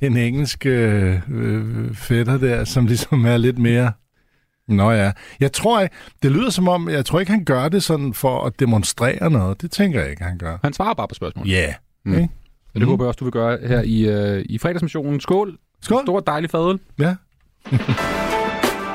en 0.00 0.16
engelsk 0.16 0.66
øh, 0.66 1.20
øh, 1.30 1.94
fætter 1.94 2.36
der, 2.38 2.64
som 2.64 2.86
ligesom 2.86 3.24
er 3.24 3.36
lidt 3.36 3.58
mere... 3.58 3.92
Nå 4.68 4.90
ja. 4.90 5.12
Jeg 5.40 5.52
tror 5.52 5.80
ikke, 5.80 5.94
det 6.22 6.32
lyder 6.32 6.50
som 6.50 6.68
om, 6.68 6.88
jeg 6.88 7.04
tror 7.04 7.20
ikke, 7.20 7.32
han 7.32 7.44
gør 7.44 7.68
det 7.68 7.82
sådan 7.82 8.14
for 8.14 8.44
at 8.44 8.60
demonstrere 8.60 9.30
noget. 9.30 9.62
Det 9.62 9.70
tænker 9.70 10.00
jeg 10.00 10.10
ikke, 10.10 10.22
han 10.22 10.38
gør. 10.38 10.58
Han 10.62 10.72
svarer 10.72 10.94
bare 10.94 11.08
på 11.08 11.14
spørgsmål. 11.14 11.48
Ja. 11.48 11.62
Yeah. 11.62 11.74
Mm. 12.04 12.12
Okay. 12.12 12.22
Og 12.22 12.28
det 12.74 12.82
mm. 12.82 12.88
håber 12.88 13.04
jeg 13.04 13.08
også, 13.08 13.18
du 13.18 13.24
vil 13.24 13.32
gøre 13.32 13.58
her 13.62 13.82
i, 13.82 14.08
øh, 14.08 14.44
i 14.48 14.58
fredagsmissionen. 14.58 15.20
Skål! 15.20 15.58
Skål! 15.82 16.04
Stor 16.04 16.20
dejlig 16.20 16.50
fadøl. 16.50 16.78
Ja. 16.98 17.14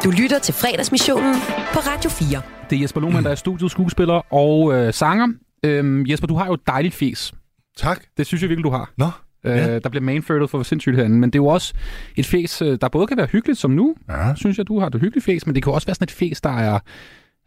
Du 0.03 0.09
lytter 0.09 0.39
til 0.39 0.53
fredagsmissionen 0.53 1.35
på 1.73 1.79
Radio 1.79 2.09
4. 2.09 2.41
Det 2.69 2.77
er 2.77 2.81
Jesper 2.81 3.01
Lohmann, 3.01 3.25
der 3.25 3.31
er 3.31 3.35
studiet 3.35 3.71
skuespiller 3.71 4.33
og 4.33 4.73
øh, 4.73 4.93
sanger. 4.93 5.27
Øhm, 5.63 6.05
Jesper, 6.07 6.27
du 6.27 6.35
har 6.35 6.45
jo 6.45 6.53
et 6.53 6.67
dejligt 6.67 6.95
fjes. 6.95 7.33
Tak. 7.77 8.03
Det 8.17 8.27
synes 8.27 8.41
jeg 8.41 8.49
virkelig, 8.49 8.63
du 8.65 8.69
har. 8.69 8.91
Nå. 8.97 9.05
Øh, 9.45 9.55
Ja. 9.57 9.79
Der 9.79 9.89
bliver 9.89 10.03
manfurtet 10.03 10.49
for 10.49 10.63
sindssygt 10.63 10.95
herinde, 10.95 11.17
men 11.17 11.29
det 11.29 11.39
er 11.39 11.43
jo 11.43 11.47
også 11.47 11.73
et 12.15 12.25
fjes, 12.25 12.61
øh, 12.61 12.77
der 12.81 12.89
både 12.89 13.07
kan 13.07 13.17
være 13.17 13.27
hyggeligt 13.31 13.59
som 13.59 13.71
nu, 13.71 13.95
ja. 14.09 14.35
synes 14.35 14.57
jeg, 14.57 14.67
du 14.67 14.79
har 14.79 14.89
det 14.89 15.01
hyggeligt 15.01 15.25
fjes, 15.25 15.45
men 15.45 15.55
det 15.55 15.63
kan 15.63 15.73
også 15.73 15.87
være 15.87 15.95
sådan 15.95 16.03
et 16.05 16.11
fjes, 16.11 16.41
der 16.41 16.49
er 16.49 16.79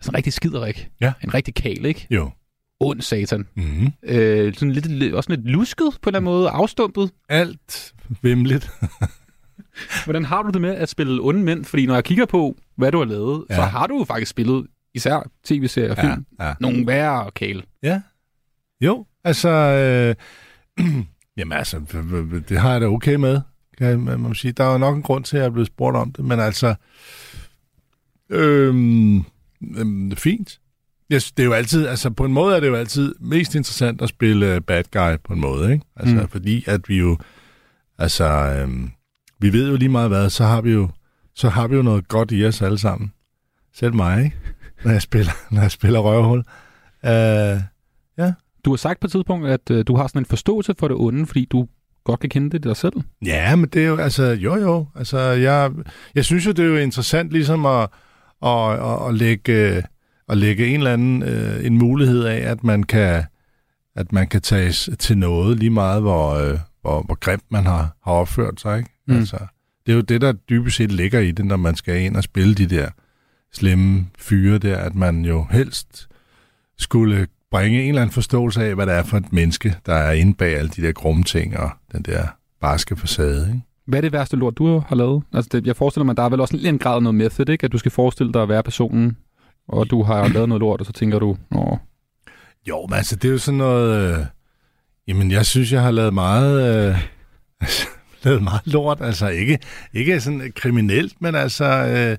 sådan 0.00 0.16
rigtig 0.16 0.32
skiderik. 0.32 0.88
Ja. 1.00 1.12
En 1.24 1.34
rigtig 1.34 1.54
kal, 1.54 1.84
ikke? 1.84 2.06
Jo. 2.10 2.30
Ond 2.80 3.00
satan. 3.00 3.46
Mm-hmm. 3.54 3.92
Øh, 4.02 4.54
sådan 4.54 4.72
lidt, 4.72 5.14
også 5.14 5.30
lidt 5.30 5.46
lusket 5.48 5.86
på 6.02 6.10
en 6.10 6.14
eller 6.16 6.18
anden 6.20 6.32
måde, 6.32 6.48
afstumpet. 6.48 7.10
Alt 7.28 7.94
vimligt. 8.22 8.70
Hvordan 10.04 10.24
har 10.24 10.42
du 10.42 10.50
det 10.50 10.60
med 10.60 10.70
at 10.74 10.88
spille 10.88 11.22
onde 11.22 11.40
mænd? 11.42 11.64
Fordi 11.64 11.86
når 11.86 11.94
jeg 11.94 12.04
kigger 12.04 12.26
på, 12.26 12.56
hvad 12.76 12.92
du 12.92 12.98
har 12.98 13.04
lavet, 13.04 13.44
ja. 13.50 13.54
så 13.54 13.60
Ja. 13.60 13.66
har 13.66 13.86
du 13.86 13.98
jo 13.98 14.04
faktisk 14.04 14.30
spillet 14.30 14.66
især 14.94 15.30
tv-serier 15.44 15.90
og 15.90 15.96
Ja, 15.96 16.02
film. 16.02 16.26
ja. 16.40 16.54
Nogle 16.60 16.86
værre 16.86 17.30
kale. 17.30 17.62
Ja. 17.82 18.00
Jo, 18.80 19.06
altså... 19.24 19.48
Øh, 20.78 20.86
jamen 21.36 21.58
altså, 21.58 21.80
det 22.48 22.58
har 22.58 22.72
jeg 22.72 22.80
da 22.80 22.86
okay 22.86 23.14
med, 23.14 23.40
kan 23.78 24.00
man 24.00 24.20
må 24.20 24.34
sige. 24.34 24.52
Der 24.52 24.64
er 24.64 24.72
jo 24.72 24.78
nok 24.78 24.96
en 24.96 25.02
grund 25.02 25.24
til, 25.24 25.36
at 25.36 25.40
jeg 25.40 25.46
er 25.46 25.52
blevet 25.52 25.66
spurgt 25.66 25.96
om 25.96 26.12
det, 26.12 26.24
men 26.24 26.40
altså... 26.40 26.74
Øhm, 28.30 29.16
øhm, 29.76 30.10
det 30.10 30.16
er 30.16 30.20
fint. 30.20 30.60
Jeg 31.10 31.22
synes, 31.22 31.32
det 31.32 31.42
er 31.42 31.46
jo 31.46 31.52
altid, 31.52 31.86
altså 31.86 32.10
på 32.10 32.24
en 32.24 32.32
måde 32.32 32.56
er 32.56 32.60
det 32.60 32.66
jo 32.68 32.74
altid 32.74 33.14
mest 33.20 33.54
interessant 33.54 34.02
at 34.02 34.08
spille 34.08 34.60
bad 34.60 34.84
guy 34.92 35.16
på 35.24 35.32
en 35.32 35.40
måde, 35.40 35.72
ikke? 35.72 35.84
Altså, 35.96 36.14
Mm. 36.14 36.28
fordi 36.28 36.64
at 36.66 36.88
vi 36.88 36.98
jo, 36.98 37.18
altså, 37.98 38.24
øhm, 38.24 38.90
vi 39.38 39.52
ved 39.52 39.70
jo 39.70 39.76
lige 39.76 39.88
meget 39.88 40.08
hvad, 40.08 40.30
så 40.30 40.44
har 40.44 40.60
vi 40.60 40.72
jo, 40.72 40.88
så 41.34 41.48
har 41.48 41.68
vi 41.68 41.76
jo 41.76 41.82
noget 41.82 42.08
godt 42.08 42.32
i 42.32 42.46
os 42.46 42.62
alle 42.62 42.78
sammen. 42.78 43.12
Selv 43.74 43.94
mig, 43.94 44.24
ikke? 44.24 44.36
Når 44.84 44.90
jeg 44.92 45.02
spiller, 45.02 45.32
når 45.50 45.60
jeg 45.62 45.70
spiller 45.70 45.98
røvhul. 46.00 46.38
Øh. 47.04 47.60
Du 48.64 48.70
har 48.70 48.76
sagt 48.76 49.00
på 49.00 49.06
et 49.06 49.10
tidspunkt, 49.10 49.46
at 49.46 49.70
øh, 49.70 49.84
du 49.86 49.96
har 49.96 50.06
sådan 50.06 50.22
en 50.22 50.26
forståelse 50.26 50.74
for 50.78 50.88
det 50.88 50.96
onde, 50.96 51.26
fordi 51.26 51.44
du 51.44 51.68
godt 52.04 52.20
kan 52.20 52.30
kende 52.30 52.50
det 52.50 52.64
dig 52.64 52.76
selv. 52.76 52.92
Ja, 53.26 53.56
men 53.56 53.68
det 53.68 53.82
er 53.82 53.86
jo, 53.86 53.96
altså, 53.96 54.24
jo 54.24 54.56
jo, 54.56 54.86
altså, 54.94 55.18
jeg, 55.18 55.70
jeg 56.14 56.24
synes 56.24 56.46
jo, 56.46 56.52
det 56.52 56.64
er 56.64 56.68
jo 56.68 56.76
interessant 56.76 57.30
ligesom 57.30 57.66
at, 57.66 57.88
at, 58.42 58.72
at, 58.72 59.08
at 59.08 59.14
lægge, 59.14 59.82
at 60.28 60.36
lægge 60.36 60.66
en 60.66 60.76
eller 60.76 60.92
anden 60.92 61.22
øh, 61.22 61.66
en 61.66 61.78
mulighed 61.78 62.24
af, 62.24 62.50
at 62.50 62.64
man 62.64 62.82
kan, 62.82 63.24
at 63.96 64.12
man 64.12 64.28
kan 64.28 64.40
tages 64.40 64.90
til 64.98 65.18
noget 65.18 65.58
lige 65.58 65.70
meget, 65.70 66.02
hvor, 66.02 66.34
øh, 66.34 66.58
hvor, 66.82 67.02
hvor 67.02 67.14
grimt 67.14 67.44
man 67.50 67.64
har, 67.64 67.96
har 68.04 68.12
opført 68.12 68.60
sig, 68.60 68.78
ikke? 68.78 68.90
Mm. 69.06 69.16
Altså, 69.16 69.38
det 69.86 69.92
er 69.92 69.96
jo 69.96 70.02
det, 70.02 70.20
der 70.20 70.32
dybest 70.32 70.76
set 70.76 70.92
ligger 70.92 71.20
i 71.20 71.30
det, 71.30 71.44
når 71.44 71.56
man 71.56 71.76
skal 71.76 72.00
ind 72.00 72.16
og 72.16 72.22
spille 72.22 72.54
de 72.54 72.66
der 72.66 72.88
slemme 73.52 74.06
fyre 74.18 74.58
der, 74.58 74.76
at 74.76 74.94
man 74.94 75.24
jo 75.24 75.46
helst 75.50 76.08
skulle 76.78 77.26
bringe 77.54 77.82
en 77.82 77.88
eller 77.88 78.02
anden 78.02 78.14
forståelse 78.14 78.64
af, 78.64 78.74
hvad 78.74 78.86
det 78.86 78.94
er 78.94 79.02
for 79.02 79.16
et 79.16 79.32
menneske, 79.32 79.76
der 79.86 79.94
er 79.94 80.12
inde 80.12 80.34
bag 80.34 80.56
alle 80.56 80.70
de 80.70 80.82
der 80.82 80.92
grumme 80.92 81.24
ting 81.24 81.56
og 81.56 81.70
den 81.92 82.02
der 82.02 82.26
barske 82.60 82.96
facade, 82.96 83.46
ikke? 83.48 83.60
Hvad 83.86 83.98
er 83.98 84.00
det 84.00 84.12
værste 84.12 84.36
lort, 84.36 84.58
du 84.58 84.78
har 84.78 84.96
lavet? 84.96 85.22
Altså, 85.32 85.48
det, 85.52 85.66
jeg 85.66 85.76
forestiller 85.76 86.04
mig, 86.04 86.12
at 86.12 86.16
der 86.16 86.22
er 86.22 86.28
vel 86.28 86.40
også 86.40 86.58
en 86.64 86.78
grad 86.78 86.94
af 86.94 87.02
noget 87.02 87.14
method, 87.14 87.48
ikke? 87.48 87.64
At 87.64 87.72
du 87.72 87.78
skal 87.78 87.90
forestille 87.90 88.32
dig 88.32 88.42
at 88.42 88.48
være 88.48 88.62
personen, 88.62 89.16
og 89.68 89.90
du 89.90 90.02
har 90.02 90.28
lavet 90.28 90.48
noget 90.48 90.60
lort, 90.60 90.80
og 90.80 90.86
så 90.86 90.92
tænker 90.92 91.18
du, 91.18 91.36
åh, 91.54 91.78
Jo, 92.68 92.86
men 92.86 92.96
altså, 92.96 93.16
det 93.16 93.28
er 93.28 93.32
jo 93.32 93.38
sådan 93.38 93.58
noget... 93.58 94.18
Øh, 94.18 94.26
jamen, 95.08 95.30
jeg 95.30 95.46
synes, 95.46 95.72
jeg 95.72 95.82
har 95.82 95.90
lavet 95.90 96.14
meget... 96.14 96.88
Øh, 96.88 96.96
altså, 97.60 97.86
lavet 98.22 98.42
meget 98.42 98.66
lort. 98.66 98.98
Altså, 99.00 99.28
ikke, 99.28 99.58
ikke 99.92 100.20
sådan 100.20 100.52
kriminelt, 100.56 101.14
men 101.20 101.34
altså... 101.34 101.64
Øh, 101.64 102.16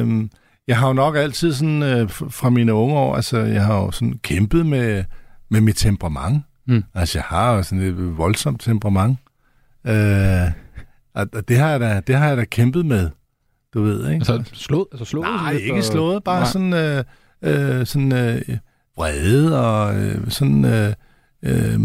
øh, 0.00 0.28
jeg 0.68 0.78
har 0.78 0.86
jo 0.86 0.92
nok 0.92 1.16
altid 1.16 1.52
sådan, 1.52 1.82
øh, 1.82 2.10
fra 2.10 2.50
mine 2.50 2.74
unge 2.74 2.94
år, 2.96 3.14
altså, 3.16 3.38
jeg 3.38 3.64
har 3.64 3.74
jo 3.78 3.90
sådan 3.90 4.18
kæmpet 4.22 4.66
med, 4.66 5.04
med 5.50 5.60
mit 5.60 5.76
temperament. 5.76 6.42
Mm. 6.66 6.84
Altså, 6.94 7.18
jeg 7.18 7.24
har 7.24 7.52
jo 7.54 7.62
sådan 7.62 7.82
et 7.84 8.18
voldsomt 8.18 8.60
temperament. 8.60 9.18
Øh, 9.86 10.50
og 11.14 11.48
det 11.48 11.56
har, 11.58 11.68
jeg 11.70 11.80
da, 11.80 12.00
det 12.06 12.14
har 12.16 12.28
jeg 12.28 12.36
da 12.36 12.44
kæmpet 12.44 12.86
med, 12.86 13.10
du 13.74 13.82
ved, 13.82 14.04
ikke? 14.10 14.14
altså 14.14 14.42
slået? 14.52 14.86
Altså 14.92 15.04
slået 15.04 15.24
Nej, 15.24 15.52
lidt, 15.52 15.62
ikke 15.62 15.74
og- 15.74 15.84
slået, 15.84 16.24
bare 16.24 16.40
Nej. 16.40 16.50
sådan, 16.50 16.72
øh, 16.72 17.04
øh, 17.80 17.86
sådan 17.86 18.12
øh, 18.12 18.42
vrede 18.96 19.66
og 19.66 19.96
øh, 20.00 20.30
sådan, 20.30 20.64
øh, 20.64 20.92
øh, 21.42 21.80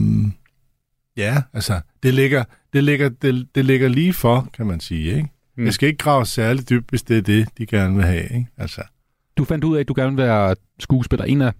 ja, 1.17 1.41
altså, 1.53 1.81
det 2.03 2.13
ligger, 2.13 2.43
det, 2.73 2.83
ligger, 2.83 3.09
det, 3.09 3.47
det 3.55 3.65
ligger 3.65 3.87
lige 3.87 4.13
for, 4.13 4.47
kan 4.53 4.65
man 4.67 4.79
sige, 4.79 5.15
ikke? 5.15 5.29
Mm. 5.57 5.65
Jeg 5.65 5.73
skal 5.73 5.87
ikke 5.87 5.97
grave 5.97 6.25
særligt 6.25 6.69
dybt, 6.69 6.89
hvis 6.89 7.03
det 7.03 7.17
er 7.17 7.21
det, 7.21 7.47
de 7.57 7.65
gerne 7.65 7.95
vil 7.95 8.03
have, 8.05 8.23
ikke? 8.23 8.47
Altså, 8.57 8.81
Du 9.37 9.45
fandt 9.45 9.63
ud 9.63 9.75
af, 9.75 9.79
at 9.79 9.87
du 9.87 9.93
gerne 9.97 10.15
vil 10.15 10.25
være 10.25 10.55
skuespiller. 10.79 11.25
En 11.25 11.41
af 11.41 11.53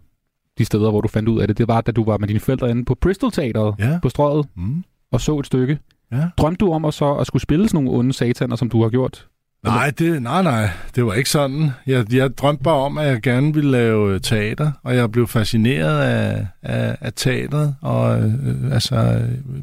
de 0.58 0.66
steder, 0.66 0.90
hvor 0.92 1.02
du 1.02 1.08
fandt 1.08 1.30
ud 1.30 1.40
af 1.40 1.48
det, 1.48 1.58
det 1.58 1.68
var, 1.68 1.82
da 1.82 1.92
du 1.92 2.04
var 2.04 2.18
med 2.18 2.28
dine 2.28 2.40
forældre 2.40 2.70
inde 2.70 2.86
på 2.86 2.96
Bristol 2.96 3.32
Teateret 3.32 3.76
Ja. 3.80 4.00
på 4.02 4.10
strøget 4.10 4.46
mm. 4.56 4.84
og 5.12 5.22
så 5.22 5.40
et 5.40 5.46
stykke. 5.46 5.80
Ja. 6.12 6.30
Drømte 6.38 6.66
du 6.66 6.74
om 6.74 6.86
at 6.86 6.94
så 6.94 7.14
at 7.16 7.28
skulle 7.28 7.42
spille 7.44 7.70
sådan 7.70 7.84
nogle 7.84 8.00
onde 8.00 8.14
sataner, 8.14 8.56
som 8.56 8.70
du 8.70 8.82
har 8.84 8.90
gjort? 8.90 9.28
nej, 9.64 9.90
det, 9.90 10.22
nej, 10.22 10.44
nej, 10.44 10.70
det 10.96 11.06
var 11.06 11.14
ikke 11.14 11.30
sådan. 11.30 11.70
Jeg, 11.88 12.14
jeg 12.14 12.38
drømte 12.38 12.64
bare 12.64 12.76
om, 12.76 12.98
at 12.98 13.08
jeg 13.08 13.22
gerne 13.22 13.54
ville 13.54 13.72
lave 13.72 14.20
teater, 14.20 14.72
og 14.84 14.96
jeg 14.96 15.12
blev 15.12 15.28
fascineret 15.28 16.00
af, 16.02 16.48
af, 16.62 16.98
af 17.02 17.14
teateret, 17.16 17.76
og 17.82 18.22
øh, 18.22 18.34
altså, 18.74 19.22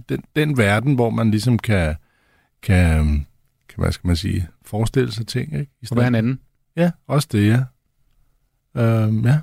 den, 0.08 0.22
den 0.36 0.58
verden, 0.58 0.94
hvor 0.94 1.10
man 1.10 1.30
ligesom 1.30 1.58
kan, 1.58 1.94
kan, 2.62 3.26
hvad 3.76 3.92
skal 3.92 4.06
man 4.06 4.16
sige, 4.16 4.48
forestille 4.64 5.12
sig 5.12 5.26
ting, 5.26 5.52
ikke? 5.52 5.72
I 5.82 5.86
Og 5.90 5.96
være 5.96 6.08
en 6.08 6.14
anden? 6.14 6.40
Ja, 6.76 6.90
også 7.06 7.28
det, 7.32 7.48
ja. 7.48 7.64
Øhm, 8.76 9.24
ja. 9.24 9.40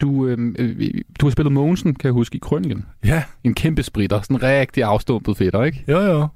Du, 0.00 0.26
øh, 0.26 0.54
øh, 0.58 0.90
du 1.20 1.26
har 1.26 1.30
spillet 1.30 1.52
Mogensen, 1.52 1.94
kan 1.94 2.08
jeg 2.08 2.12
huske, 2.12 2.36
i 2.36 2.38
Krøniken. 2.38 2.84
Ja. 3.04 3.24
En 3.44 3.54
kæmpe 3.54 3.82
spritter. 3.82 4.20
Sådan 4.20 4.36
en 4.36 4.42
rigtig 4.42 4.82
afstumpet 4.82 5.36
fætter, 5.36 5.64
ikke? 5.64 5.84
Jo, 5.88 6.00
jo. 6.00 6.28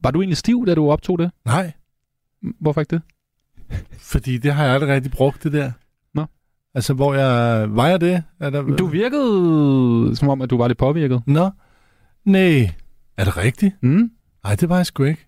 Var 0.00 0.10
du 0.10 0.20
egentlig 0.20 0.36
stiv, 0.36 0.66
da 0.66 0.74
du 0.74 0.90
optog 0.90 1.18
det? 1.18 1.30
Nej. 1.44 1.72
Hvorfor 2.60 2.80
ikke 2.80 2.96
det? 2.96 3.02
Fordi 3.98 4.38
det 4.38 4.52
har 4.54 4.64
jeg 4.64 4.74
aldrig 4.74 4.90
rigtig 4.90 5.12
brugt, 5.12 5.42
det 5.42 5.52
der. 5.52 5.72
Nå. 6.14 6.26
Altså, 6.74 6.94
hvor 6.94 7.14
jeg... 7.14 7.66
Var 7.76 7.88
jeg 7.88 8.00
det? 8.00 8.22
Er 8.40 8.50
der... 8.50 8.62
Du 8.62 8.86
virkede 8.86 10.16
som 10.16 10.28
om, 10.28 10.42
at 10.42 10.50
du 10.50 10.56
var 10.56 10.68
lidt 10.68 10.78
påvirket. 10.78 11.22
Nå. 11.26 11.50
Nej. 12.24 12.70
Er 13.16 13.24
det 13.24 13.36
rigtigt? 13.36 13.74
Mm. 13.82 14.10
Nej, 14.44 14.54
det 14.54 14.68
var 14.68 14.76
jeg 14.76 14.86
sgu 14.86 15.04
ikke. 15.04 15.26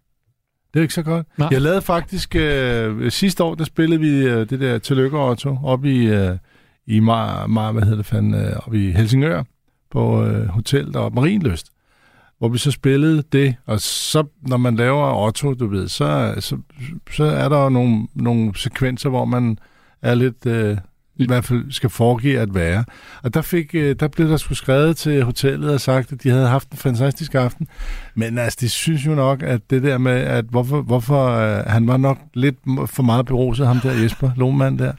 Det 0.75 0.81
er 0.81 0.83
ikke 0.83 0.95
så 0.95 1.03
godt. 1.03 1.27
Nej. 1.39 1.49
Jeg 1.51 1.61
lavede 1.61 1.83
faktisk... 1.83 2.37
Øh, 2.37 3.11
sidste 3.11 3.45
år, 3.45 3.55
der 3.55 3.65
spillede 3.65 4.01
vi 4.01 4.09
øh, 4.09 4.51
det 4.51 4.61
der 4.61 4.79
Tillykke 4.79 5.19
Otto 5.19 5.59
op 5.65 5.85
i, 5.85 6.07
øh, 6.07 6.37
i 6.87 7.01
Mar, 7.01 7.47
Mar, 7.47 7.73
hvad 7.73 7.83
hedder 7.83 7.97
det 7.97 8.07
fanden, 8.07 8.35
øh, 8.35 8.57
op 8.67 8.75
i 8.75 8.91
Helsingør 8.91 9.43
på 9.91 10.25
øh, 10.25 10.47
hotel 10.47 10.93
der 10.93 11.09
Marienløst. 11.09 11.67
Hvor 12.39 12.49
vi 12.49 12.59
så 12.59 12.71
spillede 12.71 13.23
det, 13.33 13.55
og 13.67 13.81
så 13.81 14.25
når 14.43 14.57
man 14.57 14.77
laver 14.77 15.27
Otto, 15.27 15.55
du 15.55 15.67
ved, 15.67 15.89
så, 15.89 16.35
så, 16.41 16.59
så 17.11 17.25
er 17.25 17.49
der 17.49 17.63
jo 17.63 17.69
nogle, 17.69 18.07
nogle 18.15 18.59
sekvenser, 18.59 19.09
hvor 19.09 19.25
man 19.25 19.59
er 20.03 20.15
lidt, 20.15 20.47
øh, 20.47 20.79
i 21.19 21.27
hvert 21.27 21.45
fald 21.45 21.73
skal 21.73 21.91
foregive 21.91 22.39
at 22.39 22.55
være. 22.55 22.85
Og 23.23 23.35
der, 23.35 23.43
fik, 23.43 23.75
øh, 23.75 23.97
der 24.01 24.09
blev 24.09 24.29
der 24.29 24.37
sgu 24.37 24.55
skrevet 24.55 24.97
til 24.97 25.25
hotellet 25.25 25.71
og 25.71 25.81
sagt, 25.81 26.13
at 26.13 26.23
de 26.23 26.31
havde 26.31 26.49
haft 26.49 26.71
en 26.71 26.79
fantastisk 26.79 27.35
aften. 27.35 27.69
Men 28.15 28.39
altså, 28.39 28.59
de 28.61 28.69
synes 28.69 29.07
jo 29.07 29.15
nok, 29.15 29.43
at 29.43 29.71
det 29.71 29.83
der 29.83 29.99
med, 29.99 30.13
at 30.13 30.45
hvorfor, 30.45 30.83
hvorfor 30.83 31.27
øh, 31.29 31.65
han 31.67 31.87
var 31.87 31.97
nok 31.97 32.19
lidt 32.35 32.57
for 32.87 33.03
meget 33.03 33.27
beruset, 33.27 33.67
ham 33.67 33.81
der 33.81 33.93
Jesper 33.93 34.31
Lohmann 34.37 34.79
der. 34.79 34.93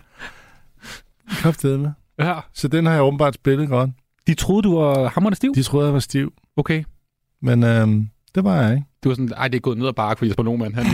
Kraftedeme. 1.29 1.93
Ja. 2.19 2.39
Så 2.53 2.67
den 2.67 2.85
har 2.85 2.93
jeg 2.93 3.03
åbenbart 3.03 3.35
spillet 3.35 3.69
godt. 3.69 3.89
De 4.27 4.33
troede, 4.33 4.61
du 4.61 4.79
var 4.79 5.09
hammerende 5.09 5.35
stiv? 5.35 5.55
De 5.55 5.63
troede, 5.63 5.85
jeg 5.85 5.93
var 5.93 5.99
stiv. 5.99 6.33
Okay. 6.57 6.83
Men 7.41 7.63
øhm, 7.63 8.09
det 8.35 8.43
var 8.43 8.61
jeg 8.61 8.73
ikke. 8.75 8.88
Du 9.03 9.09
var 9.09 9.15
sådan, 9.15 9.31
ej, 9.37 9.47
det 9.47 9.55
er 9.55 9.59
gået 9.61 9.77
ned 9.77 9.87
ad 9.87 9.93
bakke 9.93 10.19
for 10.19 10.25
Jesper 10.25 10.43
Lohmann. 10.43 10.75
Han, 10.75 10.85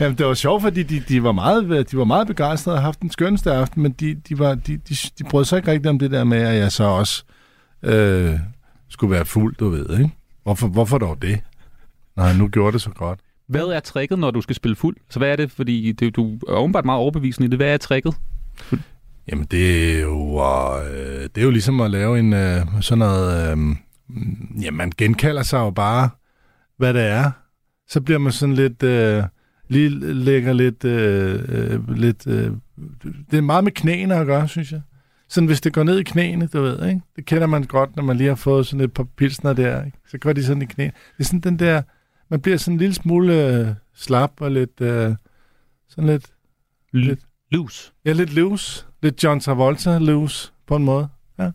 Jamen, 0.00 0.18
det 0.18 0.26
var 0.26 0.34
sjovt, 0.34 0.62
fordi 0.62 0.82
de, 0.82 1.00
de, 1.08 1.22
var 1.22 1.32
meget, 1.32 1.90
de 1.90 1.98
var 1.98 2.04
meget 2.04 2.26
begejstrede 2.26 2.74
og 2.74 2.78
har 2.80 2.84
haft 2.84 3.00
den 3.00 3.10
skønneste 3.10 3.52
aften, 3.52 3.82
men 3.82 3.92
de, 3.92 4.14
de, 4.14 4.38
var, 4.38 4.54
de, 4.54 4.76
de, 4.76 4.94
de 5.18 5.24
brød 5.30 5.44
sig 5.44 5.56
ikke 5.56 5.70
rigtigt 5.70 5.86
om 5.86 5.98
det 5.98 6.10
der 6.10 6.24
med, 6.24 6.38
at 6.38 6.56
jeg 6.56 6.72
så 6.72 6.84
også 6.84 7.24
øh, 7.82 8.34
skulle 8.88 9.10
være 9.10 9.24
fuld, 9.24 9.56
du 9.56 9.68
ved, 9.68 9.98
ikke? 9.98 10.10
Hvorfor, 10.42 10.68
hvorfor 10.68 10.98
dog 10.98 11.22
det? 11.22 11.40
Når 12.16 12.24
han 12.24 12.36
nu 12.36 12.48
gjorde 12.48 12.72
det 12.72 12.82
så 12.82 12.90
godt. 12.90 13.20
hvad 13.46 13.64
er 13.64 13.80
tricket, 13.80 14.18
når 14.18 14.30
du 14.30 14.40
skal 14.40 14.56
spille 14.56 14.76
fuld? 14.76 14.96
Så 15.10 15.18
hvad 15.18 15.28
er 15.28 15.36
det? 15.36 15.50
Fordi 15.50 15.92
det, 15.92 16.16
du 16.16 16.34
er 16.48 16.52
åbenbart 16.52 16.84
meget 16.84 16.98
overbevisende 16.98 17.46
i 17.46 17.50
det. 17.50 17.58
Hvad 17.58 17.74
er 17.74 17.76
tricket? 17.76 18.14
Jamen, 19.28 19.44
det 19.50 19.94
er 19.94 20.00
jo, 20.00 20.42
øh, 20.82 21.22
det 21.22 21.38
er 21.38 21.42
jo 21.42 21.50
ligesom 21.50 21.80
at 21.80 21.90
lave 21.90 22.18
en 22.18 22.32
øh, 22.32 22.66
sådan 22.80 22.98
noget... 22.98 23.52
Øh, 23.52 23.58
ja, 24.62 24.70
man 24.70 24.92
genkalder 24.98 25.42
sig 25.42 25.58
jo 25.58 25.70
bare, 25.70 26.10
hvad 26.76 26.94
det 26.94 27.02
er. 27.02 27.30
Så 27.88 28.00
bliver 28.00 28.18
man 28.18 28.32
sådan 28.32 28.54
lidt... 28.54 28.82
Øh, 28.82 29.22
lige 29.68 29.88
lægger 30.14 30.52
lidt... 30.52 30.84
Øh, 30.84 31.44
øh, 31.48 31.88
lidt 31.96 32.26
øh, 32.26 32.50
det 33.30 33.36
er 33.36 33.40
meget 33.40 33.64
med 33.64 33.72
knæene 33.72 34.14
at 34.14 34.26
gøre, 34.26 34.48
synes 34.48 34.72
jeg. 34.72 34.80
Sådan 35.28 35.46
hvis 35.46 35.60
det 35.60 35.72
går 35.72 35.82
ned 35.82 35.98
i 35.98 36.02
knæene, 36.02 36.46
du 36.46 36.62
ved, 36.62 36.88
ikke? 36.88 37.00
Det 37.16 37.26
kender 37.26 37.46
man 37.46 37.62
godt, 37.62 37.96
når 37.96 38.02
man 38.02 38.16
lige 38.16 38.28
har 38.28 38.34
fået 38.34 38.66
sådan 38.66 38.84
et 38.84 38.92
par 38.92 39.06
pilsner 39.16 39.52
der, 39.52 39.84
ikke? 39.84 39.98
Så 40.08 40.18
går 40.18 40.32
de 40.32 40.44
sådan 40.44 40.62
i 40.62 40.66
knæene. 40.66 40.92
Det 41.18 41.24
er 41.24 41.24
sådan 41.24 41.40
den 41.40 41.58
der... 41.58 41.82
Man 42.30 42.40
bliver 42.40 42.58
sådan 42.58 42.74
en 42.74 42.78
lille 42.78 42.94
smule 42.94 43.46
øh, 43.46 43.68
slap 43.94 44.32
og 44.40 44.50
lidt... 44.50 44.80
Øh, 44.80 45.14
sådan 45.88 46.10
lidt... 46.10 46.32
lidt 46.92 47.20
loose. 47.50 47.92
Ja, 48.04 48.12
lidt 48.12 48.34
loose. 48.34 48.84
Lidt 49.02 49.24
John 49.24 49.40
Travolta 49.40 49.98
loose, 49.98 50.52
på 50.66 50.76
en 50.76 50.84
måde. 50.84 51.08
Ja. 51.38 51.50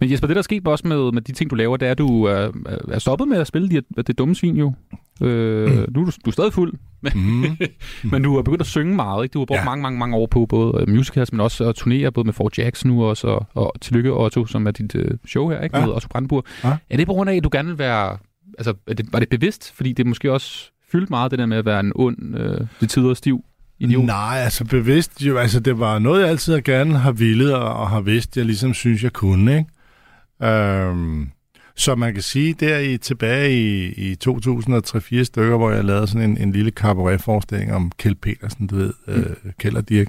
Men 0.00 0.10
Jesper, 0.10 0.26
det 0.26 0.36
der 0.36 0.42
sker 0.42 0.60
også 0.64 0.88
med, 0.88 1.12
med 1.12 1.22
de 1.22 1.32
ting, 1.32 1.50
du 1.50 1.54
laver, 1.54 1.76
det 1.76 1.88
er, 1.88 1.92
at 1.92 1.98
du 1.98 2.24
er, 2.24 2.50
er 2.92 2.98
stoppet 2.98 3.28
med 3.28 3.38
at 3.38 3.46
spille 3.46 3.68
de, 3.68 4.02
det 4.02 4.18
dumme 4.18 4.34
svin 4.34 4.56
jo. 4.56 4.74
Øh, 5.22 5.70
mm. 5.70 5.86
Nu 5.94 6.00
er 6.00 6.04
du, 6.04 6.10
du 6.24 6.30
er 6.30 6.32
stadig 6.32 6.52
fuld, 6.52 6.72
men, 7.00 7.12
Mm. 7.14 7.56
men 8.10 8.22
du 8.22 8.34
har 8.34 8.42
begyndt 8.42 8.60
at 8.60 8.66
synge 8.66 8.96
meget. 8.96 9.24
Ikke? 9.24 9.32
Du 9.32 9.38
har 9.38 9.46
brugt 9.46 9.58
ja. 9.58 9.64
Mange, 9.64 9.82
mange, 9.82 9.98
mange 9.98 10.16
år 10.16 10.26
på 10.26 10.46
både 10.46 10.80
øh, 10.80 10.88
musicals, 10.94 11.32
men 11.32 11.40
også 11.40 11.68
at 11.68 11.74
turnere 11.74 12.12
både 12.12 12.24
med 12.24 12.32
Fort 12.32 12.58
Jacks 12.58 12.84
nu 12.84 13.04
også, 13.04 13.26
og, 13.28 13.46
og 13.54 13.72
Tillykke 13.80 14.12
Otto, 14.12 14.46
som 14.46 14.66
er 14.66 14.70
dit 14.70 14.94
øh, 14.94 15.10
show 15.26 15.48
her, 15.50 15.60
ikke? 15.60 15.78
Ja. 15.78 15.86
med 15.86 15.94
Otto 15.94 16.08
Brandenburg. 16.08 16.44
Ja. 16.64 16.76
Er 16.90 16.96
det 16.96 17.06
på 17.06 17.12
grund 17.12 17.30
af, 17.30 17.36
at 17.36 17.44
du 17.44 17.48
gerne 17.52 17.68
vil 17.68 17.78
være... 17.78 18.16
Altså, 18.58 18.74
er 18.86 18.94
det, 18.94 19.12
var 19.12 19.18
det 19.18 19.28
bevidst? 19.28 19.72
Fordi 19.76 19.92
det 19.92 20.06
måske 20.06 20.32
også 20.32 20.70
fyldt 20.92 21.10
meget, 21.10 21.30
det 21.30 21.38
der 21.38 21.46
med 21.46 21.56
at 21.56 21.64
være 21.64 21.80
en 21.80 21.92
ond, 21.94 22.36
øh, 22.36 22.60
det 22.80 22.90
tider 22.90 23.14
stiv 23.14 23.44
idiot. 23.78 24.04
Nej, 24.04 24.38
altså 24.44 24.64
bevidst 24.64 25.22
jo, 25.22 25.36
altså 25.36 25.60
det 25.60 25.78
var 25.78 25.98
noget, 25.98 26.20
jeg 26.20 26.28
altid 26.28 26.62
gerne 26.62 26.98
har 26.98 27.12
ville 27.12 27.56
og, 27.56 27.74
og 27.74 27.90
har 27.90 28.00
vidst, 28.00 28.36
jeg 28.36 28.44
ligesom 28.44 28.74
synes, 28.74 29.02
jeg 29.02 29.12
kunne, 29.12 29.58
ikke? 29.58 29.70
Øhm, 30.42 31.30
så 31.76 31.94
man 31.94 32.14
kan 32.14 32.22
sige, 32.22 32.54
der 32.54 32.78
i, 32.78 32.98
tilbage 32.98 33.52
i, 33.52 33.86
i 34.10 34.16
2003-4 34.28 35.24
stykker, 35.24 35.56
hvor 35.56 35.70
jeg 35.70 35.84
lavede 35.84 36.06
sådan 36.06 36.30
en, 36.30 36.38
en 36.38 36.52
lille 36.52 36.70
cabaret-forestilling 36.70 37.74
om 37.74 37.92
Kjeld 37.98 38.14
Petersen, 38.14 38.66
du 38.66 38.76
ved, 38.76 38.92
mm. 39.06 39.14
øh, 39.14 39.36
Kjeld 39.58 39.76
og 39.76 39.88
Dirk, 39.88 40.06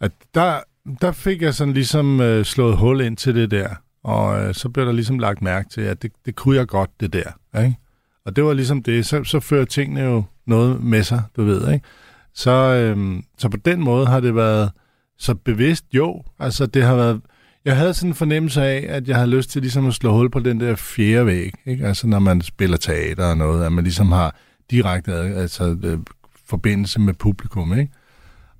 at 0.00 0.12
der, 0.34 0.60
der 1.00 1.12
fik 1.12 1.42
jeg 1.42 1.54
sådan 1.54 1.74
ligesom 1.74 2.20
øh, 2.20 2.44
slået 2.44 2.76
hul 2.76 3.00
ind 3.00 3.16
til 3.16 3.34
det 3.34 3.50
der, 3.50 3.68
og 4.04 4.42
øh, 4.42 4.54
så 4.54 4.68
blev 4.68 4.86
der 4.86 4.92
ligesom 4.92 5.18
lagt 5.18 5.42
mærke 5.42 5.68
til, 5.68 5.80
at 5.80 6.02
det, 6.02 6.12
det 6.26 6.34
kunne 6.34 6.56
jeg 6.56 6.66
godt, 6.66 6.90
det 7.00 7.12
der, 7.12 7.58
ikke? 7.58 7.76
Og 8.24 8.36
det 8.36 8.44
var 8.44 8.52
ligesom 8.52 8.82
det, 8.82 9.06
så, 9.06 9.24
så 9.24 9.40
fører 9.40 9.64
tingene 9.64 10.00
jo 10.00 10.24
noget 10.46 10.82
med 10.82 11.02
sig, 11.02 11.22
du 11.36 11.44
ved, 11.44 11.72
ikke? 11.72 11.86
Så, 12.34 12.50
øhm, 12.50 13.24
så 13.38 13.48
på 13.48 13.56
den 13.56 13.80
måde 13.80 14.06
har 14.06 14.20
det 14.20 14.34
været 14.34 14.70
så 15.18 15.34
bevidst, 15.34 15.84
jo, 15.92 16.22
altså 16.38 16.66
det 16.66 16.82
har 16.82 16.94
været, 16.94 17.20
jeg 17.64 17.76
havde 17.76 17.94
sådan 17.94 18.10
en 18.10 18.14
fornemmelse 18.14 18.62
af, 18.62 18.86
at 18.88 19.08
jeg 19.08 19.16
havde 19.16 19.30
lyst 19.30 19.50
til 19.50 19.62
ligesom 19.62 19.86
at 19.86 19.94
slå 19.94 20.12
hul 20.12 20.30
på 20.30 20.38
den 20.40 20.60
der 20.60 20.76
fjerde 20.76 21.26
væg, 21.26 21.52
ikke? 21.66 21.86
altså 21.86 22.06
når 22.06 22.18
man 22.18 22.42
spiller 22.42 22.76
teater 22.76 23.24
og 23.24 23.36
noget, 23.36 23.64
at 23.66 23.72
man 23.72 23.84
ligesom 23.84 24.12
har 24.12 24.36
direkte 24.70 25.12
altså, 25.14 25.76
øh, 25.82 25.98
forbindelse 26.46 27.00
med 27.00 27.14
publikum, 27.14 27.78
ikke? 27.78 27.92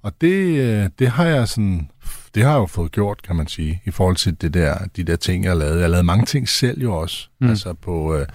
Og 0.02 0.12
det, 0.20 0.58
øh, 0.58 0.88
det 0.98 1.08
har 1.08 1.24
jeg 1.24 1.48
sådan, 1.48 1.88
det 2.34 2.42
har 2.44 2.50
jeg 2.50 2.58
jo 2.58 2.66
fået 2.66 2.92
gjort, 2.92 3.22
kan 3.22 3.36
man 3.36 3.46
sige, 3.46 3.82
i 3.84 3.90
forhold 3.90 4.16
til 4.16 4.40
det 4.40 4.54
der, 4.54 4.74
de 4.96 5.04
der 5.04 5.16
ting, 5.16 5.44
jeg 5.44 5.56
lavet. 5.56 5.74
Jeg 5.74 5.80
har 5.80 5.88
lavet 5.88 6.04
mange 6.06 6.26
ting 6.26 6.48
selv 6.48 6.82
jo 6.82 6.94
også, 6.96 7.28
Mm. 7.40 7.44
mm. 7.46 7.50
altså 7.50 7.72
på 7.74 8.14
øh, 8.16 8.26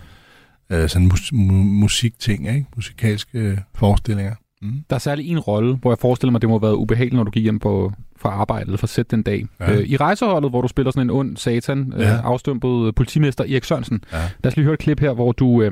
øh, 0.70 0.90
sådan 0.90 1.08
mus- 1.08 1.32
mu- 1.34 1.52
musikting, 1.82 2.48
ikke? 2.48 2.66
musikalske 2.76 3.40
øh, 3.40 3.58
forestillinger. 3.76 4.36
Mm. 4.62 4.84
Der 4.90 4.96
er 4.96 5.00
særlig 5.00 5.28
en 5.28 5.40
rolle, 5.40 5.76
hvor 5.76 5.92
jeg 5.92 5.98
forestiller 6.00 6.32
mig, 6.32 6.42
det 6.42 6.50
må 6.50 6.56
have 6.56 6.62
været 6.62 6.76
ubehageligt, 6.76 7.16
når 7.16 7.24
du 7.24 7.32
gik 7.32 7.44
hjem 7.44 7.60
på, 7.60 7.94
fra 8.26 8.32
arbejde 8.32 8.66
eller 8.66 8.78
fra 8.78 8.88
sæt 8.88 9.12
den 9.12 9.24
dag. 9.24 9.46
Ja. 9.60 9.72
Øh, 9.74 9.84
I 9.88 9.98
rejseholdet, 9.98 10.52
hvor 10.52 10.62
du 10.62 10.68
spiller 10.68 10.92
sådan 10.92 11.06
en 11.06 11.10
ond 11.10 11.38
satan, 11.38 11.94
ja. 11.98 12.04
Ja. 12.04 12.14
øh, 12.14 12.26
afstømpet 12.26 12.96
politimester 12.96 13.44
Erik 13.44 13.64
Sørensen. 13.64 14.04
Ja. 14.12 14.18
Lad 14.18 14.52
os 14.52 14.56
lige 14.56 14.64
høre 14.64 14.74
et 14.74 14.80
klip 14.80 15.00
her, 15.00 15.14
hvor 15.14 15.32
du, 15.32 15.62
øh, 15.62 15.72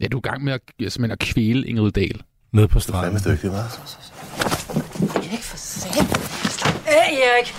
ja, 0.00 0.06
du 0.06 0.16
er 0.16 0.20
i 0.26 0.28
gang 0.28 0.44
med 0.44 0.52
at, 0.52 0.60
simpelthen 0.78 1.10
at 1.10 1.18
kvæle 1.18 1.66
Ingrid 1.66 1.90
Dahl. 1.90 2.22
Nede 2.52 2.68
på 2.68 2.80
stranden. 2.80 3.14
Det 3.14 3.26
er 3.26 3.30
dygtig, 3.30 3.50
hva'? 3.50 3.54
Erik, 5.30 5.42
for 5.42 5.56
satan. 5.56 6.06
Af, 6.86 7.18
Erik. 7.26 7.54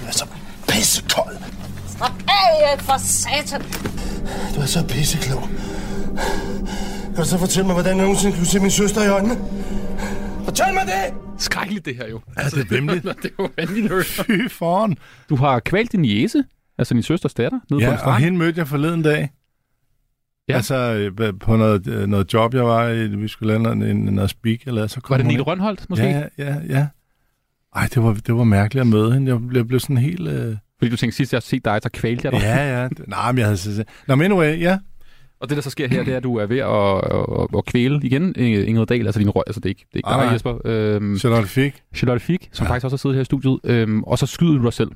Du 0.00 0.06
er 0.06 0.12
så 0.12 0.26
pissekold. 0.68 1.36
Slap 1.88 2.12
af, 2.28 2.68
Erik, 2.68 2.80
for 2.80 2.98
satan. 2.98 3.62
Du 4.54 4.60
er 4.60 4.66
så 4.66 4.84
pisseklog. 4.88 5.48
Kan 7.14 7.16
du 7.16 7.24
så 7.24 7.38
fortælle 7.38 7.66
mig, 7.66 7.74
hvordan 7.74 7.96
jeg 7.96 8.04
nogensinde 8.04 8.36
kunne 8.36 8.46
se 8.46 8.60
min 8.60 8.70
søster 8.70 9.02
i 9.04 9.08
øjnene? 9.08 9.36
Fortæl 10.44 10.74
mig 10.74 10.82
det! 10.86 11.14
Skrækkeligt 11.40 11.84
det 11.86 11.96
her 11.96 12.08
jo. 12.08 12.20
Ja, 12.38 12.44
det 12.44 12.58
er 12.58 12.74
vemmeligt. 12.74 13.04
det 13.22 13.24
er 13.24 13.28
jo 13.38 13.48
vanvittigt. 13.56 14.04
Fy 14.04 14.48
foran. 14.48 14.96
Du 15.28 15.36
har 15.36 15.60
kvalt 15.60 15.92
din 15.92 16.04
jæse, 16.04 16.44
altså 16.78 16.94
din 16.94 17.02
søsters 17.02 17.34
datter, 17.34 17.58
nede 17.58 17.68
på 17.70 17.74
en 17.76 17.80
Ja, 17.82 17.92
og 17.92 17.98
strand. 17.98 18.24
hende 18.24 18.38
mødte 18.38 18.58
jeg 18.58 18.68
forleden 18.68 19.02
dag. 19.02 19.18
Ja. 19.20 19.28
Ja. 20.48 20.56
Altså 20.56 20.74
øh, 21.20 21.34
på 21.40 21.56
noget, 21.56 21.86
øh, 21.86 22.06
noget 22.06 22.34
job, 22.34 22.54
jeg 22.54 22.64
var 22.64 22.88
i. 22.88 23.08
Vi 23.08 23.28
skulle 23.28 23.48
lave 23.52 23.62
noget, 23.62 23.90
en- 23.90 23.96
noget 24.04 24.30
speak, 24.30 24.58
eller 24.66 24.86
så 24.86 25.00
kom 25.00 25.18
Var 25.18 25.22
det 25.24 25.32
ind. 25.32 25.40
Rønholdt, 25.40 25.90
måske? 25.90 26.04
Ja, 26.06 26.22
ja, 26.38 26.56
ja. 26.68 26.86
Ej, 27.76 27.88
det 27.94 28.02
var, 28.02 28.12
det 28.14 28.34
var 28.34 28.44
mærkeligt 28.44 28.80
at 28.80 28.86
møde 28.86 29.12
hende. 29.14 29.32
Jeg 29.32 29.40
blev, 29.48 29.64
blev 29.64 29.80
sådan 29.80 29.96
helt... 29.98 30.28
Øh... 30.28 30.56
Fordi 30.78 30.90
du 30.90 30.96
tænkte, 30.96 31.16
sidst 31.16 31.32
jeg 31.32 31.36
har 31.36 31.40
set 31.40 31.64
dig, 31.64 31.80
så 31.82 31.90
kvalte 31.92 32.20
jeg 32.24 32.32
dig. 32.32 32.40
Ja, 32.40 32.80
ja. 32.82 32.88
Nej, 33.06 33.32
men 33.32 33.38
jeg 33.38 33.46
havde... 33.46 33.84
Nå, 34.06 34.14
men 34.14 34.24
anyway, 34.24 34.60
ja. 34.60 34.78
Og 35.40 35.48
det, 35.48 35.56
der 35.56 35.62
så 35.62 35.70
sker 35.70 35.88
her, 35.88 36.04
det 36.04 36.12
er, 36.12 36.16
at 36.16 36.22
du 36.22 36.36
er 36.36 36.46
ved 36.46 36.58
at, 36.58 37.50
at, 37.52 37.58
at 37.58 37.64
kvæle 37.64 38.00
igen 38.02 38.34
Ingrid 38.36 38.86
Dahl, 38.86 39.06
altså 39.06 39.18
din 39.18 39.30
røg, 39.30 39.42
altså 39.46 39.60
det 39.60 39.66
er 39.66 39.68
ikke, 39.68 39.86
det 39.92 39.94
er 39.94 39.98
ikke 39.98 40.08
Nej, 40.08 40.24
dig. 40.24 40.32
Jesper. 40.32 40.58
Øhm, 40.64 41.18
Charlotte 41.18 41.48
Fik. 41.48 41.82
Charlotte 41.94 42.24
Fik, 42.24 42.48
som 42.52 42.64
ja. 42.64 42.70
faktisk 42.70 42.84
også 42.84 42.94
har 42.94 42.98
siddet 42.98 43.14
her 43.16 43.22
i 43.22 43.24
studiet. 43.24 43.58
Øhm, 43.64 44.02
og 44.02 44.18
så 44.18 44.26
skyder 44.26 44.58
du 44.58 44.64
dig 44.64 44.72
selv, 44.72 44.90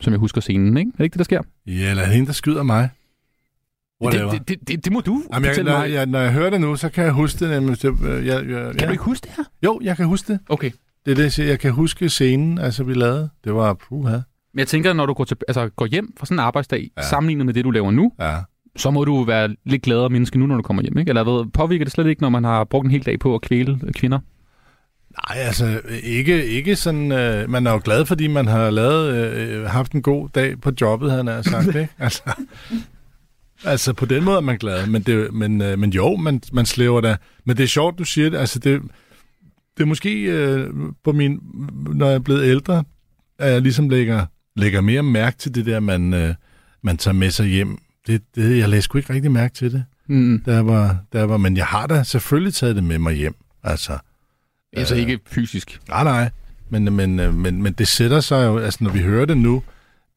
som 0.00 0.12
jeg 0.12 0.20
husker 0.20 0.40
scenen, 0.40 0.76
ikke? 0.76 0.88
Er 0.88 0.96
det 0.96 1.04
ikke 1.04 1.12
det, 1.14 1.18
der 1.18 1.24
sker? 1.24 1.42
Ja, 1.66 1.90
eller 1.90 2.04
hende, 2.04 2.26
der 2.26 2.32
skyder 2.32 2.62
mig. 2.62 2.88
Whatever. 4.02 4.30
Det, 4.30 4.48
det, 4.48 4.68
det, 4.68 4.84
det 4.84 4.92
må 4.92 5.00
du 5.00 5.22
Jamen, 5.32 5.50
jeg, 5.50 5.62
når, 5.62 5.78
mig. 5.78 5.92
jeg, 5.92 6.06
når 6.06 6.18
jeg 6.18 6.32
hører 6.32 6.50
det 6.50 6.60
nu, 6.60 6.76
så 6.76 6.88
kan 6.88 7.04
jeg 7.04 7.12
huske 7.12 7.44
det 7.44 7.50
nemlig. 7.50 7.82
Det, 7.82 8.04
øh, 8.04 8.26
jeg, 8.26 8.48
jeg, 8.48 8.74
Kan 8.78 8.88
du 8.88 8.92
ikke 8.92 9.04
huske 9.04 9.24
det 9.24 9.32
her? 9.36 9.44
Jo, 9.64 9.80
jeg 9.82 9.96
kan 9.96 10.06
huske 10.06 10.32
det. 10.32 10.40
Okay. 10.48 10.70
Det 11.04 11.10
er 11.10 11.14
det, 11.14 11.22
jeg 11.22 11.32
siger. 11.32 11.48
Jeg 11.48 11.60
kan 11.60 11.72
huske 11.72 12.08
scenen, 12.08 12.58
altså 12.58 12.84
vi 12.84 12.94
lavede. 12.94 13.30
Det 13.44 13.54
var 13.54 13.74
puha. 13.74 14.10
Men 14.54 14.58
jeg 14.58 14.68
tænker, 14.68 14.92
når 14.92 15.06
du 15.06 15.12
går, 15.12 15.24
til, 15.24 15.36
altså, 15.48 15.68
går 15.68 15.86
hjem 15.86 16.12
fra 16.18 16.26
sådan 16.26 16.34
en 16.34 16.40
arbejdsdag, 16.40 16.90
ja. 16.96 17.02
sammenlignet 17.02 17.46
med 17.46 17.54
det, 17.54 17.64
du 17.64 17.70
laver 17.70 17.90
nu, 17.90 18.12
ja. 18.20 18.38
Så 18.76 18.90
må 18.90 19.04
du 19.04 19.24
være 19.24 19.56
lidt 19.64 19.82
gladere 19.82 20.10
menneske 20.10 20.38
nu, 20.38 20.46
når 20.46 20.56
du 20.56 20.62
kommer 20.62 20.82
hjem, 20.82 20.98
ikke? 20.98 21.08
Eller 21.08 21.22
hvad, 21.22 21.50
påvirker 21.50 21.84
det 21.84 21.92
slet 21.92 22.06
ikke, 22.06 22.22
når 22.22 22.28
man 22.28 22.44
har 22.44 22.64
brugt 22.64 22.84
en 22.84 22.90
hel 22.90 23.06
dag 23.06 23.18
på 23.18 23.34
at 23.34 23.40
kvæle 23.40 23.78
kvinder? 23.94 24.18
Nej, 25.28 25.38
altså 25.38 25.80
ikke, 26.02 26.46
ikke 26.46 26.76
sådan... 26.76 27.12
Øh, 27.12 27.50
man 27.50 27.66
er 27.66 27.72
jo 27.72 27.80
glad, 27.84 28.06
fordi 28.06 28.26
man 28.26 28.46
har 28.46 28.70
lavet, 28.70 29.14
øh, 29.14 29.64
haft 29.64 29.92
en 29.92 30.02
god 30.02 30.28
dag 30.34 30.60
på 30.60 30.72
jobbet, 30.80 31.10
han 31.12 31.26
har 31.26 31.42
sagt, 31.42 31.66
ikke? 31.76 31.88
Altså, 31.98 32.22
altså 33.64 33.92
på 33.92 34.06
den 34.06 34.24
måde 34.24 34.36
er 34.36 34.40
man 34.40 34.58
glad, 34.58 34.86
men, 34.86 35.02
det, 35.02 35.34
men, 35.34 35.62
øh, 35.62 35.78
men 35.78 35.90
jo, 35.90 36.16
man, 36.16 36.42
man 36.52 36.66
slæver 36.66 37.00
da. 37.00 37.16
Men 37.44 37.56
det 37.56 37.62
er 37.62 37.68
sjovt, 37.68 37.98
du 37.98 38.04
siger 38.04 38.30
det. 38.30 38.38
Altså 38.38 38.58
det, 38.58 38.82
det 39.76 39.82
er 39.82 39.86
måske 39.86 40.22
øh, 40.22 40.70
på 41.04 41.12
min... 41.12 41.40
Når 41.94 42.06
jeg 42.06 42.14
er 42.14 42.18
blevet 42.18 42.44
ældre, 42.44 42.84
at 43.38 43.52
jeg 43.52 43.62
ligesom 43.62 43.88
lægger, 43.88 44.26
lægger 44.56 44.80
mere 44.80 45.02
mærke 45.02 45.38
til 45.38 45.54
det 45.54 45.66
der, 45.66 45.80
man, 45.80 46.14
øh, 46.14 46.34
man 46.82 46.96
tager 46.96 47.14
med 47.14 47.30
sig 47.30 47.46
hjem. 47.46 47.78
Det, 48.06 48.22
det, 48.34 48.58
jeg 48.58 48.68
lagde 48.68 48.82
sgu 48.82 48.98
ikke 48.98 49.12
rigtig 49.14 49.32
mærke 49.32 49.54
til 49.54 49.72
det. 49.72 49.84
Mm. 50.06 50.42
Der 50.44 50.60
var, 50.60 50.96
der 51.12 51.22
var, 51.24 51.36
men 51.36 51.56
jeg 51.56 51.66
har 51.66 51.86
da 51.86 52.02
selvfølgelig 52.02 52.54
taget 52.54 52.76
det 52.76 52.84
med 52.84 52.98
mig 52.98 53.14
hjem. 53.14 53.34
Altså, 53.62 53.98
Altså 54.76 54.94
ikke 54.94 55.18
fysisk. 55.26 55.80
Nej, 55.88 56.04
nej. 56.04 56.30
Men, 56.68 56.92
men, 56.92 57.20
øh, 57.20 57.34
men, 57.34 57.62
men 57.62 57.72
det 57.72 57.88
sætter 57.88 58.20
sig 58.20 58.46
jo, 58.46 58.58
altså 58.58 58.84
når 58.84 58.90
vi 58.90 58.98
hører 58.98 59.24
det 59.26 59.36
nu, 59.36 59.62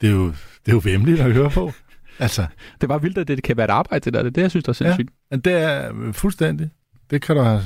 det 0.02 0.08
er 0.08 0.14
jo, 0.14 0.26
det 0.28 0.68
er 0.68 0.72
jo 0.72 0.82
vemmeligt 0.84 1.20
at 1.22 1.34
høre 1.34 1.50
på. 1.50 1.74
Altså, 2.20 2.46
Det 2.82 2.90
var 2.90 2.98
vildt, 2.98 3.18
at 3.18 3.28
det 3.28 3.44
kan 3.44 3.58
være 3.58 3.66
et 3.66 3.70
arbejde, 3.72 4.06
det 4.06 4.14
der. 4.14 4.20
Det 4.24 4.28
er 4.30 4.32
det, 4.34 4.42
jeg 4.42 4.50
synes, 4.50 4.64
der 4.64 4.72
er 4.82 4.88
ja, 4.88 4.96
sindssygt. 4.96 5.16
men 5.32 5.40
det 5.40 5.54
er 5.54 5.92
øh, 5.96 6.14
fuldstændig. 6.14 6.70
Det 7.10 7.22
kan 7.22 7.36
du 7.36 7.42
have 7.42 7.62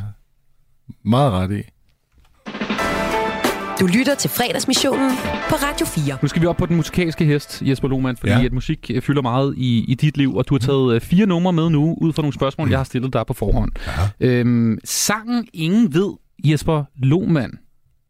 meget 1.03 1.31
ret 1.31 1.51
i. 1.51 1.63
Du 3.79 3.85
lytter 3.85 4.15
til 4.15 4.29
fredagsmissionen 4.29 5.11
på 5.49 5.55
Radio 5.55 5.85
4. 5.85 6.17
Nu 6.21 6.27
skal 6.27 6.41
vi 6.41 6.47
op 6.47 6.57
på 6.57 6.65
den 6.65 6.75
musikalske 6.75 7.25
hest, 7.25 7.61
Jesper 7.65 7.87
Lohmann, 7.87 8.17
fordi 8.17 8.31
ja. 8.31 8.43
At 8.45 8.53
musik 8.53 8.91
øh, 8.93 9.01
fylder 9.01 9.21
meget 9.21 9.53
i, 9.57 9.85
i 9.87 9.95
dit 9.95 10.17
liv, 10.17 10.35
og 10.35 10.49
du 10.49 10.53
har 10.53 10.59
taget 10.59 10.95
øh, 10.95 11.01
fire 11.01 11.25
numre 11.25 11.53
med 11.53 11.69
nu, 11.69 11.97
ud 12.01 12.13
fra 12.13 12.21
nogle 12.21 12.33
spørgsmål, 12.33 12.67
Mm. 12.67 12.71
jeg 12.71 12.79
har 12.79 12.83
stillet 12.83 13.13
dig 13.13 13.25
på 13.27 13.33
forhånd. 13.33 13.71
Ja. 13.87 14.27
Øhm, 14.27 14.79
sangen 14.83 15.47
Ingen 15.53 15.93
ved, 15.93 16.13
Jesper 16.43 16.83
Lohmann 16.97 17.51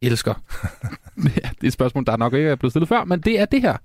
elsker. 0.02 0.34
ja, 1.18 1.24
det 1.26 1.64
er 1.64 1.68
et 1.68 1.74
spørgsmål, 1.74 2.06
der 2.06 2.18
nok 2.18 2.34
ikke 2.34 2.50
er 2.50 2.56
blevet 2.56 2.72
stillet 2.72 2.88
før, 2.90 3.04
men 3.04 3.20
det 3.20 3.40
er 3.40 3.46
det 3.46 3.62
her. 3.62 3.76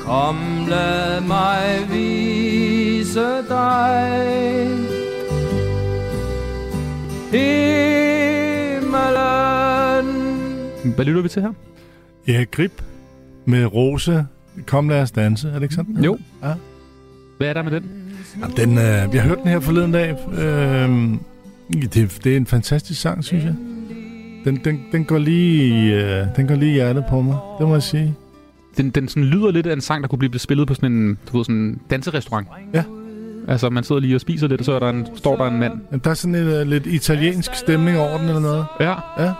Kom, 0.00 0.36
lad 0.68 1.20
mig 1.20 1.86
vise 1.90 3.20
dig 3.48 4.68
himmelen. 7.30 8.11
Hvad 10.84 11.04
lytter 11.04 11.22
vi 11.22 11.28
til 11.28 11.42
her? 11.42 11.52
Ja, 12.28 12.44
Grip 12.50 12.82
med 13.44 13.64
Rose. 13.66 14.26
Kom 14.66 14.88
lad 14.88 15.02
os 15.02 15.10
danse, 15.10 15.48
er 15.48 15.54
det 15.54 15.62
ikke 15.62 15.74
sådan? 15.74 16.04
Jo. 16.04 16.18
Ja. 16.42 16.52
Hvad 17.38 17.48
er 17.48 17.52
der 17.52 17.62
med 17.62 17.72
den? 17.72 17.90
Jamen, 18.40 18.56
den, 18.56 18.70
øh, 18.78 19.12
vi 19.12 19.18
har 19.18 19.28
hørt 19.28 19.38
den 19.38 19.46
her 19.48 19.60
forleden 19.60 19.92
dag. 19.92 20.16
Øh, 20.32 20.90
det, 21.82 22.20
det 22.24 22.32
er 22.32 22.36
en 22.36 22.46
fantastisk 22.46 23.00
sang, 23.00 23.24
synes 23.24 23.44
jeg. 23.44 23.54
Den, 24.44 24.60
den, 24.64 24.80
den, 24.92 25.04
går 25.04 25.18
lige, 25.18 25.94
øh, 25.94 26.26
den 26.36 26.48
går 26.48 26.54
lige 26.54 26.72
hjertet 26.72 27.04
på 27.08 27.20
mig, 27.20 27.36
det 27.58 27.66
må 27.68 27.74
jeg 27.74 27.82
sige. 27.82 28.14
Den, 28.76 28.90
den 28.90 29.08
sådan 29.08 29.24
lyder 29.24 29.50
lidt 29.50 29.66
af 29.66 29.72
en 29.72 29.80
sang, 29.80 30.02
der 30.02 30.08
kunne 30.08 30.18
blive 30.18 30.38
spillet 30.38 30.68
på 30.68 30.74
sådan 30.74 30.92
en, 30.92 31.18
du 31.32 31.36
ved, 31.36 31.44
sådan 31.44 31.56
en 31.56 31.80
danserestaurant. 31.90 32.48
Ja. 32.74 32.84
Altså, 33.48 33.70
man 33.70 33.84
sidder 33.84 34.00
lige 34.00 34.14
og 34.14 34.20
spiser 34.20 34.48
lidt, 34.48 34.60
og 34.60 34.64
så 34.64 34.72
er 34.72 34.78
der 34.78 34.90
en, 34.90 35.06
står 35.16 35.36
der 35.36 35.44
en 35.44 35.58
mand. 35.58 35.72
Jamen, 35.90 36.00
der 36.04 36.10
er 36.10 36.14
sådan 36.14 36.34
en 36.34 36.48
uh, 36.48 36.66
lidt 36.66 36.86
italiensk 36.86 37.54
stemning 37.54 37.98
over 37.98 38.18
den, 38.18 38.26
eller 38.28 38.40
noget. 38.40 38.64
Ja. 38.80 38.94
Ja. 39.18 39.32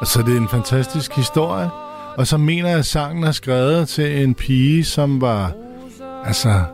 Og 0.00 0.06
så 0.06 0.20
er 0.20 0.24
det 0.24 0.36
en 0.36 0.48
fantastisk 0.48 1.16
historie. 1.16 1.70
Og 2.16 2.26
så 2.26 2.36
mener 2.36 2.68
jeg, 2.68 2.78
at 2.78 2.86
sangen 2.86 3.24
er 3.24 3.32
skrevet 3.32 3.88
til 3.88 4.22
en 4.22 4.34
pige, 4.34 4.84
som 4.84 5.20
var 5.20 5.52
altså 6.24 6.64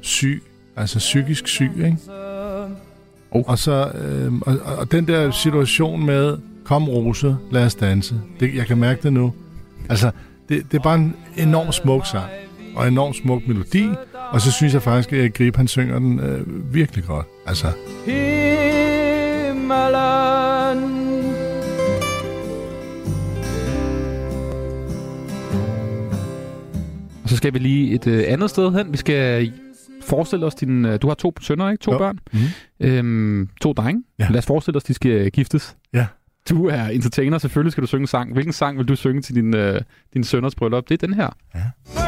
syg. 0.00 0.42
Altså 0.76 0.98
psykisk 0.98 1.46
syg, 1.46 1.72
ikke? 1.76 1.96
Oh. 3.30 3.42
Og 3.46 3.58
så 3.58 3.90
øh, 3.94 4.32
og, 4.40 4.58
og 4.78 4.92
den 4.92 5.06
der 5.06 5.30
situation 5.30 6.06
med, 6.06 6.38
kom 6.64 6.88
Rose, 6.88 7.36
lad 7.50 7.64
os 7.64 7.74
danse. 7.74 8.14
Det, 8.40 8.54
jeg 8.54 8.66
kan 8.66 8.78
mærke 8.78 9.02
det 9.02 9.12
nu. 9.12 9.32
Altså, 9.88 10.10
det, 10.48 10.72
det 10.72 10.78
er 10.78 10.82
bare 10.82 10.94
en 10.94 11.16
enorm 11.36 11.72
smuk 11.72 12.06
sang. 12.06 12.30
Og 12.76 12.86
en 12.86 12.92
enorm 12.92 13.14
smuk 13.14 13.42
melodi. 13.46 13.88
Og 14.30 14.40
så 14.40 14.52
synes 14.52 14.74
jeg 14.74 14.82
faktisk, 14.82 15.12
at 15.12 15.34
Grip, 15.34 15.56
han 15.56 15.68
synger 15.68 15.98
den 15.98 16.20
øh, 16.20 16.74
virkelig 16.74 17.04
godt. 17.04 17.26
Altså, 17.46 17.66
Himmelen 18.06 19.58
skal 27.38 27.54
vi 27.54 27.58
lige 27.58 27.94
et 27.94 28.06
øh, 28.06 28.24
andet 28.26 28.50
sted 28.50 28.72
hen. 28.72 28.92
Vi 28.92 28.96
skal 28.96 29.52
forestille 30.02 30.46
os 30.46 30.54
din... 30.54 30.84
Øh, 30.84 30.98
du 31.02 31.08
har 31.08 31.14
to 31.14 31.32
sønner, 31.40 31.70
ikke? 31.70 31.80
To 31.82 31.92
Jo. 31.92 31.98
børn. 31.98 32.18
Mhm. 32.32 32.40
Øhm, 32.80 33.48
to 33.60 33.72
drenge. 33.72 34.02
Ja. 34.18 34.26
Lad 34.30 34.38
os 34.38 34.46
forestille 34.46 34.76
os, 34.76 34.84
de 34.84 34.94
skal 34.94 35.30
giftes. 35.30 35.76
Ja. 35.94 36.06
Du 36.50 36.66
er 36.66 36.84
entertainer. 36.84 37.38
Selvfølgelig 37.38 37.72
skal 37.72 37.82
du 37.82 37.86
synge 37.86 38.00
en 38.02 38.06
sang. 38.06 38.32
Hvilken 38.32 38.52
sang 38.52 38.78
vil 38.78 38.86
du 38.88 38.96
synge 38.96 39.22
til 39.22 39.34
din, 39.34 39.56
øh, 39.56 39.80
din 40.14 40.24
sønners 40.24 40.54
bryllup? 40.54 40.88
Det 40.88 41.02
er 41.02 41.06
den 41.06 41.14
her. 41.14 41.28
I 41.54 42.07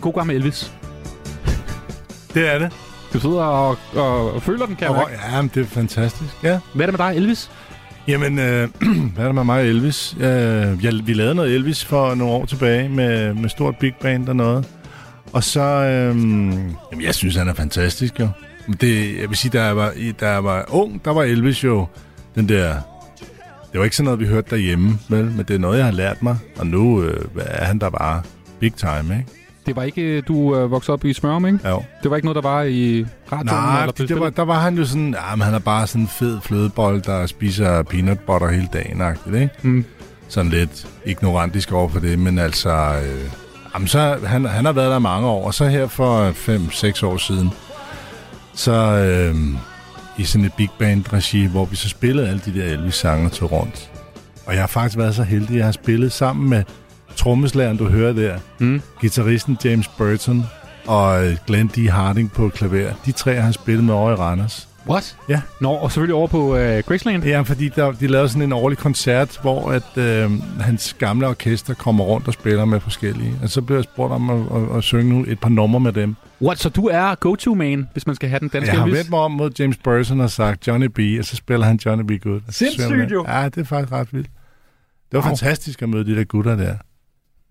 en 0.00 0.02
god 0.02 0.14
gammel 0.14 0.36
Elvis. 0.36 0.72
det 2.34 2.54
er 2.54 2.58
det. 2.58 2.72
Du 3.12 3.20
sidder 3.20 3.42
og, 3.42 3.78
og, 3.94 4.32
og 4.32 4.42
føler 4.42 4.66
den, 4.66 4.76
kan 4.76 4.88
jeg 4.88 4.96
mærke. 4.96 5.12
ja, 5.32 5.42
men 5.42 5.50
det 5.54 5.60
er 5.60 5.66
fantastisk. 5.66 6.34
Ja. 6.42 6.58
Hvad 6.74 6.86
er 6.86 6.90
det 6.90 7.00
med 7.00 7.06
dig, 7.06 7.16
Elvis? 7.16 7.50
Jamen, 8.08 8.38
øh, 8.38 8.68
hvad 9.14 9.24
er 9.24 9.28
der 9.28 9.32
med 9.32 9.44
mig 9.44 9.60
og 9.60 9.66
Elvis? 9.66 10.16
Øh, 10.20 10.84
jeg, 10.84 10.92
vi 11.04 11.12
lavede 11.12 11.34
noget 11.34 11.54
Elvis 11.54 11.84
for 11.84 12.14
nogle 12.14 12.34
år 12.34 12.46
tilbage 12.46 12.88
med, 12.88 13.34
med 13.34 13.48
stort 13.48 13.76
big 13.76 13.94
band 14.00 14.28
og 14.28 14.36
noget. 14.36 14.68
Og 15.32 15.44
så, 15.44 15.60
øh, 15.60 16.16
jamen, 16.92 17.02
jeg 17.02 17.14
synes, 17.14 17.36
han 17.36 17.48
er 17.48 17.54
fantastisk 17.54 18.20
jo. 18.20 18.28
Det, 18.80 19.20
jeg 19.20 19.28
vil 19.28 19.36
sige, 19.36 19.50
da 19.50 19.64
jeg, 19.64 19.76
var, 19.76 19.92
da 20.20 20.30
jeg 20.30 20.44
var 20.44 20.64
ung, 20.68 21.04
der 21.04 21.10
var 21.10 21.22
Elvis 21.22 21.64
jo 21.64 21.86
den 22.34 22.48
der... 22.48 22.74
Det 23.72 23.78
var 23.78 23.84
ikke 23.84 23.96
sådan 23.96 24.04
noget, 24.04 24.20
vi 24.20 24.26
hørte 24.26 24.50
derhjemme, 24.50 24.98
vel? 25.08 25.24
Men 25.24 25.38
det 25.38 25.54
er 25.54 25.58
noget, 25.58 25.78
jeg 25.78 25.84
har 25.84 25.92
lært 25.92 26.22
mig. 26.22 26.36
Og 26.58 26.66
nu 26.66 27.02
øh, 27.02 27.26
er 27.36 27.64
han 27.64 27.78
der 27.78 27.90
bare 27.90 28.22
big 28.60 28.74
time, 28.74 29.18
ikke? 29.18 29.39
Det 29.66 29.76
var 29.76 29.82
ikke, 29.82 30.20
du 30.20 30.56
øh, 30.56 30.70
voksede 30.70 30.92
op 30.92 31.04
i 31.04 31.12
Smørum, 31.12 31.46
ikke? 31.46 31.68
Jo. 31.68 31.82
Det 32.02 32.10
var 32.10 32.16
ikke 32.16 32.26
noget, 32.26 32.44
der 32.44 32.50
var 32.50 32.62
i 32.62 33.06
radioen? 33.32 33.46
Nej, 33.46 33.80
eller 33.80 33.92
det 33.92 34.00
var, 34.00 34.06
spillet? 34.06 34.36
der 34.36 34.42
var 34.42 34.58
han 34.58 34.76
jo 34.76 34.84
sådan, 34.84 35.14
ja, 35.14 35.36
men 35.36 35.44
han 35.44 35.54
er 35.54 35.58
bare 35.58 35.86
sådan 35.86 36.02
en 36.02 36.08
fed 36.08 36.40
flødebold, 36.42 37.02
der 37.02 37.26
spiser 37.26 37.82
peanut 37.82 38.18
butter 38.18 38.50
hele 38.50 38.68
dagen, 38.72 39.02
ikke? 39.34 39.50
Mm. 39.62 39.84
Sådan 40.28 40.50
lidt 40.50 40.86
ignorantisk 41.06 41.72
over 41.72 41.88
for 41.88 42.00
det, 42.00 42.18
men 42.18 42.38
altså, 42.38 42.70
øh, 43.04 43.30
jamen 43.74 43.88
så, 43.88 44.18
han, 44.26 44.44
han 44.44 44.64
har 44.64 44.72
været 44.72 44.90
der 44.90 44.98
mange 44.98 45.28
år, 45.28 45.46
og 45.46 45.54
så 45.54 45.66
her 45.68 45.86
for 45.86 46.30
5-6 46.30 47.06
år 47.06 47.16
siden, 47.16 47.50
så 48.54 48.72
øh, 48.72 49.36
i 50.18 50.24
sådan 50.24 50.44
et 50.44 50.52
big 50.56 50.70
band 50.78 51.12
regi, 51.12 51.46
hvor 51.46 51.64
vi 51.64 51.76
så 51.76 51.88
spillede 51.88 52.28
alle 52.28 52.40
de 52.44 52.54
der 52.54 52.64
Elvis-sange 52.64 53.26
og 53.26 53.32
tog 53.32 53.52
rundt. 53.52 53.90
Og 54.46 54.54
jeg 54.54 54.62
har 54.62 54.66
faktisk 54.66 54.98
været 54.98 55.14
så 55.14 55.22
heldig, 55.22 55.50
at 55.50 55.56
jeg 55.56 55.64
har 55.64 55.72
spillet 55.72 56.12
sammen 56.12 56.50
med 56.50 56.62
trommeslæren, 57.20 57.76
du 57.76 57.88
hører 57.88 58.12
der, 58.12 58.38
mm. 58.58 58.82
gitarristen 59.00 59.58
James 59.64 59.88
Burton 59.88 60.44
og 60.86 61.26
øh, 61.26 61.36
Glenn 61.46 61.68
D. 61.68 61.88
Harding 61.90 62.32
på 62.32 62.48
klaver. 62.48 62.92
De 63.06 63.12
tre 63.12 63.34
har 63.34 63.42
han 63.42 63.52
spillet 63.52 63.84
med 63.84 63.94
over 63.94 64.10
i 64.10 64.14
Randers. 64.14 64.68
What? 64.88 65.16
Ja. 65.28 65.40
Nå, 65.60 65.70
og 65.70 65.92
selvfølgelig 65.92 66.14
over 66.14 66.26
på 66.26 66.56
øh, 66.56 66.82
Graceland. 66.86 67.24
Ja, 67.24 67.40
fordi 67.40 67.68
der, 67.68 67.92
de 67.92 68.06
lavede 68.06 68.28
sådan 68.28 68.42
en 68.42 68.52
årlig 68.52 68.78
koncert, 68.78 69.38
hvor 69.42 69.70
at, 69.70 69.96
øh, 69.96 70.30
hans 70.60 70.96
gamle 70.98 71.26
orkester 71.26 71.74
kommer 71.74 72.04
rundt 72.04 72.26
og 72.28 72.32
spiller 72.32 72.64
med 72.64 72.80
forskellige. 72.80 73.34
Og 73.42 73.48
så 73.48 73.62
blev 73.62 73.76
jeg 73.76 73.84
spurgt 73.84 74.12
om 74.12 74.30
at, 74.30 74.62
at, 74.62 74.76
at 74.76 74.84
synge 74.84 75.14
nu 75.14 75.24
et 75.28 75.40
par 75.40 75.48
numre 75.48 75.80
med 75.80 75.92
dem. 75.92 76.16
What? 76.42 76.58
Så 76.58 76.68
du 76.68 76.86
er 76.86 77.14
go-to-man, 77.14 77.88
hvis 77.92 78.06
man 78.06 78.16
skal 78.16 78.28
have 78.28 78.40
den 78.40 78.48
danske 78.48 78.72
Jeg 78.72 78.80
har 78.80 78.86
vendt 78.88 79.10
mig 79.10 79.18
om 79.18 79.30
mod 79.30 79.50
James 79.58 79.76
Burton 79.76 80.20
og 80.20 80.30
sagt 80.30 80.66
Johnny 80.66 80.86
B, 80.86 80.98
og 81.18 81.24
så 81.24 81.36
spiller 81.36 81.66
han 81.66 81.80
Johnny 81.86 82.04
B. 82.04 82.22
Good. 82.22 82.40
Sindssygt 82.48 83.12
jo. 83.12 83.24
Ja, 83.28 83.44
det 83.44 83.58
er 83.58 83.64
faktisk 83.64 83.92
ret 83.92 84.12
vildt. 84.12 84.26
Det 85.10 85.16
var 85.16 85.20
Wow. 85.20 85.28
fantastisk 85.28 85.82
at 85.82 85.88
møde 85.88 86.06
de 86.06 86.16
der 86.16 86.24
gutter 86.24 86.56
der. 86.56 86.74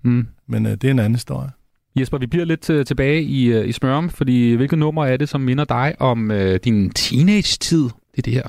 Mm. 0.03 0.27
Men 0.47 0.65
øh, 0.65 0.71
det 0.71 0.83
er 0.83 0.91
en 0.91 0.99
anden 0.99 1.15
historie. 1.15 1.49
Jesper, 1.95 2.17
vi 2.17 2.27
bliver 2.27 2.45
lidt 2.45 2.69
øh, 2.69 2.85
tilbage 2.85 3.21
i, 3.23 3.45
øh, 3.45 3.67
i 3.69 3.71
Smørum, 3.71 4.09
fordi 4.09 4.53
hvilket 4.53 4.79
nummer 4.79 5.05
er 5.05 5.17
det, 5.17 5.29
som 5.29 5.41
minder 5.41 5.63
dig 5.65 5.95
om 5.99 6.31
øh, 6.31 6.59
din 6.63 6.89
teenage-tid? 6.89 7.83
Det 7.83 8.17
er 8.17 8.21
det 8.21 8.33
her. 8.33 8.47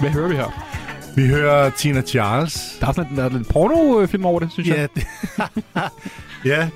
Hvad 0.00 0.10
hører 0.10 0.28
vi 0.28 0.34
her? 0.36 0.64
Vi 1.16 1.26
hører 1.28 1.70
Tina 1.70 2.00
Charles. 2.02 2.76
Der 2.80 2.86
er 2.86 2.92
sådan 2.92 3.16
der 3.16 3.24
er 3.24 3.28
lidt 3.28 3.48
pornofilm 3.48 4.24
over 4.24 4.40
det, 4.40 4.52
synes 4.52 4.68
Ja, 4.68 4.74
jeg. 4.80 4.88
ja. 6.44 6.68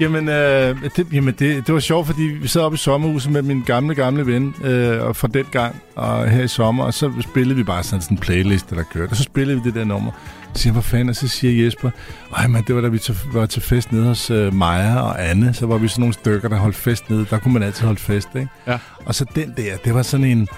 Jamen, 0.00 0.28
øh, 0.28 0.76
det, 0.96 1.06
jamen 1.12 1.34
det, 1.38 1.66
det 1.66 1.74
var 1.74 1.80
sjovt, 1.80 2.06
fordi 2.06 2.22
vi 2.22 2.48
sad 2.48 2.60
oppe 2.60 2.74
i 2.74 2.78
sommerhuset 2.78 3.32
med 3.32 3.42
min 3.42 3.62
gamle, 3.66 3.94
gamle 3.94 4.26
ven 4.26 4.54
øh, 4.64 5.02
og 5.02 5.16
fra 5.16 5.28
den 5.28 5.44
gang, 5.50 5.76
og 5.96 6.30
her 6.30 6.42
i 6.42 6.48
sommer, 6.48 6.84
og 6.84 6.94
så 6.94 7.12
spillede 7.20 7.56
vi 7.56 7.62
bare 7.62 7.82
sådan, 7.82 8.02
sådan 8.02 8.16
en 8.16 8.20
playlist, 8.20 8.70
der 8.70 8.82
kørte, 8.82 9.10
og 9.10 9.16
så 9.16 9.22
spillede 9.22 9.62
vi 9.62 9.64
det 9.64 9.74
der 9.74 9.84
nummer. 9.84 10.10
Så 10.54 10.62
siger 10.62 10.72
hvor 10.72 10.82
fanden, 10.82 11.08
og 11.08 11.16
så 11.16 11.28
siger 11.28 11.64
Jesper, 11.64 11.90
ej 12.36 12.46
man, 12.46 12.64
det 12.66 12.74
var 12.74 12.80
da 12.80 12.88
vi 12.88 12.98
til, 12.98 13.16
var 13.32 13.46
til 13.46 13.62
fest 13.62 13.92
nede 13.92 14.04
hos 14.04 14.30
øh, 14.30 14.54
Maja 14.54 15.00
og 15.00 15.30
Anne, 15.30 15.54
så 15.54 15.66
var 15.66 15.78
vi 15.78 15.88
sådan 15.88 16.00
nogle 16.00 16.14
stykker, 16.14 16.48
der 16.48 16.56
holdt 16.56 16.76
fest 16.76 17.10
nede, 17.10 17.26
der 17.30 17.38
kunne 17.38 17.54
man 17.54 17.62
altid 17.62 17.84
holde 17.86 18.00
fest, 18.00 18.28
ikke? 18.34 18.48
Ja. 18.66 18.78
Og 19.04 19.14
så 19.14 19.24
den 19.34 19.54
der, 19.56 19.76
det 19.84 19.94
var 19.94 20.02
sådan 20.02 20.26
en, 20.26 20.48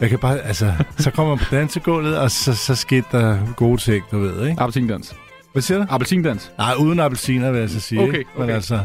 jeg 0.00 0.08
kan 0.08 0.18
bare, 0.18 0.40
altså, 0.40 0.72
så 0.98 1.10
kommer 1.10 1.34
man 1.34 1.44
på 1.44 1.54
dansegulvet, 1.54 2.18
og 2.18 2.30
så, 2.30 2.54
så 2.54 2.74
skete 2.74 3.06
der 3.12 3.38
gode 3.56 3.80
ting, 3.80 4.04
du 4.12 4.18
ved, 4.18 4.48
ikke? 4.48 4.60
Appelsindans. 4.60 5.14
Hvad 5.52 5.62
siger 5.62 5.78
du? 5.78 5.86
Appelsindans. 5.90 6.52
Nej, 6.58 6.74
uden 6.78 7.00
appelsiner, 7.00 7.50
vil 7.50 7.60
jeg 7.60 7.70
så 7.70 7.80
sige. 7.80 8.00
Okay, 8.02 8.18
ikke? 8.18 8.30
Men 8.34 8.42
okay. 8.44 8.54
altså... 8.54 8.84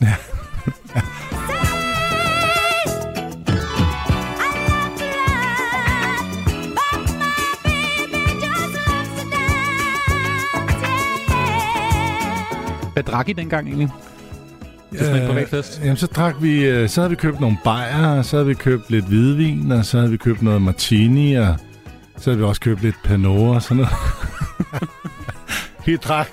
Hvad 12.92 13.02
drak 13.02 13.28
I 13.28 13.32
dengang 13.32 13.66
egentlig? 13.66 13.88
Til 14.90 15.00
sådan 15.06 15.22
en 15.22 15.28
privat 15.28 15.48
fest? 15.48 15.80
Jamen, 15.82 15.96
så 15.96 16.06
drak 16.06 16.34
vi... 16.40 16.64
øh, 16.64 16.88
Så 16.88 17.00
havde 17.00 17.10
vi 17.10 17.16
købt 17.16 17.40
nogle 17.40 17.56
bajer, 17.64 18.06
og 18.18 18.24
så 18.24 18.36
havde 18.36 18.46
vi 18.46 18.54
købt 18.54 18.90
lidt 18.90 19.04
hvidvin, 19.04 19.72
og 19.72 19.84
så 19.84 19.98
havde 19.98 20.10
vi 20.10 20.16
købt 20.16 20.42
noget 20.42 20.62
martini, 20.62 21.34
og 21.34 21.56
så 22.16 22.30
havde 22.30 22.38
vi 22.38 22.44
også 22.44 22.60
købt 22.60 22.82
lidt 22.82 22.96
Pernod 23.04 23.54
og 23.54 23.62
sådan 23.62 23.76
noget. 23.76 23.92
vi 25.88 25.96
drak... 25.96 26.28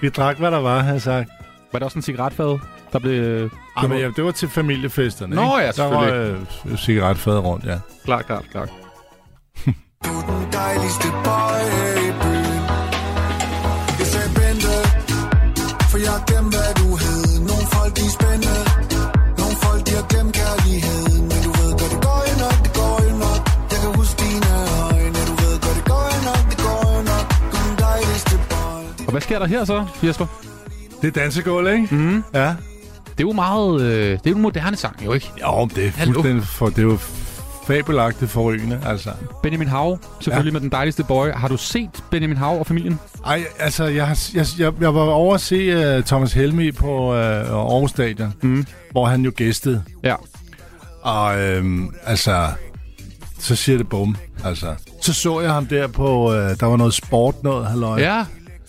Vi 0.00 0.08
drak, 0.08 0.36
hvad 0.38 0.50
der 0.50 0.58
var, 0.58 0.80
har 0.80 0.92
jeg 0.92 1.02
sagt. 1.02 1.30
Var 1.72 1.78
der 1.78 1.86
også 1.86 1.98
en 1.98 2.02
cigaretfad, 2.02 2.58
der 2.92 2.98
blev... 2.98 3.50
Ah, 3.76 3.90
men, 3.90 3.98
ja, 3.98 4.10
det 4.16 4.24
var 4.24 4.30
til 4.30 4.48
familiefesterne, 4.48 5.36
Nå 5.36 5.42
ikke? 5.42 5.56
ja, 5.56 5.70
Der 5.70 5.84
var 5.84 6.04
selvfølgelig. 6.04 6.46
øh, 6.66 6.78
cigaretfad 6.78 7.38
rundt, 7.38 7.64
ja. 7.64 7.78
Klart, 8.04 8.26
klart, 8.26 8.44
klart. 8.52 8.70
dejligste 10.52 11.08
boy 11.24 11.28
her 11.28 11.28
i 11.28 11.28
byen 11.30 11.47
Hvad 29.10 29.20
sker 29.20 29.38
der 29.38 29.46
her 29.46 29.64
så, 29.64 29.86
Jesper? 30.02 30.26
Det 31.02 31.08
er 31.08 31.20
dansegulv, 31.20 31.68
ikke? 31.74 31.94
Mm. 31.94 32.24
Ja. 32.34 32.46
Det 33.18 33.24
er 33.24 33.28
jo 33.28 33.32
meget... 33.32 33.80
Øh, 33.80 34.10
det 34.10 34.26
er 34.26 34.30
jo 34.30 34.36
en 34.36 34.42
moderne 34.42 34.76
sang, 34.76 35.04
jo 35.04 35.12
ikke? 35.12 35.32
Jo, 35.40 35.68
det 35.74 35.86
er 35.86 35.90
fuldstændig 35.90 36.44
for, 36.44 36.66
det 36.66 36.78
er 36.78 36.82
jo 36.82 36.98
fabelagtigt 37.66 38.30
forrygende, 38.30 38.80
altså. 38.86 39.10
Benjamin 39.42 39.68
Hav, 39.68 39.98
selvfølgelig 40.20 40.50
ja. 40.50 40.52
med 40.52 40.60
den 40.60 40.70
dejligste 40.70 41.04
boy. 41.04 41.28
Har 41.28 41.48
du 41.48 41.56
set 41.56 42.04
Benjamin 42.10 42.36
Hav 42.36 42.58
og 42.58 42.66
familien? 42.66 43.00
Ej, 43.26 43.44
altså, 43.58 43.84
jeg, 43.84 44.16
jeg, 44.34 44.46
jeg, 44.58 44.72
jeg 44.80 44.94
var 44.94 45.00
over 45.00 45.34
at 45.34 45.40
se 45.40 45.96
uh, 45.98 46.04
Thomas 46.04 46.32
Helmi 46.32 46.72
på 46.72 47.10
uh, 47.10 47.16
Aarhus 47.16 47.90
Stadion, 47.90 48.34
mm. 48.42 48.66
hvor 48.90 49.06
han 49.06 49.22
jo 49.22 49.32
gæstede. 49.36 49.82
Ja. 50.04 50.14
Og 51.02 51.40
øhm, 51.40 51.94
altså, 52.04 52.46
så 53.38 53.56
siger 53.56 53.78
det 53.78 53.88
bum, 53.88 54.16
altså. 54.44 54.74
Så 55.02 55.12
så 55.12 55.40
jeg 55.40 55.52
ham 55.52 55.66
der 55.66 55.86
på, 55.86 56.34
øh, 56.34 56.60
der 56.60 56.66
var 56.66 56.76
noget 56.76 56.94
sport, 56.94 57.34
noget 57.42 57.66
halløj. 57.66 58.00
Ja, 58.00 58.24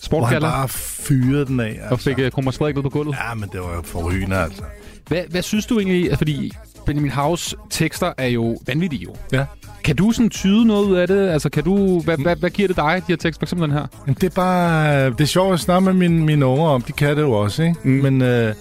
Hvor 0.08 0.24
han 0.24 0.40
bare 0.40 0.68
fyrede 0.68 1.46
den 1.46 1.60
af, 1.60 1.66
altså. 1.68 1.88
Og 1.90 2.00
fik 2.00 2.18
uh, 2.18 2.30
Kronprins 2.30 2.58
Frederik 2.58 2.76
ud 2.76 2.82
på 2.82 2.88
gulvet. 2.88 3.16
Ja, 3.28 3.34
men 3.34 3.48
det 3.52 3.60
var 3.60 3.74
jo 3.74 3.82
forrygende, 3.84 4.36
altså. 4.36 4.62
Hvad, 5.08 5.22
hvad 5.28 5.42
synes 5.42 5.66
du 5.66 5.78
egentlig? 5.78 6.02
altså, 6.02 6.18
Fordi 6.18 6.52
Benjamin 6.86 7.10
Havs 7.10 7.54
tekster 7.70 8.12
er 8.18 8.26
jo 8.26 8.58
vanvittige 8.66 9.02
jo. 9.02 9.14
Ja. 9.32 9.44
Kan 9.84 9.96
du 9.96 10.12
sådan 10.12 10.30
tyde 10.30 10.66
noget 10.66 10.86
ud 10.86 10.96
af 10.96 11.06
det? 11.06 11.28
Altså, 11.28 11.50
kan 11.50 11.64
du, 11.64 12.00
hvad, 12.00 12.18
hvad, 12.18 12.36
hvad 12.36 12.50
giver 12.50 12.68
det 12.68 12.76
dig, 12.76 13.02
de 13.06 13.12
her 13.12 13.16
tekster? 13.16 13.38
For 13.40 13.44
eksempel 13.44 13.68
den 13.68 13.76
her. 13.76 13.86
Jamen, 14.06 14.16
det 14.20 14.24
er 14.24 14.34
bare... 14.34 15.10
Det 15.10 15.20
er 15.20 15.24
sjovt 15.24 15.54
at 15.54 15.60
snakke 15.60 15.84
med 15.84 15.92
mine, 15.92 16.24
mine 16.24 16.46
unger 16.46 16.66
om. 16.66 16.82
De 16.82 16.92
kan 16.92 17.16
det 17.16 17.22
jo 17.22 17.32
også, 17.32 17.62
ikke? 17.62 17.76
Mm. 17.84 17.90
Men 17.90 18.22
øh, 18.22 18.54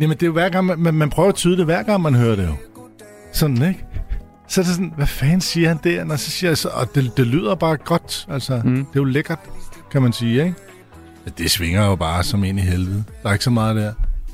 jamen, 0.00 0.16
det 0.16 0.22
er 0.22 0.26
jo 0.26 0.32
hver 0.32 0.48
gang, 0.48 0.66
man, 0.66 0.78
man, 0.78 0.94
man 0.94 1.10
prøver 1.10 1.28
at 1.28 1.34
tyde 1.34 1.56
det, 1.56 1.64
hver 1.64 1.82
gang 1.82 2.02
man 2.02 2.14
hører 2.14 2.36
det 2.36 2.46
jo. 2.46 2.54
Sådan, 3.32 3.68
ikke? 3.68 3.84
Så 4.48 4.60
er 4.60 4.64
det 4.64 4.74
sådan, 4.74 4.92
hvad 4.96 5.06
fanden 5.06 5.40
siger 5.40 5.68
han 5.68 5.78
der? 5.84 6.12
Og 6.12 6.18
så 6.18 6.30
siger 6.30 6.50
jeg 6.50 6.58
så, 6.58 6.68
og 6.68 6.94
det, 6.94 7.16
det 7.16 7.26
lyder 7.26 7.54
bare 7.54 7.76
godt. 7.76 8.26
Altså, 8.30 8.60
mm. 8.64 8.76
det 8.76 8.82
er 8.82 9.00
jo 9.00 9.04
lækkert, 9.04 9.38
kan 9.90 10.02
man 10.02 10.12
sige, 10.12 10.44
ikke? 10.44 10.54
Ja, 11.26 11.30
det 11.38 11.50
svinger 11.50 11.86
jo 11.86 11.96
bare 11.96 12.24
som 12.24 12.44
ind 12.44 12.58
i 12.58 12.62
helvede. 12.62 13.04
Der 13.22 13.28
er 13.28 13.32
ikke 13.32 13.44
så 13.44 13.50
meget 13.50 13.76
der. 13.76 13.92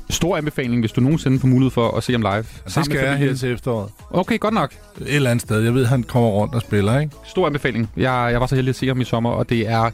Stor 0.09 0.37
anbefaling, 0.37 0.79
hvis 0.79 0.91
du 0.91 1.01
nogensinde 1.01 1.39
får 1.39 1.47
mulighed 1.47 1.71
for 1.71 1.97
at 1.97 2.03
se 2.03 2.11
ham 2.11 2.21
live. 2.21 2.45
Og 2.65 2.75
det 2.75 2.85
skal 2.85 2.97
jeg 2.97 3.17
her 3.17 3.35
til 3.35 3.53
efteråret. 3.53 3.89
Okay, 4.11 4.39
godt 4.39 4.53
nok. 4.53 4.73
Et 5.01 5.15
eller 5.15 5.31
andet 5.31 5.41
sted. 5.41 5.61
Jeg 5.61 5.73
ved, 5.73 5.85
han 5.85 6.03
kommer 6.03 6.29
rundt 6.29 6.55
og 6.55 6.61
spiller, 6.61 6.99
ikke? 6.99 7.15
Stor 7.25 7.47
anbefaling. 7.47 7.89
Jeg, 7.97 8.27
jeg 8.31 8.41
var 8.41 8.47
så 8.47 8.55
heldig 8.55 8.69
at 8.69 8.75
se 8.75 8.87
ham 8.87 9.01
i 9.01 9.03
sommer, 9.03 9.29
og 9.29 9.49
det 9.49 9.69
er 9.69 9.89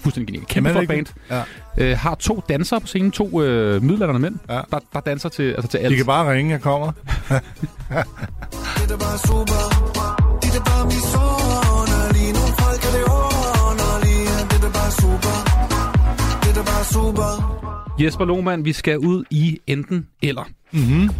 fuldstændig 0.00 0.26
genialt. 0.26 0.48
Kæmpe 0.48 0.70
ikke? 0.70 0.86
band. 0.86 1.06
Ja. 1.30 1.42
Øh, 1.78 1.98
har 1.98 2.14
to 2.14 2.42
dansere 2.48 2.80
på 2.80 2.86
scenen, 2.86 3.10
to 3.10 3.42
øh, 3.42 3.82
middelalderne 3.82 4.18
mænd, 4.18 4.36
ja. 4.48 4.60
der, 4.70 4.78
der 4.92 5.00
danser 5.00 5.28
til, 5.28 5.42
altså 5.52 5.68
til 5.68 5.78
alt. 5.78 5.90
De 5.90 5.96
kan 5.96 6.06
bare 6.06 6.32
ringe, 6.32 6.52
jeg 6.52 6.60
kommer. 6.60 6.92
Det 8.86 8.92
er 8.92 8.98
bare 8.98 9.18
super. 9.18 10.38
Det 10.42 10.56
er 10.56 10.64
bare 10.64 10.84
misunderlige. 10.84 11.45
Super. 16.92 17.92
Jesper 18.00 18.24
Lohmann, 18.24 18.64
vi 18.64 18.72
skal 18.72 18.98
ud 18.98 19.24
i 19.30 19.58
enten 19.66 20.06
eller. 20.22 20.44
Mm-hmm. 20.72 21.10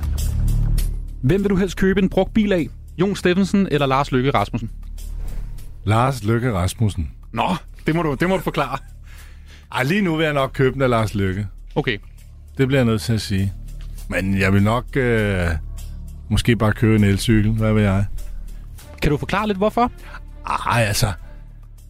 Hvem 1.22 1.42
vil 1.42 1.50
du 1.50 1.56
helst 1.56 1.76
købe 1.76 2.02
en 2.02 2.08
brugt 2.08 2.34
bil 2.34 2.52
af? 2.52 2.68
Jon 2.98 3.16
Steffensen 3.16 3.68
eller 3.70 3.86
Lars 3.86 4.12
Løkke 4.12 4.30
Rasmussen? 4.30 4.70
Lars 5.84 6.24
Løkke 6.24 6.52
Rasmussen. 6.52 7.10
Nå, 7.32 7.56
det 7.86 7.94
må 7.94 8.02
du, 8.02 8.14
det 8.20 8.28
må 8.28 8.36
du 8.36 8.42
forklare. 8.42 8.78
Ej, 9.72 9.82
lige 9.82 10.02
nu 10.02 10.16
vil 10.16 10.24
jeg 10.24 10.34
nok 10.34 10.50
købe 10.54 10.74
den 10.74 10.82
af 10.82 10.90
Lars 10.90 11.14
Løkke. 11.14 11.46
Okay. 11.74 11.98
Det 12.58 12.66
bliver 12.66 12.78
jeg 12.78 12.86
nødt 12.86 13.02
til 13.02 13.12
at 13.12 13.20
sige. 13.20 13.52
Men 14.08 14.38
jeg 14.38 14.52
vil 14.52 14.62
nok 14.62 14.96
øh, 14.96 15.48
måske 16.28 16.56
bare 16.56 16.72
købe 16.72 16.96
en 16.96 17.04
elcykel. 17.04 17.50
Hvad 17.52 17.72
vil 17.72 17.82
jeg? 17.82 18.04
Kan 19.02 19.10
du 19.10 19.16
forklare 19.16 19.46
lidt, 19.46 19.58
hvorfor? 19.58 19.92
Ej, 20.46 20.82
altså... 20.82 21.12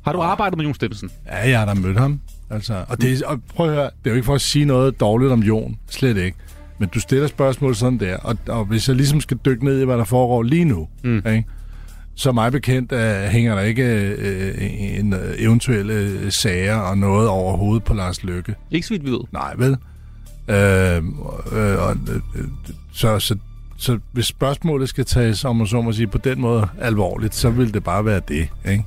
Har 0.05 0.13
du 0.13 0.23
arbejdet 0.23 0.57
med 0.57 0.65
Jon 0.65 0.75
Steffensen? 0.75 1.11
Ja, 1.27 1.51
jeg 1.51 1.59
har 1.59 1.67
da 1.67 1.75
mødt 1.75 1.99
ham. 1.99 2.21
Altså, 2.51 2.85
og, 2.89 3.01
det, 3.01 3.23
og 3.23 3.41
prøv 3.55 3.69
at 3.69 3.75
høre, 3.75 3.85
det 3.85 4.07
er 4.07 4.11
jo 4.11 4.15
ikke 4.15 4.27
for 4.27 4.35
at 4.35 4.41
sige 4.41 4.65
noget 4.65 5.01
dårligt 5.01 5.33
om 5.33 5.43
Jon. 5.43 5.77
Slet 5.91 6.17
ikke. 6.17 6.39
Men 6.79 6.89
du 6.89 7.01
stiller 7.01 7.27
spørgsmål 7.27 7.75
sådan 7.75 8.01
der, 8.01 8.17
og, 8.17 8.37
og 8.49 8.65
hvis 8.65 8.89
jeg 8.89 8.97
ligesom 8.97 9.21
skal 9.21 9.39
dykke 9.45 9.65
ned 9.65 9.81
i, 9.81 9.85
hvad 9.85 9.99
der 9.99 10.05
foregår 10.05 10.43
lige 10.43 10.65
nu, 10.65 10.89
mm. 11.05 11.17
ikke? 11.17 11.45
så 12.15 12.33
mig 12.33 12.53
bekendt 12.53 12.93
uh, 12.93 12.99
hænger 13.31 13.55
der 13.55 13.63
ikke 13.63 14.17
uh, 14.19 14.99
en 14.99 15.13
uh, 15.13 15.21
eventuelle 15.39 16.21
uh, 16.25 16.33
sager 16.33 16.77
og 16.77 16.99
noget 16.99 17.29
over 17.29 17.57
hovedet 17.57 17.85
på 17.85 17.95
Lars 17.95 18.25
Løkke. 18.25 18.55
Ikke 18.71 18.87
så 18.87 18.95
vidt 18.95 19.05
vi 19.05 19.11
ved. 19.11 19.21
Nej, 19.33 19.55
vel? 19.57 19.77
Øh, 20.49 20.97
øh, 21.53 21.79
og, 21.79 21.97
øh, 22.37 22.45
så, 22.93 23.19
så, 23.19 23.37
så 23.77 23.99
hvis 24.13 24.27
spørgsmålet 24.27 24.89
skal 24.89 25.05
tages, 25.05 25.45
om 25.45 25.57
man 25.57 25.67
så 25.67 25.81
må 25.81 25.93
sige, 25.93 26.07
på 26.07 26.19
den 26.19 26.41
måde 26.41 26.69
alvorligt, 26.81 27.35
så 27.35 27.51
vil 27.51 27.75
det 27.75 27.85
bare 27.85 28.05
være 28.05 28.21
det, 28.29 28.49
ikke? 28.69 28.85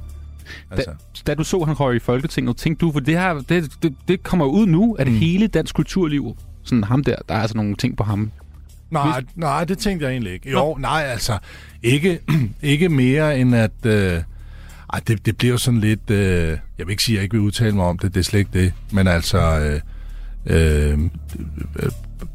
Altså. 0.71 0.89
Da, 0.89 0.95
da 1.27 1.35
du 1.35 1.43
så, 1.43 1.63
han 1.63 1.79
røg 1.79 1.95
i 1.95 1.99
Folketinget, 1.99 2.57
tænkte 2.57 2.85
du, 2.85 2.91
for 2.91 2.99
det 2.99 3.19
her, 3.19 3.33
det, 3.33 3.71
det, 3.83 3.95
det 4.07 4.23
kommer 4.23 4.45
ud 4.45 4.65
nu, 4.65 4.93
at 4.93 5.07
mm. 5.07 5.13
hele 5.13 5.47
dansk 5.47 5.75
kulturliv, 5.75 6.37
sådan 6.63 6.83
ham 6.83 7.03
der, 7.03 7.15
der 7.29 7.35
er 7.35 7.41
altså 7.41 7.57
nogle 7.57 7.75
ting 7.75 7.97
på 7.97 8.03
ham. 8.03 8.31
Nej, 8.91 9.23
nej, 9.35 9.63
det 9.63 9.77
tænkte 9.77 10.05
jeg 10.05 10.11
egentlig 10.11 10.33
ikke. 10.33 10.51
Jo, 10.51 10.57
Nå. 10.57 10.77
nej, 10.79 11.03
altså, 11.03 11.37
ikke, 11.83 12.19
ikke 12.61 12.89
mere 12.89 13.39
end 13.39 13.55
at... 13.55 13.71
Øh, 13.85 14.21
ej, 14.93 14.99
det, 15.07 15.25
det 15.25 15.37
bliver 15.37 15.51
jo 15.51 15.57
sådan 15.57 15.79
lidt... 15.79 16.09
Øh, 16.09 16.57
jeg 16.77 16.87
vil 16.87 16.89
ikke 16.89 17.03
sige, 17.03 17.15
at 17.15 17.17
jeg 17.17 17.23
ikke 17.23 17.33
vil 17.33 17.41
udtale 17.41 17.75
mig 17.75 17.85
om 17.85 17.97
det, 17.97 18.13
det 18.13 18.19
er 18.19 18.23
slet 18.23 18.39
ikke 18.39 18.63
det. 18.63 18.73
Men 18.91 19.07
altså... 19.07 19.39
Øh, 19.59 19.81
øh, 20.45 20.99
øh, 21.79 21.91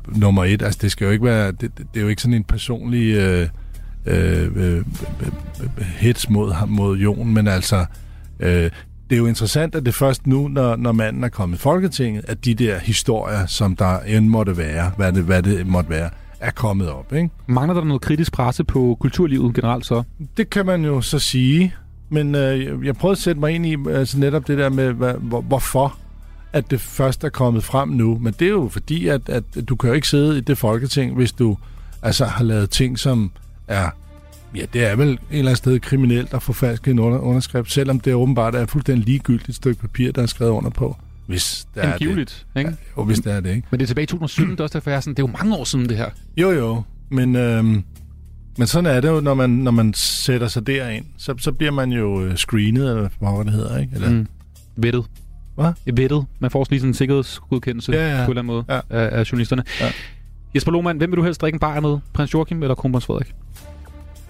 nummer 0.06 0.44
et, 0.44 0.62
altså 0.62 0.78
det 0.82 0.92
skal 0.92 1.04
jo 1.04 1.10
ikke 1.10 1.24
være... 1.24 1.52
Det, 1.52 1.78
det 1.78 1.86
er 1.96 2.00
jo 2.00 2.08
ikke 2.08 2.22
sådan 2.22 2.34
en 2.34 2.44
personlig 2.44 3.14
øh, 3.14 3.48
øh, 4.06 4.56
øh, 4.56 4.76
øh, 4.76 4.84
hits 5.98 6.30
mod, 6.30 6.52
ham- 6.52 6.68
mod 6.68 6.98
Jon, 6.98 7.34
men 7.34 7.48
altså... 7.48 7.86
Øh, 8.40 8.70
det 9.10 9.16
er 9.16 9.16
jo 9.16 9.26
interessant, 9.26 9.74
at 9.74 9.86
det 9.86 9.94
først 9.94 10.26
nu, 10.26 10.48
når, 10.48 10.76
når 10.76 10.92
manden 10.92 11.24
er 11.24 11.28
kommet 11.28 11.56
i 11.56 11.60
Folketinget, 11.60 12.24
at 12.28 12.44
de 12.44 12.54
der 12.54 12.78
historier, 12.78 13.46
som 13.46 13.76
der 13.76 14.00
end 14.00 14.26
måtte 14.28 14.56
være, 14.56 14.92
hvad 14.96 15.12
det, 15.12 15.24
hvad 15.24 15.42
det 15.42 15.66
måtte 15.66 15.90
være, 15.90 16.10
er 16.40 16.50
kommet 16.50 16.90
op, 16.90 17.12
ikke? 17.12 17.30
Mangler 17.46 17.74
der 17.74 17.84
noget 17.84 18.02
kritisk 18.02 18.32
presse 18.32 18.64
på 18.64 18.96
kulturlivet 19.00 19.54
generelt 19.54 19.86
så? 19.86 20.02
Det 20.36 20.50
kan 20.50 20.66
man 20.66 20.84
jo 20.84 21.00
så 21.00 21.18
sige, 21.18 21.74
men 22.08 22.34
øh, 22.34 22.86
jeg 22.86 22.94
prøvede 22.94 23.12
at 23.12 23.18
sætte 23.18 23.40
mig 23.40 23.52
ind 23.52 23.66
i 23.66 23.76
altså 23.90 24.18
netop 24.18 24.46
det 24.48 24.58
der 24.58 24.68
med, 24.68 24.92
hvad, 24.92 25.14
hvor, 25.14 25.40
hvorfor 25.40 25.98
at 26.52 26.70
det 26.70 26.80
først 26.80 27.24
er 27.24 27.28
kommet 27.28 27.64
frem 27.64 27.88
nu. 27.88 28.18
Men 28.18 28.34
det 28.38 28.46
er 28.46 28.50
jo 28.50 28.68
fordi, 28.68 29.08
at, 29.08 29.28
at 29.28 29.44
du 29.68 29.76
kan 29.76 29.88
jo 29.88 29.94
ikke 29.94 30.08
sidde 30.08 30.38
i 30.38 30.40
det 30.40 30.58
folketing, 30.58 31.14
hvis 31.14 31.32
du 31.32 31.56
altså 32.02 32.24
har 32.24 32.44
lavet 32.44 32.70
ting, 32.70 32.98
som 32.98 33.30
er 33.68 33.90
Ja, 34.56 34.64
det 34.72 34.84
er 34.90 34.96
vel 34.96 35.08
en 35.08 35.18
eller 35.30 35.42
anden 35.42 35.56
sted 35.56 35.80
kriminelt 35.80 36.34
at 36.34 36.42
få 36.42 36.52
falsk 36.52 36.88
en 36.88 36.98
under, 36.98 37.18
underskrift, 37.18 37.72
selvom 37.72 38.00
det 38.00 38.14
åbenbart 38.14 38.54
er 38.54 38.60
et 38.62 38.70
fuldstændig 38.70 39.04
ligegyldigt 39.06 39.56
stykke 39.56 39.80
papir, 39.80 40.12
der 40.12 40.22
er 40.22 40.26
skrevet 40.26 40.50
under 40.50 40.70
på. 40.70 40.96
Hvis 41.26 41.66
det 41.74 41.84
er 41.84 41.98
det. 41.98 42.06
ikke? 42.56 42.70
Ja, 42.70 42.74
jo, 42.98 43.04
hvis 43.04 43.18
det 43.18 43.32
er 43.32 43.40
det, 43.40 43.50
ikke? 43.54 43.68
Men 43.70 43.80
det 43.80 43.84
er 43.84 43.86
tilbage 43.86 44.02
i 44.02 44.06
2017, 44.06 44.50
det 44.52 44.60
er 44.60 44.64
også 44.64 44.78
derfor, 44.78 44.90
jeg 44.90 44.96
er 44.96 45.00
sådan, 45.00 45.14
det 45.14 45.22
er 45.22 45.26
jo 45.28 45.32
mange 45.38 45.56
år 45.56 45.64
siden 45.64 45.88
det 45.88 45.96
her. 45.96 46.08
Jo, 46.36 46.50
jo, 46.50 46.82
men, 47.10 47.36
øhm, 47.36 47.84
men 48.58 48.66
sådan 48.66 48.86
er 48.96 49.00
det 49.00 49.08
jo, 49.08 49.20
når 49.20 49.34
man, 49.34 49.50
når 49.50 49.70
man 49.70 49.94
sætter 49.94 50.48
sig 50.48 50.66
derind. 50.66 51.04
Så, 51.18 51.34
så 51.38 51.52
bliver 51.52 51.72
man 51.72 51.92
jo 51.92 52.24
øh, 52.24 52.36
screenet, 52.36 52.88
eller 52.90 53.08
hvad 53.34 53.44
det 53.44 53.52
hedder, 53.52 53.78
ikke? 53.78 53.92
Eller, 53.94 54.10
Mm. 54.10 54.26
Vettet. 54.76 55.04
Hvad? 55.54 55.72
Vettet. 55.94 56.24
Man 56.40 56.50
får 56.50 56.64
sådan 56.64 56.72
lige 56.72 56.80
sådan 56.80 56.90
en 56.90 56.94
sikkerhedsgodkendelse 56.94 57.92
Ja, 57.92 58.18
ja. 58.18 58.24
på 58.26 58.30
en 58.32 58.38
eller 58.38 58.42
anden 58.42 58.46
måde 58.46 58.64
Ja. 58.68 58.80
af, 58.90 59.18
af 59.20 59.32
journalisterne. 59.32 59.64
Ja. 59.80 59.90
Jesper 60.54 60.72
Lohmann, 60.72 60.98
hvem 60.98 61.10
vil 61.10 61.16
du 61.16 61.22
helst 61.22 61.40
drikke 61.40 61.56
en 61.56 61.60
bajer 61.60 61.80
med? 61.80 61.98
Prins 62.12 62.34
Joachim 62.34 62.62
eller 62.62 62.74
kronprins 62.74 63.06
Frederik? 63.06 63.34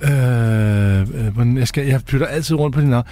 Øh, 0.02 1.00
øh, 1.00 1.56
jeg, 1.58 1.68
skal, 1.68 1.86
jeg 1.86 2.00
bytter 2.10 2.26
altid 2.26 2.56
rundt 2.56 2.74
på 2.74 2.80
din 2.80 2.88
navn. 2.90 3.04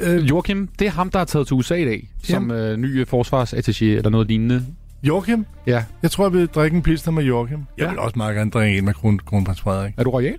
Øh, 0.00 0.28
Joachim, 0.28 0.68
det 0.78 0.86
er 0.86 0.90
ham, 0.90 1.10
der 1.10 1.18
er 1.18 1.24
taget 1.24 1.46
til 1.46 1.54
USA 1.54 1.74
i 1.74 1.84
dag, 1.84 2.08
som 2.22 2.50
øh, 2.50 2.76
ny 2.76 3.06
forsvarsattaché 3.08 3.84
eller 3.84 4.10
noget 4.10 4.26
lignende. 4.28 4.66
Joachim? 5.02 5.46
Ja. 5.66 5.84
Jeg 6.02 6.10
tror, 6.10 6.24
jeg 6.24 6.32
vil 6.32 6.46
drikke 6.46 6.76
en 6.76 6.82
pilsner 6.82 7.12
med 7.12 7.24
Joachim. 7.24 7.58
Jeg 7.78 7.84
Ja. 7.84 7.90
vil 7.90 7.98
også 7.98 8.14
meget 8.16 8.36
gerne 8.36 8.50
drikke 8.50 8.78
en 8.78 8.84
med 8.84 8.94
kron, 8.94 9.18
kronprins 9.18 9.60
Frederik. 9.60 9.94
Er 9.96 10.04
du 10.04 10.10
royal? 10.10 10.36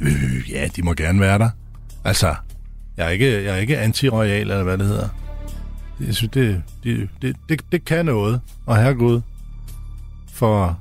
Øh, 0.00 0.50
ja, 0.50 0.68
de 0.76 0.82
må 0.82 0.92
gerne 0.94 1.20
være 1.20 1.38
der. 1.38 1.50
Altså, 2.04 2.34
jeg 2.96 3.06
er 3.06 3.10
ikke, 3.10 3.44
jeg 3.44 3.54
er 3.54 3.56
ikke 3.56 3.78
anti-royal, 3.78 4.40
eller 4.40 4.62
hvad 4.62 4.78
det 4.78 4.86
hedder. 4.86 5.08
Jeg 6.06 6.14
synes, 6.14 6.30
det, 6.32 6.62
det, 6.84 7.08
det, 7.22 7.36
det, 7.48 7.60
det 7.72 7.84
kan 7.84 8.04
noget. 8.06 8.40
Og 8.66 8.76
herregud, 8.76 9.20
for 10.32 10.78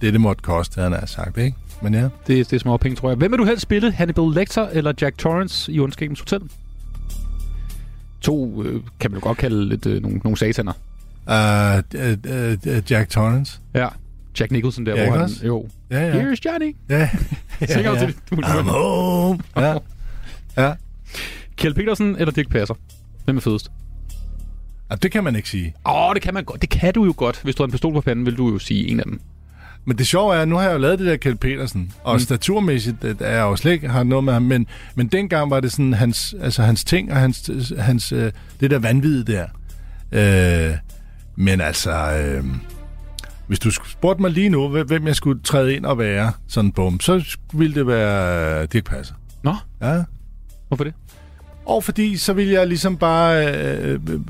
det, 0.00 0.12
det 0.12 0.20
måtte 0.20 0.42
koste, 0.42 0.80
han 0.82 0.92
har 0.92 1.06
sagt, 1.06 1.38
ikke? 1.38 1.56
Men 1.82 1.94
ja. 1.94 2.02
Det, 2.02 2.10
det 2.26 2.52
er 2.52 2.58
små 2.58 2.76
penge, 2.76 2.96
tror 2.96 3.08
jeg. 3.08 3.16
Hvem 3.16 3.30
vil 3.30 3.38
du 3.38 3.44
helst 3.44 3.62
spille? 3.62 3.92
Hannibal 3.92 4.24
Lecter 4.34 4.68
eller 4.68 4.92
Jack 5.00 5.18
Torrance 5.18 5.72
i 5.72 5.80
Ondskabens 5.80 6.20
Hotel? 6.20 6.40
To 8.20 8.62
øh, 8.62 8.82
kan 9.00 9.10
man 9.10 9.20
jo 9.20 9.26
godt 9.26 9.38
kalde 9.38 9.68
lidt 9.68 9.86
øh, 9.86 10.02
nogle, 10.02 10.18
nogle 10.24 10.36
sataner. 10.36 10.72
Uh, 11.26 12.00
uh, 12.00 12.72
uh, 12.72 12.90
Jack 12.90 13.10
Torrance. 13.10 13.60
Ja. 13.74 13.88
Jack 14.40 14.52
Nicholson 14.52 14.86
der, 14.86 14.96
Ja, 14.96 15.04
hvor 15.04 15.12
han... 15.12 15.22
også? 15.22 15.46
Jo. 15.46 15.68
Ja, 15.90 16.06
ja. 16.06 16.12
Here's 16.12 16.38
Johnny. 16.44 16.76
Ja. 16.88 17.10
Synger 17.68 17.92
ja, 17.92 17.92
ja, 17.92 18.06
til. 18.06 18.14
I'm 18.32 18.70
home. 18.70 19.40
Ja. 19.56 19.74
ja. 20.56 20.74
Kjeld 21.56 21.74
Petersen 21.74 22.16
eller 22.16 22.32
Dirk 22.32 22.48
Passer? 22.48 22.74
Hvem 23.24 23.36
er 23.36 23.40
fedest? 23.40 23.70
ja. 24.90 24.94
Det 24.94 25.12
kan 25.12 25.24
man 25.24 25.36
ikke 25.36 25.48
sige. 25.48 25.74
Åh, 25.86 26.08
oh, 26.08 26.14
det 26.14 26.22
kan 26.22 26.34
man 26.34 26.44
godt. 26.44 26.60
Det 26.60 26.70
kan 26.70 26.94
du 26.94 27.04
jo 27.04 27.14
godt. 27.16 27.40
Hvis 27.42 27.54
du 27.54 27.62
har 27.62 27.66
en 27.66 27.70
pistol 27.70 27.92
på 27.92 28.00
panden, 28.00 28.26
vil 28.26 28.36
du 28.36 28.48
jo 28.52 28.58
sige 28.58 28.88
en 28.88 29.00
af 29.00 29.04
dem. 29.04 29.20
Men 29.84 29.98
det 29.98 30.06
sjove 30.06 30.34
er, 30.36 30.42
at 30.42 30.48
nu 30.48 30.56
har 30.56 30.62
jeg 30.62 30.72
jo 30.72 30.78
lavet 30.78 30.98
det 30.98 31.06
der 31.06 31.16
Kjeld 31.16 31.36
Petersen, 31.36 31.92
og 32.04 32.14
mm. 32.14 32.20
staturmæssigt 32.20 33.02
det 33.02 33.16
er 33.20 33.30
jeg 33.30 33.40
jo 33.40 33.56
slet 33.56 33.72
ikke 33.72 33.88
har 33.88 34.02
noget 34.02 34.24
med 34.24 34.32
ham, 34.32 34.42
men, 34.42 34.66
men 34.94 35.06
dengang 35.08 35.50
var 35.50 35.60
det 35.60 35.72
sådan 35.72 35.94
hans, 35.94 36.34
altså 36.40 36.62
hans 36.62 36.84
ting 36.84 37.12
og 37.12 37.16
hans, 37.18 37.50
hans, 37.78 38.12
øh, 38.12 38.32
det 38.60 38.70
der 38.70 38.78
vanvid 38.78 39.24
der. 39.24 39.46
Øh, 40.12 40.76
Men 41.36 41.60
altså, 41.60 41.92
øh, 41.92 42.44
hvis 43.46 43.58
du 43.58 43.70
spurgte 43.70 44.22
mig 44.22 44.30
lige 44.30 44.48
nu, 44.48 44.68
hvem- 44.68 45.06
jeg 45.06 45.16
skulle 45.16 45.40
træde 45.44 45.74
ind 45.74 45.84
og 45.86 45.98
være, 45.98 46.32
sådan 46.48 46.72
bum, 46.72 47.00
så 47.00 47.36
ville 47.52 47.74
det 47.74 47.86
være 47.86 48.66
Dirk 48.66 48.84
Passer. 48.84 49.14
Nå, 49.44 49.54
Ja. 49.82 50.02
hvorfor 50.68 50.84
det? 50.84 50.94
Og 51.66 51.84
fordi 51.84 52.16
så 52.16 52.32
vil 52.32 52.46
jeg 52.48 52.66
ligesom 52.66 52.96
bare 52.96 53.46
øh, 53.56 54.00
øh, 54.10 54.20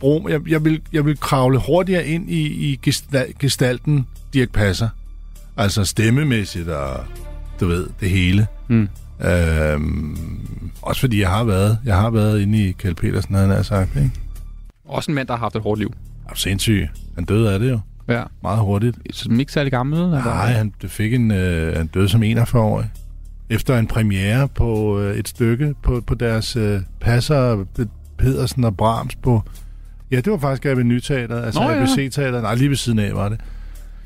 bruge, 0.00 0.32
jeg, 0.32 0.40
jeg, 0.48 0.64
vil, 0.64 0.80
jeg 0.92 1.04
vil 1.06 1.20
kravle 1.20 1.58
hurtigere 1.66 2.06
ind 2.06 2.30
i, 2.30 2.42
i 2.46 2.80
gesta- 2.88 3.32
gestalten 3.38 4.06
Dirk 4.34 4.50
Passer. 4.52 4.88
Altså 5.58 5.84
stemmemæssigt 5.84 6.68
og 6.68 7.04
du 7.60 7.66
ved, 7.66 7.86
det 8.00 8.10
hele. 8.10 8.46
Mm. 8.68 8.88
Øhm, 9.24 10.18
også 10.82 11.00
fordi 11.00 11.20
jeg 11.20 11.28
har 11.28 11.44
været, 11.44 11.78
jeg 11.84 11.96
har 11.96 12.10
været 12.10 12.40
inde 12.40 12.58
i 12.68 12.72
Kjeld 12.72 12.94
Petersen, 12.94 13.34
havde 13.34 13.48
han 13.48 13.64
sagt, 13.64 13.96
ikke? 13.96 14.10
Også 14.84 15.10
en 15.10 15.14
mand, 15.14 15.28
der 15.28 15.34
har 15.34 15.40
haft 15.40 15.56
et 15.56 15.62
hårdt 15.62 15.80
liv. 15.80 15.92
Er 16.26 16.30
du 16.30 16.36
sindssyg? 16.36 16.88
Han 17.14 17.24
døde 17.24 17.52
af 17.52 17.58
det 17.58 17.70
jo. 17.70 17.80
Ja. 18.08 18.22
Meget 18.42 18.58
hurtigt. 18.58 18.98
Som 19.12 19.40
ikke 19.40 19.52
særlig 19.52 19.72
gammel? 19.72 19.98
Eller? 19.98 20.24
Nej, 20.24 20.52
han 20.52 20.72
det 20.82 20.90
fik 20.90 21.14
en, 21.14 21.30
øh, 21.30 21.76
han 21.76 21.86
døde 21.86 22.08
som 22.08 22.22
41-årig. 22.22 22.90
Efter 23.50 23.78
en 23.78 23.86
premiere 23.86 24.48
på 24.48 25.00
øh, 25.00 25.16
et 25.16 25.28
stykke 25.28 25.74
på, 25.82 26.02
på 26.06 26.14
deres 26.14 26.56
øh, 26.56 26.80
passer, 27.00 27.64
Pedersen 28.18 28.64
og 28.64 28.76
Brahms 28.76 29.16
på... 29.16 29.42
Ja, 30.10 30.16
det 30.16 30.32
var 30.32 30.38
faktisk 30.38 30.64
ved 30.64 30.84
Nyteateret, 30.84 31.44
altså 31.44 31.60
Nå, 31.60 31.70
ja. 31.70 31.82
ABC-teateret. 31.82 32.42
Nej, 32.42 32.54
lige 32.54 32.68
ved 32.68 32.76
siden 32.76 32.98
af 32.98 33.14
var 33.14 33.28
det. 33.28 33.40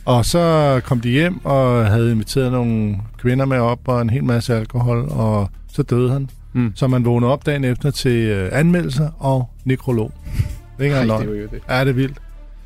Og 0.05 0.25
så 0.25 0.81
kom 0.85 1.01
de 1.01 1.11
hjem 1.11 1.47
og 1.47 1.87
havde 1.87 2.13
inviteret 2.13 2.53
nogle 2.53 2.97
kvinder 3.19 3.45
med 3.45 3.59
op 3.59 3.81
og 3.85 4.03
en 4.03 4.11
hel 4.11 4.25
masse 4.25 4.55
alkohol, 4.57 5.09
og 5.11 5.51
så 5.73 5.83
døde 5.83 6.13
han. 6.13 6.31
Mm. 6.53 6.73
Så 6.75 6.87
man 6.89 7.05
vågnede 7.05 7.33
op 7.33 7.47
dagen 7.47 7.65
efter 7.65 7.91
til 7.91 8.17
øh, 8.17 8.49
anmeldelser 8.53 9.11
og 9.19 9.51
nekrolog. 9.65 10.13
Det 10.35 10.45
er 10.79 10.85
ikke 10.85 11.01
engang 11.01 11.21
det 11.21 11.43
jo 11.43 11.49
det. 11.53 11.61
Er 11.69 11.93
vildt. 11.93 12.19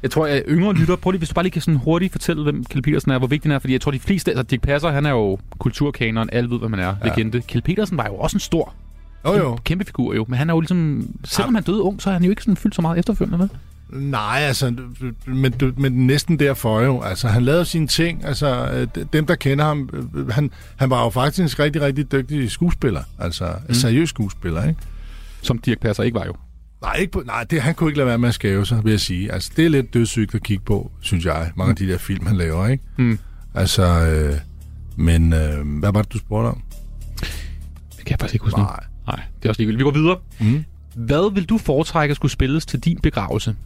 Jeg 0.03 0.11
tror, 0.11 0.27
at 0.27 0.43
yngre 0.49 0.73
lytter, 0.73 0.97
prøv 0.97 1.11
lige, 1.11 1.19
hvis 1.19 1.29
du 1.29 1.35
bare 1.35 1.43
lige 1.45 1.53
kan 1.53 1.63
sådan 1.63 1.81
hurtigt 1.81 2.13
fortælle, 2.13 2.43
hvem 2.43 2.65
Kjeld 2.65 2.85
Petersen 2.85 3.11
er, 3.11 3.19
hvor 3.19 3.27
vigtig 3.27 3.49
han 3.49 3.55
er, 3.55 3.59
fordi 3.59 3.73
jeg 3.73 3.81
tror, 3.81 3.91
de 3.91 3.99
fleste, 3.99 4.31
altså 4.31 4.43
Dirk 4.43 4.61
Passer, 4.61 4.91
han 4.91 5.07
er 5.07 5.11
jo 5.11 5.39
kulturkanonen, 5.59 6.29
alle 6.33 6.51
ved, 6.51 6.59
hvad 6.59 6.69
man 6.69 6.81
er, 6.81 6.95
ja. 7.05 7.09
legende. 7.09 7.41
Kjeld 7.41 7.63
Petersen 7.63 7.97
var 7.97 8.07
jo 8.07 8.15
også 8.15 8.37
en 8.37 8.41
stor, 8.41 8.75
Jo, 9.27 9.35
jo. 9.37 9.59
kæmpe 9.65 9.85
figur 9.85 10.15
jo, 10.15 10.25
men 10.29 10.39
han 10.39 10.51
er 10.51 10.55
jo 10.55 10.61
ligesom, 10.61 11.09
selvom 11.25 11.55
han 11.55 11.65
døde 11.65 11.83
ung, 11.83 12.03
så 12.03 12.09
er 12.11 12.15
han 12.15 12.25
jo 12.25 12.31
ikke 12.31 12.43
sådan 12.43 12.57
fyldt 12.57 12.75
så 12.75 12.83
meget 12.83 12.99
efterfølgende, 12.99 13.39
vel? 13.39 13.51
Nej, 13.91 14.39
altså, 14.41 14.75
men, 15.27 15.55
men 15.77 15.93
næsten 16.07 16.39
derfor 16.39 16.81
jo. 16.81 17.01
Altså, 17.03 17.29
han 17.29 17.43
lavede 17.43 17.65
sine 17.65 17.87
ting. 17.87 18.25
Altså, 18.25 18.71
øh, 18.97 19.05
dem, 19.13 19.27
der 19.27 19.35
kender 19.35 19.65
ham, 19.65 19.91
øh, 20.15 20.29
han, 20.29 20.51
han 20.77 20.91
var 20.91 21.05
jo 21.05 21.11
faktisk 21.11 21.59
en 21.59 21.65
rigtig, 21.65 21.83
rigtig 21.83 22.13
dygtig 22.13 22.51
skuespiller. 22.51 23.03
Altså, 23.19 23.53
mm. 23.69 23.75
seriøs 23.75 24.09
skuespiller, 24.09 24.69
ikke? 24.69 24.81
Som 25.43 25.59
Dirk 25.59 25.81
Passer 25.81 26.03
ikke 26.03 26.15
var 26.15 26.25
jo. 26.25 26.35
Nej, 26.83 26.95
ikke 26.95 27.13
på, 27.13 27.23
nej 27.27 27.45
det, 27.45 27.63
han 27.63 27.75
kunne 27.75 27.91
ikke 27.91 27.99
lade 27.99 28.09
være 28.09 28.19
med 28.19 28.29
at 28.29 28.35
skæve 28.35 28.67
sig, 28.67 28.85
vil 28.85 28.91
jeg 28.91 29.01
sige. 29.01 29.33
Altså, 29.33 29.51
det 29.57 29.65
er 29.65 29.69
lidt 29.69 29.95
dødssygt 29.95 30.35
at 30.35 30.43
kigge 30.43 30.65
på, 30.65 30.91
synes 31.01 31.25
jeg. 31.25 31.51
Mange 31.57 31.71
af 31.71 31.77
de 31.77 31.87
der 31.87 31.99
film, 31.99 32.27
han 32.27 32.37
laver, 32.37 32.69
ikke? 32.69 32.85
Mm. 32.99 33.19
Altså, 33.55 33.83
øh, 33.83 34.39
men 34.97 35.33
øh, 35.33 35.79
hvad 35.79 35.93
var 35.93 36.03
det, 36.03 36.13
du 36.13 36.19
spurgte 36.19 36.49
om? 36.49 36.63
Det 37.97 38.05
kan 38.05 38.11
jeg 38.11 38.19
faktisk 38.21 38.35
ikke 38.35 38.45
huske 38.45 38.59
Nej. 38.59 38.81
nu. 39.07 39.13
Nej, 39.13 39.23
det 39.37 39.45
er 39.45 39.49
også 39.49 39.61
ligegyldigt. 39.61 39.79
Vi 39.79 39.85
går 39.85 39.91
videre. 39.91 40.19
Mm. 40.41 40.65
Hvad 40.95 41.35
vil 41.35 41.45
du 41.45 41.59
foretrække 41.59 42.13
at 42.13 42.17
skulle 42.17 42.33
spilles 42.33 42.67
til 42.67 42.81
din 42.81 42.99
begravelse? 43.03 43.57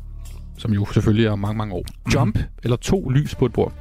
Som 0.61 0.73
jo 0.73 0.87
selvfølgelig 0.93 1.27
er 1.27 1.35
mange, 1.37 1.59
mange 1.59 1.74
år. 1.74 1.85
Jump 2.15 2.39
eller 2.62 2.77
to 2.77 3.09
lys 3.09 3.35
på 3.35 3.47
et 3.47 3.53
bord? 3.53 3.73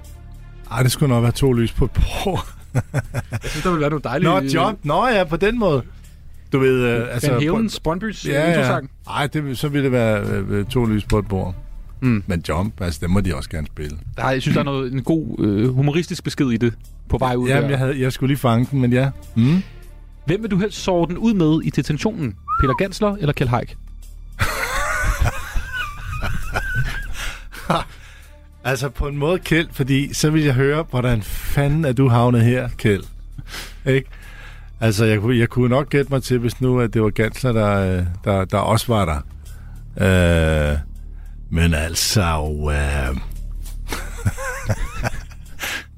Ej, 0.71 0.83
det 0.83 0.91
skulle 0.91 1.13
nok 1.13 1.23
være 1.23 1.31
to 1.31 1.53
lys 1.53 1.71
på 1.71 1.85
et 1.85 1.91
bord. 1.91 2.47
Jeg 3.31 3.39
synes, 3.43 3.63
der 3.63 3.71
vil 3.71 3.79
være 3.79 3.89
nogle 3.89 4.03
dejlige... 4.03 4.29
Nå, 4.29 4.39
jump. 4.39 4.79
Nå 4.83 5.07
ja, 5.07 5.23
på 5.23 5.37
den 5.37 5.59
måde. 5.59 5.83
Du 6.51 6.59
ved, 6.59 6.83
øh, 6.83 7.07
altså... 7.13 7.31
Van 7.31 7.41
Halens 7.41 7.79
Brøndbys 7.79 8.25
Ja, 8.27 8.31
ja. 8.41 8.49
introsang. 8.49 8.89
Ej, 9.09 9.27
det, 9.27 9.57
så 9.57 9.67
ville 9.67 9.83
det 9.83 9.91
være 9.91 10.21
øh, 10.49 10.65
to 10.65 10.85
lys 10.85 11.05
på 11.05 11.19
et 11.19 11.27
bord. 11.27 11.55
Mm. 12.01 12.23
Men 12.27 12.43
jump, 12.49 12.81
altså, 12.81 12.99
det 13.01 13.09
må 13.09 13.19
de 13.21 13.35
også 13.35 13.49
gerne 13.49 13.67
spille. 13.67 13.97
Der 14.17 14.23
er, 14.23 14.31
jeg 14.31 14.41
synes, 14.41 14.53
der 14.53 14.59
er 14.59 14.65
noget, 14.65 14.93
en 14.93 15.03
god 15.03 15.35
øh, 15.39 15.69
humoristisk 15.75 16.23
besked 16.23 16.49
i 16.49 16.57
det 16.57 16.73
på 17.09 17.17
vej 17.17 17.35
ud 17.35 17.47
Jamen, 17.47 17.63
der. 17.63 17.69
jeg, 17.69 17.79
havde, 17.79 18.01
jeg 18.01 18.13
skulle 18.13 18.27
lige 18.27 18.37
fange 18.39 18.67
den, 18.71 18.81
men 18.81 18.93
ja. 18.93 19.09
Mm. 19.35 19.61
Hvem 20.25 20.41
vil 20.41 20.51
du 20.51 20.57
helst 20.57 20.77
sove 20.83 21.07
den 21.07 21.17
ud 21.17 21.33
med 21.33 21.59
i 21.63 21.69
detentionen? 21.69 22.35
Peter 22.61 22.73
Gansler 22.73 23.15
eller 23.15 23.33
Kjeld 23.33 23.49
Haik? 23.49 23.77
Altså, 28.63 28.89
på 28.89 29.07
en 29.07 29.17
måde, 29.17 29.39
Kjeld, 29.39 29.67
fordi 29.71 30.13
så 30.13 30.29
vil 30.29 30.43
jeg 30.43 30.53
høre, 30.53 30.85
hvordan 30.89 31.21
fanden 31.21 31.85
er 31.85 31.93
du 31.93 32.07
havnet 32.09 32.41
her, 32.41 32.69
Kjeld? 32.77 33.03
Ikke? 33.85 34.09
Altså, 34.81 35.05
jeg, 35.05 35.19
kunne- 35.19 35.37
jeg 35.37 35.49
kunne 35.49 35.69
nok 35.69 35.89
gætte 35.89 36.13
mig 36.13 36.23
til, 36.23 36.39
hvis 36.39 36.61
nu 36.61 36.79
at 36.79 36.93
det 36.93 37.01
var 37.03 37.09
Gansler, 37.09 37.51
der, 37.51 37.97
øh, 37.97 38.03
der, 38.23 38.45
der 38.45 38.57
også 38.57 38.85
var 38.93 39.05
der. 39.05 40.71
Øh, 40.71 40.77
men 41.51 41.73
altså, 41.73 42.21
øh, 42.71 43.17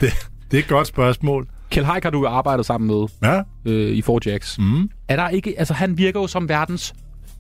det, 0.01 0.13
det 0.51 0.57
er 0.57 0.61
et 0.63 0.67
godt 0.67 0.87
spørgsmål. 0.87 1.47
Kjeld 1.69 1.85
Haik 1.85 2.03
har 2.03 2.09
du 2.09 2.27
arbejdet 2.27 2.65
sammen 2.65 2.87
med 2.87 3.07
Ja. 3.23 3.41
øh, 3.65 3.91
i 3.91 4.01
4Jacks. 4.09 4.55
Mm. 4.61 4.89
Er 5.07 5.15
der 5.15 5.29
ikke... 5.29 5.55
Altså, 5.57 5.73
han 5.73 5.97
virker 5.97 6.19
jo 6.19 6.27
som 6.27 6.49
verdens 6.49 6.93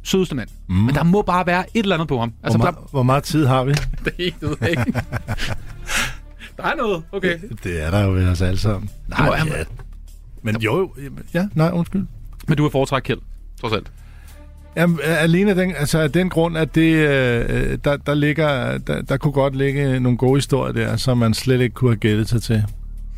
sødeste 0.03 0.35
mand. 0.35 0.49
Mm. 0.67 0.75
Men 0.75 0.95
der 0.95 1.03
må 1.03 1.21
bare 1.21 1.45
være 1.45 1.65
et 1.73 1.83
eller 1.83 1.95
andet 1.95 2.07
på 2.07 2.19
ham. 2.19 2.33
Altså, 2.43 2.57
hvor, 2.57 2.65
der, 2.65 2.71
meget, 2.71 2.87
hvor 2.91 3.03
meget 3.03 3.23
tid 3.23 3.45
har 3.45 3.63
vi? 3.63 3.71
det 4.05 4.13
er 4.19 4.23
ikke 4.23 4.37
noget, 4.41 4.57
ikke? 4.69 4.93
der 6.57 6.63
er 6.63 6.75
noget, 6.75 7.03
okay. 7.11 7.39
Det 7.63 7.83
er 7.83 7.91
der 7.91 8.03
jo 8.03 8.11
ved 8.11 8.27
os 8.27 8.41
alle 8.41 8.59
sammen. 8.59 8.89
Nej, 9.07 9.37
han- 9.37 9.47
ja. 9.47 9.53
Men 10.43 10.57
jo, 10.61 10.91
ja, 11.33 11.47
nej, 11.53 11.69
undskyld. 11.73 12.05
Men 12.47 12.57
du 12.57 12.63
har 12.63 12.69
foretrækket 12.69 13.05
Kjeld, 13.05 13.19
trods 13.61 13.73
alt. 13.73 13.91
Jamen, 14.75 14.99
alene 15.03 15.49
af 15.49 15.55
den, 15.55 15.73
altså 15.77 15.99
af 15.99 16.11
den 16.11 16.29
grund, 16.29 16.57
at 16.57 16.75
det, 16.75 16.93
øh, 16.93 17.77
der, 17.83 17.97
der, 17.97 18.13
ligger, 18.13 18.77
der, 18.77 19.01
der 19.01 19.17
kunne 19.17 19.33
godt 19.33 19.55
ligge 19.55 19.99
nogle 19.99 20.17
gode 20.17 20.37
historier 20.37 20.73
der, 20.73 20.97
som 20.97 21.17
man 21.17 21.33
slet 21.33 21.61
ikke 21.61 21.73
kunne 21.73 21.89
have 21.91 21.99
gættet 21.99 22.29
sig 22.29 22.41
til. 22.41 22.63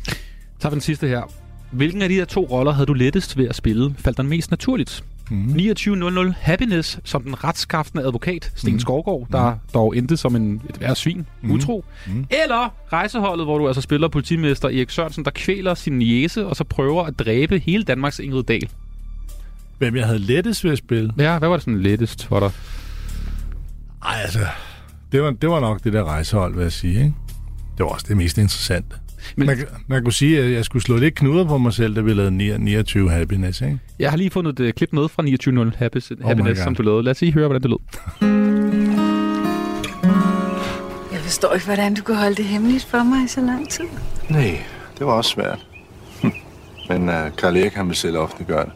Så 0.08 0.14
har 0.62 0.70
vi 0.70 0.74
den 0.74 0.80
sidste 0.80 1.08
her. 1.08 1.22
Hvilken 1.70 2.02
af 2.02 2.08
de 2.08 2.14
her 2.14 2.24
to 2.24 2.46
roller 2.50 2.72
havde 2.72 2.86
du 2.86 2.92
lettest 2.92 3.36
ved 3.36 3.48
at 3.48 3.54
spille? 3.56 3.94
Faldt 3.98 4.18
den 4.18 4.28
mest 4.28 4.50
naturligt? 4.50 5.04
Mm. 5.30 5.48
2900 5.48 6.34
Happiness 6.40 6.98
som 7.04 7.22
den 7.22 7.44
retskaftende 7.44 8.04
advokat, 8.04 8.52
Sten 8.54 8.70
Mhm. 8.70 8.80
Skovgaard, 8.80 9.26
der 9.32 9.56
dog 9.74 9.96
endte 9.96 10.16
som 10.16 10.36
en, 10.36 10.62
et 10.70 10.80
værre 10.80 10.96
svin, 10.96 11.26
Mhm. 11.42 11.52
utro. 11.52 11.84
Mhm. 12.06 12.26
Eller 12.44 12.74
rejseholdet, 12.92 13.46
hvor 13.46 13.58
du 13.58 13.66
altså 13.66 13.80
spiller 13.80 14.08
politimester 14.08 14.68
Erik 14.68 14.90
Sørensen, 14.90 15.24
der 15.24 15.30
kvæler 15.30 15.74
sin 15.74 16.02
jæse, 16.02 16.46
og 16.46 16.56
så 16.56 16.64
prøver 16.64 17.04
at 17.04 17.18
dræbe 17.18 17.58
hele 17.58 17.82
Danmarks 17.84 18.18
Ingrid 18.18 18.42
Dahl. 18.42 18.68
Hvem 19.78 19.96
jeg 19.96 20.06
havde 20.06 20.18
lettest 20.18 20.64
ved 20.64 20.72
at 20.72 20.78
spille? 20.78 21.12
Ja, 21.18 21.38
hvad 21.38 21.48
var 21.48 21.56
det 21.56 21.64
sådan 21.64 21.80
lettest 21.82 22.24
for 22.26 22.40
dig? 22.40 22.50
Ej, 24.04 24.14
altså, 24.22 24.38
det 25.12 25.22
var, 25.22 25.30
det 25.30 25.48
var 25.50 25.60
nok 25.60 25.84
det 25.84 25.92
der 25.92 26.04
rejsehold, 26.04 26.54
vil 26.54 26.62
jeg 26.62 26.72
sige, 26.72 26.94
ikke? 26.98 27.14
Det 27.78 27.84
var 27.84 27.90
også 27.90 28.06
det 28.08 28.16
mest 28.16 28.38
interessante. 28.38 28.96
Men, 29.36 29.46
man, 29.46 29.58
man 29.86 30.02
kunne 30.02 30.12
sige, 30.12 30.42
at 30.42 30.52
jeg 30.52 30.64
skulle 30.64 30.82
slå 30.82 30.96
lidt 30.96 31.14
knuder 31.14 31.44
på 31.44 31.58
mig 31.58 31.72
selv, 31.72 31.96
da 31.96 32.00
vi 32.00 32.12
lavede 32.12 32.58
29 32.58 33.10
Happiness, 33.10 33.60
ikke? 33.60 33.78
Jeg 33.98 34.10
har 34.10 34.16
lige 34.16 34.30
fundet 34.30 34.60
et 34.60 34.66
uh, 34.66 34.70
klip 34.70 34.92
med 34.92 35.08
fra 35.08 35.22
2900 35.22 35.76
Happiness, 35.78 36.10
my 36.10 36.24
Happiness 36.24 36.62
som 36.62 36.74
du 36.74 36.82
lavede. 36.82 37.02
Lad 37.02 37.10
os 37.10 37.20
lige 37.20 37.32
høre, 37.32 37.46
hvordan 37.48 37.62
det 37.62 37.70
lød. 37.70 37.78
Jeg 41.12 41.20
forstår 41.20 41.54
ikke, 41.54 41.66
hvordan 41.66 41.94
du 41.94 42.02
kunne 42.02 42.16
holde 42.16 42.34
det 42.34 42.44
hemmeligt 42.44 42.84
for 42.84 43.02
mig 43.02 43.24
i 43.24 43.28
så 43.28 43.40
lang 43.40 43.70
tid. 43.70 43.84
Nej, 44.30 44.62
det 44.98 45.06
var 45.06 45.12
også 45.12 45.30
svært. 45.30 45.66
Men 46.88 47.02
uh, 47.08 47.36
Karl 47.38 47.56
Erik, 47.56 47.72
han 47.72 47.88
vil 47.88 47.96
selv 47.96 48.16
ofte 48.16 48.44
gøre 48.44 48.64
det. 48.64 48.72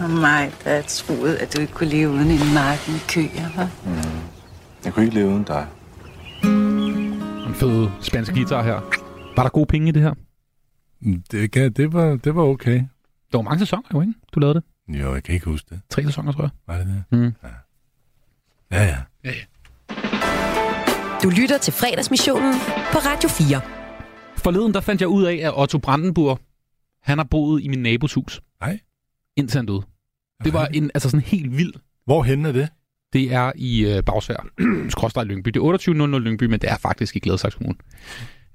Og 0.00 0.10
mig, 0.10 0.50
der 0.64 0.82
troede, 0.82 1.38
at 1.38 1.56
du 1.56 1.60
ikke 1.60 1.72
kunne 1.72 1.88
leve 1.88 2.10
uden 2.10 2.30
en 2.30 2.54
mark 2.54 2.88
med 2.88 3.00
køer, 3.08 3.48
hva'? 3.56 3.88
Mm. 3.88 3.94
Jeg 4.84 4.92
kunne 4.92 5.04
ikke 5.04 5.14
leve 5.16 5.28
uden 5.28 5.42
dig. 5.42 5.66
En 7.46 7.54
fed 7.54 7.88
spansk 8.00 8.32
guitar 8.32 8.62
her. 8.62 9.07
Var 9.38 9.42
der 9.42 9.50
gode 9.50 9.66
penge 9.66 9.88
i 9.88 9.90
det 9.90 10.02
her? 10.02 10.14
Det, 11.30 11.50
kan, 11.50 11.72
det, 11.72 11.92
var, 11.92 12.16
det 12.16 12.34
var 12.34 12.42
okay. 12.42 12.82
Der 13.32 13.38
var 13.38 13.42
mange 13.42 13.58
sæsoner 13.58 13.88
jo, 13.94 14.00
ikke? 14.00 14.14
Du 14.34 14.40
lavede 14.40 14.54
det. 14.54 14.98
Jo, 15.00 15.14
jeg 15.14 15.22
kan 15.22 15.34
ikke 15.34 15.46
huske 15.46 15.66
det. 15.70 15.80
Tre 15.90 16.02
sæsoner, 16.02 16.32
tror 16.32 16.42
jeg. 16.42 16.50
Var 16.66 16.78
det 16.78 16.86
det? 16.86 17.18
Mm. 17.18 17.34
Ja, 18.72 18.84
ja. 18.84 18.96
ja, 19.24 19.30
ja. 19.30 19.44
Du 21.22 21.28
lytter 21.30 21.58
til 21.58 21.72
fredagsmissionen 21.72 22.54
på 22.92 22.98
Radio 22.98 23.28
4. 23.28 23.60
Forleden 24.36 24.74
der 24.74 24.80
fandt 24.80 25.00
jeg 25.00 25.08
ud 25.08 25.24
af, 25.24 25.34
at 25.34 25.52
Otto 25.56 25.78
Brandenburg, 25.78 26.38
han 27.02 27.18
har 27.18 27.24
boet 27.24 27.62
i 27.62 27.68
min 27.68 27.82
nabos 27.82 28.14
hus. 28.14 28.42
Nej. 28.60 28.80
Indtil 29.36 29.58
han 29.58 29.66
døde. 29.66 29.82
Det 30.44 30.52
var 30.52 30.66
en, 30.66 30.90
altså 30.94 31.10
sådan 31.10 31.24
helt 31.24 31.56
vild. 31.56 31.72
Hvorhen 32.04 32.46
er 32.46 32.52
det? 32.52 32.68
Det 33.12 33.32
er 33.32 33.52
i 33.56 33.86
øh, 33.86 34.02
Bagsvær, 34.02 34.46
skråstrej 34.90 35.24
Lyngby. 35.24 35.48
Det 35.48 35.56
er 35.56 35.60
2800 35.60 36.24
Lyngby, 36.24 36.44
men 36.44 36.60
det 36.60 36.70
er 36.70 36.76
faktisk 36.76 37.16
i 37.16 37.18
Gladsaxe 37.18 37.58
Kommune. 37.58 37.78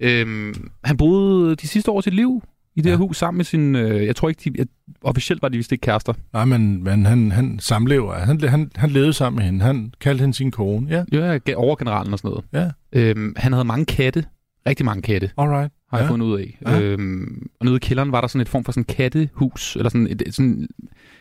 Øhm, 0.04 0.70
han 0.84 0.98
boede 0.98 1.56
de 1.56 1.68
sidste 1.68 1.92
år 1.92 1.98
af 1.98 2.04
sit 2.04 2.14
liv 2.14 2.44
i 2.76 2.82
det 2.82 2.86
ja. 2.90 2.92
her 2.92 2.98
hus 2.98 3.18
sammen 3.18 3.38
med 3.38 3.46
sin... 3.46 3.76
Øh, 3.76 4.06
jeg 4.06 4.16
tror 4.16 4.30
ikke, 4.30 4.50
de, 4.50 4.62
at, 4.62 4.68
officielt 5.02 5.42
var 5.42 5.50
de 5.50 5.58
vist 5.58 5.72
ikke 5.72 5.82
kærester. 5.82 6.14
Nej, 6.34 6.46
men, 6.46 6.84
men 6.84 7.06
han, 7.06 7.32
han 7.32 7.60
samlever. 7.60 8.14
Han, 8.14 8.42
han, 8.42 8.72
han 8.76 8.90
levede 8.90 9.14
sammen 9.14 9.38
med 9.38 9.46
hende. 9.46 9.66
Han 9.66 9.94
kaldte 10.02 10.22
hende 10.22 10.34
sin 10.34 10.52
kone. 10.52 10.88
Ja. 10.90 11.04
Ja, 11.48 11.56
overgeneralen 11.56 12.14
og 12.14 12.20
sådan 12.20 12.42
noget. 12.54 12.72
Ja. 12.94 13.00
Øhm, 13.00 13.34
han 13.38 13.54
havde 13.54 13.66
mange 13.66 13.86
katte. 13.86 14.26
Rigtig 14.68 14.86
mange 14.86 15.02
katte. 15.02 15.30
Alright. 15.38 15.72
Har 15.90 15.98
jeg 15.98 16.06
Ja. 16.06 16.12
fundet 16.12 16.26
ud 16.26 16.40
af. 16.40 16.58
Ja. 16.68 16.80
Øhm, 16.82 17.48
og 17.60 17.66
nede 17.66 17.76
i 17.76 17.80
kælderen 17.80 18.12
var 18.12 18.22
der 18.22 18.28
sådan 18.28 18.42
et 18.42 18.50
form 18.50 18.64
for 18.64 18.72
sådan 18.72 18.84
kattehus. 18.84 19.76
Eller 19.76 19.90
sådan 19.90 20.08
et, 20.08 20.24
sådan, 20.36 20.68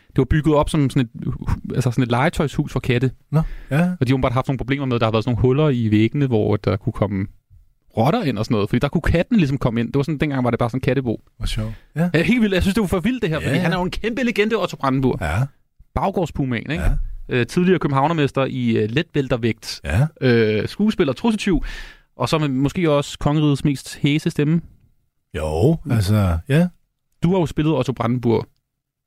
Det 0.07 0.17
var 0.17 0.23
bygget 0.25 0.55
op 0.55 0.69
som 0.69 0.89
sådan 0.89 1.09
et, 1.15 1.33
altså 1.75 1.91
sådan 1.91 2.03
et 2.03 2.11
legetøjshus 2.11 2.71
for 2.71 2.79
katte. 2.79 3.11
Nå, 3.31 3.41
ja. 3.71 3.91
Og 3.99 4.07
de 4.07 4.13
har 4.13 4.17
bare 4.21 4.31
haft 4.31 4.47
nogle 4.47 4.57
problemer 4.57 4.85
med, 4.85 4.95
at 4.95 5.01
der 5.01 5.07
har 5.07 5.11
været 5.11 5.23
sådan 5.23 5.31
nogle 5.35 5.41
huller 5.41 5.69
i 5.69 5.91
væggene, 5.91 6.27
hvor 6.27 6.55
der 6.57 6.77
kunne 6.77 6.93
komme 6.93 7.27
rotter 7.97 8.23
ind 8.23 8.37
og 8.37 8.45
sådan 8.45 8.55
noget. 8.55 8.69
Fordi 8.69 8.79
der 8.79 8.87
kunne 8.87 9.01
katten 9.01 9.37
ligesom 9.37 9.57
komme 9.57 9.79
ind. 9.79 9.87
Det 9.87 9.95
var 9.97 10.03
sådan, 10.03 10.17
dengang 10.17 10.43
var 10.43 10.49
det 10.49 10.59
bare 10.59 10.69
sådan 10.69 10.77
en 10.77 10.81
kattebo. 10.81 11.21
Hvor 11.37 11.45
sjovt. 11.45 11.73
Ja. 11.95 12.09
Ja, 12.13 12.23
helt 12.23 12.41
vildt. 12.41 12.53
Jeg 12.53 12.61
synes, 12.61 12.73
det 12.73 12.81
var 12.81 12.87
for 12.87 12.99
vildt 12.99 13.21
det 13.21 13.29
her, 13.29 13.39
Ja, 13.39 13.47
fordi 13.47 13.55
ja. 13.55 13.61
han 13.61 13.71
er 13.73 13.77
jo 13.77 13.83
en 13.83 13.91
kæmpe 13.91 14.23
legende, 14.23 14.55
Otto 14.55 14.77
Brandenburg. 14.77 15.17
Ja. 15.21 15.35
Baggårdspumaen, 15.95 16.71
ikke? 16.71 16.83
Ja. 16.83 16.91
Øh, 17.29 17.47
tidligere 17.47 17.79
københavnermester 17.79 18.45
i 18.45 18.77
øh, 18.77 18.89
letvæltervægt. 18.89 19.81
Ja. 19.83 20.07
Øh, 20.21 20.67
skuespiller, 20.67 21.13
trusetyv. 21.13 21.63
Og 22.17 22.29
så 22.29 22.37
med 22.37 22.47
måske 22.47 22.91
også 22.91 23.19
kongerigets 23.19 23.63
mest 23.65 23.97
hæse 23.97 24.29
stemme. 24.29 24.61
Jo, 25.37 25.77
altså, 25.91 26.37
ja. 26.49 26.67
Du 27.23 27.31
har 27.31 27.39
jo 27.39 27.45
spillet 27.45 27.73
Otto 27.77 27.93
Brandenburg. 27.93 28.45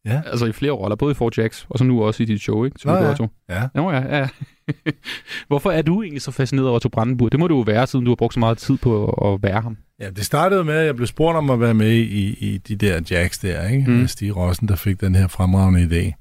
Ja. 0.07 0.23
Altså 0.27 0.47
i 0.47 0.53
flere 0.53 0.73
roller, 0.73 0.97
både 0.97 1.13
i 1.13 1.15
Fort 1.15 1.39
Jacks, 1.39 1.67
og 1.71 1.79
så 1.79 1.85
nu 1.85 2.05
også 2.05 2.23
i 2.23 2.27
dit 2.27 2.41
show, 2.41 2.65
ikke? 2.65 2.81
Nå, 2.85 2.93
ja. 2.93 3.11
Otto. 3.11 3.29
Ja. 3.49 3.69
Nå, 3.75 3.91
ja, 3.93 4.19
ja. 4.19 4.29
Hvorfor 5.49 5.71
er 5.71 5.83
du 5.83 6.03
egentlig 6.03 6.23
så 6.23 6.31
fascineret 6.31 6.67
af 6.67 6.75
Otto 6.75 6.89
Brandenburg? 6.89 7.33
Det 7.33 7.41
må 7.41 7.49
du 7.49 7.57
jo 7.57 7.63
være, 7.63 7.87
siden 7.87 8.05
du 8.05 8.11
har 8.11 8.17
brugt 8.17 8.35
så 8.35 8.41
meget 8.41 8.59
tid 8.59 8.77
på 8.77 9.07
at 9.07 9.43
være 9.43 9.61
ham. 9.61 9.77
Ja, 10.01 10.11
det 10.11 10.25
startede 10.25 10.65
med, 10.65 10.75
at 10.75 10.87
jeg 10.87 10.97
blev 10.97 11.07
spurgt 11.07 11.37
om 11.37 11.51
at 11.51 11.61
være 11.61 11.75
med 11.75 11.93
i, 11.93 12.53
i 12.53 12.59
de 12.59 12.77
der 12.77 13.01
jacks 13.11 13.39
der, 13.39 13.69
ikke? 13.69 13.91
Mm. 13.91 13.97
Mm. 13.97 14.07
Stig 14.07 14.37
Rossen, 14.37 14.69
der 14.69 14.77
fik 14.77 15.01
den 15.01 15.15
her 15.15 15.29
fremragende 15.29 15.83
idé. 15.83 16.13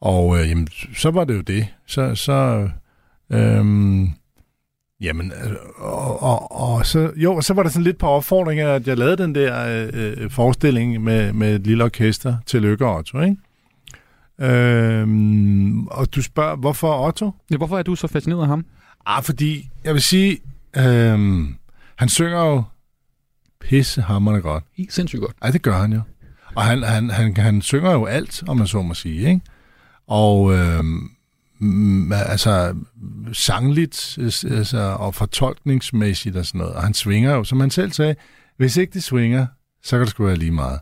Og 0.00 0.40
øh, 0.40 0.48
jamen, 0.50 0.68
så 0.96 1.10
var 1.10 1.24
det 1.24 1.34
jo 1.34 1.40
det. 1.40 1.66
Så, 1.86 2.14
så 2.14 2.68
øhm, 3.32 4.08
jamen, 5.00 5.32
øh, 5.32 5.56
og, 5.76 6.22
og, 6.22 6.52
og 6.52 6.86
så, 6.86 7.12
jo, 7.16 7.40
så 7.40 7.54
var 7.54 7.62
der 7.62 7.70
sådan 7.70 7.84
lidt 7.84 7.98
på 7.98 8.06
opfordring 8.06 8.60
af, 8.60 8.74
at 8.74 8.86
jeg 8.88 8.98
lavede 8.98 9.16
den 9.16 9.34
der 9.34 9.86
øh, 9.92 10.22
øh, 10.22 10.30
forestilling 10.30 11.02
med, 11.02 11.32
med 11.32 11.54
et 11.54 11.66
lille 11.66 11.84
orkester 11.84 12.36
til 12.46 12.62
Lykke 12.62 12.86
og 12.86 12.96
Otto, 12.96 13.20
ikke? 13.20 13.36
Øhm, 14.40 15.86
og 15.86 16.14
du 16.14 16.22
spørger, 16.22 16.56
hvorfor 16.56 17.06
Otto? 17.06 17.30
Ja, 17.50 17.56
hvorfor 17.56 17.78
er 17.78 17.82
du 17.82 17.94
så 17.94 18.06
fascineret 18.06 18.42
af 18.42 18.48
ham? 18.48 18.64
Ah, 19.06 19.22
fordi, 19.22 19.70
jeg 19.84 19.94
vil 19.94 20.02
sige, 20.02 20.38
øhm, 20.76 21.54
han 21.96 22.08
synger 22.08 22.44
jo 22.44 22.62
pissehammerende 23.60 24.42
godt. 24.42 24.64
Helt 24.76 24.92
sindssygt 24.92 25.20
godt. 25.20 25.36
Ja, 25.44 25.50
det 25.50 25.62
gør 25.62 25.80
han 25.80 25.92
jo. 25.92 26.00
Og 26.54 26.62
han, 26.62 26.82
han, 26.82 27.10
han, 27.10 27.36
han 27.36 27.62
synger 27.62 27.92
jo 27.92 28.04
alt, 28.04 28.42
om 28.48 28.56
man 28.56 28.66
så 28.66 28.82
må 28.82 28.94
sige, 28.94 29.28
ikke? 29.28 29.40
Og 30.06 30.54
øhm, 30.54 31.10
altså 32.12 32.74
sangligt 33.32 34.18
altså, 34.20 34.78
og 34.78 35.14
fortolkningsmæssigt 35.14 36.36
og 36.36 36.46
sådan 36.46 36.58
noget. 36.58 36.74
Og 36.74 36.82
han 36.82 36.94
svinger 36.94 37.34
jo, 37.34 37.44
som 37.44 37.60
han 37.60 37.70
selv 37.70 37.92
sagde, 37.92 38.14
hvis 38.56 38.76
ikke 38.76 38.92
det 38.92 39.04
svinger, 39.04 39.46
så 39.82 39.96
kan 39.96 40.00
det 40.00 40.08
sgu 40.08 40.24
være 40.24 40.36
lige 40.36 40.50
meget. 40.50 40.80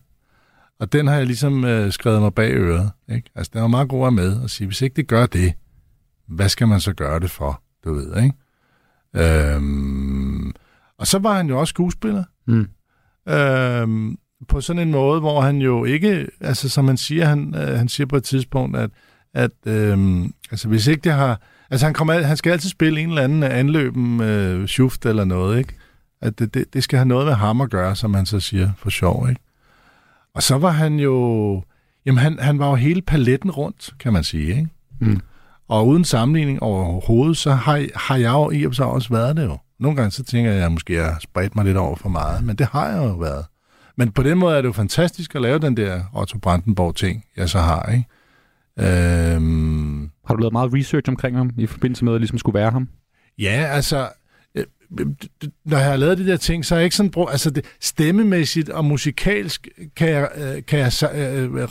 Og 0.81 0.93
den 0.93 1.07
har 1.07 1.16
jeg 1.16 1.27
ligesom 1.27 1.65
øh, 1.65 1.93
skrevet 1.93 2.20
mig 2.20 2.35
bag 2.35 2.53
øret. 2.53 2.90
Ikke? 3.09 3.31
Altså, 3.35 3.51
den 3.55 3.62
var 3.62 3.69
meget 3.69 3.89
god 3.89 4.07
at 4.07 4.12
med 4.12 4.44
at 4.44 4.51
sige, 4.51 4.66
hvis 4.66 4.82
ikke 4.82 4.97
det 4.97 5.07
gør 5.07 5.27
det, 5.27 5.53
hvad 6.28 6.48
skal 6.48 6.69
man 6.69 6.81
så 6.81 6.93
gøre 6.93 7.20
det 7.20 7.31
for, 7.31 7.62
du 7.85 7.94
ved, 7.94 8.23
ikke? 8.23 8.35
Øhm, 9.16 10.53
og 10.98 11.07
så 11.07 11.19
var 11.19 11.36
han 11.36 11.48
jo 11.48 11.61
også 11.61 11.70
skuespiller. 11.70 12.24
Mm. 12.47 12.69
Øhm, 13.28 14.16
på 14.48 14.61
sådan 14.61 14.82
en 14.82 14.93
måde, 14.93 15.20
hvor 15.20 15.40
han 15.40 15.57
jo 15.57 15.85
ikke, 15.85 16.27
altså 16.40 16.69
som 16.69 16.86
han 16.86 16.97
siger, 16.97 17.24
han, 17.24 17.55
øh, 17.55 17.78
han 17.78 17.89
siger 17.89 18.07
på 18.07 18.16
et 18.16 18.24
tidspunkt, 18.24 18.77
at, 18.77 18.90
at 19.37 19.51
øhm, 19.67 20.35
altså 20.51 20.69
hvis 20.69 20.87
ikke 20.87 21.01
det 21.01 21.13
har, 21.13 21.41
altså 21.71 21.87
han, 21.87 21.95
kommer, 21.95 22.23
han 22.23 22.37
skal 22.37 22.53
altid 22.53 22.71
spille 22.71 23.01
en 23.01 23.09
eller 23.09 23.23
anden 23.23 23.43
anløben 23.43 24.21
øh, 24.21 24.67
schuft 24.67 25.07
eller 25.07 25.25
noget, 25.25 25.59
ikke? 25.59 25.75
At 26.21 26.39
det, 26.39 26.55
det, 26.55 26.75
det 26.75 26.85
skal 26.85 26.97
have 26.99 27.09
noget 27.09 27.27
med 27.27 27.35
ham 27.35 27.61
at 27.61 27.71
gøre, 27.71 27.97
som 27.97 28.15
han 28.15 28.27
så 28.27 28.41
siger, 28.41 28.71
for 28.79 28.91
sjov, 28.91 29.29
ikke? 29.29 29.41
Og 30.35 30.43
så 30.43 30.59
var 30.59 30.71
han 30.71 31.01
jo, 31.01 31.63
jamen 32.07 32.19
han, 32.19 32.39
han 32.39 32.59
var 32.59 32.69
jo 32.69 32.75
hele 32.75 33.03
paletten 33.03 33.51
rundt, 33.51 33.91
kan 34.01 34.13
man 34.13 34.25
sige, 34.25 34.49
ikke? 34.49 34.69
Mm. 35.01 35.21
Og 35.69 35.87
uden 35.89 36.05
sammenligning 36.05 36.63
overhovedet, 36.63 37.37
så 37.37 37.53
har, 37.53 37.87
har 37.95 38.17
jeg 38.17 38.33
jo 38.33 38.51
i 38.51 38.67
og 38.67 38.75
sig 38.75 38.87
også 38.87 39.09
været 39.09 39.37
det 39.37 39.45
jo. 39.45 39.59
Nogle 39.81 39.97
gange 39.97 40.11
så 40.11 40.25
tænker 40.25 40.51
jeg, 40.51 40.57
at 40.57 40.63
jeg 40.63 40.73
måske 40.73 40.97
har 40.97 41.19
spredt 41.21 41.57
mig 41.57 41.65
lidt 41.65 41.77
over 41.77 41.97
for 41.97 42.09
meget, 42.09 42.45
men 42.45 42.57
det 42.57 42.67
har 42.67 42.89
jeg 42.89 42.99
jo 42.99 43.15
været. 43.15 43.45
Men 43.97 44.13
på 44.13 44.23
den 44.23 44.39
måde 44.39 44.57
er 44.57 44.63
det 44.63 44.69
jo 44.69 44.73
fantastisk 44.73 45.35
at 45.35 45.43
lave 45.43 45.59
den 45.59 45.77
der 45.77 46.03
Otto 46.15 46.39
Brandenborg-ting, 46.39 47.25
jeg 47.37 47.49
så 47.49 47.59
har, 47.59 47.93
ikke? 47.93 48.05
Øhm, 48.81 50.11
Har 50.27 50.35
du 50.35 50.40
lavet 50.40 50.53
meget 50.53 50.74
research 50.74 51.09
omkring 51.09 51.36
ham, 51.36 51.51
i 51.59 51.66
forbindelse 51.66 52.05
med 52.05 52.15
at 52.15 52.20
ligesom 52.20 52.39
skulle 52.39 52.59
være 52.59 52.70
ham? 52.70 52.89
Ja, 53.39 53.69
altså, 53.70 54.09
øh, 54.55 54.65
øh, 55.01 55.07
når 55.65 55.77
jeg 55.77 55.86
har 55.86 55.97
lavet 55.97 56.19
de 56.19 56.27
der 56.27 56.36
ting, 56.36 56.65
så 56.65 56.74
er 56.74 56.78
jeg 56.78 56.85
ikke 56.85 56.97
sådan 56.97 57.11
brug, 57.11 57.31
altså 57.31 57.51
det, 57.51 57.65
stemmemæssigt 57.81 58.69
og 58.69 58.85
musikalsk 58.85 59.69
kan 59.97 60.09
jeg, 60.09 60.28
øh, 60.36 60.65
kan 60.65 60.78
jeg, 60.78 60.93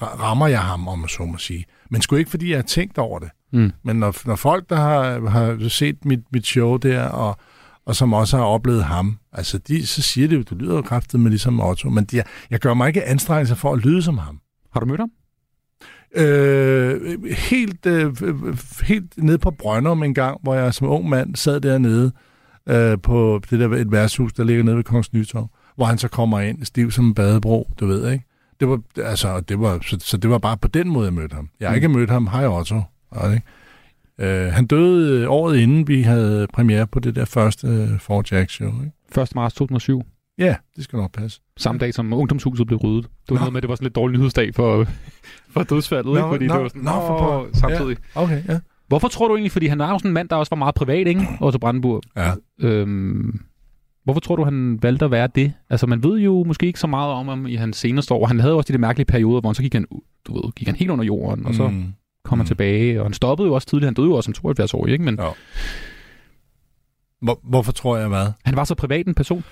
rammer 0.01 0.47
jeg 0.47 0.61
ham, 0.61 0.87
om 0.87 1.07
så 1.07 1.25
må 1.25 1.37
sige. 1.37 1.65
Men 1.89 2.01
sgu 2.01 2.15
ikke, 2.15 2.31
fordi 2.31 2.49
jeg 2.49 2.57
har 2.57 2.63
tænkt 2.63 2.97
over 2.97 3.19
det. 3.19 3.29
Mm. 3.53 3.71
Men 3.83 3.95
når, 3.95 4.27
når 4.27 4.35
folk, 4.35 4.69
der 4.69 4.75
har, 4.75 5.29
har 5.29 5.69
set 5.69 6.05
mit, 6.05 6.19
mit 6.31 6.45
show 6.47 6.77
der, 6.77 7.03
og, 7.03 7.37
og 7.85 7.95
som 7.95 8.13
også 8.13 8.37
har 8.37 8.43
oplevet 8.43 8.83
ham, 8.83 9.17
altså 9.33 9.57
de, 9.57 9.87
så 9.87 10.01
siger 10.01 10.27
det 10.27 10.35
jo, 10.35 10.41
du 10.41 10.55
lyder 10.55 10.75
jo 10.75 10.81
kraftigt 10.81 11.23
med 11.23 11.31
ligesom 11.31 11.59
Otto, 11.61 11.89
men 11.89 12.05
de, 12.05 12.23
jeg 12.49 12.59
gør 12.59 12.73
mig 12.73 12.87
ikke 12.87 13.03
anstrengelser 13.03 13.55
for 13.55 13.73
at 13.73 13.79
lyde 13.79 14.01
som 14.01 14.17
ham. 14.17 14.39
Har 14.73 14.79
du 14.79 14.85
mødt 14.85 14.99
ham? 14.99 15.09
Øh, 16.15 17.31
helt, 17.31 17.85
øh, 17.85 18.15
helt 18.83 19.17
nede 19.17 19.37
på 19.37 19.51
Brøndum 19.51 20.03
en 20.03 20.13
gang, 20.13 20.39
hvor 20.43 20.55
jeg 20.55 20.73
som 20.73 20.87
ung 20.87 21.09
mand 21.09 21.35
sad 21.35 21.61
dernede 21.61 22.11
øh, 22.69 22.97
på 23.03 23.41
det 23.49 23.59
der 23.59 23.69
et 23.69 23.91
værtshus, 23.91 24.33
der 24.33 24.43
ligger 24.43 24.63
nede 24.63 24.75
ved 24.75 24.83
Kongens 24.83 25.13
Nytorv, 25.13 25.49
hvor 25.75 25.85
han 25.85 25.97
så 25.97 26.07
kommer 26.07 26.39
ind 26.39 26.65
stiv 26.65 26.91
som 26.91 27.05
en 27.05 27.13
badebro, 27.13 27.69
du 27.79 27.85
ved, 27.85 28.11
ikke? 28.11 28.25
Det 28.59 28.69
var, 28.69 28.79
altså, 28.97 29.39
det 29.39 29.59
var, 29.59 29.79
så, 29.81 29.97
så 29.99 30.17
det 30.17 30.29
var 30.29 30.37
bare 30.37 30.57
på 30.57 30.67
den 30.67 30.89
måde, 30.89 31.05
jeg 31.05 31.13
mødte 31.13 31.35
ham. 31.35 31.49
Jeg 31.59 31.69
har 31.69 31.75
ikke 31.75 31.89
mødt 31.89 32.09
ham, 32.09 32.27
hej 32.27 32.47
Otto. 32.47 32.81
Ikke? 33.33 33.41
Øh, 34.19 34.53
han 34.53 34.65
døde 34.67 35.21
øh, 35.21 35.31
året 35.31 35.57
inden, 35.57 35.87
vi 35.87 36.01
havde 36.01 36.47
premiere 36.53 36.87
på 36.87 36.99
det 36.99 37.15
der 37.15 37.25
første 37.25 37.67
øh, 37.67 37.99
Fort 37.99 38.31
Jack 38.31 38.49
show. 38.49 38.69
Ikke? 38.69 39.21
1. 39.21 39.35
marts 39.35 39.55
2007. 39.55 40.03
Ja, 40.37 40.55
det 40.75 40.83
skal 40.83 40.97
nok 40.97 41.11
passe. 41.11 41.41
Samme 41.57 41.79
dag, 41.79 41.93
som 41.93 42.13
ungdomshuset 42.13 42.67
blev 42.67 42.79
ryddet. 42.79 43.03
Det 43.03 43.31
var 43.31 43.37
noget 43.37 43.53
med, 43.53 43.57
at 43.59 43.63
det 43.63 43.69
var 43.69 43.75
sådan 43.75 43.85
lidt 43.85 43.95
dårlig 43.95 44.17
nyhedsdag 44.17 44.55
for, 44.55 44.85
for 45.53 45.63
dødsfaldet, 45.63 46.05
Nå, 46.05 46.15
ikke? 46.15 46.27
Fordi 46.27 46.47
nå, 46.47 46.53
det 46.53 46.61
var 46.61 46.67
sådan, 46.67 46.81
nå, 46.81 46.91
for 46.91 47.47
samtidig. 47.53 47.97
Ja, 48.15 48.21
okay, 48.23 48.43
ja. 48.49 48.59
Hvorfor 48.87 49.07
tror 49.07 49.27
du 49.27 49.33
egentlig, 49.35 49.51
fordi 49.51 49.67
han 49.67 49.79
var 49.79 49.91
jo 49.91 49.97
sådan 49.99 50.09
en 50.09 50.13
mand, 50.13 50.29
der 50.29 50.35
også 50.35 50.49
var 50.49 50.57
meget 50.57 50.75
privat, 50.75 51.07
ikke? 51.07 51.27
Otto 51.41 51.59
Brandenburg. 51.59 52.01
Ja. 52.17 52.31
Øhm, 52.61 53.39
hvorfor 54.03 54.19
tror 54.19 54.35
du, 54.35 54.43
han 54.43 54.79
valgte 54.81 55.05
at 55.05 55.11
være 55.11 55.29
det? 55.35 55.53
Altså, 55.69 55.87
man 55.87 56.03
ved 56.03 56.19
jo 56.19 56.43
måske 56.43 56.65
ikke 56.67 56.79
så 56.79 56.87
meget 56.87 57.13
om 57.13 57.27
ham 57.27 57.45
i 57.47 57.55
hans 57.55 57.77
seneste 57.77 58.13
år. 58.13 58.25
Han 58.25 58.39
havde 58.39 58.53
også 58.53 58.67
de 58.67 58.73
der 58.73 58.79
mærkelige 58.79 59.05
perioder, 59.05 59.39
hvor 59.41 59.49
han 59.49 59.55
så 59.55 59.61
gik 59.61 59.73
han, 59.73 59.85
du 60.27 60.33
ved, 60.33 60.51
gik 60.55 60.67
han 60.67 60.75
helt 60.75 60.91
under 60.91 61.05
jorden, 61.05 61.45
og 61.45 61.53
så 61.55 61.67
Mm. 61.67 61.93
kom 62.23 62.39
han 62.39 62.45
tilbage. 62.47 62.99
Og 62.99 63.05
han 63.05 63.13
stoppede 63.13 63.47
jo 63.47 63.53
også 63.53 63.67
tidligt. 63.67 63.85
Han 63.87 63.93
døde 63.93 64.07
jo 64.07 64.13
også 64.13 64.25
som 64.27 64.33
72 64.33 64.73
år, 64.73 64.87
ikke? 64.87 65.03
Men 65.05 65.19
Ja. 65.19 65.29
Hvor, 67.21 67.39
hvorfor 67.43 67.71
tror 67.71 67.97
jeg 67.97 68.07
hvad? 68.07 68.27
han 68.43 68.55
var 68.55 68.63
så 68.63 68.75
privat 68.75 69.07
en 69.07 69.13
person. 69.15 69.43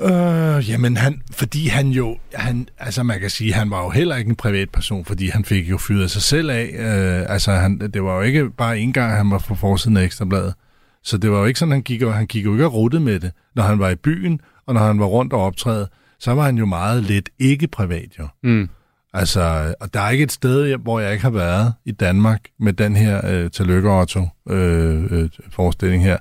Øh, 0.00 0.70
jamen, 0.70 0.96
han, 0.96 1.22
fordi 1.30 1.68
han 1.68 1.88
jo, 1.88 2.16
han, 2.34 2.68
altså 2.78 3.02
man 3.02 3.20
kan 3.20 3.30
sige, 3.30 3.52
han 3.52 3.70
var 3.70 3.82
jo 3.82 3.90
heller 3.90 4.16
ikke 4.16 4.28
en 4.28 4.36
privatperson, 4.36 5.04
fordi 5.04 5.28
han 5.28 5.44
fik 5.44 5.70
jo 5.70 5.78
fyret 5.78 6.10
sig 6.10 6.22
selv 6.22 6.50
af. 6.50 6.70
Øh, 6.78 7.32
altså, 7.32 7.52
han, 7.52 7.78
det 7.94 8.02
var 8.02 8.16
jo 8.16 8.20
ikke 8.20 8.50
bare 8.50 8.78
en 8.78 8.92
gang, 8.92 9.16
han 9.16 9.30
var 9.30 9.38
på 9.38 9.54
forsiden 9.54 9.96
af 9.96 10.04
Ekstrabladet. 10.04 10.54
Så 11.02 11.18
det 11.18 11.30
var 11.30 11.38
jo 11.38 11.44
ikke 11.44 11.58
sådan, 11.58 11.72
han 11.72 11.82
gik, 11.82 12.02
og, 12.02 12.14
han 12.14 12.26
gik 12.26 12.44
jo 12.44 12.52
ikke 12.52 12.66
og 12.66 13.02
med 13.02 13.20
det. 13.20 13.32
Når 13.54 13.62
han 13.62 13.78
var 13.78 13.90
i 13.90 13.94
byen, 13.94 14.40
og 14.66 14.74
når 14.74 14.80
han 14.80 15.00
var 15.00 15.06
rundt 15.06 15.32
og 15.32 15.42
optræde, 15.42 15.88
så 16.20 16.34
var 16.34 16.42
han 16.42 16.58
jo 16.58 16.66
meget 16.66 17.02
lidt 17.02 17.28
ikke 17.38 17.66
privat, 17.66 18.18
jo. 18.18 18.28
Mm. 18.42 18.68
Altså, 19.14 19.74
og 19.80 19.94
der 19.94 20.00
er 20.00 20.10
ikke 20.10 20.24
et 20.24 20.32
sted, 20.32 20.76
hvor 20.76 21.00
jeg 21.00 21.12
ikke 21.12 21.22
har 21.22 21.30
været 21.30 21.74
i 21.84 21.92
Danmark 21.92 22.40
med 22.58 22.72
den 22.72 22.96
her 22.96 23.26
øh, 23.26 23.50
Tillykke 23.50 23.90
Otto 23.90 24.28
øh, 24.48 25.04
øh, 25.12 25.28
forestilling 25.50 26.02
her, 26.02 26.18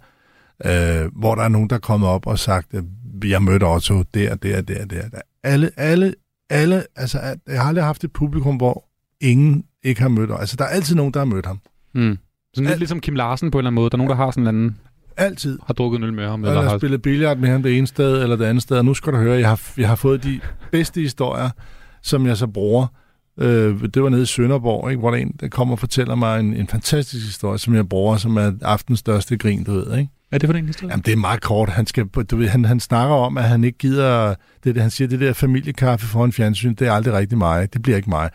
øh, 0.66 1.12
hvor 1.16 1.36
der 1.36 1.44
er 1.44 1.50
nogen, 1.50 1.70
der 1.70 1.76
er 1.76 1.80
kommet 1.80 2.10
op 2.10 2.28
og 2.28 2.40
sagt, 2.40 2.74
at 2.74 2.84
jeg 3.24 3.44
mødte 3.44 3.64
Otto 3.64 4.04
der, 4.14 4.36
der, 4.36 4.62
der, 4.62 4.86
der. 4.86 5.10
der. 5.10 5.22
Alle, 5.44 5.72
alle, 5.78 6.14
alle, 6.50 6.84
altså, 6.96 7.20
jeg 7.48 7.62
har 7.62 7.68
aldrig 7.68 7.86
haft 7.86 8.04
et 8.04 8.14
publikum, 8.14 8.56
hvor 8.56 8.86
ingen 9.22 9.64
ikke 9.84 10.02
har 10.02 10.10
mødt 10.10 10.32
Altså, 10.40 10.56
der 10.56 10.64
er 10.64 10.70
altid 10.70 10.96
nogen, 10.96 11.14
der 11.14 11.20
har 11.20 11.26
mødt 11.26 11.46
ham. 11.46 11.60
Mm. 11.94 12.18
Sådan 12.54 12.70
lidt 12.70 12.80
ligesom 12.80 13.00
Kim 13.00 13.16
Larsen 13.16 13.52
på 13.52 13.58
en 13.58 13.60
eller 13.60 13.70
anden 13.70 13.76
måde. 13.76 13.90
Der 13.90 13.96
er 13.96 13.98
nogen, 13.98 14.10
der 14.10 14.16
har 14.16 14.32
sådan 14.32 14.44
en 14.44 14.48
anden... 14.48 14.78
Altid. 15.18 15.60
Har 15.66 15.74
drukket 15.74 15.98
en 15.98 16.04
øl 16.04 16.14
med 16.14 16.28
ham. 16.28 16.42
Eller, 16.42 16.52
eller 16.60 16.70
har 16.70 16.78
spillet 16.78 17.02
billard 17.02 17.38
med 17.38 17.50
ham 17.50 17.64
det 17.64 17.78
ene 17.78 17.88
sted 17.88 18.24
eller 18.24 18.36
det 18.36 18.46
andet 18.46 18.64
sted. 18.64 18.78
Og 18.78 18.86
nu 18.86 18.94
skal 18.94 19.14
du 19.14 19.18
høre, 19.18 19.40
jeg 19.40 19.50
har, 19.50 19.62
jeg 19.78 19.88
har 19.88 19.96
fået 19.96 20.24
de 20.24 20.40
bedste 20.72 21.02
historier, 21.02 21.50
som 22.02 22.28
jeg 22.28 22.38
så 22.38 22.48
bruger. 22.48 22.88
Øh, 23.40 23.82
det 23.94 24.04
var 24.04 24.10
nede 24.10 24.22
i 24.22 24.26
Sønderborg, 24.26 24.90
ikke, 24.90 25.00
hvor 25.00 25.12
der 25.12 25.18
en 25.18 25.36
der 25.40 25.48
kommer 25.48 25.72
og 25.72 25.80
fortæller 25.80 26.16
mig 26.16 26.40
en, 26.40 26.54
en 26.54 26.68
fantastisk 26.68 27.26
historie, 27.26 27.58
som 27.58 27.76
jeg 27.76 27.90
bruger, 27.90 28.18
som 28.18 28.38
er 28.38 28.52
aftens 28.62 29.00
største 29.00 29.38
grin, 29.38 29.64
du 29.64 29.72
ved. 29.72 29.98
Ikke? 29.98 30.12
Er 30.36 30.40
det 30.40 30.48
for 30.48 30.54
den 30.54 30.66
historie? 30.66 30.92
Jamen, 30.92 31.04
det 31.06 31.12
er 31.12 31.18
meget 31.18 31.42
kort. 31.42 31.70
Han, 31.70 31.88
skal, 31.88 32.06
du 32.06 32.38
ved, 32.38 32.48
han, 32.48 32.66
han 32.66 32.80
snakker 32.80 33.16
om, 33.16 33.38
at 33.38 33.44
han 33.44 33.64
ikke 33.64 33.78
gider... 33.78 34.36
Det, 34.64 34.78
han 34.78 34.90
siger, 34.90 35.08
det 35.08 35.20
der 35.20 35.34
familiekaffe 35.34 36.08
foran 36.08 36.32
fjernsyn, 36.32 36.76
det 36.76 36.88
er 36.88 36.92
aldrig 36.92 37.14
rigtig 37.14 37.38
mig. 37.38 37.74
Det 37.74 37.82
bliver 37.82 37.98
ikke 37.98 38.10
mig. 38.10 38.30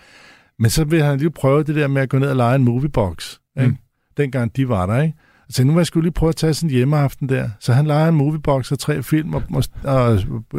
Men 0.59 0.71
så 0.71 0.85
vil 0.85 1.03
han 1.03 1.19
lige 1.19 1.31
prøve 1.31 1.63
det 1.63 1.75
der 1.75 1.89
med 1.89 2.03
at 2.03 2.09
gå 2.09 2.19
ned 2.19 2.29
og 2.29 2.37
lege 2.37 2.55
en 2.55 2.65
moviebox. 2.65 3.37
Ikke? 3.57 3.69
Mm. 3.69 3.77
Dengang 4.17 4.57
de 4.57 4.69
var 4.69 4.87
der, 4.87 5.03
ikke? 5.03 5.19
Så 5.49 5.65
nu 5.65 5.73
vil 5.73 5.81
jeg 5.81 5.87
skulle 5.87 6.05
lige 6.05 6.13
prøve 6.13 6.29
at 6.29 6.37
tage 6.37 6.55
sådan 6.55 6.71
en 6.71 6.77
hjemmeaften 6.77 7.29
der. 7.29 7.49
Så 7.61 7.73
han 7.73 7.87
leger 7.87 8.09
en 8.09 8.15
moviebox 8.15 8.73
og 8.73 8.79
tre 8.79 9.03
film 9.03 9.35
og, 9.35 9.43
og, 9.53 9.65
og 9.85 10.19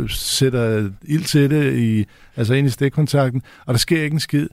sætter 0.09 0.89
ild 1.01 1.23
til 1.23 1.49
det 1.49 1.77
i, 1.77 2.05
altså 2.35 2.53
ind 2.53 2.67
i 2.67 2.69
stikkontakten, 2.69 3.41
og 3.65 3.73
der 3.73 3.77
sker 3.77 4.03
ikke 4.03 4.13
en 4.13 4.19
skid 4.19 4.47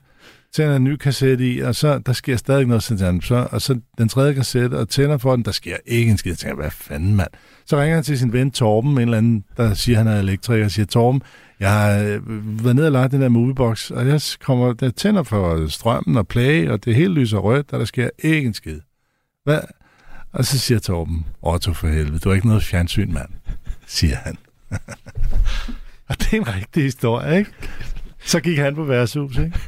tænder 0.53 0.77
en 0.77 0.85
ny 0.85 0.97
kassette 0.97 1.53
i, 1.53 1.59
og 1.59 1.75
så 1.75 1.99
der 1.99 2.13
sker 2.13 2.37
stadig 2.37 2.67
noget, 2.67 2.83
så, 2.83 2.97
han, 3.05 3.21
så, 3.21 3.49
og 3.51 3.63
så 3.63 3.81
den 3.99 4.09
tredje 4.09 4.35
kassette, 4.35 4.75
og 4.75 4.89
tænder 4.89 5.19
for 5.19 5.37
den, 5.37 5.45
der 5.45 5.51
sker 5.51 5.77
ikke 5.87 6.11
en 6.11 6.19
skid. 6.19 6.31
Jeg 6.31 6.39
tænker, 6.39 6.57
hvad 6.57 6.71
fanden, 6.71 7.17
mand? 7.17 7.29
Så 7.67 7.81
ringer 7.81 7.95
han 7.95 8.05
til 8.05 8.19
sin 8.19 8.33
ven 8.33 8.51
Torben, 8.51 8.91
en 8.91 8.99
eller 8.99 9.19
anden, 9.19 9.45
der 9.57 9.75
siger, 9.75 9.99
han 9.99 10.07
er 10.07 10.19
elektriker, 10.19 10.65
og 10.65 10.71
siger, 10.71 10.87
Torben, 10.87 11.23
jeg 11.61 11.71
har 11.71 11.99
øh, 11.99 12.65
været 12.65 12.77
nede 12.77 12.89
og 12.89 12.93
lagt 12.93 13.13
den 13.13 13.21
der 13.21 13.29
moviebox, 13.29 13.91
og 13.91 14.07
jeg 14.09 14.21
kommer, 14.41 14.73
der 14.73 14.91
tænder 14.91 15.23
for 15.23 15.67
strømmen 15.69 16.17
og 16.17 16.29
play, 16.29 16.69
og 16.69 16.85
det 16.85 16.95
hele 16.95 17.15
lyser 17.15 17.39
rødt, 17.39 17.73
og 17.73 17.79
der 17.79 17.85
sker 17.85 18.11
ikke 18.19 18.47
en 18.47 18.55
skid. 18.55 18.81
Hvad? 19.45 19.61
Og 20.33 20.45
så 20.45 20.59
siger 20.59 20.79
Torben, 20.79 21.27
Otto 21.43 21.73
for 21.73 21.89
helvede, 21.89 22.19
du 22.19 22.29
har 22.29 22.37
ikke 22.37 22.47
noget 22.47 22.63
fjernsyn, 22.63 23.13
mand, 23.13 23.29
siger 23.87 24.17
han. 24.17 24.37
og 26.09 26.19
det 26.19 26.33
er 26.33 26.37
en 26.37 26.49
rigtig 26.49 26.83
historie, 26.83 27.39
ikke? 27.39 27.51
Så 28.25 28.41
gik 28.41 28.59
han 28.59 28.75
på 28.75 28.85
værtshus, 28.85 29.39
ikke? 29.39 29.59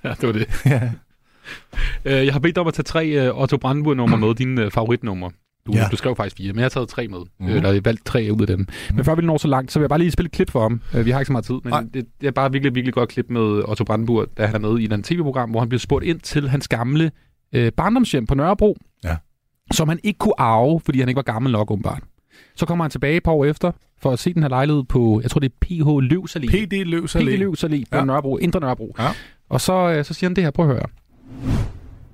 Ja, 0.04 0.08
det 0.20 0.26
var 0.26 0.32
det. 0.32 0.46
ja. 0.66 0.90
Øh, 2.04 2.26
jeg 2.26 2.32
har 2.32 2.40
bedt 2.40 2.54
dig 2.56 2.60
om 2.60 2.66
at 2.68 2.74
tage 2.74 2.84
tre 2.84 3.30
uh, 3.30 3.42
Otto 3.42 3.56
Brandenburg-numre 3.56 4.18
med, 4.18 4.34
dine 4.34 4.66
uh, 4.66 4.72
favoritnumre. 4.72 5.30
Du, 5.66 5.72
Ja. 5.74 5.88
du 5.90 5.96
skrev 5.96 6.16
faktisk 6.16 6.36
fire, 6.36 6.52
men 6.52 6.58
jeg 6.58 6.64
har 6.64 6.68
taget 6.68 6.88
tre 6.88 7.08
med. 7.08 7.18
Mhm. 7.18 7.28
Mm. 7.38 7.46
Eller 7.46 7.68
jeg 7.68 7.74
har 7.74 7.80
valgt 7.84 8.04
tre 8.06 8.28
ud 8.32 8.40
af 8.40 8.46
dem. 8.46 8.58
Mm. 8.58 8.96
Men 8.96 9.04
før 9.04 9.14
vi 9.14 9.22
når 9.22 9.36
så 9.38 9.48
langt, 9.48 9.72
så 9.72 9.78
vil 9.78 9.82
jeg 9.82 9.88
bare 9.88 9.98
lige 9.98 10.10
spille 10.10 10.26
et 10.26 10.32
klip 10.32 10.50
for 10.50 10.62
ham. 10.62 10.80
Uh, 10.94 11.04
vi 11.06 11.10
har 11.10 11.20
ikke 11.20 11.26
så 11.26 11.32
meget 11.32 11.44
tid, 11.44 11.54
men 11.64 11.72
det, 11.94 12.06
det, 12.20 12.26
er 12.26 12.30
bare 12.30 12.52
virkelig, 12.52 12.74
virkelig 12.74 12.94
godt 12.94 13.08
klip 13.08 13.26
med 13.30 13.68
Otto 13.68 13.84
Brandenburg, 13.84 14.26
da 14.38 14.46
han 14.46 14.54
er 14.54 14.58
med 14.58 14.78
i 14.78 14.84
et 14.94 15.04
tv-program, 15.04 15.50
hvor 15.50 15.60
han 15.60 15.68
bliver 15.68 15.80
spurgt 15.80 16.04
ind 16.04 16.20
til 16.20 16.48
hans 16.48 16.68
gamle 16.68 17.10
uh, 17.56 17.68
barndomshjem 17.76 18.26
på 18.26 18.34
Nørrebro, 18.34 18.76
Ja. 19.04 19.16
som 19.72 19.88
han 19.88 20.00
ikke 20.02 20.18
kunne 20.18 20.40
arve, 20.40 20.80
fordi 20.80 20.98
han 21.00 21.08
ikke 21.08 21.16
var 21.16 21.22
gammel 21.32 21.52
nok, 21.52 21.70
åbenbart. 21.70 22.02
Så 22.56 22.66
kommer 22.66 22.84
han 22.84 22.90
tilbage 22.90 23.16
et 23.16 23.22
par 23.22 23.32
år 23.32 23.44
efter, 23.44 23.72
for 24.02 24.10
at 24.10 24.18
se 24.18 24.34
den 24.34 24.42
her 24.42 24.48
lejlighed 24.48 24.84
på, 24.84 25.20
jeg 25.22 25.30
tror 25.30 25.38
det 25.38 25.52
er 25.52 25.56
PH 25.60 25.88
Løvs 26.10 26.36
Allé. 26.36 26.46
PD 26.46 26.72
Løvs 26.84 27.16
Allé. 27.16 27.20
PD 27.20 27.38
Løvs 27.38 27.64
Allé 27.64 27.68
på 27.68 27.86
Ja. 27.92 27.98
ja. 27.98 28.04
Nørrebro, 28.04 28.36
Indre 28.36 28.60
Nørrebro. 28.60 28.94
Ja. 28.98 29.08
Og 29.48 29.60
så, 29.60 29.72
øh, 29.72 30.04
så 30.04 30.14
siger 30.14 30.28
han 30.30 30.36
det 30.36 30.44
her, 30.44 30.50
prøv 30.50 30.68
at 30.70 30.74
høre. 30.74 30.86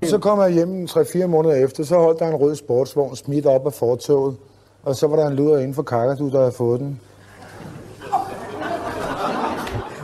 Så 0.03 0.17
kom 0.17 0.39
jeg 0.39 0.51
hjem 0.51 0.85
3-4 0.85 1.25
måneder 1.27 1.55
efter, 1.65 1.83
så 1.83 1.95
holdt 1.99 2.19
der 2.19 2.27
en 2.27 2.35
rød 2.35 2.55
sportsvogn 2.55 3.15
smidt 3.15 3.45
op 3.45 3.65
af 3.65 3.73
fortoget. 3.73 4.35
Og 4.83 4.95
så 4.95 5.07
var 5.07 5.15
der 5.15 5.27
en 5.27 5.35
luder 5.35 5.57
inden 5.57 5.73
for 5.73 5.83
Kakadu, 5.83 6.29
der 6.29 6.39
havde 6.39 6.53
fået 6.57 6.79
den. 6.79 6.99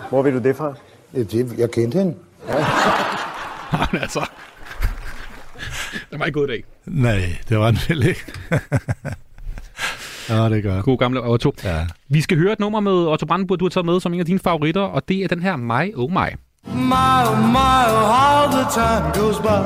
Hvor 0.09 0.21
ved 0.21 0.31
du 0.31 0.39
det 0.39 0.55
fra? 0.55 0.73
Ja, 1.13 1.19
det, 1.23 1.57
jeg 1.57 1.71
kendte 1.71 1.97
hende. 1.99 2.15
Men 3.91 4.01
altså, 4.01 4.29
det 6.11 6.19
var 6.19 6.25
ikke 6.25 6.39
god 6.39 6.47
dag. 6.47 6.63
Nej, 6.85 7.21
det 7.49 7.57
var 7.59 7.69
en 7.69 7.77
vel 7.89 8.07
ikke. 8.07 8.21
Ja, 10.29 10.49
det 10.49 10.65
er 10.65 10.71
godt. 10.73 10.85
God 10.85 10.97
gamle 10.97 11.23
Otto. 11.23 11.53
Ja. 11.63 11.85
Vi 12.09 12.21
skal 12.21 12.37
høre 12.37 12.53
et 12.53 12.59
nummer 12.59 12.79
med 12.79 12.91
Otto 12.91 13.25
Brandenburg, 13.25 13.59
du 13.59 13.65
har 13.65 13.69
taget 13.69 13.85
med 13.85 13.99
som 13.99 14.13
en 14.13 14.19
af 14.19 14.25
dine 14.25 14.39
favoritter, 14.39 14.81
og 14.81 15.07
det 15.07 15.23
er 15.23 15.27
den 15.27 15.41
her 15.41 15.55
My 15.55 15.93
Oh 15.95 16.11
My. 16.11 16.29
My, 16.65 17.19
oh 17.31 17.37
my, 17.57 17.83
oh, 17.97 18.05
how 18.15 18.51
the 18.51 18.65
time 18.71 19.11
goes 19.21 19.37
by. 19.39 19.59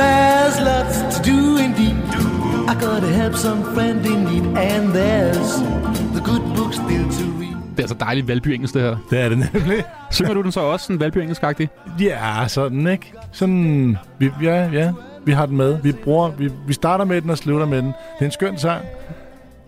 There's 0.00 0.56
lots 0.70 1.16
to 1.16 1.22
do 1.30 1.56
indeed. 1.64 1.96
I 2.68 2.74
gotta 2.86 3.06
help 3.06 3.34
some 3.34 3.62
friend 3.74 4.06
in 4.06 4.24
need, 4.24 4.58
and 4.58 4.92
there's 4.94 5.50
the 6.14 6.20
good 6.24 6.42
book 6.56 6.72
still 6.72 7.04
to 7.18 7.24
read. 7.40 7.56
Det 7.70 7.78
er 7.78 7.82
altså 7.82 7.96
dejligt 8.00 8.28
valby 8.28 8.48
engelsk, 8.48 8.74
det 8.74 8.82
her. 8.82 8.96
Det 9.10 9.20
er 9.20 9.28
det 9.28 9.38
nemlig. 9.38 9.84
Synger 10.10 10.34
du 10.34 10.42
den 10.42 10.52
så 10.52 10.60
også 10.60 10.86
sådan 10.86 11.00
valby 11.00 11.18
engelsk 11.18 11.42
-agtig? 11.42 11.66
Ja, 12.00 12.48
sådan, 12.48 12.86
ikke? 12.86 13.12
Sådan, 13.32 13.98
ja, 14.42 14.70
ja, 14.72 14.92
vi 15.26 15.32
har 15.32 15.46
den 15.46 15.56
med. 15.56 15.78
Vi, 15.82 15.92
bruger, 15.92 16.30
vi, 16.38 16.50
vi 16.66 16.72
starter 16.72 17.04
med 17.04 17.20
den 17.20 17.30
og 17.30 17.38
slutter 17.38 17.66
med 17.66 17.78
den. 17.78 17.86
Det 17.86 18.20
er 18.20 18.24
en 18.24 18.30
skøn 18.30 18.58
sang. 18.58 18.84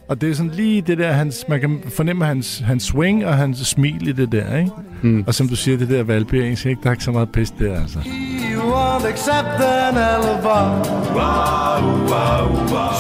Og 0.08 0.20
det 0.20 0.30
er 0.30 0.34
sådan 0.34 0.52
lige 0.52 0.82
det 0.82 0.98
der, 0.98 1.12
hans, 1.12 1.44
man 1.48 1.60
kan 1.60 1.82
fornemme 1.88 2.24
hans, 2.24 2.58
hans 2.58 2.82
swing 2.82 3.26
og 3.26 3.34
hans 3.34 3.58
smil 3.58 4.08
i 4.08 4.12
det 4.12 4.32
der, 4.32 4.56
ikke? 4.58 4.70
Mm. 5.02 5.24
Og 5.26 5.34
som 5.34 5.48
du 5.48 5.56
siger, 5.56 5.78
det 5.78 5.88
der 5.88 6.02
valby 6.02 6.34
engelsk, 6.34 6.66
ikke? 6.66 6.80
Der 6.82 6.88
er 6.88 6.92
ikke 6.92 7.04
så 7.04 7.12
meget 7.12 7.32
pis 7.32 7.50
der, 7.50 7.80
altså. 7.80 7.98
You 8.54 8.60
won't 8.72 9.06
accept 9.06 9.60
an 9.60 9.96
alibi. 9.96 10.88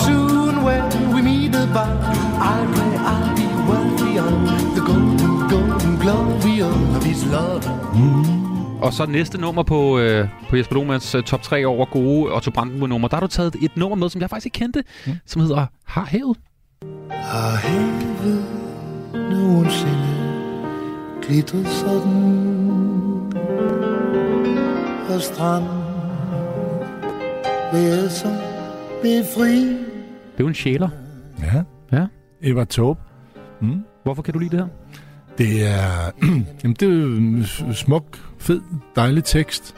Soon 0.04 0.64
when 0.64 1.14
we 1.14 1.22
meet 1.22 1.54
about, 1.54 2.16
I 2.40 2.66
pray 2.74 2.96
I'll 3.12 3.34
be 3.36 3.46
worthy 3.68 4.18
of 4.18 4.32
the 4.74 4.82
golden, 4.86 5.48
golden 5.48 5.96
glory 6.00 6.60
of 6.62 7.04
his 7.04 7.24
love. 7.24 8.35
Og 8.82 8.92
så 8.92 9.06
næste 9.06 9.40
nummer 9.40 9.62
på, 9.62 9.98
øh, 9.98 10.28
på 10.50 10.56
Jesper 10.56 10.74
Lohmanns 10.74 11.14
øh, 11.14 11.22
top 11.22 11.42
3 11.42 11.66
over 11.66 11.86
gode 11.86 12.34
Otto 12.34 12.50
Brandenburg-numre. 12.50 13.08
Der 13.08 13.16
har 13.16 13.20
du 13.20 13.26
taget 13.26 13.56
et 13.62 13.76
nummer 13.76 13.96
med, 13.96 14.08
som 14.08 14.20
jeg 14.20 14.30
faktisk 14.30 14.46
ikke 14.46 14.58
kendte, 14.58 14.84
mm. 15.06 15.12
som 15.26 15.42
hedder 15.42 15.66
Har 15.84 16.04
havet. 16.04 16.36
Har 17.10 17.56
havet 17.56 18.44
nogensinde 19.14 20.06
glitret 21.22 21.66
sådan 21.68 22.46
stranden? 25.20 25.68
Vil 27.72 27.82
jeg 27.82 28.10
så 28.10 28.28
befri? 29.02 29.56
Det 29.56 30.38
er 30.38 30.44
jo 30.44 30.46
en 30.48 30.54
sjæler. 30.54 30.88
Ja. 31.42 31.62
Ja. 31.92 32.06
Eva 32.42 32.64
Taube. 32.64 33.00
Mm. 33.60 33.84
Hvorfor 34.04 34.22
kan 34.22 34.34
du 34.34 34.38
lide 34.38 34.56
det 34.56 34.58
her? 34.58 34.68
Det 35.38 35.66
er, 35.66 36.10
jamen, 36.62 36.76
det 36.80 36.88
er 37.68 37.72
smuk, 37.72 38.04
fed, 38.38 38.60
dejlig 38.96 39.24
tekst 39.24 39.74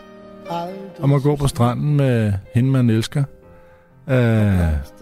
om 1.01 1.13
at 1.13 1.23
gå 1.23 1.37
på 1.37 1.47
stranden 1.49 1.97
med 1.97 2.33
hende, 2.55 2.71
man 2.71 2.91
elsker. 2.91 3.25
Øh, 4.09 4.59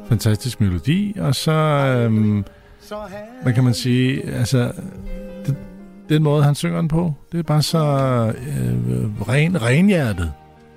fantastisk 0.09 0.61
melodi, 0.61 1.17
og 1.21 1.35
så, 1.35 1.53
øh, 1.53 2.45
hvad 3.43 3.53
kan 3.53 3.65
man 3.65 3.75
sige, 3.75 4.25
altså, 4.25 4.73
det, 5.47 5.57
den 6.09 6.23
måde, 6.23 6.45
han 6.45 6.55
synger 6.55 6.81
den 6.81 6.89
på, 6.89 7.15
det 7.33 7.39
er 7.39 7.43
bare 7.43 7.63
så 7.63 7.79
øh, 7.79 9.29
ren, 9.29 9.63
renhjertet. 9.63 10.33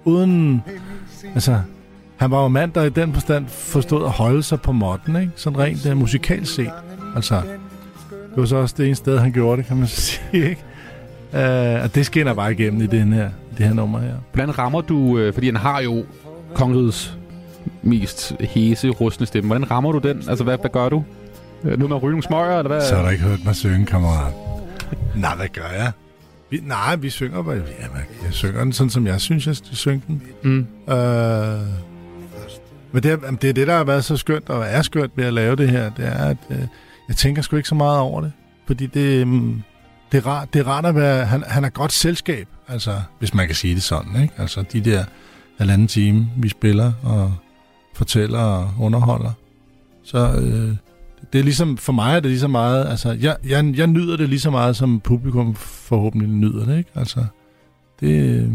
Uden, 0.05 0.63
altså, 1.33 1.61
han 2.17 2.31
var 2.31 2.41
jo 2.41 2.47
mand, 2.47 2.71
der 2.73 2.83
i 2.83 2.89
den 2.89 3.13
forstand 3.13 3.47
forstod 3.47 4.05
at 4.05 4.11
holde 4.11 4.43
sig 4.43 4.61
på 4.61 4.71
måtten, 4.71 5.15
ikke? 5.15 5.31
Sådan 5.35 5.59
rent 5.59 5.85
uh, 5.85 5.97
musikalsk 5.97 6.53
set. 6.53 6.71
Altså, 7.15 7.41
det 8.29 8.37
var 8.37 8.45
så 8.45 8.55
også 8.55 8.75
det 8.77 8.85
ene 8.85 8.95
sted, 8.95 9.17
han 9.19 9.31
gjorde 9.31 9.57
det, 9.57 9.65
kan 9.67 9.77
man 9.77 9.87
sige, 10.07 10.49
ikke? 10.49 10.61
Uh, 11.33 11.83
og 11.83 11.95
det 11.95 12.05
skinner 12.05 12.33
bare 12.33 12.51
igennem 12.51 12.81
i 12.81 12.87
den 12.87 13.13
her, 13.13 13.29
det 13.57 13.65
her 13.67 13.73
nummer 13.73 13.99
her. 13.99 14.13
Hvordan 14.33 14.57
rammer 14.59 14.81
du, 14.81 15.17
øh, 15.17 15.33
fordi 15.33 15.45
han 15.47 15.55
har 15.55 15.81
jo 15.81 16.05
kongerigets 16.53 17.17
mest 17.83 18.33
hæse, 18.39 18.89
rustne 18.89 19.25
stemme. 19.25 19.47
Hvordan 19.47 19.71
rammer 19.71 19.91
du 19.91 19.97
den? 19.97 20.23
Altså, 20.29 20.43
hvad, 20.43 20.57
hvad 20.57 20.69
gør 20.69 20.89
du? 20.89 21.03
Øh, 21.63 21.69
Noget 21.79 21.89
med 21.89 21.95
at 21.97 22.03
ryge 22.03 22.11
nogle 22.11 22.23
smøger, 22.23 22.57
eller 22.57 22.67
hvad? 22.67 22.81
Så 22.81 22.95
har 22.95 23.03
du 23.03 23.09
ikke 23.09 23.23
hørt 23.23 23.39
mig 23.45 23.55
synge, 23.55 23.85
kammerat. 23.85 24.33
Nej, 25.15 25.35
hvad 25.35 25.47
gør 25.47 25.69
jeg? 25.77 25.91
Vi, 26.49 26.59
nej, 26.65 26.95
vi 26.95 27.09
synger 27.09 27.43
bare... 27.43 27.53
Jamen, 27.55 28.01
jeg 28.25 28.33
synger 28.33 28.63
den 28.63 28.73
sådan, 28.73 28.89
som 28.89 29.07
jeg 29.07 29.21
synes, 29.21 29.47
jeg 29.47 29.55
skal 29.55 29.75
synge 29.77 30.01
den. 30.07 30.21
Mm. 30.43 30.67
Øh, 30.93 31.59
men 32.91 33.03
det 33.03 33.11
er, 33.11 33.17
det 33.41 33.49
er 33.49 33.53
det, 33.53 33.67
der 33.67 33.77
har 33.77 33.83
været 33.83 34.03
så 34.05 34.17
skønt, 34.17 34.49
og 34.49 34.65
er 34.67 34.81
skønt 34.81 35.11
ved 35.15 35.25
at 35.25 35.33
lave 35.33 35.55
det 35.55 35.69
her. 35.69 35.89
Det 35.97 36.05
er, 36.07 36.25
at 36.25 36.37
øh, 36.49 36.57
jeg 37.09 37.17
tænker 37.17 37.41
sgu 37.41 37.55
ikke 37.55 37.69
så 37.69 37.75
meget 37.75 37.99
over 37.99 38.21
det. 38.21 38.31
Fordi 38.67 38.85
det, 38.85 39.27
mm, 39.27 39.61
det, 40.11 40.17
er, 40.17 40.27
rart, 40.27 40.53
det 40.53 40.59
er 40.59 40.67
rart 40.67 40.85
at 40.85 40.95
være... 40.95 41.25
Han, 41.25 41.43
han 41.47 41.63
er 41.63 41.69
godt 41.69 41.91
selskab, 41.91 42.47
altså, 42.67 43.01
hvis 43.19 43.33
man 43.33 43.45
kan 43.45 43.55
sige 43.55 43.75
det 43.75 43.83
sådan. 43.83 44.21
Ikke? 44.21 44.33
Altså, 44.37 44.63
de 44.73 44.81
der 44.81 45.03
halvanden 45.57 45.87
time, 45.87 46.29
vi 46.37 46.49
spiller 46.49 46.91
og 47.03 47.33
fortæller 47.93 48.39
og 48.39 48.73
underholder. 48.79 49.31
Så 50.03 50.17
øh, 50.17 50.75
det 51.33 51.39
er 51.39 51.43
ligesom, 51.43 51.77
for 51.77 51.93
mig 51.93 52.15
er 52.15 52.19
det 52.19 52.31
lige 52.31 52.39
så 52.39 52.47
meget, 52.47 52.87
altså, 52.87 53.11
jeg, 53.11 53.37
jeg, 53.47 53.73
jeg 53.77 53.87
nyder 53.87 54.17
det 54.17 54.29
lige 54.29 54.39
så 54.39 54.51
meget, 54.51 54.75
som 54.75 54.99
publikum 54.99 55.55
forhåbentlig 55.55 56.29
nyder 56.29 56.65
det, 56.65 56.77
ikke? 56.77 56.91
Altså, 56.95 57.25
det, 57.99 58.51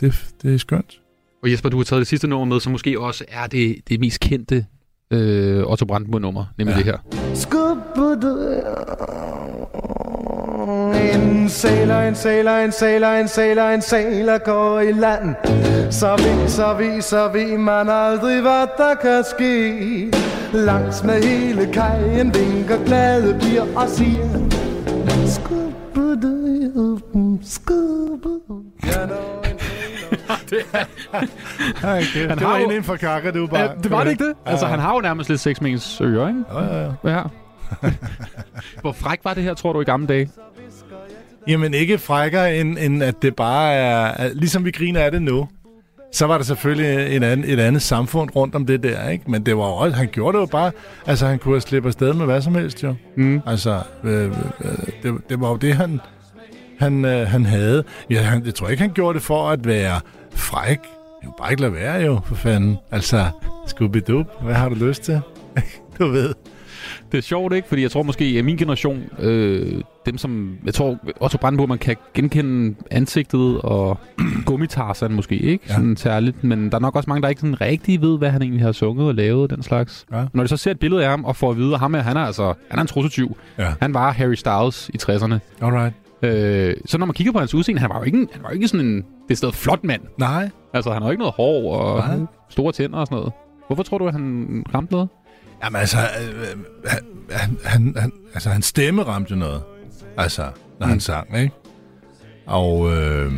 det, 0.00 0.24
det 0.42 0.54
er 0.54 0.58
skønt. 0.58 1.00
Og 1.42 1.50
Jesper, 1.50 1.68
du 1.68 1.76
har 1.76 1.84
taget 1.84 2.00
det 2.00 2.06
sidste 2.06 2.28
nummer 2.28 2.46
med, 2.46 2.60
som 2.60 2.72
måske 2.72 3.00
også 3.00 3.24
er 3.28 3.46
det, 3.46 3.76
det 3.88 4.00
mest 4.00 4.20
kendte 4.20 4.66
øh, 5.10 5.62
Otto 5.66 5.84
Brandenburg-nummer, 5.84 6.44
nemlig 6.58 6.74
ja. 6.74 6.78
det 6.78 6.86
her. 6.86 6.98
En 11.14 11.48
sailor, 11.48 11.94
en 11.94 12.14
sailor, 12.14 12.52
en 12.52 12.72
sailor, 12.72 13.08
en 13.08 13.28
sailor, 13.28 13.62
en 13.62 13.82
sailor 13.82 14.44
går 14.44 14.80
i 14.80 14.92
land. 14.92 15.34
Så 15.90 16.16
ved, 16.16 16.48
så 16.48 16.74
ved, 16.78 17.00
så 17.02 17.30
ved 17.32 17.58
man 17.58 17.88
aldrig, 17.88 18.40
hvad 18.40 18.66
der 18.76 18.94
kan 19.02 19.24
ske. 19.24 20.12
Langs 20.52 21.04
med 21.04 21.22
hele 21.22 21.72
kajen 21.72 22.34
vinker 22.34 22.84
glade 22.84 23.38
piger 23.40 23.66
og 23.76 23.88
siger 23.88 24.48
Skubbedu, 25.26 26.98
skubbedu. 27.42 28.62
Når 31.82 31.88
en 31.88 31.98
Okay, 31.98 32.28
Han 32.28 32.38
det 32.38 32.46
var 32.46 32.58
jo- 32.58 32.64
en 32.64 32.70
inden 32.70 32.84
for 32.84 32.96
kakker, 32.96 33.30
du 33.30 33.46
bare. 33.46 33.60
Ja, 33.60 33.68
det 33.82 33.90
var 33.90 34.04
det 34.04 34.10
ikke 34.10 34.24
det? 34.24 34.32
Altså, 34.46 34.66
han 34.66 34.78
har 34.78 34.94
jo 34.94 35.00
nærmest 35.00 35.28
lidt 35.28 35.40
sex 35.40 35.60
med 35.60 35.70
ens 35.70 36.00
ører, 36.00 36.28
ikke? 36.28 36.40
Ja, 36.52 36.64
ja, 36.64 36.90
ja. 37.04 37.10
ja. 37.10 37.22
Hvor 38.80 38.92
fræk 38.92 39.18
var 39.24 39.34
det 39.34 39.42
her, 39.42 39.54
tror 39.54 39.72
du, 39.72 39.80
i 39.80 39.84
gamle 39.84 40.06
dage? 40.06 40.30
Jamen 41.48 41.74
ikke 41.74 41.98
frækkere, 41.98 42.56
end, 42.56 42.78
end 42.80 43.02
at 43.02 43.22
det 43.22 43.36
bare 43.36 43.72
er... 43.74 43.96
At, 44.04 44.36
ligesom 44.36 44.64
vi 44.64 44.70
griner 44.70 45.00
af 45.00 45.10
det 45.12 45.22
nu, 45.22 45.48
så 46.12 46.26
var 46.26 46.36
der 46.36 46.44
selvfølgelig 46.44 47.16
en 47.16 47.22
anden, 47.22 47.50
et 47.50 47.60
andet 47.60 47.82
samfund 47.82 48.36
rundt 48.36 48.54
om 48.54 48.66
det 48.66 48.82
der, 48.82 49.08
ikke? 49.08 49.30
Men 49.30 49.46
det 49.46 49.56
var 49.56 49.62
også, 49.62 49.96
han 49.96 50.08
gjorde 50.12 50.36
det 50.36 50.42
jo 50.42 50.46
bare... 50.46 50.72
Altså, 51.06 51.26
han 51.26 51.38
kunne 51.38 51.54
have 51.54 51.60
slippe 51.60 51.88
afsted 51.88 52.12
med 52.12 52.24
hvad 52.26 52.42
som 52.42 52.54
helst, 52.54 52.82
jo. 52.82 52.94
Mm. 53.16 53.40
Altså, 53.46 53.80
øh, 54.04 54.24
øh, 54.24 54.32
det, 55.02 55.14
det 55.28 55.40
var 55.40 55.48
jo 55.48 55.56
det, 55.56 55.74
han... 55.74 56.00
han, 56.78 57.04
øh, 57.04 57.26
han 57.28 57.44
havde. 57.46 57.84
Ja, 58.10 58.20
han, 58.22 58.46
jeg 58.46 58.54
tror 58.54 58.68
ikke, 58.68 58.82
han 58.82 58.92
gjorde 58.92 59.14
det 59.14 59.22
for 59.22 59.48
at 59.50 59.66
være 59.66 60.00
fræk. 60.34 60.78
Jeg 61.22 61.26
kunne 61.26 61.34
bare 61.38 61.50
ikke 61.50 61.62
lade 61.62 61.72
være 61.72 62.00
jo, 62.00 62.20
for 62.24 62.34
fanden. 62.34 62.78
Altså, 62.90 63.24
Scooby-Doo, 63.66 64.44
hvad 64.44 64.54
har 64.54 64.68
du 64.68 64.74
lyst 64.74 65.02
til? 65.02 65.20
du 65.98 66.08
ved. 66.08 66.34
Det 67.12 67.18
er 67.18 67.22
sjovt, 67.22 67.54
ikke? 67.54 67.68
Fordi 67.68 67.82
jeg 67.82 67.90
tror 67.90 68.02
måske, 68.02 68.24
at 68.38 68.44
min 68.44 68.56
generation, 68.56 69.02
øh, 69.18 69.80
dem 70.06 70.18
som... 70.18 70.56
Jeg 70.64 70.74
tror, 70.74 70.98
Otto 71.20 71.38
Brandenburg, 71.38 71.68
man 71.68 71.78
kan 71.78 71.96
genkende 72.14 72.74
ansigtet 72.90 73.60
og 73.60 73.98
gummitarsen 74.46 75.12
måske, 75.12 75.38
ikke? 75.38 75.64
Ja. 75.68 75.74
Sådan 75.74 75.96
særligt. 75.96 76.44
Men 76.44 76.70
der 76.70 76.76
er 76.76 76.80
nok 76.80 76.96
også 76.96 77.10
mange, 77.10 77.22
der 77.22 77.28
ikke 77.28 77.40
sådan 77.40 77.60
rigtig 77.60 78.00
ved, 78.00 78.18
hvad 78.18 78.30
han 78.30 78.42
egentlig 78.42 78.62
har 78.62 78.72
sunget 78.72 79.08
og 79.08 79.14
lavet 79.14 79.42
og 79.42 79.50
den 79.50 79.62
slags. 79.62 80.06
Ja. 80.12 80.24
Når 80.32 80.42
de 80.42 80.48
så 80.48 80.56
ser 80.56 80.70
et 80.70 80.78
billede 80.78 81.04
af 81.04 81.10
ham 81.10 81.24
og 81.24 81.36
får 81.36 81.50
at 81.50 81.56
vide, 81.56 81.74
at 81.74 81.80
ham 81.80 81.94
er, 81.94 82.00
han 82.00 82.16
er 82.16 82.20
altså 82.20 82.54
han 82.68 82.78
er 82.78 82.82
en 82.82 82.86
trussetyv. 82.88 83.36
Ja. 83.58 83.72
Han 83.80 83.94
var 83.94 84.12
Harry 84.12 84.34
Styles 84.34 84.90
i 84.94 84.98
60'erne. 85.02 85.34
Alright. 85.62 85.94
Øh, 86.22 86.76
så 86.86 86.98
når 86.98 87.06
man 87.06 87.14
kigger 87.14 87.32
på 87.32 87.38
hans 87.38 87.54
udseende, 87.54 87.80
han 87.80 87.90
var 87.90 87.98
jo 87.98 88.04
ikke, 88.04 88.26
han 88.32 88.42
var 88.42 88.48
jo 88.48 88.54
ikke 88.54 88.68
sådan 88.68 88.86
en 88.86 89.04
det 89.28 89.38
sted 89.38 89.52
flot 89.52 89.84
mand. 89.84 90.02
Nej. 90.18 90.50
Altså, 90.74 90.92
han 90.92 91.02
har 91.02 91.08
jo 91.08 91.10
ikke 91.10 91.20
noget 91.20 91.34
hår 91.34 91.76
og 91.76 91.98
Nej. 91.98 92.26
store 92.48 92.72
tænder 92.72 92.98
og 92.98 93.06
sådan 93.06 93.16
noget. 93.16 93.32
Hvorfor 93.66 93.82
tror 93.82 93.98
du, 93.98 94.06
at 94.06 94.12
han 94.12 94.64
ramte 94.74 94.92
noget? 94.92 95.08
Jamen 95.64 95.80
altså, 95.80 95.96
øh, 95.98 96.58
han, 97.30 97.58
han, 97.64 97.94
han, 97.96 98.12
altså, 98.34 98.50
hans 98.50 98.66
stemme 98.66 99.02
ramte 99.02 99.30
jo 99.30 99.36
noget. 99.36 99.62
Altså, 100.16 100.48
når 100.80 100.86
han 100.86 101.00
sang, 101.00 101.38
ikke? 101.38 101.54
Og, 102.46 102.92
øh, 102.96 103.32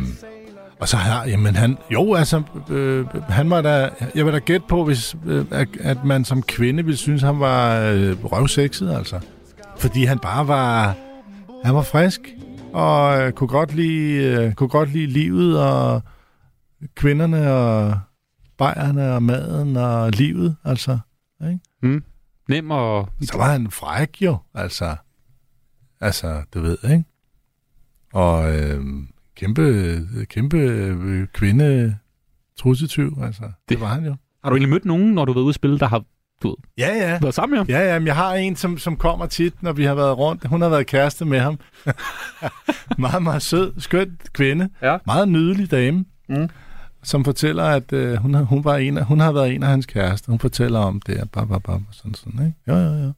og 0.79 0.87
så 0.87 0.97
har, 0.97 1.25
jamen 1.25 1.55
han, 1.55 1.77
jo 1.91 2.13
altså, 2.13 2.41
øh, 2.69 3.05
han 3.29 3.49
var 3.49 3.61
da, 3.61 3.89
jeg 4.15 4.25
vil 4.25 4.33
da 4.33 4.39
gætte 4.39 4.65
på, 4.69 4.83
hvis, 4.83 5.15
øh, 5.25 5.45
at, 5.51 5.67
at 5.79 6.05
man 6.05 6.25
som 6.25 6.41
kvinde 6.43 6.83
ville 6.85 6.97
synes, 6.97 7.21
han 7.21 7.39
var 7.39 7.79
øh, 7.79 8.25
røvsexet, 8.25 8.95
altså. 8.97 9.19
Fordi 9.77 10.05
han 10.05 10.19
bare 10.19 10.47
var, 10.47 10.95
han 11.63 11.75
var 11.75 11.81
frisk, 11.81 12.21
og 12.73 13.21
øh, 13.21 13.31
kunne, 13.31 13.47
godt 13.47 13.75
lide, 13.75 14.23
øh, 14.23 14.53
kunne 14.53 14.69
godt 14.69 14.89
lide 14.89 15.07
livet, 15.07 15.61
og 15.61 16.01
kvinderne, 16.95 17.53
og 17.53 17.99
bajerne, 18.57 19.13
og 19.13 19.23
maden, 19.23 19.77
og 19.77 20.11
livet, 20.11 20.55
altså. 20.63 20.99
Ikke? 21.47 21.59
Mm. 21.81 22.03
Nem 22.49 22.71
og... 22.71 23.09
Så 23.21 23.37
var 23.37 23.51
han 23.51 23.71
fræk 23.71 24.21
jo, 24.21 24.37
altså. 24.53 24.95
Altså, 26.01 26.43
du 26.53 26.61
ved, 26.61 26.77
ikke? 26.83 27.03
Og 28.13 28.55
øh, 28.55 28.83
kæmpe, 29.35 30.25
kæmpe 30.25 30.57
øh, 30.57 31.27
kvinde 31.27 31.97
trussetyv, 32.57 33.17
altså. 33.23 33.43
Det, 33.43 33.53
det 33.69 33.81
var 33.81 33.87
han 33.87 34.05
jo. 34.05 34.15
Har 34.43 34.49
du 34.49 34.55
egentlig 34.55 34.69
mødt 34.69 34.85
nogen, 34.85 35.13
når 35.13 35.25
du 35.25 35.31
har 35.31 35.35
været 35.35 35.43
ude 35.43 35.51
at 35.51 35.55
spille, 35.55 35.79
der 35.79 35.87
har 35.87 36.03
du 36.43 36.47
ved, 36.47 36.55
Ja, 36.77 36.95
ja. 36.95 37.19
været 37.21 37.33
sammen 37.33 37.51
med 37.51 37.57
ham? 37.59 37.67
Ja, 37.69 37.93
ja, 37.93 37.99
men 37.99 38.07
jeg 38.07 38.15
har 38.15 38.33
en, 38.33 38.55
som, 38.55 38.77
som 38.77 38.95
kommer 38.97 39.25
tit, 39.25 39.63
når 39.63 39.71
vi 39.73 39.83
har 39.83 39.95
været 39.95 40.17
rundt. 40.17 40.47
Hun 40.47 40.61
har 40.61 40.69
været 40.69 40.87
kæreste 40.87 41.25
med 41.25 41.39
ham. 41.39 41.59
meget, 42.97 43.23
meget 43.23 43.41
sød, 43.41 43.73
skøn 43.77 44.17
kvinde. 44.33 44.69
Ja. 44.81 44.97
Meget 45.05 45.27
nydelig 45.27 45.71
dame. 45.71 46.05
Mm. 46.29 46.49
Som 47.03 47.25
fortæller, 47.25 47.63
at 47.63 47.93
øh, 47.93 48.15
hun, 48.15 48.33
har, 48.33 48.41
hun, 48.43 48.63
var 48.63 48.75
en 48.77 48.97
af, 48.97 49.05
hun 49.05 49.19
har 49.19 49.31
været 49.31 49.53
en 49.55 49.63
af 49.63 49.69
hans 49.69 49.85
kærester. 49.85 50.31
Hun 50.31 50.39
fortæller 50.39 50.79
om 50.79 51.01
det, 51.01 51.21
og 51.21 51.29
bam, 51.29 51.47
bam, 51.47 51.61
bam, 51.61 51.85
og 51.89 51.95
sådan, 51.95 52.13
sådan, 52.13 52.45
ikke? 52.45 52.57
Jo, 52.67 52.75
jo, 52.75 53.03
jo. 53.03 53.13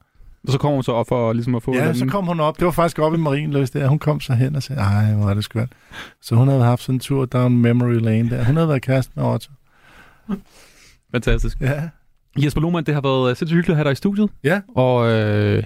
Og 0.47 0.51
så 0.51 0.57
kommer 0.57 0.75
hun 0.75 0.83
så 0.83 0.91
op 0.91 1.07
for 1.07 1.33
ligesom 1.33 1.55
at 1.55 1.63
få... 1.63 1.75
Ja, 1.75 1.87
den- 1.87 1.95
så 1.97 2.05
kom 2.05 2.25
hun 2.25 2.39
op. 2.39 2.59
Det 2.59 2.65
var 2.65 2.71
faktisk 2.71 2.99
oppe 2.99 3.17
i 3.17 3.21
Marienløs 3.21 3.69
der. 3.71 3.87
Hun 3.87 3.99
kom 3.99 4.19
så 4.19 4.33
hen 4.33 4.55
og 4.55 4.63
sagde, 4.63 4.81
ej, 4.81 5.13
hvor 5.13 5.29
er 5.29 5.33
det 5.33 5.43
skønt. 5.43 5.71
Så 6.21 6.35
hun 6.35 6.47
havde 6.47 6.63
haft 6.63 6.81
sådan 6.81 6.95
en 6.95 6.99
tur 6.99 7.25
down 7.25 7.57
memory 7.57 7.93
lane 7.99 8.29
der. 8.29 8.43
Hun 8.45 8.55
havde 8.55 8.67
været 8.67 8.81
kæreste 8.81 9.11
med 9.15 9.23
Otto. 9.23 9.51
Fantastisk. 11.11 11.61
Ja. 11.61 11.81
Jesper 12.43 12.61
Lohmann, 12.61 12.85
det 12.85 12.93
har 12.93 13.01
været 13.01 13.29
øh, 13.29 13.35
sindssygt 13.35 13.55
hyggeligt 13.55 13.69
at 13.69 13.75
have 13.75 13.83
dig 13.83 13.91
i 13.91 13.95
studiet. 13.95 14.29
Ja. 14.43 14.61
Og 14.75 15.11
øh, 15.11 15.63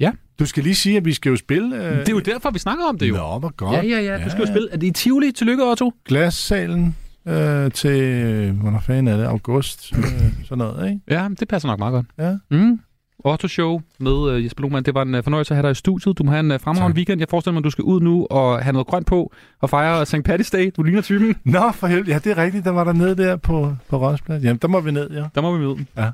ja. 0.00 0.12
Du 0.38 0.46
skal 0.46 0.62
lige 0.62 0.74
sige, 0.74 0.96
at 0.96 1.04
vi 1.04 1.12
skal 1.12 1.30
jo 1.30 1.36
spille... 1.36 1.76
Øh... 1.76 1.98
Det 1.98 2.08
er 2.08 2.12
jo 2.12 2.18
derfor, 2.18 2.50
vi 2.50 2.58
snakker 2.58 2.84
om 2.84 2.98
det 2.98 3.08
jo. 3.08 3.14
Nå, 3.14 3.38
hvor 3.38 3.56
godt. 3.56 3.76
Ja, 3.76 3.82
ja, 3.82 4.00
ja. 4.00 4.24
Du 4.24 4.30
skal 4.30 4.40
jo 4.40 4.46
spille. 4.46 4.68
Er 4.72 4.76
det 4.76 4.86
i 4.86 4.90
Tivoli? 4.90 5.32
Tillykke, 5.32 5.64
Otto. 5.64 5.92
Glassalen 6.04 6.96
øh, 7.28 7.70
til, 7.70 8.52
hvornår 8.52 8.80
fanden 8.80 9.08
er 9.08 9.16
det, 9.16 9.24
august, 9.24 9.92
øh, 9.96 10.02
sådan 10.44 10.58
noget, 10.58 10.88
ikke? 10.88 11.00
Ja, 11.10 11.28
det 11.40 11.48
passer 11.48 11.68
nok 11.68 11.78
meget 11.78 11.92
godt. 11.92 12.06
Ja. 12.18 12.36
Mm. 12.50 12.80
Otto 13.24 13.48
Show 13.48 13.80
med 13.98 14.30
øh, 14.30 14.44
Jesper 14.44 14.62
Lohmann. 14.62 14.84
Det 14.84 14.94
var 14.94 15.02
en 15.02 15.14
øh, 15.14 15.22
fornøjelse 15.24 15.54
at 15.54 15.56
have 15.56 15.62
dig 15.62 15.70
i 15.70 15.74
studiet. 15.74 16.18
Du 16.18 16.24
må 16.24 16.30
have 16.30 16.40
en 16.40 16.50
øh, 16.50 16.60
fremragende 16.60 16.96
weekend. 16.96 17.20
Jeg 17.20 17.28
forestiller 17.28 17.52
mig, 17.52 17.58
at 17.60 17.64
du 17.64 17.70
skal 17.70 17.84
ud 17.84 18.00
nu 18.00 18.26
og 18.30 18.62
have 18.62 18.72
noget 18.72 18.86
grønt 18.86 19.06
på 19.06 19.32
og 19.60 19.70
fejre 19.70 20.06
St. 20.06 20.14
Patty's 20.14 20.50
Day. 20.52 20.70
Du 20.76 20.82
ligner 20.82 21.02
typen. 21.02 21.34
Nå, 21.44 21.72
for 21.72 21.86
helvede. 21.86 22.10
Ja, 22.10 22.18
det 22.18 22.38
er 22.38 22.42
rigtigt. 22.42 22.64
Der 22.64 22.70
var 22.70 22.84
der 22.84 22.92
nede 22.92 23.16
der 23.16 23.36
på, 23.36 23.76
på 23.88 23.96
Rådsplads. 23.96 24.44
Jamen, 24.44 24.58
der 24.62 24.68
må 24.68 24.80
vi 24.80 24.90
ned, 24.90 25.10
ja. 25.10 25.24
Der 25.34 25.40
må 25.40 25.52
vi 25.52 25.58
møde. 25.58 25.76
Ja. 25.96 26.10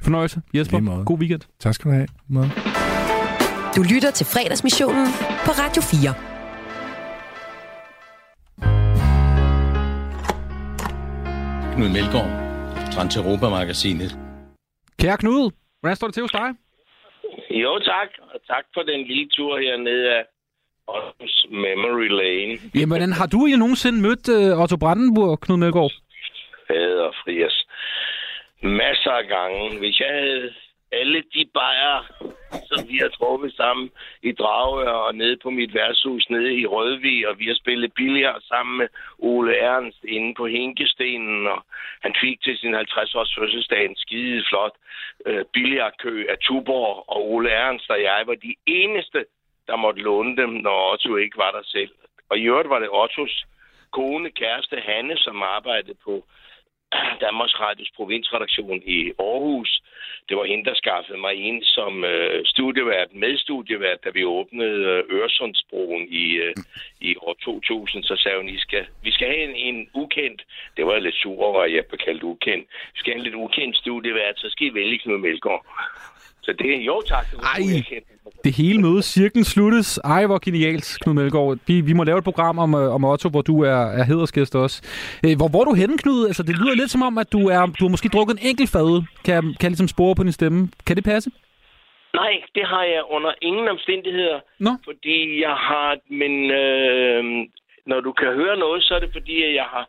Fornøjelse, 0.00 0.40
Jesper. 0.54 1.04
God 1.04 1.18
weekend. 1.18 1.40
Tak 1.60 1.74
skal 1.74 1.90
du 1.90 1.94
have. 1.94 2.06
Måde. 2.28 2.50
Du 3.76 3.82
lytter 3.82 4.10
til 4.10 4.26
fredagsmissionen 4.26 5.06
på 5.44 5.50
Radio 5.50 5.82
4. 5.82 6.14
Knud 11.74 11.88
Melgaard, 11.88 12.30
Trans 12.92 13.16
Europa-magasinet. 13.16 14.18
Kære 14.98 15.16
Knud, 15.16 15.50
hvordan 15.84 15.96
står 15.96 16.08
det 16.08 16.14
til 16.14 16.26
hos 16.26 16.38
dig? 16.40 16.48
Jo, 17.62 17.72
tak. 17.78 18.08
Og 18.32 18.38
tak 18.52 18.64
for 18.74 18.82
den 18.90 19.00
lille 19.10 19.28
tur 19.36 19.52
hernede 19.64 20.04
af 20.18 20.22
Aarhus 20.88 21.36
Memory 21.64 22.08
Lane. 22.20 22.54
Jamen, 22.80 23.12
har 23.20 23.26
du 23.32 23.38
egentlig 23.38 23.64
nogensinde 23.64 23.98
mødt 24.06 24.24
øh, 24.36 24.62
Otto 24.62 24.76
Brandenburg, 24.84 25.40
Knud 25.40 25.58
Melgaard? 25.62 25.94
Fader 26.66 27.10
Frias. 27.20 27.56
Masser 28.80 29.14
af 29.22 29.26
gange. 29.36 29.78
Hvis 29.78 29.96
jeg 30.00 30.12
havde 30.20 30.54
alle 31.00 31.22
de 31.34 31.42
bajer, 31.54 31.98
som 32.68 32.88
vi 32.88 32.96
har 32.98 33.08
truffet 33.08 33.52
sammen 33.56 33.90
i 34.22 34.32
Dragør 34.32 34.98
og 35.06 35.14
nede 35.14 35.36
på 35.42 35.50
mit 35.50 35.74
værtshus 35.74 36.30
nede 36.30 36.54
i 36.60 36.66
Rødvig, 36.66 37.28
og 37.28 37.38
vi 37.38 37.46
har 37.46 37.54
spillet 37.54 37.94
billiard 37.94 38.40
sammen 38.40 38.76
med 38.78 38.88
Ole 39.18 39.58
Ernst 39.58 40.04
inde 40.04 40.34
på 40.34 40.46
Hinkestenen, 40.46 41.46
og 41.46 41.64
han 42.02 42.14
fik 42.20 42.42
til 42.42 42.58
sin 42.58 42.74
50-års 42.74 43.34
fødselsdag 43.38 43.84
en 43.84 43.96
skide 43.96 44.44
flot 44.48 44.76
øh, 45.26 45.44
billiardkø 45.52 46.24
af 46.28 46.38
Tuborg, 46.38 47.04
og 47.08 47.30
Ole 47.32 47.50
Ernst 47.50 47.90
og 47.90 48.02
jeg 48.02 48.22
var 48.26 48.34
de 48.34 48.54
eneste, 48.66 49.24
der 49.66 49.76
måtte 49.76 50.00
låne 50.02 50.36
dem, 50.36 50.50
når 50.50 50.92
Otto 50.92 51.16
ikke 51.16 51.38
var 51.38 51.50
der 51.50 51.62
selv. 51.64 51.90
Og 52.30 52.38
i 52.38 52.46
øvrigt 52.46 52.68
var 52.68 52.78
det 52.78 52.88
Ottos 52.92 53.44
kone, 53.92 54.30
kæreste 54.30 54.76
Hanne, 54.88 55.16
som 55.16 55.42
arbejdede 55.42 55.98
på 56.04 56.14
Danmarks 57.24 57.60
Radios 57.60 57.90
provinsredaktion 57.96 58.82
i 58.96 58.98
Aarhus. 59.18 59.82
Det 60.28 60.36
var 60.36 60.44
hende, 60.44 60.64
der 60.64 60.74
skaffede 60.74 61.18
mig 61.18 61.34
ind 61.34 61.62
som 61.62 62.04
øh, 62.04 62.44
studievært, 62.44 63.14
medstudievært, 63.14 64.04
da 64.04 64.10
vi 64.10 64.24
åbnede 64.24 64.80
øh, 64.90 65.16
Øresundsbroen 65.16 66.06
i, 66.08 66.26
øh, 66.44 66.54
i 67.00 67.16
år 67.16 67.34
2000. 67.34 68.04
Så 68.04 68.16
sagde 68.16 68.36
hun, 68.36 68.48
I 68.48 68.58
skal, 68.58 68.86
vi 69.02 69.10
skal 69.10 69.28
have 69.28 69.44
en, 69.48 69.56
en 69.56 69.88
ukendt, 69.94 70.42
det 70.76 70.86
var 70.86 70.98
lidt 70.98 71.14
sur 71.14 71.42
over, 71.42 71.62
at 71.62 71.74
jeg 71.74 71.84
blev 71.88 71.98
kaldt 71.98 72.22
ukendt. 72.22 72.66
Vi 72.94 72.98
skal 72.98 73.12
have 73.12 73.18
en 73.18 73.24
lidt 73.24 73.34
ukendt 73.34 73.76
studievært, 73.76 74.38
så 74.38 74.48
skal 74.50 74.66
I 74.66 74.74
vælge 74.74 74.98
Knud 74.98 75.18
Melgaard. 75.18 75.66
Så 76.44 76.50
det 76.58 76.70
er 76.76 76.84
jo 76.90 77.02
tak. 77.06 77.26
Det 77.30 77.38
Ej. 77.40 77.82
Det 78.44 78.52
hele 78.56 78.80
møde, 78.80 79.02
cirklen 79.02 79.44
sluttes. 79.44 79.98
Ej, 79.98 80.26
hvor 80.26 80.38
genialt, 80.46 80.98
Knud 81.00 81.14
Melgaard. 81.14 81.58
Vi, 81.66 81.80
vi 81.80 81.92
må 81.92 82.02
lave 82.04 82.18
et 82.18 82.24
program 82.24 82.58
om, 82.58 82.74
øh, 82.74 82.94
om 82.96 83.04
Otto, 83.04 83.28
hvor 83.28 83.42
du 83.42 83.62
er, 83.62 83.80
er 83.98 84.04
hedersgæst 84.04 84.54
også. 84.54 84.76
Øh, 85.24 85.36
hvor, 85.36 85.48
hvor 85.48 85.60
er 85.60 85.64
du 85.64 85.74
henne, 85.74 85.98
Knud? 85.98 86.26
Altså, 86.26 86.42
det 86.42 86.54
lyder 86.60 86.74
lidt 86.74 86.90
som 86.90 87.02
om, 87.02 87.18
at 87.18 87.32
du, 87.32 87.40
er, 87.48 87.60
du 87.78 87.84
har 87.84 87.88
måske 87.94 88.08
drukket 88.08 88.34
en 88.34 88.46
enkelt 88.50 88.70
fad. 88.70 89.02
Kan, 89.26 89.42
kan 89.42 89.64
jeg 89.66 89.70
ligesom 89.74 89.88
spore 89.88 90.14
på 90.14 90.22
din 90.22 90.32
stemme? 90.32 90.68
Kan 90.86 90.96
det 90.96 91.04
passe? 91.04 91.30
Nej, 92.14 92.32
det 92.54 92.64
har 92.72 92.84
jeg 92.94 93.02
under 93.10 93.32
ingen 93.42 93.68
omstændigheder. 93.68 94.38
Nå. 94.58 94.70
Fordi 94.84 95.40
jeg 95.46 95.56
har... 95.68 95.88
Men 96.22 96.32
øh, 96.62 97.22
når 97.86 98.00
du 98.00 98.12
kan 98.12 98.30
høre 98.40 98.56
noget, 98.56 98.82
så 98.82 98.94
er 98.94 99.00
det 99.00 99.10
fordi, 99.12 99.36
at 99.42 99.54
jeg 99.54 99.68
har 99.74 99.84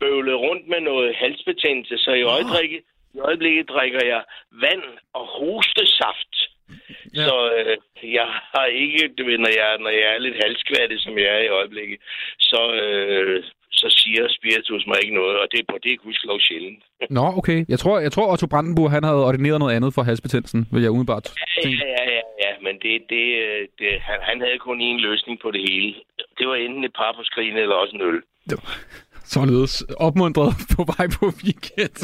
bøvlet 0.00 0.36
rundt 0.46 0.64
med 0.72 0.80
noget 0.80 1.16
halsbetændelse. 1.22 1.94
Så 2.04 2.10
i 2.12 2.22
øjeblikket, 2.22 2.80
i 3.14 3.18
øjeblikket 3.28 3.68
drikker 3.68 4.02
jeg 4.12 4.22
vand 4.52 4.82
og 5.14 5.24
hostesaft. 5.26 6.34
Ja. 7.14 7.24
Så 7.26 7.34
øh, 7.56 7.76
jeg 8.14 8.28
har 8.54 8.64
ikke... 8.64 9.08
Du 9.18 9.24
ved, 9.24 9.38
når 9.38 9.52
jeg, 9.60 9.78
når 9.84 9.90
jeg 9.90 10.06
er 10.14 10.18
lidt 10.18 10.36
halskvattet, 10.44 11.00
som 11.00 11.18
jeg 11.18 11.28
er 11.36 11.42
i 11.44 11.48
øjeblikket, 11.48 11.98
så... 12.38 12.60
Øh, 12.82 13.44
så 13.82 13.88
siger 14.02 14.28
spiritus 14.38 14.86
mig 14.86 14.96
ikke 15.02 15.14
noget, 15.14 15.36
og 15.40 15.46
det, 15.52 15.58
er- 15.60 15.78
det 15.84 15.92
er 15.92 15.96
gudskelov 15.96 16.40
sjældent. 16.40 16.82
Nå, 17.18 17.24
okay. 17.40 17.64
Jeg 17.68 17.78
tror, 17.78 17.98
jeg 17.98 18.12
tror 18.12 18.32
Otto 18.32 18.46
Brandenburg 18.46 18.90
han 18.90 19.04
havde 19.04 19.24
ordineret 19.28 19.58
noget 19.58 19.76
andet 19.76 19.94
for 19.94 20.02
halsbetændelsen, 20.02 20.68
vil 20.72 20.82
jeg 20.82 20.90
umiddelbart 20.90 21.26
Ja, 21.56 21.62
tænke. 21.62 21.86
ja, 21.96 22.04
ja, 22.14 22.20
ja, 22.44 22.52
men 22.66 22.74
det, 22.84 22.92
det, 23.14 23.24
øh, 23.44 23.60
det, 23.78 24.00
han, 24.08 24.18
han 24.22 24.40
havde 24.40 24.58
kun 24.58 24.78
én 24.88 24.98
løsning 25.08 25.40
på 25.42 25.50
det 25.50 25.60
hele. 25.70 25.94
Det 26.38 26.48
var 26.48 26.54
enten 26.54 26.84
et 26.84 26.92
par 27.00 27.12
på 27.18 27.22
skrinet 27.24 27.62
eller 27.62 27.74
også 27.74 27.94
en 27.96 28.02
øl. 28.10 28.22
Således 29.28 29.84
opmuntret 29.96 30.52
på 30.76 30.84
vej 30.92 31.06
på 31.18 31.24
weekend. 31.44 31.96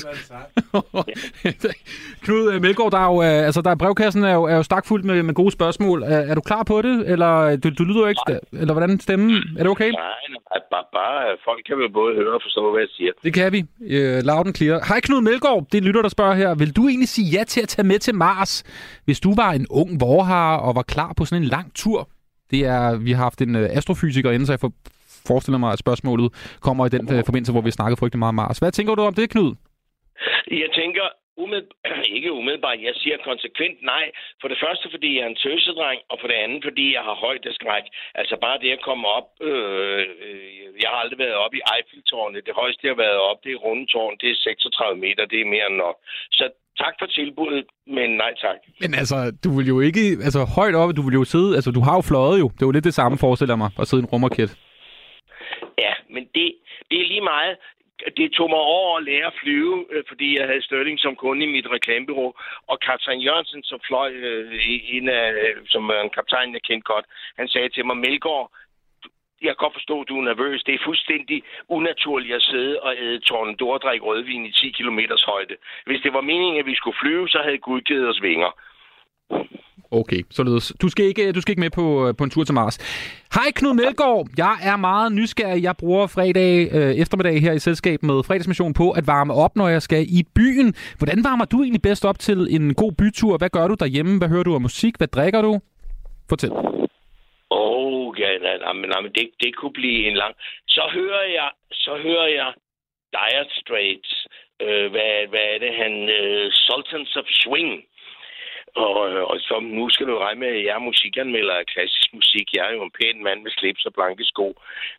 Knud 2.25 2.53
øh, 2.53 2.63
Melgaard, 2.63 2.91
der 2.93 2.99
er 2.99 3.11
jo, 3.13 3.23
øh, 3.23 3.47
altså 3.47 3.61
der 3.63 3.71
er 3.71 3.75
brevkassen 3.75 4.25
er 4.25 4.35
jo, 4.35 4.43
er 4.43 4.57
jo 4.57 4.63
stakfuldt 4.63 5.05
med, 5.05 5.23
med 5.23 5.35
gode 5.35 5.53
spørgsmål. 5.53 6.03
Er, 6.03 6.07
er 6.07 6.35
du 6.35 6.41
klar 6.41 6.63
på 6.63 6.83
det? 6.83 7.09
Eller 7.09 7.33
øh, 7.39 7.59
du, 7.63 7.71
du 7.79 7.85
lyder 7.85 8.01
jo 8.01 8.07
ikke... 8.07 8.41
Eller 8.53 8.75
hvordan 8.75 9.01
stemmen? 9.01 9.35
Er 9.59 9.63
det 9.63 9.71
okay? 9.71 9.91
Nej, 9.91 10.25
nej, 10.31 10.61
bare, 10.71 10.85
bare, 10.93 11.37
folk 11.45 11.63
kan 11.67 11.79
vel 11.79 11.93
både 11.93 12.15
høre 12.15 12.35
og 12.35 12.41
forstå, 12.43 12.71
hvad 12.71 12.81
jeg 12.81 12.89
siger. 12.97 13.13
Det 13.23 13.35
kan 13.35 13.53
vi. 13.53 13.65
Øh, 13.81 14.23
loud 14.25 14.47
and 14.47 14.55
clear. 14.55 14.85
Hej 14.89 15.01
Knud 15.01 15.21
Melgaard, 15.21 15.67
det 15.73 15.79
er 15.79 15.83
lytter, 15.83 16.03
der 16.03 16.09
spørger 16.09 16.35
her. 16.35 16.55
Vil 16.55 16.77
du 16.77 16.89
egentlig 16.89 17.09
sige 17.09 17.39
ja 17.39 17.45
til 17.45 17.61
at 17.61 17.69
tage 17.69 17.87
med 17.87 17.99
til 17.99 18.15
Mars, 18.15 18.65
hvis 19.05 19.21
du 19.21 19.35
var 19.35 19.51
en 19.51 19.67
ung 19.71 20.01
vorhar 20.01 20.57
og 20.57 20.75
var 20.75 20.83
klar 20.83 21.13
på 21.17 21.25
sådan 21.25 21.43
en 21.43 21.49
lang 21.49 21.75
tur? 21.75 22.09
Det 22.51 22.61
er, 22.67 22.97
vi 22.97 23.13
har 23.13 23.23
haft 23.23 23.41
en 23.41 23.57
astrofysiker 23.57 24.31
inde, 24.31 24.47
så 24.47 24.53
jeg 24.53 24.61
for, 24.61 24.73
forestiller 25.31 25.59
mig, 25.59 25.71
at 25.73 25.79
spørgsmålet 25.79 26.57
kommer 26.67 26.87
i 26.87 26.89
den 26.89 27.03
øh, 27.13 27.25
forbindelse, 27.29 27.53
hvor 27.53 27.65
vi 27.69 27.71
snakkede 27.71 28.01
frygtelig 28.01 28.19
meget 28.19 28.35
om 28.35 28.41
Mars. 28.43 28.59
Hvad 28.59 28.73
tænker 28.73 28.95
du 28.95 29.03
om 29.03 29.15
det, 29.15 29.31
Knud? 29.31 29.53
Jeg 30.65 30.71
tænker, 30.81 31.07
umidd... 31.43 31.69
ikke 32.17 32.31
umiddelbart, 32.41 32.79
jeg 32.89 32.95
siger 33.03 33.17
konsekvent 33.31 33.79
nej. 33.93 34.05
For 34.41 34.49
det 34.53 34.59
første, 34.65 34.87
fordi 34.95 35.09
jeg 35.17 35.23
er 35.25 35.31
en 35.35 35.43
tøsedreng, 35.45 36.01
og 36.11 36.17
for 36.21 36.29
det 36.31 36.39
andet, 36.45 36.61
fordi 36.69 36.87
jeg 36.97 37.03
har 37.09 37.17
højdeskræk. 37.27 37.87
Altså 38.21 38.35
bare 38.47 38.59
det 38.63 38.71
at 38.77 38.85
komme 38.89 39.05
op... 39.19 39.29
Øh, 39.51 40.03
øh, 40.27 40.65
jeg 40.83 40.89
har 40.93 40.99
aldrig 41.03 41.19
været 41.25 41.37
oppe 41.45 41.57
i 41.59 41.67
Eiffeltårnet. 41.75 42.47
Det 42.47 42.61
højeste, 42.63 42.81
jeg 42.85 42.93
har 42.95 43.03
været 43.07 43.21
op, 43.31 43.39
det 43.45 43.51
er 43.53 43.63
Rundetårn. 43.67 44.17
Det 44.21 44.29
er 44.31 44.37
36 44.37 45.01
meter. 45.07 45.23
Det 45.33 45.39
er 45.41 45.53
mere 45.55 45.67
end 45.71 45.79
nok. 45.85 45.97
Så 46.39 46.45
tak 46.83 46.95
for 47.01 47.07
tilbuddet, 47.07 47.65
men 47.97 48.09
nej 48.23 48.33
tak. 48.47 48.59
Men 48.83 48.95
altså, 49.01 49.17
du 49.45 49.51
vil 49.57 49.67
jo 49.75 49.81
ikke... 49.89 50.05
Altså, 50.27 50.41
højt 50.59 50.75
oppe, 50.81 50.93
du 50.99 51.03
vil 51.07 51.15
jo 51.21 51.25
sidde... 51.35 51.51
Altså, 51.59 51.71
du 51.71 51.83
har 51.87 51.95
jo 51.99 52.03
fløjet 52.11 52.39
jo. 52.43 52.49
Det 52.55 52.63
er 52.63 52.71
jo 52.71 52.77
lidt 52.77 52.89
det 52.91 52.99
samme, 53.01 53.19
forestiller 53.19 53.57
mig, 53.57 53.71
at 53.81 53.89
sidde 53.89 54.01
i 54.03 54.05
en 54.05 54.11
rumraket. 54.13 54.51
Ja, 55.79 55.95
men 56.09 56.25
det, 56.35 56.55
det 56.91 57.01
er 57.01 57.07
lige 57.07 57.21
meget. 57.21 57.57
Det 58.17 58.33
tog 58.33 58.51
mig 58.51 58.59
over 58.59 58.99
at 58.99 59.05
lære 59.05 59.27
at 59.27 59.39
flyve, 59.43 59.87
øh, 59.91 60.05
fordi 60.09 60.39
jeg 60.39 60.47
havde 60.47 60.63
Sterling 60.63 61.01
som 61.01 61.17
kunde 61.17 61.45
i 61.47 61.53
mit 61.53 61.71
reklamebyrå. 61.71 62.37
Og 62.67 62.81
kaptajn 62.81 63.21
Jørgensen, 63.21 63.63
som 63.63 63.81
fløj 63.87 64.11
øh, 64.13 64.53
en 64.69 65.09
af, 65.09 65.33
øh, 65.33 65.57
som 65.67 65.89
er 65.89 66.01
en 66.01 66.11
kaptajn, 66.11 66.53
jeg 66.53 66.63
kendte 66.63 66.93
godt, 66.93 67.07
han 67.37 67.49
sagde 67.49 67.69
til 67.69 67.87
mig, 67.87 67.97
Melgaard, 67.97 68.51
jeg 69.43 69.51
kan 69.51 69.65
godt 69.65 69.79
forstå, 69.79 70.01
at 70.01 70.09
du 70.09 70.19
er 70.19 70.25
nervøs. 70.25 70.63
Det 70.63 70.75
er 70.75 70.85
fuldstændig 70.85 71.43
unaturligt 71.69 72.35
at 72.35 72.43
sidde 72.43 72.81
og 72.81 72.97
æde 72.97 73.21
tornedor 73.21 73.75
og 73.75 73.83
drikke 73.83 74.07
rødvin 74.07 74.47
i 74.47 74.53
10 74.53 74.71
km 74.71 74.99
højde. 75.27 75.57
Hvis 75.87 76.01
det 76.03 76.13
var 76.13 76.21
meningen, 76.21 76.61
at 76.61 76.67
vi 76.67 76.75
skulle 76.75 77.01
flyve, 77.03 77.29
så 77.29 77.39
havde 77.45 77.59
Gud 77.59 77.81
givet 77.81 78.09
os 78.09 78.23
vinger. 78.23 78.53
Okay, 79.91 80.23
således. 80.31 80.73
Du 80.83 80.89
skal 80.89 81.05
ikke, 81.05 81.33
du 81.33 81.41
skal 81.41 81.53
ikke 81.53 81.61
med 81.61 81.71
på, 81.71 82.09
øh, 82.09 82.15
på 82.19 82.25
en 82.25 82.31
tur 82.31 82.45
til 82.45 82.55
Mars. 82.55 82.77
Hej 83.35 83.49
Knud 83.57 83.75
Melgaard. 83.75 84.27
Jeg 84.37 84.57
er 84.71 84.77
meget 84.77 85.13
nysgerrig. 85.13 85.63
Jeg 85.63 85.75
bruger 85.77 86.07
fredag 86.07 86.53
øh, 86.77 86.95
eftermiddag 87.03 87.41
her 87.41 87.53
i 87.53 87.59
selskab 87.59 88.03
med 88.03 88.23
fredagsmission 88.27 88.75
på 88.75 88.91
at 88.91 89.07
varme 89.07 89.35
op, 89.35 89.57
når 89.57 89.69
jeg 89.69 89.83
skal 89.83 90.03
i 90.19 90.21
byen. 90.37 90.75
Hvordan 90.99 91.19
varmer 91.29 91.45
du 91.45 91.57
egentlig 91.63 91.83
bedst 91.83 92.05
op 92.05 92.19
til 92.19 92.39
en 92.57 92.75
god 92.75 92.93
bytur? 92.93 93.39
Hvad 93.39 93.51
gør 93.51 93.69
du 93.69 93.75
derhjemme? 93.75 94.19
Hvad 94.19 94.29
hører 94.29 94.43
du 94.49 94.55
af 94.55 94.61
musik? 94.61 94.95
Hvad 94.99 95.09
drikker 95.09 95.43
du? 95.43 95.61
Fortæl. 96.29 96.53
Åh, 96.53 96.59
oh, 97.51 98.21
ja, 98.21 98.31
nej, 98.47 98.57
nej, 98.65 98.73
men, 98.73 98.89
nej, 98.91 99.01
det, 99.15 99.27
det 99.43 99.57
kunne 99.57 99.77
blive 99.81 100.01
en 100.11 100.17
lang... 100.23 100.35
Så 100.69 100.83
hører 100.93 101.27
jeg, 101.39 101.51
så 101.73 101.93
hører 102.07 102.29
jeg 102.41 102.51
Dire 103.17 103.45
Straits. 103.61 104.13
Øh, 104.65 104.87
hvad, 104.93 105.13
hvad 105.31 105.47
er 105.55 105.59
det, 105.65 105.73
han... 105.83 105.93
Øh, 106.19 106.51
Sultans 106.53 107.17
of 107.17 107.29
Swing. 107.43 107.73
Og, 108.77 109.01
og 109.31 109.37
så 109.49 109.61
nu 109.61 109.89
skal 109.91 110.07
du 110.07 110.19
regne 110.19 110.41
med, 110.41 110.49
at 110.49 110.65
jeg 110.65 110.75
er 110.75 110.89
musikanmelder 110.91 111.55
af 111.55 111.67
klassisk 111.67 112.09
musik. 112.15 112.47
Jeg 112.55 112.63
er 112.69 112.73
jo 112.77 112.83
en 112.83 112.97
pæn 112.99 113.23
mand 113.23 113.43
med 113.43 113.51
slips 113.51 113.85
og 113.87 113.93
blanke 113.95 114.25
sko. 114.25 114.47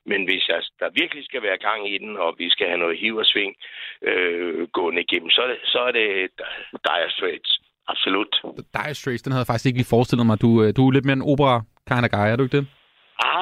Men 0.05 0.19
hvis 0.27 0.47
jeg, 0.47 0.61
der 0.79 0.97
virkelig 1.01 1.25
skal 1.25 1.41
være 1.41 1.57
gang 1.57 1.81
i 1.93 1.97
den, 1.97 2.17
og 2.17 2.35
vi 2.37 2.49
skal 2.49 2.67
have 2.67 2.83
noget 2.83 2.99
hiv 2.99 3.15
og 3.15 3.25
sving 3.25 3.55
øh, 4.01 4.67
gående 4.67 5.01
igennem, 5.01 5.29
så 5.29 5.41
er 5.41 5.47
det, 5.47 5.59
så 5.63 5.79
er 5.79 5.91
det 5.91 6.07
Dire 6.87 7.09
Straits. 7.09 7.51
Absolut. 7.87 8.33
Dire 8.77 8.95
Straits, 8.95 9.21
den 9.21 9.31
havde 9.31 9.43
jeg 9.43 9.51
faktisk 9.51 9.65
ikke 9.65 9.79
lige 9.79 9.93
forestillet 9.95 10.25
mig. 10.25 10.41
Du, 10.41 10.63
øh, 10.63 10.69
du 10.77 10.81
er 10.87 10.91
lidt 10.91 11.05
mere 11.05 11.19
en 11.21 11.29
opera 11.31 11.55
kind 11.89 12.05
of 12.05 12.11
guy, 12.15 12.27
er 12.31 12.35
du 12.35 12.43
ikke 12.43 12.57
det? 12.57 12.67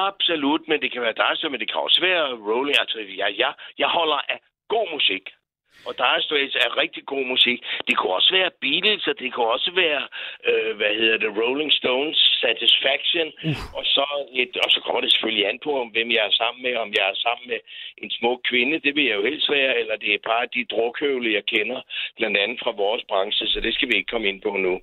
Absolut, 0.08 0.62
men 0.68 0.80
det 0.82 0.92
kan 0.92 1.02
være 1.02 1.16
Straits, 1.18 1.50
men 1.52 1.60
det 1.60 1.68
kan 1.72 1.80
også 1.86 2.00
være 2.00 2.22
Rolling. 2.50 2.76
Altså, 2.82 2.98
jeg, 3.20 3.30
jeg, 3.42 3.52
jeg 3.78 3.88
holder 3.98 4.20
af 4.32 4.38
god 4.74 4.86
musik. 4.96 5.24
Og 5.88 5.92
Dire 6.00 6.22
Straits 6.26 6.56
er 6.64 6.80
rigtig 6.82 7.02
god 7.12 7.24
musik. 7.34 7.58
Det 7.88 7.94
kunne 7.96 8.14
også 8.18 8.32
være 8.38 8.50
Beatles, 8.64 9.04
og 9.10 9.16
det 9.20 9.28
kunne 9.32 9.50
også 9.56 9.70
være, 9.84 10.02
øh, 10.48 10.70
hvad 10.78 10.92
hedder 11.00 11.18
det, 11.22 11.30
Rolling 11.40 11.72
Stones, 11.80 12.18
Satisfaction. 12.42 13.28
Uh. 13.48 13.60
Og, 13.78 13.84
så 13.94 14.06
et, 14.42 14.52
og 14.64 14.70
så 14.74 14.78
kommer 14.84 15.00
det 15.00 15.10
selvfølgelig 15.12 15.46
an 15.50 15.58
på, 15.66 15.72
om 15.82 15.88
hvem 15.94 16.08
jeg 16.16 16.22
er 16.28 16.34
sammen 16.42 16.60
med. 16.66 16.74
Om 16.84 16.90
jeg 16.98 17.06
er 17.12 17.18
sammen 17.26 17.44
med 17.52 17.60
en 18.02 18.10
smuk 18.18 18.40
kvinde, 18.50 18.76
det 18.84 18.92
vil 18.96 19.04
jeg 19.08 19.16
jo 19.18 19.24
helst 19.30 19.48
være. 19.58 19.72
Eller 19.80 19.96
det 20.02 20.10
er 20.14 20.28
bare 20.32 20.44
de 20.56 20.70
drukhøvle, 20.72 21.36
jeg 21.38 21.44
kender, 21.54 21.80
blandt 22.18 22.36
andet 22.42 22.58
fra 22.62 22.72
vores 22.82 23.02
branche. 23.10 23.46
Så 23.52 23.58
det 23.64 23.72
skal 23.74 23.88
vi 23.88 23.94
ikke 23.98 24.12
komme 24.12 24.28
ind 24.28 24.40
på 24.46 24.52
nu. 24.66 24.74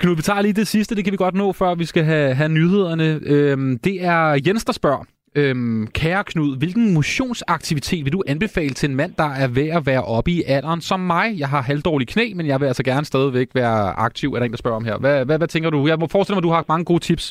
Knud, 0.00 0.16
vi 0.16 0.22
tager 0.22 0.42
lige 0.42 0.60
det 0.62 0.68
sidste, 0.68 0.96
det 0.96 1.04
kan 1.04 1.12
vi 1.12 1.16
godt 1.16 1.34
nå, 1.34 1.52
før 1.52 1.74
vi 1.74 1.84
skal 1.84 2.04
have, 2.04 2.34
have 2.34 2.48
nyhederne. 2.48 3.20
Øhm, 3.32 3.78
det 3.78 3.96
er 4.04 4.40
Jens, 4.46 4.64
der 4.64 4.72
spørger. 4.72 5.04
Øhm, 5.36 5.86
kære 5.86 6.24
Knud, 6.24 6.58
hvilken 6.58 6.94
motionsaktivitet 6.94 8.04
vil 8.04 8.12
du 8.12 8.22
anbefale 8.28 8.74
til 8.80 8.88
en 8.90 8.96
mand, 8.96 9.12
der 9.22 9.30
er 9.42 9.48
ved 9.58 9.68
at 9.78 9.82
være 9.86 10.04
oppe 10.16 10.30
i 10.30 10.42
alderen 10.46 10.80
som 10.80 11.00
mig? 11.00 11.26
Jeg 11.38 11.48
har 11.48 11.62
halvdårlig 11.62 12.08
knæ, 12.08 12.26
men 12.34 12.46
jeg 12.46 12.60
vil 12.60 12.66
altså 12.66 12.84
gerne 12.84 13.04
stadigvæk 13.12 13.48
være 13.54 13.80
aktiv, 14.06 14.28
er 14.32 14.38
der 14.38 14.46
en, 14.46 14.52
der 14.52 14.56
spørger 14.64 14.76
om 14.76 14.84
her. 14.84 14.96
Hvad, 14.98 15.24
hvad, 15.26 15.38
hvad 15.38 15.48
tænker 15.48 15.70
du? 15.70 15.86
Jeg 15.86 15.98
må 15.98 16.06
forestille 16.12 16.34
mig, 16.34 16.40
at 16.44 16.48
du 16.48 16.54
har 16.56 16.64
mange 16.68 16.84
gode 16.84 17.02
tips. 17.08 17.26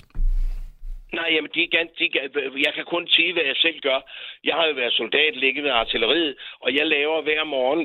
Nej, 1.20 1.30
jamen, 1.36 1.52
de, 1.58 1.64
kan- 1.74 1.94
de, 2.00 2.06
kan- 2.14 2.32
jeg 2.68 2.74
kan 2.78 2.86
kun 2.94 3.04
sige, 3.16 3.34
hvad 3.34 3.46
jeg 3.52 3.58
selv 3.66 3.80
gør. 3.88 4.00
Jeg 4.48 4.56
har 4.58 4.66
jo 4.70 4.74
været 4.82 4.94
soldat, 5.02 5.34
ligget 5.44 5.64
ved 5.64 5.72
artilleriet, 5.84 6.34
og 6.64 6.70
jeg 6.78 6.86
laver 6.96 7.18
hver 7.28 7.44
morgen, 7.56 7.82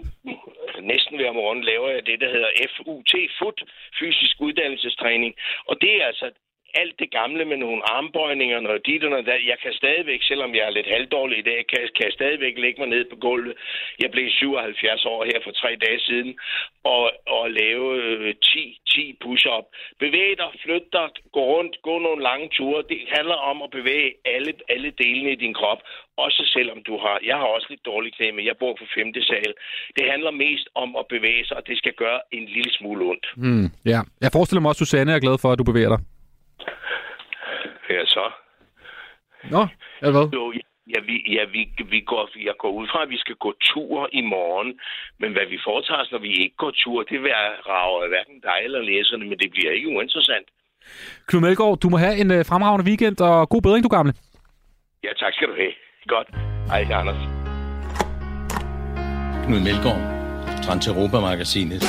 næsten 0.92 1.14
hver 1.20 1.32
morgen, 1.40 1.60
laver 1.70 1.88
jeg 1.94 2.02
det, 2.10 2.16
der 2.22 2.30
hedder 2.34 2.50
FUT, 2.76 3.12
FUT, 3.38 3.58
fysisk 4.00 4.34
uddannelsestræning. 4.46 5.32
Og 5.70 5.74
det 5.82 5.92
er 6.00 6.04
altså 6.10 6.26
alt 6.82 6.96
det 7.02 7.10
gamle 7.18 7.44
med 7.44 7.58
nogle 7.64 7.82
armbøjninger, 7.94 8.58
dit 8.88 9.04
og 9.04 9.10
noget 9.10 9.26
der, 9.26 9.38
Jeg 9.52 9.58
kan 9.62 9.72
stadigvæk, 9.82 10.20
selvom 10.30 10.54
jeg 10.54 10.64
er 10.66 10.76
lidt 10.78 10.92
halvdårlig 10.94 11.38
i 11.38 11.48
dag, 11.50 11.58
kan, 11.70 11.80
kan 11.96 12.04
jeg 12.08 12.14
stadigvæk 12.20 12.54
lægge 12.64 12.80
mig 12.80 12.88
ned 12.94 13.04
på 13.10 13.16
gulvet. 13.16 13.54
Jeg 14.02 14.10
blev 14.10 14.26
77 14.30 15.04
år 15.04 15.24
her 15.30 15.38
for 15.44 15.50
tre 15.50 15.70
dage 15.84 16.00
siden, 16.08 16.30
og, 16.84 17.04
og 17.36 17.44
lave 17.60 17.86
øh, 18.02 18.34
10, 18.34 18.80
10 18.88 19.16
push-up. 19.22 19.66
Bevæg 20.04 20.30
dig, 20.40 20.50
flyt 20.64 20.86
dig, 20.96 21.08
gå 21.36 21.42
rundt, 21.54 21.74
gå 21.88 21.94
nogle 21.98 22.22
lange 22.22 22.48
ture. 22.56 22.82
Det 22.92 23.00
handler 23.16 23.38
om 23.50 23.56
at 23.66 23.70
bevæge 23.78 24.08
alle, 24.34 24.52
alle 24.74 24.90
delene 25.02 25.30
i 25.32 25.42
din 25.44 25.54
krop, 25.60 25.80
også 26.16 26.42
selvom 26.54 26.78
du 26.88 26.94
har... 27.04 27.16
Jeg 27.30 27.36
har 27.36 27.48
også 27.56 27.66
lidt 27.70 27.84
dårlig 27.92 28.10
knæ, 28.16 28.30
men 28.36 28.44
jeg 28.46 28.56
bor 28.62 28.72
på 28.80 28.84
5. 28.94 29.14
sal. 29.30 29.52
Det 29.96 30.04
handler 30.12 30.30
mest 30.30 30.66
om 30.74 30.96
at 31.00 31.04
bevæge 31.14 31.44
sig, 31.46 31.56
og 31.56 31.66
det 31.66 31.76
skal 31.78 31.92
gøre 31.92 32.20
en 32.32 32.44
lille 32.56 32.72
smule 32.78 33.04
ondt. 33.10 33.26
Mm, 33.36 33.66
ja. 33.92 34.00
Jeg 34.24 34.30
forestiller 34.32 34.60
mig 34.62 34.68
også, 34.68 34.84
Susanne 34.84 35.12
er 35.12 35.24
glad 35.26 35.36
for, 35.42 35.48
at 35.52 35.58
du 35.58 35.64
bevæger 35.64 35.92
dig. 35.96 36.00
Ja, 37.90 38.04
så. 38.06 38.24
Nå, 39.50 39.62
eller 40.02 40.12
hvad? 40.12 40.26
Jo, 40.38 40.52
ja, 40.94 41.00
vi, 41.08 41.14
ja 41.36 41.44
vi, 41.44 41.60
vi 41.94 42.00
går, 42.00 42.28
jeg 42.48 42.54
går 42.58 42.70
ud 42.70 42.86
fra, 42.92 43.02
at 43.02 43.10
vi 43.14 43.18
skal 43.18 43.34
gå 43.34 43.54
tur 43.60 44.08
i 44.12 44.20
morgen. 44.20 44.80
Men 45.20 45.32
hvad 45.32 45.46
vi 45.52 45.58
foretager 45.64 46.00
os, 46.00 46.12
når 46.12 46.18
vi 46.18 46.32
ikke 46.44 46.56
går 46.56 46.72
tur, 46.82 47.02
det 47.02 47.22
vil 47.22 47.32
rage 47.72 48.08
hverken 48.08 48.40
dig 48.48 48.58
eller 48.64 48.80
læserne, 48.80 49.24
men 49.24 49.38
det 49.38 49.50
bliver 49.50 49.72
ikke 49.72 49.88
uinteressant. 49.88 50.46
Knud 51.26 51.40
Melgaard, 51.40 51.78
du 51.78 51.88
må 51.88 51.96
have 51.96 52.16
en 52.22 52.30
øh, 52.30 52.44
fremragende 52.50 52.84
weekend, 52.90 53.20
og 53.20 53.48
god 53.48 53.62
bedring, 53.62 53.84
du 53.84 53.88
gamle. 53.88 54.12
Ja, 55.04 55.12
tak 55.22 55.32
skal 55.34 55.48
du 55.48 55.54
have. 55.54 55.72
Godt. 56.06 56.28
Hej, 56.72 56.80
Anders. 57.00 57.20
Knud 59.46 59.60
Melgaard, 59.68 60.02
Transeuropa-magasinet. 60.64 61.82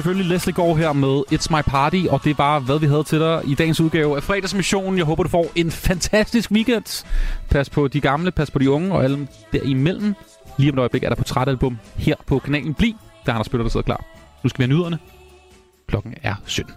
Selvfølgelig 0.00 0.26
Leslie 0.26 0.54
Gård 0.54 0.78
her 0.78 0.92
med 0.92 1.22
It's 1.32 1.56
My 1.56 1.62
Party, 1.62 2.04
og 2.10 2.24
det 2.24 2.38
var, 2.38 2.58
hvad 2.58 2.78
vi 2.78 2.86
havde 2.86 3.04
til 3.04 3.20
dig 3.20 3.42
i 3.44 3.54
dagens 3.54 3.80
udgave 3.80 4.16
af 4.16 4.22
fredagsmissionen. 4.22 4.98
Jeg 4.98 5.06
håber, 5.06 5.22
du 5.22 5.28
får 5.28 5.52
en 5.56 5.70
fantastisk 5.70 6.50
weekend. 6.50 7.04
Pas 7.50 7.70
på 7.70 7.88
de 7.88 8.00
gamle, 8.00 8.30
pas 8.30 8.50
på 8.50 8.58
de 8.58 8.70
unge 8.70 8.92
og 8.92 9.04
alle 9.04 9.28
derimellem. 9.52 10.14
Lige 10.58 10.72
om 10.72 10.78
et 10.78 10.80
øjeblik 10.80 11.04
er 11.04 11.08
der 11.08 11.16
på 11.16 11.40
album 11.40 11.78
her 11.96 12.14
på 12.26 12.38
kanalen 12.38 12.74
Bli. 12.74 12.96
Der 13.26 13.32
er 13.32 13.34
Anders 13.34 13.48
Bøller, 13.48 13.64
der 13.64 13.70
sidder 13.70 13.84
klar. 13.84 14.04
Nu 14.42 14.48
skal 14.48 14.58
vi 14.58 14.64
have 14.64 14.78
nyderne. 14.78 14.98
Klokken 15.88 16.14
er 16.22 16.34
17. 16.46 16.74